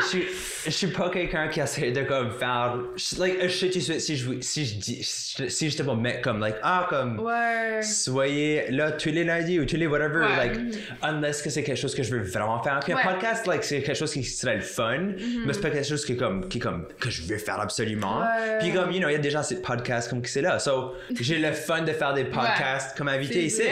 Je 0.64 0.70
suis, 0.70 0.88
pas 0.88 1.10
quelqu'un 1.10 1.48
qui 1.48 1.60
essaie 1.60 1.92
de 1.92 2.04
comme 2.04 2.32
faire. 2.38 2.76
Like, 3.18 3.42
je 3.42 3.48
sais 3.48 3.70
tout 3.70 3.80
de 3.80 3.84
suite 3.84 4.00
si 4.02 4.16
je, 4.16 4.30
si 4.42 4.66
je 4.66 4.76
dis. 4.76 5.00
Si 5.04 5.70
je 5.72 5.78
te 5.78 5.82
pas 5.84 5.96
mettre 5.96 6.22
comme, 6.22 6.40
like, 6.40 6.56
ah, 6.62 6.86
comme. 6.90 7.20
Ouais. 7.20 7.82
Soyez 7.82 8.70
là 8.70 8.92
tous 8.92 9.10
les 9.10 9.24
lundis 9.24 9.60
ou 9.60 9.66
tous 9.66 9.76
les 9.78 9.88
whatever, 9.88 10.20
Ouais. 10.26 10.36
like, 10.38 10.60
unless 11.02 11.42
que 11.42 11.50
c'est 11.50 11.64
quelque 11.64 11.78
chose 11.80 11.96
que 11.96 12.04
je 12.04 12.16
veux 12.16 12.22
vraiment 12.24 12.62
faire. 12.62 12.80
Puis 12.84 12.94
Ouais. 12.94 13.02
un 13.02 13.12
podcast, 13.12 13.48
like, 13.48 13.64
c'est 13.64 13.82
quelque 13.82 13.98
chose 13.98 14.14
qui 14.14 14.24
serait 14.24 14.56
le 14.58 14.62
fun, 14.62 15.14
mais 15.46 15.54
c'est 15.54 15.62
pas 15.62 15.72
quelque 15.72 15.88
chose 15.88 16.06
qui 16.06 16.16
comme, 16.16 16.48
qui 16.48 16.60
comme, 16.60 16.88
que 17.00 17.10
je 17.10 17.24
veux 17.24 17.38
faire 17.40 17.60
absolument. 17.60 18.20
Ouais. 18.20 18.60
Puis 18.60 18.72
comme, 18.72 18.92
you 18.92 19.00
know, 19.00 19.10
il 19.10 19.14
y 19.14 19.16
a 19.16 19.20
déjà 19.20 19.40
assez 19.40 19.56
de 19.56 19.62
podcasts 19.62 20.10
comme 20.10 20.22
que 20.22 20.30
c'est 20.30 20.42
là. 20.42 20.60
So, 20.60 20.94
j'ai 21.20 21.40
le 21.40 21.54
fun 21.54 21.82
de 21.82 21.92
faire 21.94 22.14
des 22.14 22.26
podcasts 22.26 22.96
comme 22.98 23.08
invité 23.08 23.46
ici, 23.46 23.64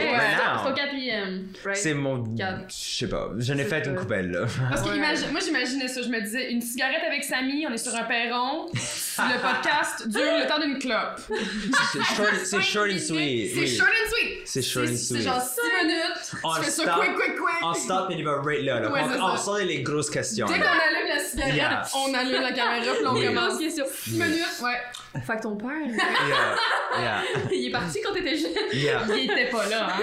maintenant. 0.45 0.63
C'est 0.75 0.81
quatrième, 0.81 1.47
right? 1.65 1.77
C'est 1.77 1.93
mon. 1.93 2.35
Quatre. 2.35 2.65
Je 2.69 2.73
sais 2.97 3.07
pas. 3.09 3.29
J'en 3.37 3.53
ai 3.55 3.57
C'est 3.63 3.65
fait 3.65 3.85
une 3.87 3.95
ça. 3.95 4.01
coupelle, 4.01 4.31
là. 4.31 4.45
Parce 4.69 4.81
que 4.81 4.89
Ouais. 4.89 4.97
imagine- 4.97 5.31
moi 5.31 5.39
j'imaginais 5.39 5.87
ça, 5.87 6.01
je 6.01 6.09
me 6.09 6.21
disais 6.21 6.51
une 6.51 6.61
cigarette 6.61 7.03
avec 7.07 7.23
Samy, 7.23 7.65
on 7.67 7.73
est 7.73 7.77
sur 7.77 7.95
un 7.95 8.03
perron, 8.03 8.67
le 8.73 9.41
podcast 9.41 10.07
dure 10.07 10.21
le 10.39 10.47
temps 10.47 10.59
d'une 10.59 10.79
clope. 10.79 11.19
C'est 11.91 12.15
short, 12.15 12.29
c'est 12.43 12.61
short 12.61 12.87
and 12.91 12.99
sweet. 12.99 13.51
C'est 13.53 13.59
oui. 13.59 13.67
short 13.77 13.89
and 13.89 14.09
sweet. 14.09 14.37
C'est 14.45 14.61
short 14.61 14.85
and 14.87 14.91
C'est 14.95 15.13
sweet. 15.13 15.21
genre 15.23 15.41
6 15.41 15.85
minutes, 15.85 16.31
On 16.43 16.55
tu 16.55 16.61
fais 16.63 16.69
ça 16.71 16.83
stop. 16.83 16.99
quick 16.99 17.15
quick 17.15 17.35
quick. 17.35 17.63
On 17.63 17.73
stop 17.73 18.11
et 18.11 18.15
il 18.15 18.25
va 18.25 18.41
right 18.41 18.63
là. 18.63 18.79
là. 18.79 18.91
Ouais, 18.91 19.01
c'est 19.11 19.19
on, 19.19 19.25
on 19.25 19.35
ça. 19.37 19.43
sort 19.43 19.57
les 19.57 19.81
grosses 19.81 20.09
questions. 20.09 20.45
Dès 20.47 20.53
qu'on 20.59 20.65
allume 20.67 21.07
la 21.07 21.19
cigarette, 21.19 21.55
Yeah. 21.55 21.83
on 21.95 22.13
allume 22.13 22.41
la 22.41 22.51
caméra 22.51 22.93
puis 22.95 23.05
on 23.07 23.13
Oui. 23.13 23.25
commence. 23.25 23.59
question. 23.59 23.85
6 23.91 24.11
minutes, 24.17 24.45
ouais. 24.63 24.77
Fait 25.23 25.37
que 25.37 25.41
ton 25.41 25.55
père, 25.55 25.69
Yeah. 25.87 26.55
Yeah. 26.99 27.21
il 27.51 27.67
est 27.67 27.71
parti 27.71 27.99
quand 28.03 28.13
t'étais 28.13 28.35
jeune. 28.35 28.51
Yeah. 28.73 29.01
Il 29.09 29.31
était 29.31 29.49
pas 29.49 29.65
là, 29.67 29.87
hein. 29.87 30.01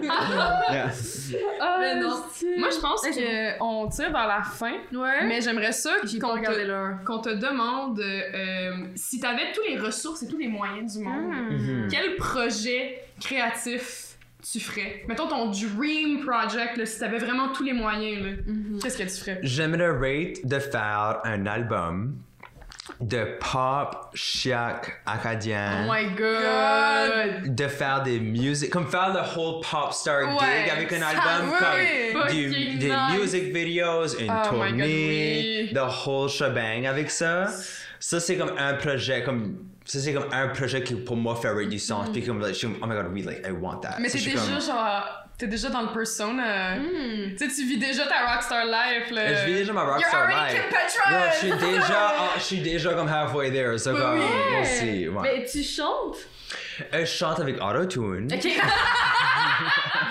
yeah. 0.70 0.90
Mais 1.80 2.00
non. 2.00 2.22
Moi 2.58 2.68
je 2.70 2.80
pense 2.80 3.06
qu'on 3.58 3.88
tire 3.88 4.12
vers 4.12 4.26
la 4.26 4.42
fin, 4.42 4.74
Ouais. 4.92 5.24
mais 5.26 5.40
j'aimerais 5.40 5.72
ça 5.72 5.90
qu'on 6.20 7.18
te, 7.20 7.30
demande 7.30 8.00
euh, 8.00 8.70
si 8.94 9.18
t'avais 9.20 9.52
tous 9.54 9.62
les 9.68 9.78
ressources 9.78 10.22
et 10.22 10.28
tous 10.28 10.38
les 10.38 10.48
moyens 10.48 10.96
du 10.96 11.04
monde. 11.04 11.32
Mhm. 11.50 11.88
Quel 11.90 12.16
projet 12.16 13.02
créatif 13.20 14.16
tu 14.42 14.60
ferais? 14.60 15.04
Mettons 15.08 15.28
ton 15.28 15.50
dream 15.50 16.24
project, 16.24 16.76
là, 16.76 16.86
si 16.86 16.98
t'avais 16.98 17.18
vraiment 17.18 17.48
tous 17.48 17.62
les 17.64 17.72
moyens, 17.72 18.24
là, 18.24 18.30
qu'est-ce 18.82 18.98
que 18.98 19.02
tu 19.02 19.20
ferais? 19.20 19.38
J'aimerais 19.42 19.90
rate 19.90 20.44
de 20.46 20.58
faire 20.58 21.20
un 21.24 21.46
album 21.46 22.16
de 23.00 23.38
pop 23.40 24.10
chic 24.14 24.52
acadien. 25.06 25.86
Oh 25.86 25.92
my 25.92 26.06
god! 26.16 27.54
de 27.54 27.68
faire 27.68 28.02
des 28.02 28.20
musiques, 28.20 28.70
comme 28.70 28.88
faire 28.90 29.12
le 29.12 29.20
whole 29.38 29.60
pop 29.62 29.92
star 29.92 30.22
Ouais, 30.22 30.64
gig 30.64 30.70
avec 30.70 30.92
un 30.92 31.02
album, 31.02 31.50
oui, 31.50 31.58
comme 31.58 32.26
oui. 32.28 32.34
du- 32.34 32.48
Fucking 32.50 32.78
des 32.78 32.88
nice. 32.90 33.20
music 33.20 33.54
videos, 33.54 34.06
une 34.18 34.30
Oh 34.30 34.34
God, 34.42 34.48
tournée, 34.50 35.68
oui. 35.68 35.74
the 35.74 36.06
whole 36.06 36.28
shebang 36.28 36.86
avec 36.86 37.10
ça. 37.10 37.46
Ça, 37.98 38.18
c'est 38.20 38.36
comme 38.36 38.54
un 38.58 38.74
projet, 38.74 39.22
comme, 39.22 39.58
c'est 39.84 40.12
comme 40.12 40.26
un 40.32 40.48
projet 40.48 40.82
qui 40.82 40.94
pour 40.94 41.16
moi 41.16 41.34
ferait 41.36 41.66
du 41.66 41.78
sens. 41.78 42.08
Puis 42.12 42.22
comme, 42.24 42.40
like, 42.40 42.54
je 42.54 42.58
suis 42.58 42.66
comme, 42.68 42.78
oh 42.82 42.86
my 42.86 42.94
god, 42.94 43.06
oui, 43.12 43.22
like, 43.22 43.46
I 43.46 43.50
want 43.52 43.78
that. 43.80 43.98
Mm. 43.98 44.02
Mais 44.02 44.08
t'es 44.10 44.18
déjà 44.18 44.38
comme- 44.38 44.60
genre. 44.60 45.16
T'es 45.38 45.46
déjà 45.46 45.70
dans 45.70 45.80
le 45.80 45.92
persona. 45.92 46.76
Hmm. 46.76 47.30
Tu 47.30 47.38
sais, 47.38 47.48
tu 47.48 47.66
vis 47.66 47.78
déjà 47.78 48.04
ta 48.06 48.30
rockstar 48.30 48.66
life, 48.66 49.10
là. 49.10 49.32
Je 49.32 49.46
vis 49.46 49.54
déjà 49.54 49.72
ma 49.72 49.84
You're 49.84 49.92
rockstar 49.94 50.20
already 50.24 50.54
life. 50.54 50.62
Kim 50.68 50.68
Petras! 50.68 51.10
Yo, 51.10 51.30
je 51.32 51.38
suis 51.38 51.72
déjà, 51.72 52.12
oh, 52.18 52.24
je 52.36 52.42
suis 52.42 52.60
déjà 52.60 52.92
comme 52.92 53.08
halfway 53.08 53.50
there. 53.50 53.78
So 53.78 53.96
comme, 53.96 54.18
oui. 54.18 54.24
we'll 54.52 54.66
see. 54.66 55.08
ouais. 55.08 55.22
Mais 55.22 55.46
tu 55.50 55.62
chantes? 55.62 56.18
Euh, 56.94 57.00
je 57.00 57.04
chante 57.06 57.40
avec 57.40 57.56
autotune. 57.62 58.28
Ok. 58.32 58.44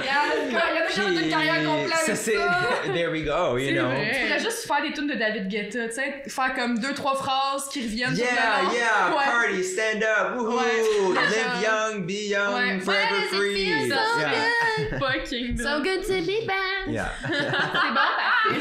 Il 0.01 0.05
y 0.05 0.55
a 0.57 0.87
déjà 0.87 1.03
Puis, 1.03 1.23
une 1.23 1.29
carrière 1.29 1.63
complète 1.65 1.97
ça, 1.97 2.15
c'est, 2.15 2.33
there 2.93 3.09
we 3.11 3.23
go, 3.23 3.57
you 3.57 3.71
know. 3.73 3.87
vrai. 3.89 4.11
Tu 4.13 4.21
pourrais 4.27 4.39
juste 4.39 4.67
faire 4.67 4.81
des 4.81 4.93
tunes 4.93 5.07
de 5.07 5.13
David 5.15 5.47
Guetta, 5.47 5.87
tu 5.87 5.93
sais, 5.95 6.23
faire 6.27 6.53
comme 6.55 6.79
deux, 6.79 6.93
trois 6.93 7.15
phrases 7.15 7.67
qui 7.69 7.81
reviennent 7.83 8.13
tout 8.13 8.19
Yeah, 8.19 8.61
le 8.61 8.65
long. 8.65 8.73
yeah, 8.73 9.09
Ouais. 9.09 9.25
party, 9.25 9.63
stand 9.63 10.03
up, 10.03 10.37
woohoo, 10.37 10.57
Ouais. 10.57 11.21
live 11.21 11.63
young, 11.63 12.05
be 12.05 12.29
young, 12.29 12.53
Ouais. 12.55 12.79
forever 12.79 13.21
free. 13.31 13.55
feel 13.55 13.89
so 13.91 14.19
yeah. 14.19 14.99
Fucking 14.99 15.57
So 15.57 15.81
good 15.83 16.03
to 16.03 16.13
be 16.25 16.45
back. 16.47 16.87
yeah, 16.87 17.11
C'est 17.21 17.29
bon, 17.29 17.95
parfait. 17.95 18.59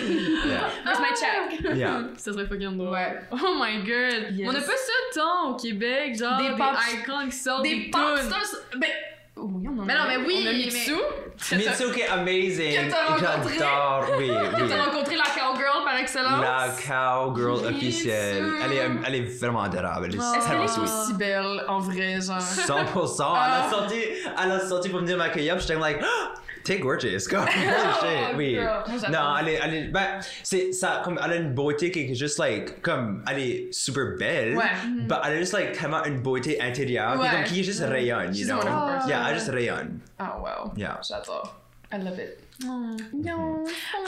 yeah, 0.48 0.70
Where's 0.84 1.00
my 1.00 1.14
check? 1.14 1.76
yeah. 1.76 2.00
Ça 2.16 2.32
serait 2.32 2.46
fucking 2.46 2.76
drôle. 2.76 2.88
Ouais. 2.92 3.20
Oh 3.30 3.54
my 3.58 3.78
god. 3.84 4.34
On 4.44 4.50
a 4.50 4.54
pas 4.54 4.60
ça 4.60 4.92
tant 5.14 5.50
au 5.50 5.56
Québec, 5.56 6.18
genre 6.18 6.36
Des 6.38 6.48
des, 6.50 6.56
pop- 6.56 6.76
icons 6.92 7.26
qui 7.30 7.36
sortent 7.36 7.62
des, 7.62 7.74
Des 7.84 7.90
tunes. 8.20 8.30
stars. 8.30 8.60
Ben. 8.78 8.90
Oui, 9.40 9.68
on 9.68 9.78
en 9.80 9.84
Mais 9.84 9.94
non, 9.94 10.00
mais 10.08 10.16
oui, 10.16 10.34
On 10.44 10.48
a 10.48 10.52
mais- 10.52 10.58
Mitsu. 10.58 10.94
Mitsuki, 11.54 12.02
amazing. 12.02 12.86
Que 12.86 12.90
t'as 12.90 13.06
rencontré. 13.06 13.54
J'adore, 13.56 14.06
oui, 14.18 14.26
Que 14.56 14.62
oui. 14.64 14.68
t'as 14.68 14.82
rencontré 14.84 15.14
la 15.16 15.22
cowgirl 15.24 15.84
par 15.84 15.96
excellence? 15.96 16.40
La 16.42 16.68
cowgirl 16.70 17.52
Mitsu. 17.60 17.66
officielle. 17.76 18.44
Elle 18.64 18.72
est, 18.72 18.88
elle 19.06 19.14
est 19.14 19.38
vraiment 19.38 19.62
adorable. 19.62 20.06
Elle 20.06 20.16
est 20.16 20.18
Oh. 20.18 20.22
Est-ce 20.24 20.32
qu'elle 20.40 20.48
tellement 20.48 20.64
est 20.64 20.68
sweet. 20.68 20.82
aussi 20.88 21.14
belle 21.14 21.64
en 21.68 21.78
vrai, 21.78 22.20
genre? 22.20 22.40
100%. 22.40 23.32
Elle 23.32 23.40
Ah. 23.40 23.64
a 23.66 23.70
sorti, 23.70 24.00
elle 24.42 24.50
a 24.50 24.60
sorti 24.60 24.88
pour 24.88 25.00
me 25.02 25.06
dire 25.06 25.16
m'accueillir. 25.16 25.54
puis 25.54 25.62
J'étais 25.62 25.74
comme 25.74 25.82
like, 25.84 26.00
Ah, 26.02 26.34
t'es 26.64 26.78
gorgeous. 26.78 27.26
Comme, 27.28 27.40
holy 27.46 27.46
shit, 28.00 28.36
oui. 28.36 28.50
girl. 28.54 28.84
Moi, 28.88 28.98
j'adore. 29.00 29.10
Non, 29.22 29.36
elle 29.40 29.48
est, 29.48 29.60
elle 29.64 29.74
est, 29.74 29.88
ben, 29.88 30.06
c'est 30.42 30.72
ça, 30.72 31.02
comme, 31.04 31.18
elle 31.24 31.32
a 31.32 31.36
une 31.36 31.54
beauté 31.54 31.90
qui 31.90 32.00
est 32.10 32.14
juste 32.14 32.38
like, 32.38 32.80
comme, 32.82 33.22
elle 33.30 33.38
est 33.38 33.68
super 33.72 34.16
belle. 34.18 34.56
Ouais. 34.56 34.64
Mais 35.08 35.14
elle 35.26 35.32
a 35.32 35.38
juste 35.38 35.52
like 35.52 35.72
tellement 35.72 36.04
une 36.04 36.20
beauté 36.20 36.60
intérieure. 36.60 37.14
Qui, 37.14 37.18
Ouais. 37.20 37.28
comme, 37.30 37.44
qui 37.44 37.64
juste 37.64 37.80
rayonne, 37.84 38.28
you 38.28 38.34
She's 38.34 38.50
a 38.50 38.54
know. 38.54 38.58
wonderful 38.58 38.88
person. 38.92 39.08
Yeah, 39.10 39.26
elle 39.28 39.34
juste 39.34 39.50
rayonne. 39.50 40.00
Ah, 40.18 40.38
wow. 40.38 40.72
Yeah. 40.76 40.98
J'adore. 41.06 41.54
I 41.92 41.96
love 41.98 42.18
it. 42.18 42.38
Non. 42.64 42.96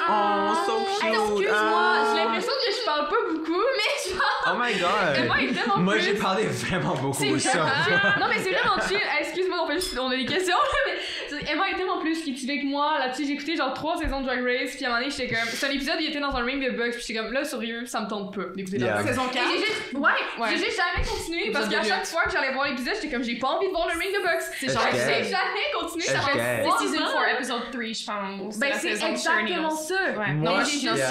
Oh, 0.09 0.55
so 0.66 0.78
cute. 1.01 1.09
Excuse-moi, 1.09 1.46
Ah. 1.53 2.05
j'ai 2.14 2.24
l'impression 2.24 2.53
que 2.53 2.72
je 2.72 2.84
parle 2.84 3.09
pas 3.09 3.16
beaucoup, 3.32 3.53
mais 3.76 4.12
genre. 4.12 4.44
Oh 4.48 4.57
my 4.59 4.72
god. 4.74 5.24
Emma 5.24 5.40
est 5.40 5.55
tellement 5.55 5.78
Moi, 5.78 5.94
plus- 5.94 6.03
j'ai 6.03 6.14
parlé 6.14 6.44
vraiment 6.46 6.94
beaucoup. 6.94 7.16
C'est- 7.22 7.38
ça. 7.38 7.59
non 8.20 8.26
mais 8.28 8.38
c'est 8.38 8.51
vraiment 8.51 8.80
chill. 8.88 8.98
Eh, 9.01 9.22
Excuse-moi, 9.22 9.59
on 9.62 9.66
fait 9.68 9.74
juste 9.74 9.96
on 9.98 10.11
a 10.11 10.16
des 10.16 10.24
questions 10.26 10.57
là, 10.57 10.78
mais 10.86 11.51
Emma 11.53 11.70
est 11.70 11.76
tellement 11.76 12.01
plus 12.01 12.22
cultivée 12.24 12.61
que 12.61 12.66
moi. 12.66 12.98
Là-dessus, 12.98 13.24
j'ai 13.26 13.32
écouté 13.34 13.55
genre 13.57 13.72
trois 13.72 13.96
saisons 13.96 14.20
de 14.20 14.26
Drag 14.26 14.42
Race, 14.44 14.74
puis 14.74 14.84
à 14.84 14.88
un 14.88 14.90
moment 14.90 15.03
donné, 15.05 15.14
j'étais 15.16 15.32
comme. 15.34 15.46
C'est 15.48 15.66
un 15.66 15.70
épisode, 15.70 15.96
il 16.01 16.09
était 16.11 16.18
dans 16.20 16.34
un 16.34 16.42
ring 16.44 16.61
de 16.64 16.70
bugs, 16.76 16.90
puis 16.90 17.01
j'étais 17.07 17.20
comme 17.20 17.32
là 17.32 17.44
sérieux, 17.44 17.86
ça 17.86 18.01
me 18.01 18.09
tente 18.09 18.34
pas 18.34 18.42
d'écouter 18.57 18.78
Yeah. 18.78 18.96
la 18.96 19.03
Saison 19.07 19.22
Et 19.30 19.34
4. 19.34 19.44
j'ai 19.53 19.59
juste, 19.59 19.94
ouais, 19.94 20.01
Ouais. 20.40 20.48
j'ai 20.51 20.57
juste 20.57 20.76
jamais 20.76 21.07
continué 21.07 21.51
parce 21.53 21.66
Épisode 21.66 21.82
qu'à 21.82 21.88
chaque 21.94 22.07
fois 22.07 22.22
que 22.24 22.32
j'allais 22.32 22.53
voir 22.53 22.66
l'épisode, 22.66 22.94
j'étais 23.01 23.11
comme 23.14 23.22
j'ai 23.22 23.36
pas 23.38 23.48
envie 23.48 23.68
de 23.68 23.72
voir 23.72 23.86
le 23.86 23.98
ring 23.98 24.12
de 24.12 24.22
box. 24.22 24.51
C'est 24.59 24.68
genre. 24.72 24.82
J'ai 24.90 25.24
jamais 25.24 25.66
continué, 25.78 26.05
ça 26.07 26.20
fait 26.20 26.32
que- 26.32 26.64
trois 26.66 26.78
C'est 26.80 26.86
season 26.88 27.03
ans. 27.05 27.12
4, 27.14 27.34
episode 27.36 27.62
3, 27.70 27.82
je 27.92 28.05
pense. 28.05 28.39
Ben 28.59 28.72
c'est 28.80 28.91
exactement 28.91 29.70
ça. 29.70 29.95
Ouais. 30.16 30.32
Moi, 30.34 30.59
Mais 30.59 30.64
je 30.64 30.70
j'ai 30.70 30.76
suis- 30.78 30.88
juste 30.88 31.03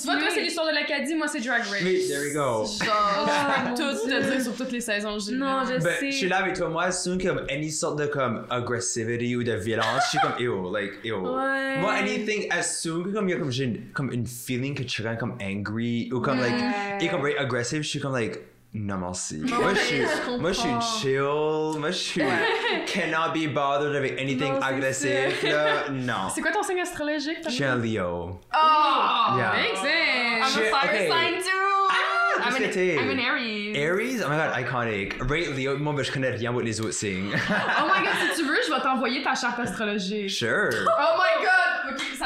Tu 0.00 0.06
vois, 0.06 0.16
toi, 0.16 0.28
c'est 0.34 0.40
l'histoire 0.42 0.66
de 0.66 0.72
l'Acadie, 0.74 1.14
moi, 1.14 1.26
c'est 1.28 1.40
Drag 1.40 1.62
Race. 1.62 1.82
Oui, 1.84 2.02
there 2.08 2.20
we 2.20 2.32
go. 2.34 2.64
Genre, 2.84 3.74
Tout 3.76 4.08
te 4.08 4.30
dire 4.32 4.40
sur 4.42 4.54
toutes 4.54 4.72
les 4.72 4.80
saisons, 4.80 5.18
j'ai 5.18 5.32
Non, 5.34 5.62
je 5.64 5.82
Ben, 5.82 5.94
sais. 6.00 6.10
je 6.10 6.16
suis 6.16 6.28
là 6.28 6.38
avec 6.38 6.54
toi. 6.54 6.68
Moi, 6.68 6.90
soon 6.92 7.18
comme 7.18 7.42
any 7.50 7.70
sorte 7.70 7.98
de 7.98 8.06
comme 8.06 8.46
aggressivity 8.50 9.36
ou 9.36 9.42
de 9.44 9.52
violence, 9.52 10.04
je 10.04 10.08
suis 10.10 10.18
comme 10.18 10.34
ew, 10.38 10.72
like 10.72 10.92
ew. 11.04 11.14
Ouais. 11.14 11.78
Moi, 11.78 11.92
anything 11.92 12.46
as 12.50 12.62
soon 12.80 13.12
comme 13.12 13.28
il 13.28 13.32
y 13.32 13.34
a 13.34 13.38
comme 13.38 13.50
j'ai 13.50 13.64
une, 13.64 13.90
comme 13.92 14.10
une 14.12 14.26
feeling 14.26 14.74
que 14.74 14.82
tu 14.82 15.02
rends 15.06 15.16
comme 15.16 15.36
angry 15.42 16.10
ou 16.12 16.20
comme 16.20 16.38
like 16.40 16.54
et 17.00 17.08
comme 17.08 17.22
very 17.22 17.36
aggressive, 17.38 17.82
je 17.82 17.88
suis 17.88 18.00
comme 18.00 18.14
like 18.14 18.38
non 18.72 18.98
merci. 18.98 19.38
moi, 19.38 19.74
je 19.74 19.80
suis, 19.80 19.96
je 20.02 20.36
moi, 20.38 20.52
je 20.52 20.58
suis 20.60 20.68
une 20.68 20.80
chill. 20.80 21.78
Moi, 21.80 21.90
je 21.90 21.96
suis 21.96 22.22
cannot 22.86 23.32
be 23.34 23.52
bothered 23.52 23.96
avec 23.96 24.20
anything 24.20 24.52
Non, 24.52 24.60
c'est 24.60 24.66
agressif. 24.68 25.42
Là, 25.42 25.88
non. 25.90 26.28
C'est 26.34 26.40
quoi 26.40 26.52
ton 26.52 26.62
signe 26.62 26.80
astrologique? 26.80 27.38
Je 27.44 27.50
suis 27.50 27.64
un 27.64 27.76
Leo. 27.76 28.38
Oh! 28.54 29.36
Yeah. 29.36 29.52
Makes 29.56 29.80
sense. 29.80 29.86
I'm 29.86 30.42
a 30.42 30.48
Je- 30.64 30.70
fire 30.70 30.90
okay. 30.90 31.08
sign 31.08 31.34
too. 31.42 31.48
Ah, 31.90 32.46
I'm 32.46 32.54
an? 32.56 32.98
I'm 32.98 33.10
an 33.10 33.18
Aries. 33.18 33.76
Aries? 33.76 34.22
Oh 34.24 34.28
my 34.28 34.36
god, 34.36 34.54
iconic. 34.54 35.14
Rate 35.28 35.56
Leo, 35.56 35.76
moi, 35.76 35.92
ben, 35.92 36.04
je 36.04 36.12
connais 36.12 36.30
rien 36.30 36.52
avec 36.52 36.64
les 36.64 36.80
autres 36.80 36.92
signes. 36.92 37.32
Oh 37.34 37.86
my 37.92 38.04
god, 38.04 38.14
si 38.34 38.40
tu 38.40 38.46
veux, 38.48 38.56
je 38.66 38.72
vais 38.72 38.80
t'envoyer 38.80 39.22
ta 39.22 39.34
charte 39.34 39.58
astrologique. 39.58 40.30
sure. 40.30 40.70
Oh 40.86 41.18
my 41.18 41.44
god! 41.44 41.49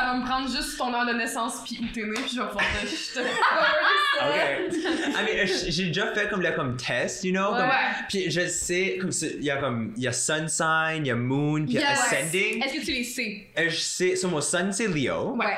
Ça 0.04 0.10
va 0.12 0.18
me 0.18 0.26
prendre 0.26 0.50
juste 0.50 0.76
ton 0.76 0.92
heure 0.92 1.06
de 1.06 1.14
naissance 1.14 1.62
puis 1.64 1.78
où 1.82 1.86
t'es 1.94 2.02
né, 2.02 2.12
puis 2.12 2.36
je 2.36 2.40
vais 2.42 2.46
pouvoir 2.46 2.64
te. 2.82 2.86
Je 2.86 3.14
te 3.14 3.20
Ok. 4.20 4.74
I 4.76 5.36
mean, 5.36 5.46
j- 5.46 5.70
j'ai 5.72 5.86
déjà 5.86 6.12
fait 6.12 6.28
comme 6.28 6.42
le 6.42 6.52
comme 6.52 6.76
test, 6.76 7.24
you 7.24 7.32
know? 7.32 7.52
Ouais. 7.54 7.58
comme-. 7.60 8.06
Puis 8.10 8.30
je 8.30 8.46
sais, 8.46 8.98
comme 9.00 9.10
il 9.22 9.44
y 9.44 9.50
a 9.50 9.56
comme, 9.56 9.94
il 9.96 10.02
y 10.02 10.06
a 10.06 10.12
sun 10.12 10.46
sign, 10.46 11.04
il 11.04 11.06
y 11.06 11.10
a 11.10 11.14
moon, 11.16 11.64
puis 11.64 11.74
Yes. 11.76 11.84
ascending. 12.00 12.62
Est-ce 12.62 12.74
que 12.74 12.84
tu 12.84 12.92
les 12.92 13.04
sais? 13.04 13.46
Et 13.56 13.70
je 13.70 13.78
sais, 13.78 14.14
sur 14.16 14.28
mon 14.28 14.42
sun 14.42 14.72
c'est 14.72 14.88
Leo. 14.88 15.36
Ouais. 15.36 15.56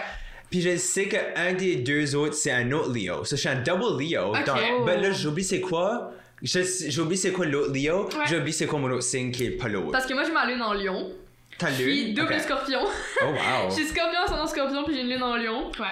Puis 0.48 0.60
je 0.62 0.76
sais 0.76 1.08
qu'un 1.08 1.52
des 1.54 1.76
deux 1.76 2.14
autres 2.14 2.34
c'est 2.34 2.52
un 2.52 2.70
autre 2.70 2.92
Leo. 2.94 3.24
So 3.24 3.34
je 3.34 3.40
suis 3.40 3.48
un 3.48 3.56
double 3.62 4.00
Leo. 4.00 4.28
Ok. 4.28 4.46
Donc, 4.46 4.86
ben 4.86 5.00
là, 5.02 5.10
j'oublie 5.10 5.42
c'est 5.42 5.60
quoi. 5.60 6.12
J'oublie 6.40 7.16
c'est 7.16 7.32
quoi 7.32 7.46
l'autre 7.46 7.72
Leo. 7.74 8.04
Ouais. 8.04 8.24
J'oublie 8.30 8.52
c'est 8.52 8.66
quoi 8.66 8.78
mon 8.78 8.90
autre 8.92 9.02
signe 9.02 9.32
qui 9.32 9.44
est 9.46 9.50
pas 9.50 9.66
l'autre. 9.68 9.90
Parce 9.90 10.06
que 10.06 10.14
moi, 10.14 10.22
je 10.22 10.30
m'allume 10.30 10.62
en 10.62 10.72
lion. 10.72 11.10
Ta 11.58 11.68
Puis 11.68 11.84
lune? 12.06 12.14
double 12.14 12.34
Ok. 12.34 12.40
scorpion. 12.40 12.80
Oh 13.22 13.24
wow. 13.26 13.36
Je 13.70 13.74
suis 13.76 13.86
scorpion, 13.86 14.20
ascendant 14.24 14.46
scorpion, 14.46 14.84
puis 14.84 14.94
j'ai 14.94 15.00
une 15.02 15.08
lune 15.08 15.22
en 15.22 15.36
lion. 15.36 15.70
Ouais. 15.78 15.86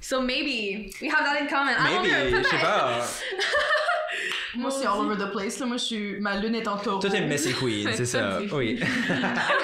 So 0.00 0.22
maybe 0.22 0.90
we 1.02 1.10
have 1.12 1.24
that 1.24 1.42
in 1.42 1.46
common. 1.46 1.72
I 1.72 1.94
don't 1.94 2.02
know, 2.04 2.10
Maybe, 2.10 2.44
je 2.44 2.48
sais 2.48 2.56
pas. 2.62 3.00
Moi, 4.56 4.70
c'est 4.70 4.86
all 4.86 4.98
over 5.00 5.16
the 5.16 5.30
place. 5.30 5.60
Là. 5.60 5.66
Moi, 5.66 5.76
je 5.76 5.84
suis... 5.84 6.20
ma 6.20 6.36
lune 6.36 6.54
est 6.56 6.66
en 6.66 6.76
taureau. 6.76 6.98
Toi, 7.00 7.10
t'es 7.10 7.20
Messy 7.20 7.52
Queen, 7.54 7.88
c'est 7.94 8.04
ça. 8.06 8.38
Oui. 8.52 8.80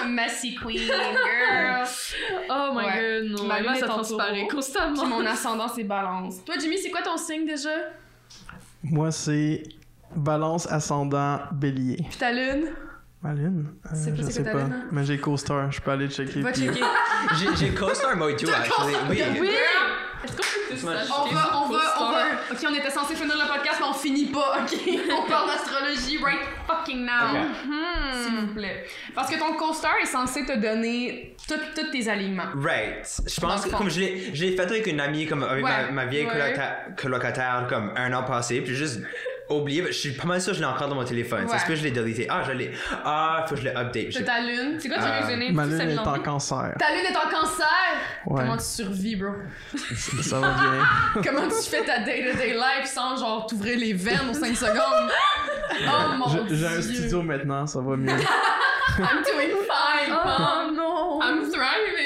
Messy 0.09 0.55
queen, 0.55 0.79
girl. 0.79 1.85
Oh 2.49 2.71
my 2.73 2.85
Ouais. 2.85 3.21
god, 3.23 3.31
non. 3.33 3.45
Ma 3.45 3.55
Ma 3.55 3.61
lune 3.61 3.71
est 3.77 3.81
ça 3.81 3.87
en 3.87 3.95
transparaît 3.95 4.39
taureau. 4.41 4.49
constamment. 4.49 5.01
Puis 5.03 5.09
mon 5.11 5.27
ascendant, 5.27 5.69
c'est 5.69 5.83
balance. 5.85 6.45
Toi, 6.45 6.55
Jimmy, 6.61 6.79
c'est 6.79 6.91
quoi 6.91 7.03
ton 7.03 7.17
signe 7.17 7.45
déjà? 7.47 7.71
Moi, 8.85 9.11
c'est 9.11 9.65
balance 10.15 10.71
ascendant 10.71 11.41
bélier. 11.53 11.97
Puis 12.09 12.19
ta 12.19 12.31
lune? 12.31 12.71
Ma 13.27 13.35
lune? 13.35 13.67
Euh, 13.85 13.89
C'est 13.95 14.11
pas- 14.15 14.23
je 14.23 14.31
sais 14.31 14.45
pas. 14.45 14.59
hein? 14.61 14.71
Mais 14.93 15.05
j'ai 15.05 15.19
co-star, 15.19 15.71
je 15.73 15.81
peux 15.81 15.91
aller 15.91 16.09
checker. 16.09 16.41
Va 16.43 16.53
checker. 16.53 16.81
J'ai 17.59 17.71
co-star 17.75 18.13
too, 18.15 18.49
actually. 18.51 18.95
Oui. 19.41 19.49
On 20.73 20.87
va, 20.87 20.93
on 21.57 21.69
va, 21.69 21.79
on 22.01 22.11
va. 22.11 22.19
Ok, 22.51 22.59
on 22.69 22.75
était 22.75 22.91
censé 22.91 23.15
finir 23.15 23.35
le 23.37 23.47
podcast, 23.49 23.77
mais 23.81 23.87
on 23.89 23.93
finit 23.95 24.27
pas, 24.27 24.59
ok? 24.61 24.79
On 25.11 25.29
parle 25.29 25.49
d'astrologie 25.49 26.19
right 26.23 26.41
fucking 26.67 27.05
now. 27.05 27.37
Hmm, 27.65 28.13
S'il 28.25 28.37
vous 28.41 28.55
plaît. 28.55 28.85
Parce 29.15 29.31
que 29.33 29.39
ton 29.39 29.55
co-star 29.55 29.93
est 30.03 30.07
censé 30.07 30.45
te 30.45 30.57
donner 30.59 31.37
tous 31.49 31.91
tes 31.93 32.09
alignements. 32.09 32.51
Right. 32.57 33.07
Je 33.27 33.41
pense 33.41 33.65
que 33.65 33.71
comme 33.71 33.89
je 33.91 34.01
l'ai 34.01 34.57
fait 34.57 34.61
avec 34.63 34.87
une 34.89 35.01
amie, 35.01 35.27
comme 35.27 35.43
avec 35.45 35.63
ma, 35.63 35.69
Ouais, 35.85 35.93
ma 35.93 36.07
vieille 36.07 36.27
ouais. 36.27 36.33
coloca- 36.33 36.77
colocataire, 37.01 37.67
comme 37.69 37.93
un 37.97 38.13
an 38.13 38.25
passé, 38.25 38.61
puis 38.61 38.75
juste 38.75 39.01
oublié. 39.49 39.85
Je 39.89 39.93
suis 39.93 40.13
pas 40.13 40.25
mal 40.27 40.41
sûr 40.41 40.53
que 40.53 40.57
je 40.59 40.63
l'ai 40.63 40.67
encore 40.69 40.89
dans 40.89 40.95
mon 40.95 41.05
téléphone. 41.05 41.47
Ça 41.47 41.53
Ouais. 41.55 41.59
se 41.61 41.65
peut 41.67 41.73
que 41.73 41.79
je 41.79 41.85
l'ai 41.85 41.91
délité. 41.91 42.27
Ah, 42.29 42.43
je 42.47 42.53
l'ai. 42.53 42.73
Ah, 43.05 43.45
faut 43.49 43.55
que 43.55 43.61
je 43.61 43.65
l'ai 43.67 43.75
update. 43.77 44.13
C'est 44.13 44.25
ta 44.25 44.41
lune. 44.41 44.77
C'est 44.81 44.89
quoi 44.89 44.99
ton 44.99 45.05
Euh, 45.07 45.23
username? 45.25 45.53
Ma 45.53 45.67
lune 45.67 45.81
est 45.81 45.95
ça 45.97 46.09
en 46.13 46.19
cancer. 46.19 46.75
Ta 46.79 46.95
lune 46.95 47.05
est 47.11 47.17
en 47.17 47.31
cancer? 47.31 47.67
Ouais, 48.27 48.43
Comment 48.43 48.57
tu 48.57 48.65
survis, 48.65 49.17
bro? 49.17 49.31
ça 50.23 50.41
va 50.41 50.49
bien. 50.53 51.23
Comment 51.25 51.47
tu 51.49 51.71
fais 51.71 51.85
ta 51.85 52.01
day-to-day 52.01 52.55
life 52.55 52.87
sans 52.87 53.17
genre 53.17 53.47
t'ouvrir 53.47 53.79
les 53.79 53.93
veines 53.93 54.29
aux 54.31 54.35
5 54.35 54.57
secondes? 54.57 55.11
Oh 55.79 56.17
mon 56.17 56.29
J'ai- 56.49 56.57
J'ai 56.57 56.67
un 56.67 56.79
Dieu. 56.79 56.95
studio 56.95 57.23
maintenant, 57.23 57.67
ça 57.67 57.81
va 57.81 57.97
mieux. 57.97 58.09
I'm 58.09 59.23
doing 59.25 59.57
fine. 59.69 60.15
Oh 60.15 60.71
non! 60.73 61.21
I'm 61.21 61.51
thriving. 61.51 62.06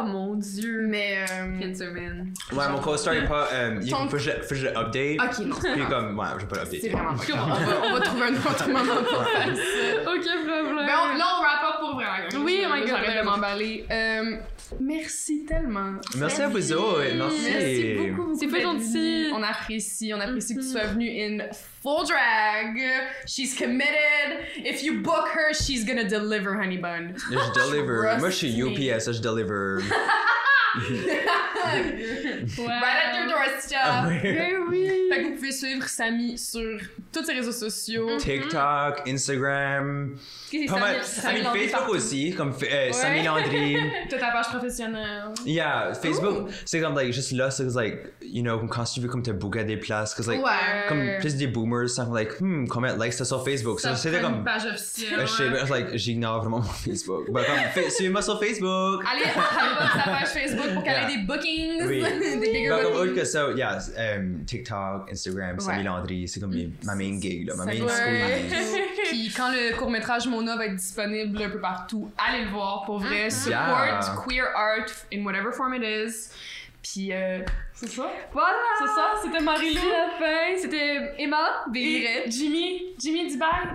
Oh 0.00 0.06
mon 0.06 0.34
dieu! 0.36 0.86
Mais 0.88 1.24
euh... 1.30 1.60
Cancer 1.60 1.92
man. 1.92 2.32
Ouais, 2.52 2.68
mon 2.70 2.78
co-star 2.80 3.14
est 3.14 3.26
pas. 3.28 3.48
Euh, 3.52 3.78
il 3.82 3.90
Ton- 3.90 4.08
faut 4.08 4.16
que 4.16 4.18
je, 4.18 4.30
faut 4.30 4.48
que 4.50 4.54
je 4.54 4.66
l'update. 4.66 5.18
Ok, 5.38 5.46
non. 5.46 5.56
Puis 5.56 5.84
comme, 5.88 6.18
ouais, 6.18 6.26
je 6.34 6.40
vais 6.40 6.46
pas 6.46 6.56
l'updater. 6.56 6.80
C'est 6.80 6.88
vraiment 6.90 7.14
pas 7.14 7.24
grave. 7.24 7.48
On 7.48 7.66
va, 7.66 7.86
on 7.86 7.92
va 7.94 8.00
trouver 8.00 8.22
un 8.24 8.34
autre 8.34 8.68
moment 8.68 8.94
pour 9.02 9.24
faire 9.24 9.56
ça. 9.56 10.10
Ok, 10.12 10.22
problème. 10.22 10.86
Ben, 10.86 10.94
on- 11.14 11.18
là, 11.18 11.24
on 11.38 11.42
wrap 11.42 11.74
up 11.74 11.80
pour 11.80 11.94
vrai. 11.94 12.04
hein. 12.06 12.38
Oui, 12.44 12.62
oh 12.66 12.72
my 12.72 12.80
God, 12.80 12.88
J'arrête 12.88 13.06
de 13.08 13.12
vraiment. 13.14 13.30
m'emballer. 13.32 13.84
Euh, 13.90 14.36
merci 14.80 15.44
tellement. 15.44 15.92
Merci 16.16 16.42
à 16.42 16.48
vous 16.48 16.72
autres. 16.72 17.02
Merci. 17.16 17.40
Merci 17.50 17.94
beaucoup. 18.10 18.34
C'est 18.38 18.48
pas 18.48 18.60
gentil. 18.60 19.30
On 19.34 19.42
apprécie, 19.42 20.12
on 20.14 20.20
apprécie 20.20 20.54
que 20.54 20.60
tu 20.60 20.66
sois 20.66 20.84
venu 20.86 21.08
in 21.08 21.38
full 21.80 22.04
drag. 22.04 22.78
She's 23.26 23.54
committed. 23.54 24.46
If 24.56 24.82
you 24.82 25.00
book 25.00 25.28
her, 25.28 25.52
she's 25.54 25.84
gonna 25.84 26.08
deliver, 26.08 26.54
honey 26.54 26.78
bun. 26.78 27.16
Je 27.30 27.52
deliver. 27.54 28.02
Trust 28.02 28.20
Moi, 28.20 28.30
je 28.30 28.36
suis 28.36 28.56
me. 28.56 28.92
UPS, 28.92 29.12
je 29.12 29.20
deliver. 29.20 29.82
Right 31.70 32.96
at 33.04 33.18
your 33.18 33.28
doorstep. 33.28 34.06
Ouais. 34.06 34.20
Ben 34.22 34.68
oui! 34.68 35.08
Fait 35.10 35.22
que 35.22 35.28
vous 35.28 35.34
pouvez 35.34 35.52
suivre 35.52 35.86
Samy 35.88 36.38
sur 36.38 36.78
tous 37.12 37.24
ses 37.24 37.32
réseaux 37.32 37.52
sociaux. 37.52 38.10
Mm-hmm. 38.10 38.20
TikTok, 38.20 39.08
Instagram. 39.08 40.16
Pas 40.68 40.78
mal. 40.78 40.96
I 40.96 41.42
mean, 41.42 41.52
Facebook 41.54 41.88
aussi, 41.88 42.34
comme 42.34 42.54
euh, 42.62 42.92
Samy 42.92 43.24
Landry. 43.24 43.78
T'as 44.08 44.18
ta 44.18 44.30
page 44.30 44.48
professionnelle. 44.48 45.32
Yeah, 45.44 45.92
Facebook, 45.94 46.50
c'est 46.64 46.80
comme 46.80 46.94
like 46.94 47.12
juste 47.12 47.32
là, 47.32 47.50
c'est 47.50 47.64
like 47.74 48.12
you 48.22 48.42
know 48.42 48.58
comme 48.58 48.68
quand 48.68 48.84
tu 48.84 49.00
veux 49.00 49.08
comme 49.08 49.22
te 49.22 49.30
booker 49.30 49.64
des 49.64 49.76
places, 49.76 50.14
cause 50.14 50.28
like 50.28 50.44
ouais. 50.44 50.86
comme 50.88 51.04
plus 51.20 51.36
des 51.36 51.46
boomers 51.70 51.88
sont 51.88 52.12
like 52.12 52.38
hmm 52.40 52.66
combien 52.66 52.96
de 52.96 53.02
likes 53.02 53.16
t'as 53.16 53.24
sur 53.24 53.44
Facebook, 53.44 53.80
Ça 53.80 53.90
so, 53.94 54.02
c'était 54.02 54.18
prend 54.18 54.28
une 54.28 54.34
comme 54.36 54.44
page 54.44 54.66
officielle. 54.66 55.20
euh, 55.20 55.26
je 55.26 55.32
sais, 55.32 55.70
like 55.72 55.96
j'ignore 55.96 56.40
vraiment 56.40 56.58
mon 56.58 56.62
Facebook, 56.64 57.30
bah 57.30 57.42
comme 57.44 57.90
suivez-moi 57.90 58.22
sur 58.22 58.38
Facebook. 58.40 59.04
Allez, 59.10 59.22
allez 59.24 59.32
voir 59.32 59.92
sa 60.04 60.10
page 60.10 60.28
Facebook 60.28 60.74
pour 60.74 60.82
qu'elle 60.82 60.92
Yeah. 60.92 61.10
ait 61.10 61.16
des 61.16 61.22
bookings. 61.22 61.82
Oui. 61.86 62.02
des 62.20 62.36
bigger 62.52 62.68
Bah, 62.70 62.78
comme 62.82 62.92
bookings. 62.94 63.14
que 63.14 63.24
ça, 63.24 63.50
yeah, 63.56 63.78
um, 64.16 64.44
TikTok, 64.44 65.10
Instagram, 65.10 65.60
Samy 65.60 65.78
Ouais. 65.78 65.84
Landry, 65.84 66.28
c'est 66.28 66.40
comme 66.40 66.50
mes- 66.54 66.70
ma 66.84 66.94
main 66.94 67.20
gig 67.20 67.46
là, 67.46 67.54
ma 67.56 67.64
main 67.64 67.72
squeeze. 67.72 68.76
Puis 69.10 69.32
quand 69.36 69.50
le 69.50 69.76
court-métrage 69.76 70.26
Mona 70.28 70.56
va 70.56 70.66
être 70.66 70.76
disponible 70.76 71.42
un 71.42 71.50
peu 71.50 71.60
partout, 71.60 72.10
allez 72.18 72.44
le 72.44 72.50
voir 72.50 72.82
pour 72.84 72.98
vrai. 72.98 73.30
Support 73.30 73.50
Yeah. 73.86 74.00
queer 74.26 74.44
art 74.54 74.86
in 75.12 75.24
whatever 75.24 75.52
form 75.52 75.74
it 75.74 75.82
is. 75.82 76.30
Puis 76.82 77.12
euh, 77.12 77.40
c'est 77.74 77.88
ça. 77.88 78.10
Voilà! 78.32 78.56
C'est 78.78 78.86
ça, 78.86 79.12
c'était 79.22 79.40
Marie-Lou. 79.42 79.80
C'est 79.80 79.90
la 79.90 80.08
fin. 80.18 80.56
C'était 80.58 81.12
Emma, 81.18 81.64
Et 81.68 81.72
Bélirette. 81.72 82.32
Jimmy, 82.32 82.94
Jimmy, 82.98 83.26
dis 83.28 83.36
bye. 83.36 83.74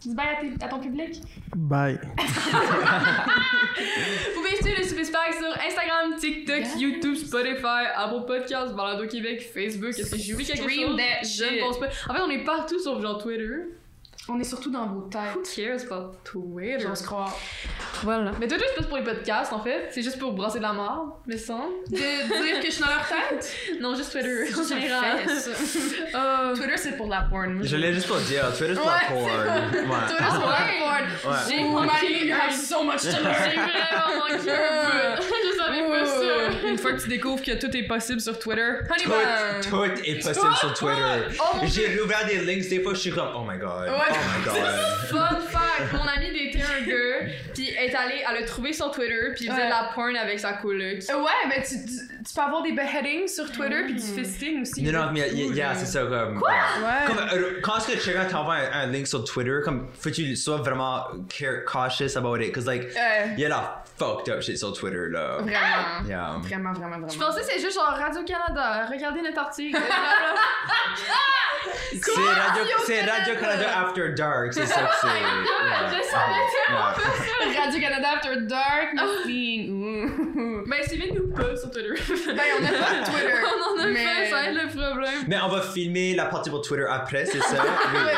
Dis 0.00 0.14
bye 0.14 0.26
à, 0.60 0.64
à 0.64 0.68
ton 0.68 0.80
public. 0.80 1.20
Bye. 1.56 1.98
Vous 2.18 2.24
pouvez 4.42 4.56
suivre 4.56 4.78
le 4.78 4.84
Super 4.84 5.04
Spag 5.06 5.32
sur 5.34 5.66
Instagram, 5.66 6.16
TikTok, 6.18 6.62
YouTube, 6.78 7.14
Spotify, 7.14 7.86
Apple 7.94 8.26
Podcasts, 8.26 8.74
Balado 8.74 9.06
Québec, 9.06 9.48
Facebook. 9.54 9.90
Est-ce 9.90 10.10
que 10.10 10.18
j'ai 10.18 10.34
oublié 10.34 10.52
quelque 10.52 10.68
Stream 10.70 10.88
chose? 10.88 10.96
that 10.96 11.22
Je 11.24 11.44
ne 11.54 11.60
pense 11.60 11.78
pas. 11.78 11.86
En 12.08 12.14
fait, 12.14 12.22
on 12.22 12.30
est 12.30 12.44
partout 12.44 12.78
sur 12.78 13.00
genre 13.00 13.18
Twitter. 13.22 13.48
On 14.28 14.38
est 14.38 14.44
surtout 14.44 14.70
dans 14.70 14.86
vos 14.86 15.00
Who 15.00 15.08
têtes. 15.10 15.56
cares 15.56 15.80
about 15.92 16.12
Twitter? 16.24 16.76
J'ose 16.78 17.02
croire. 17.02 17.36
Voilà. 18.04 18.30
Mais 18.38 18.46
Twitter, 18.46 18.64
c'est 18.76 18.82
pas 18.82 18.88
pour 18.88 18.98
les 18.98 19.02
podcasts, 19.02 19.52
en 19.52 19.60
fait. 19.62 19.88
C'est 19.90 20.02
juste 20.02 20.18
pour 20.20 20.32
brasser 20.34 20.58
de 20.58 20.62
la 20.62 20.72
merde, 20.72 21.08
me 21.26 21.36
semble. 21.36 21.72
De 21.88 21.96
dire 21.96 22.60
que 22.60 22.66
je 22.66 22.70
suis 22.70 22.82
dans 22.82 22.88
leur 22.90 23.08
tête? 23.08 23.52
Non, 23.80 23.94
juste 23.96 24.12
Twitter. 24.12 24.44
C'est 24.46 24.58
en 24.60 24.64
général. 24.80 25.18
Euh, 26.14 26.54
Twitter, 26.54 26.76
c'est 26.76 26.96
pour 26.96 27.08
la 27.08 27.22
porn. 27.22 27.60
Je 27.64 27.76
l'ai 27.76 27.92
juste 27.92 28.06
pour 28.08 28.18
dire, 28.18 28.44
Twitter 28.56 28.74
c'est 28.74 28.80
pour 28.80 28.90
la 28.90 29.00
porn. 29.08 29.70
Twitter, 29.70 30.24
c'est 30.30 30.38
pour 30.40 30.48
la 30.50 30.66
porn. 30.80 31.40
J'ai 31.48 31.56
Oh, 31.64 31.68
manqué 31.70 32.26
you 32.26 32.34
have 32.34 32.52
so 32.52 32.82
much 32.84 33.02
to 33.02 33.22
learn. 33.22 33.34
J'ai 33.50 33.56
vraiment 33.56 34.18
manqué 34.18 34.50
un 34.50 35.16
bout. 35.16 35.22
Je 35.50 35.56
savais 35.58 35.88
pas 35.88 36.06
ça. 36.06 36.68
Une 36.68 36.78
fois 36.78 36.92
que 36.92 37.00
tu 37.02 37.08
découvres 37.08 37.42
que 37.42 37.52
tout 37.60 37.74
est 37.76 37.82
possible 37.86 38.20
sur 38.20 38.38
Twitter, 38.38 38.62
honey 38.62 39.60
Tout, 39.62 39.70
tout 39.70 39.84
est 40.04 40.22
possible 40.22 40.54
sur 40.58 40.74
Twitter. 40.74 41.36
Oh 41.40 41.58
J'ai 41.64 42.00
rouvert 42.00 42.26
des 42.26 42.38
links, 42.44 42.68
des 42.68 42.82
fois 42.82 42.94
je 42.94 42.98
suis 43.00 43.10
comme, 43.12 43.28
oh 43.36 43.44
my 43.48 43.58
god, 43.58 43.88
Ouais. 43.88 44.09
Oh 44.10 44.38
my 44.38 44.44
god. 44.44 44.56
Fun 45.10 45.40
fact, 45.40 45.92
mon 45.92 46.06
amie 46.06 46.30
datait 46.32 46.62
un 46.64 46.86
gars, 46.86 47.32
puis 47.54 47.70
elle 47.76 47.90
est 47.90 47.94
allée, 47.94 48.22
elle 48.28 48.42
a 48.42 48.46
trouvé 48.46 48.72
sur 48.72 48.90
Twitter, 48.90 49.32
puis 49.34 49.46
il 49.46 49.50
faisait 49.50 49.62
Ouais. 49.62 49.66
de 49.66 49.70
la 49.70 49.90
porn 49.94 50.16
avec 50.16 50.38
sa 50.38 50.52
coloc. 50.54 50.98
Ouais, 51.08 51.48
mais 51.48 51.62
tu, 51.62 51.74
tu, 52.26 52.34
peux 52.34 52.40
avoir 52.40 52.62
des 52.62 52.72
beheadings 52.72 53.28
sur 53.28 53.50
Twitter 53.50 53.82
puis 53.84 53.94
du 53.94 54.00
fisting 54.00 54.62
aussi. 54.62 54.82
Non, 54.82 54.92
non, 54.92 55.10
mais 55.12 55.28
yeah, 55.30 55.54
yeah, 55.54 55.74
c'est 55.74 55.86
ça 55.86 56.02
comme. 56.04 56.38
Quoi? 56.38 56.50
Ouais. 56.50 57.06
Comme, 57.06 57.18
euh, 57.32 57.60
quand 57.62 57.76
est-ce 57.78 57.86
que 57.98 58.04
quelqu'un 58.04 58.24
t'envoie 58.26 58.54
un, 58.56 58.82
un 58.82 58.86
link 58.86 59.06
sur 59.06 59.24
Twitter, 59.24 59.58
comme, 59.64 59.88
faut 59.98 60.10
que 60.10 60.14
tu 60.14 60.36
sois 60.36 60.58
vraiment 60.58 61.04
care- 61.28 61.64
cautious 61.64 62.16
about 62.16 62.38
it, 62.40 62.52
cause 62.54 62.66
like, 62.66 62.84
Euh, 62.96 63.26
il 63.36 63.40
y 63.40 63.44
a 63.44 63.48
la 63.48 63.82
fucked 63.98 64.32
up 64.32 64.42
shit 64.42 64.58
sur 64.58 64.72
Twitter 64.72 65.08
là. 65.10 65.38
vraiment. 65.38 66.08
Yeah. 66.08 66.36
Vraiment, 66.42 66.72
vraiment, 66.72 66.90
vraiment. 66.98 67.08
Je 67.08 67.18
pensais 67.18 67.40
que 67.40 67.46
c'est 67.46 67.60
juste 67.60 67.74
genre 67.74 67.94
Radio-Canada, 67.96 68.86
regardez 68.90 69.22
notre 69.22 69.38
article. 69.38 69.78
C'est 71.92 72.00
Radio, 72.20 72.62
c'est 72.86 73.00
Radio 73.02 73.34
Canada 73.34 73.66
After 73.80 74.12
Dark, 74.14 74.54
c'est 74.54 74.64
ça 74.66 74.80
que 74.82 74.94
c'est. 75.00 75.08
Yeah. 75.60 75.88
Je 75.88 76.02
savais 76.08 77.52
Yeah. 77.52 77.60
Radio-Canada 77.64 78.08
After 78.14 78.36
Dark. 78.42 78.92
Ouh. 79.26 80.64
Ben, 80.66 80.82
suivez-nous 80.88 81.28
pas 81.34 81.56
sur 81.56 81.70
Twitter. 81.70 81.94
Ben, 82.10 82.42
on 82.60 82.64
a 82.64 82.68
pas 82.68 83.00
de 83.00 83.04
Twitter. 83.10 83.34
on 83.44 83.80
en 83.80 83.82
a 83.82 83.86
mais... 83.86 84.04
fait, 84.04 84.30
ça 84.30 84.36
va 84.36 84.42
être 84.44 84.54
le 84.54 84.68
problème. 84.68 85.24
Mais 85.28 85.36
on 85.42 85.48
va 85.48 85.62
filmer 85.62 86.14
la 86.14 86.26
partie 86.26 86.50
pour 86.50 86.62
Twitter 86.62 86.86
après, 86.88 87.24
c'est 87.26 87.40
ça? 87.40 87.62
Oui, 87.92 87.98
Oui. 87.98 88.00
oui, 88.00 88.10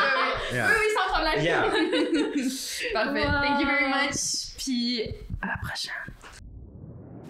oui. 0.51 0.55
Yeah. 0.55 0.67
Oui, 0.67 0.73
oui, 0.79 0.87
sans 0.95 1.13
problème. 1.13 1.43
Yeah. 1.43 1.61
Parfait. 2.93 3.25
Wow. 3.25 3.41
Thank 3.41 3.59
you 3.61 3.65
very 3.67 3.87
much. 3.87 4.55
Puis, 4.57 5.01
à 5.41 5.47
la 5.47 5.57
prochaine. 5.61 5.93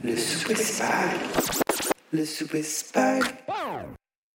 Le 0.03 0.17
souper 0.17 0.55
spag. 0.55 1.09
Le 2.11 2.25
souper 2.25 2.63
spag. 2.63 3.23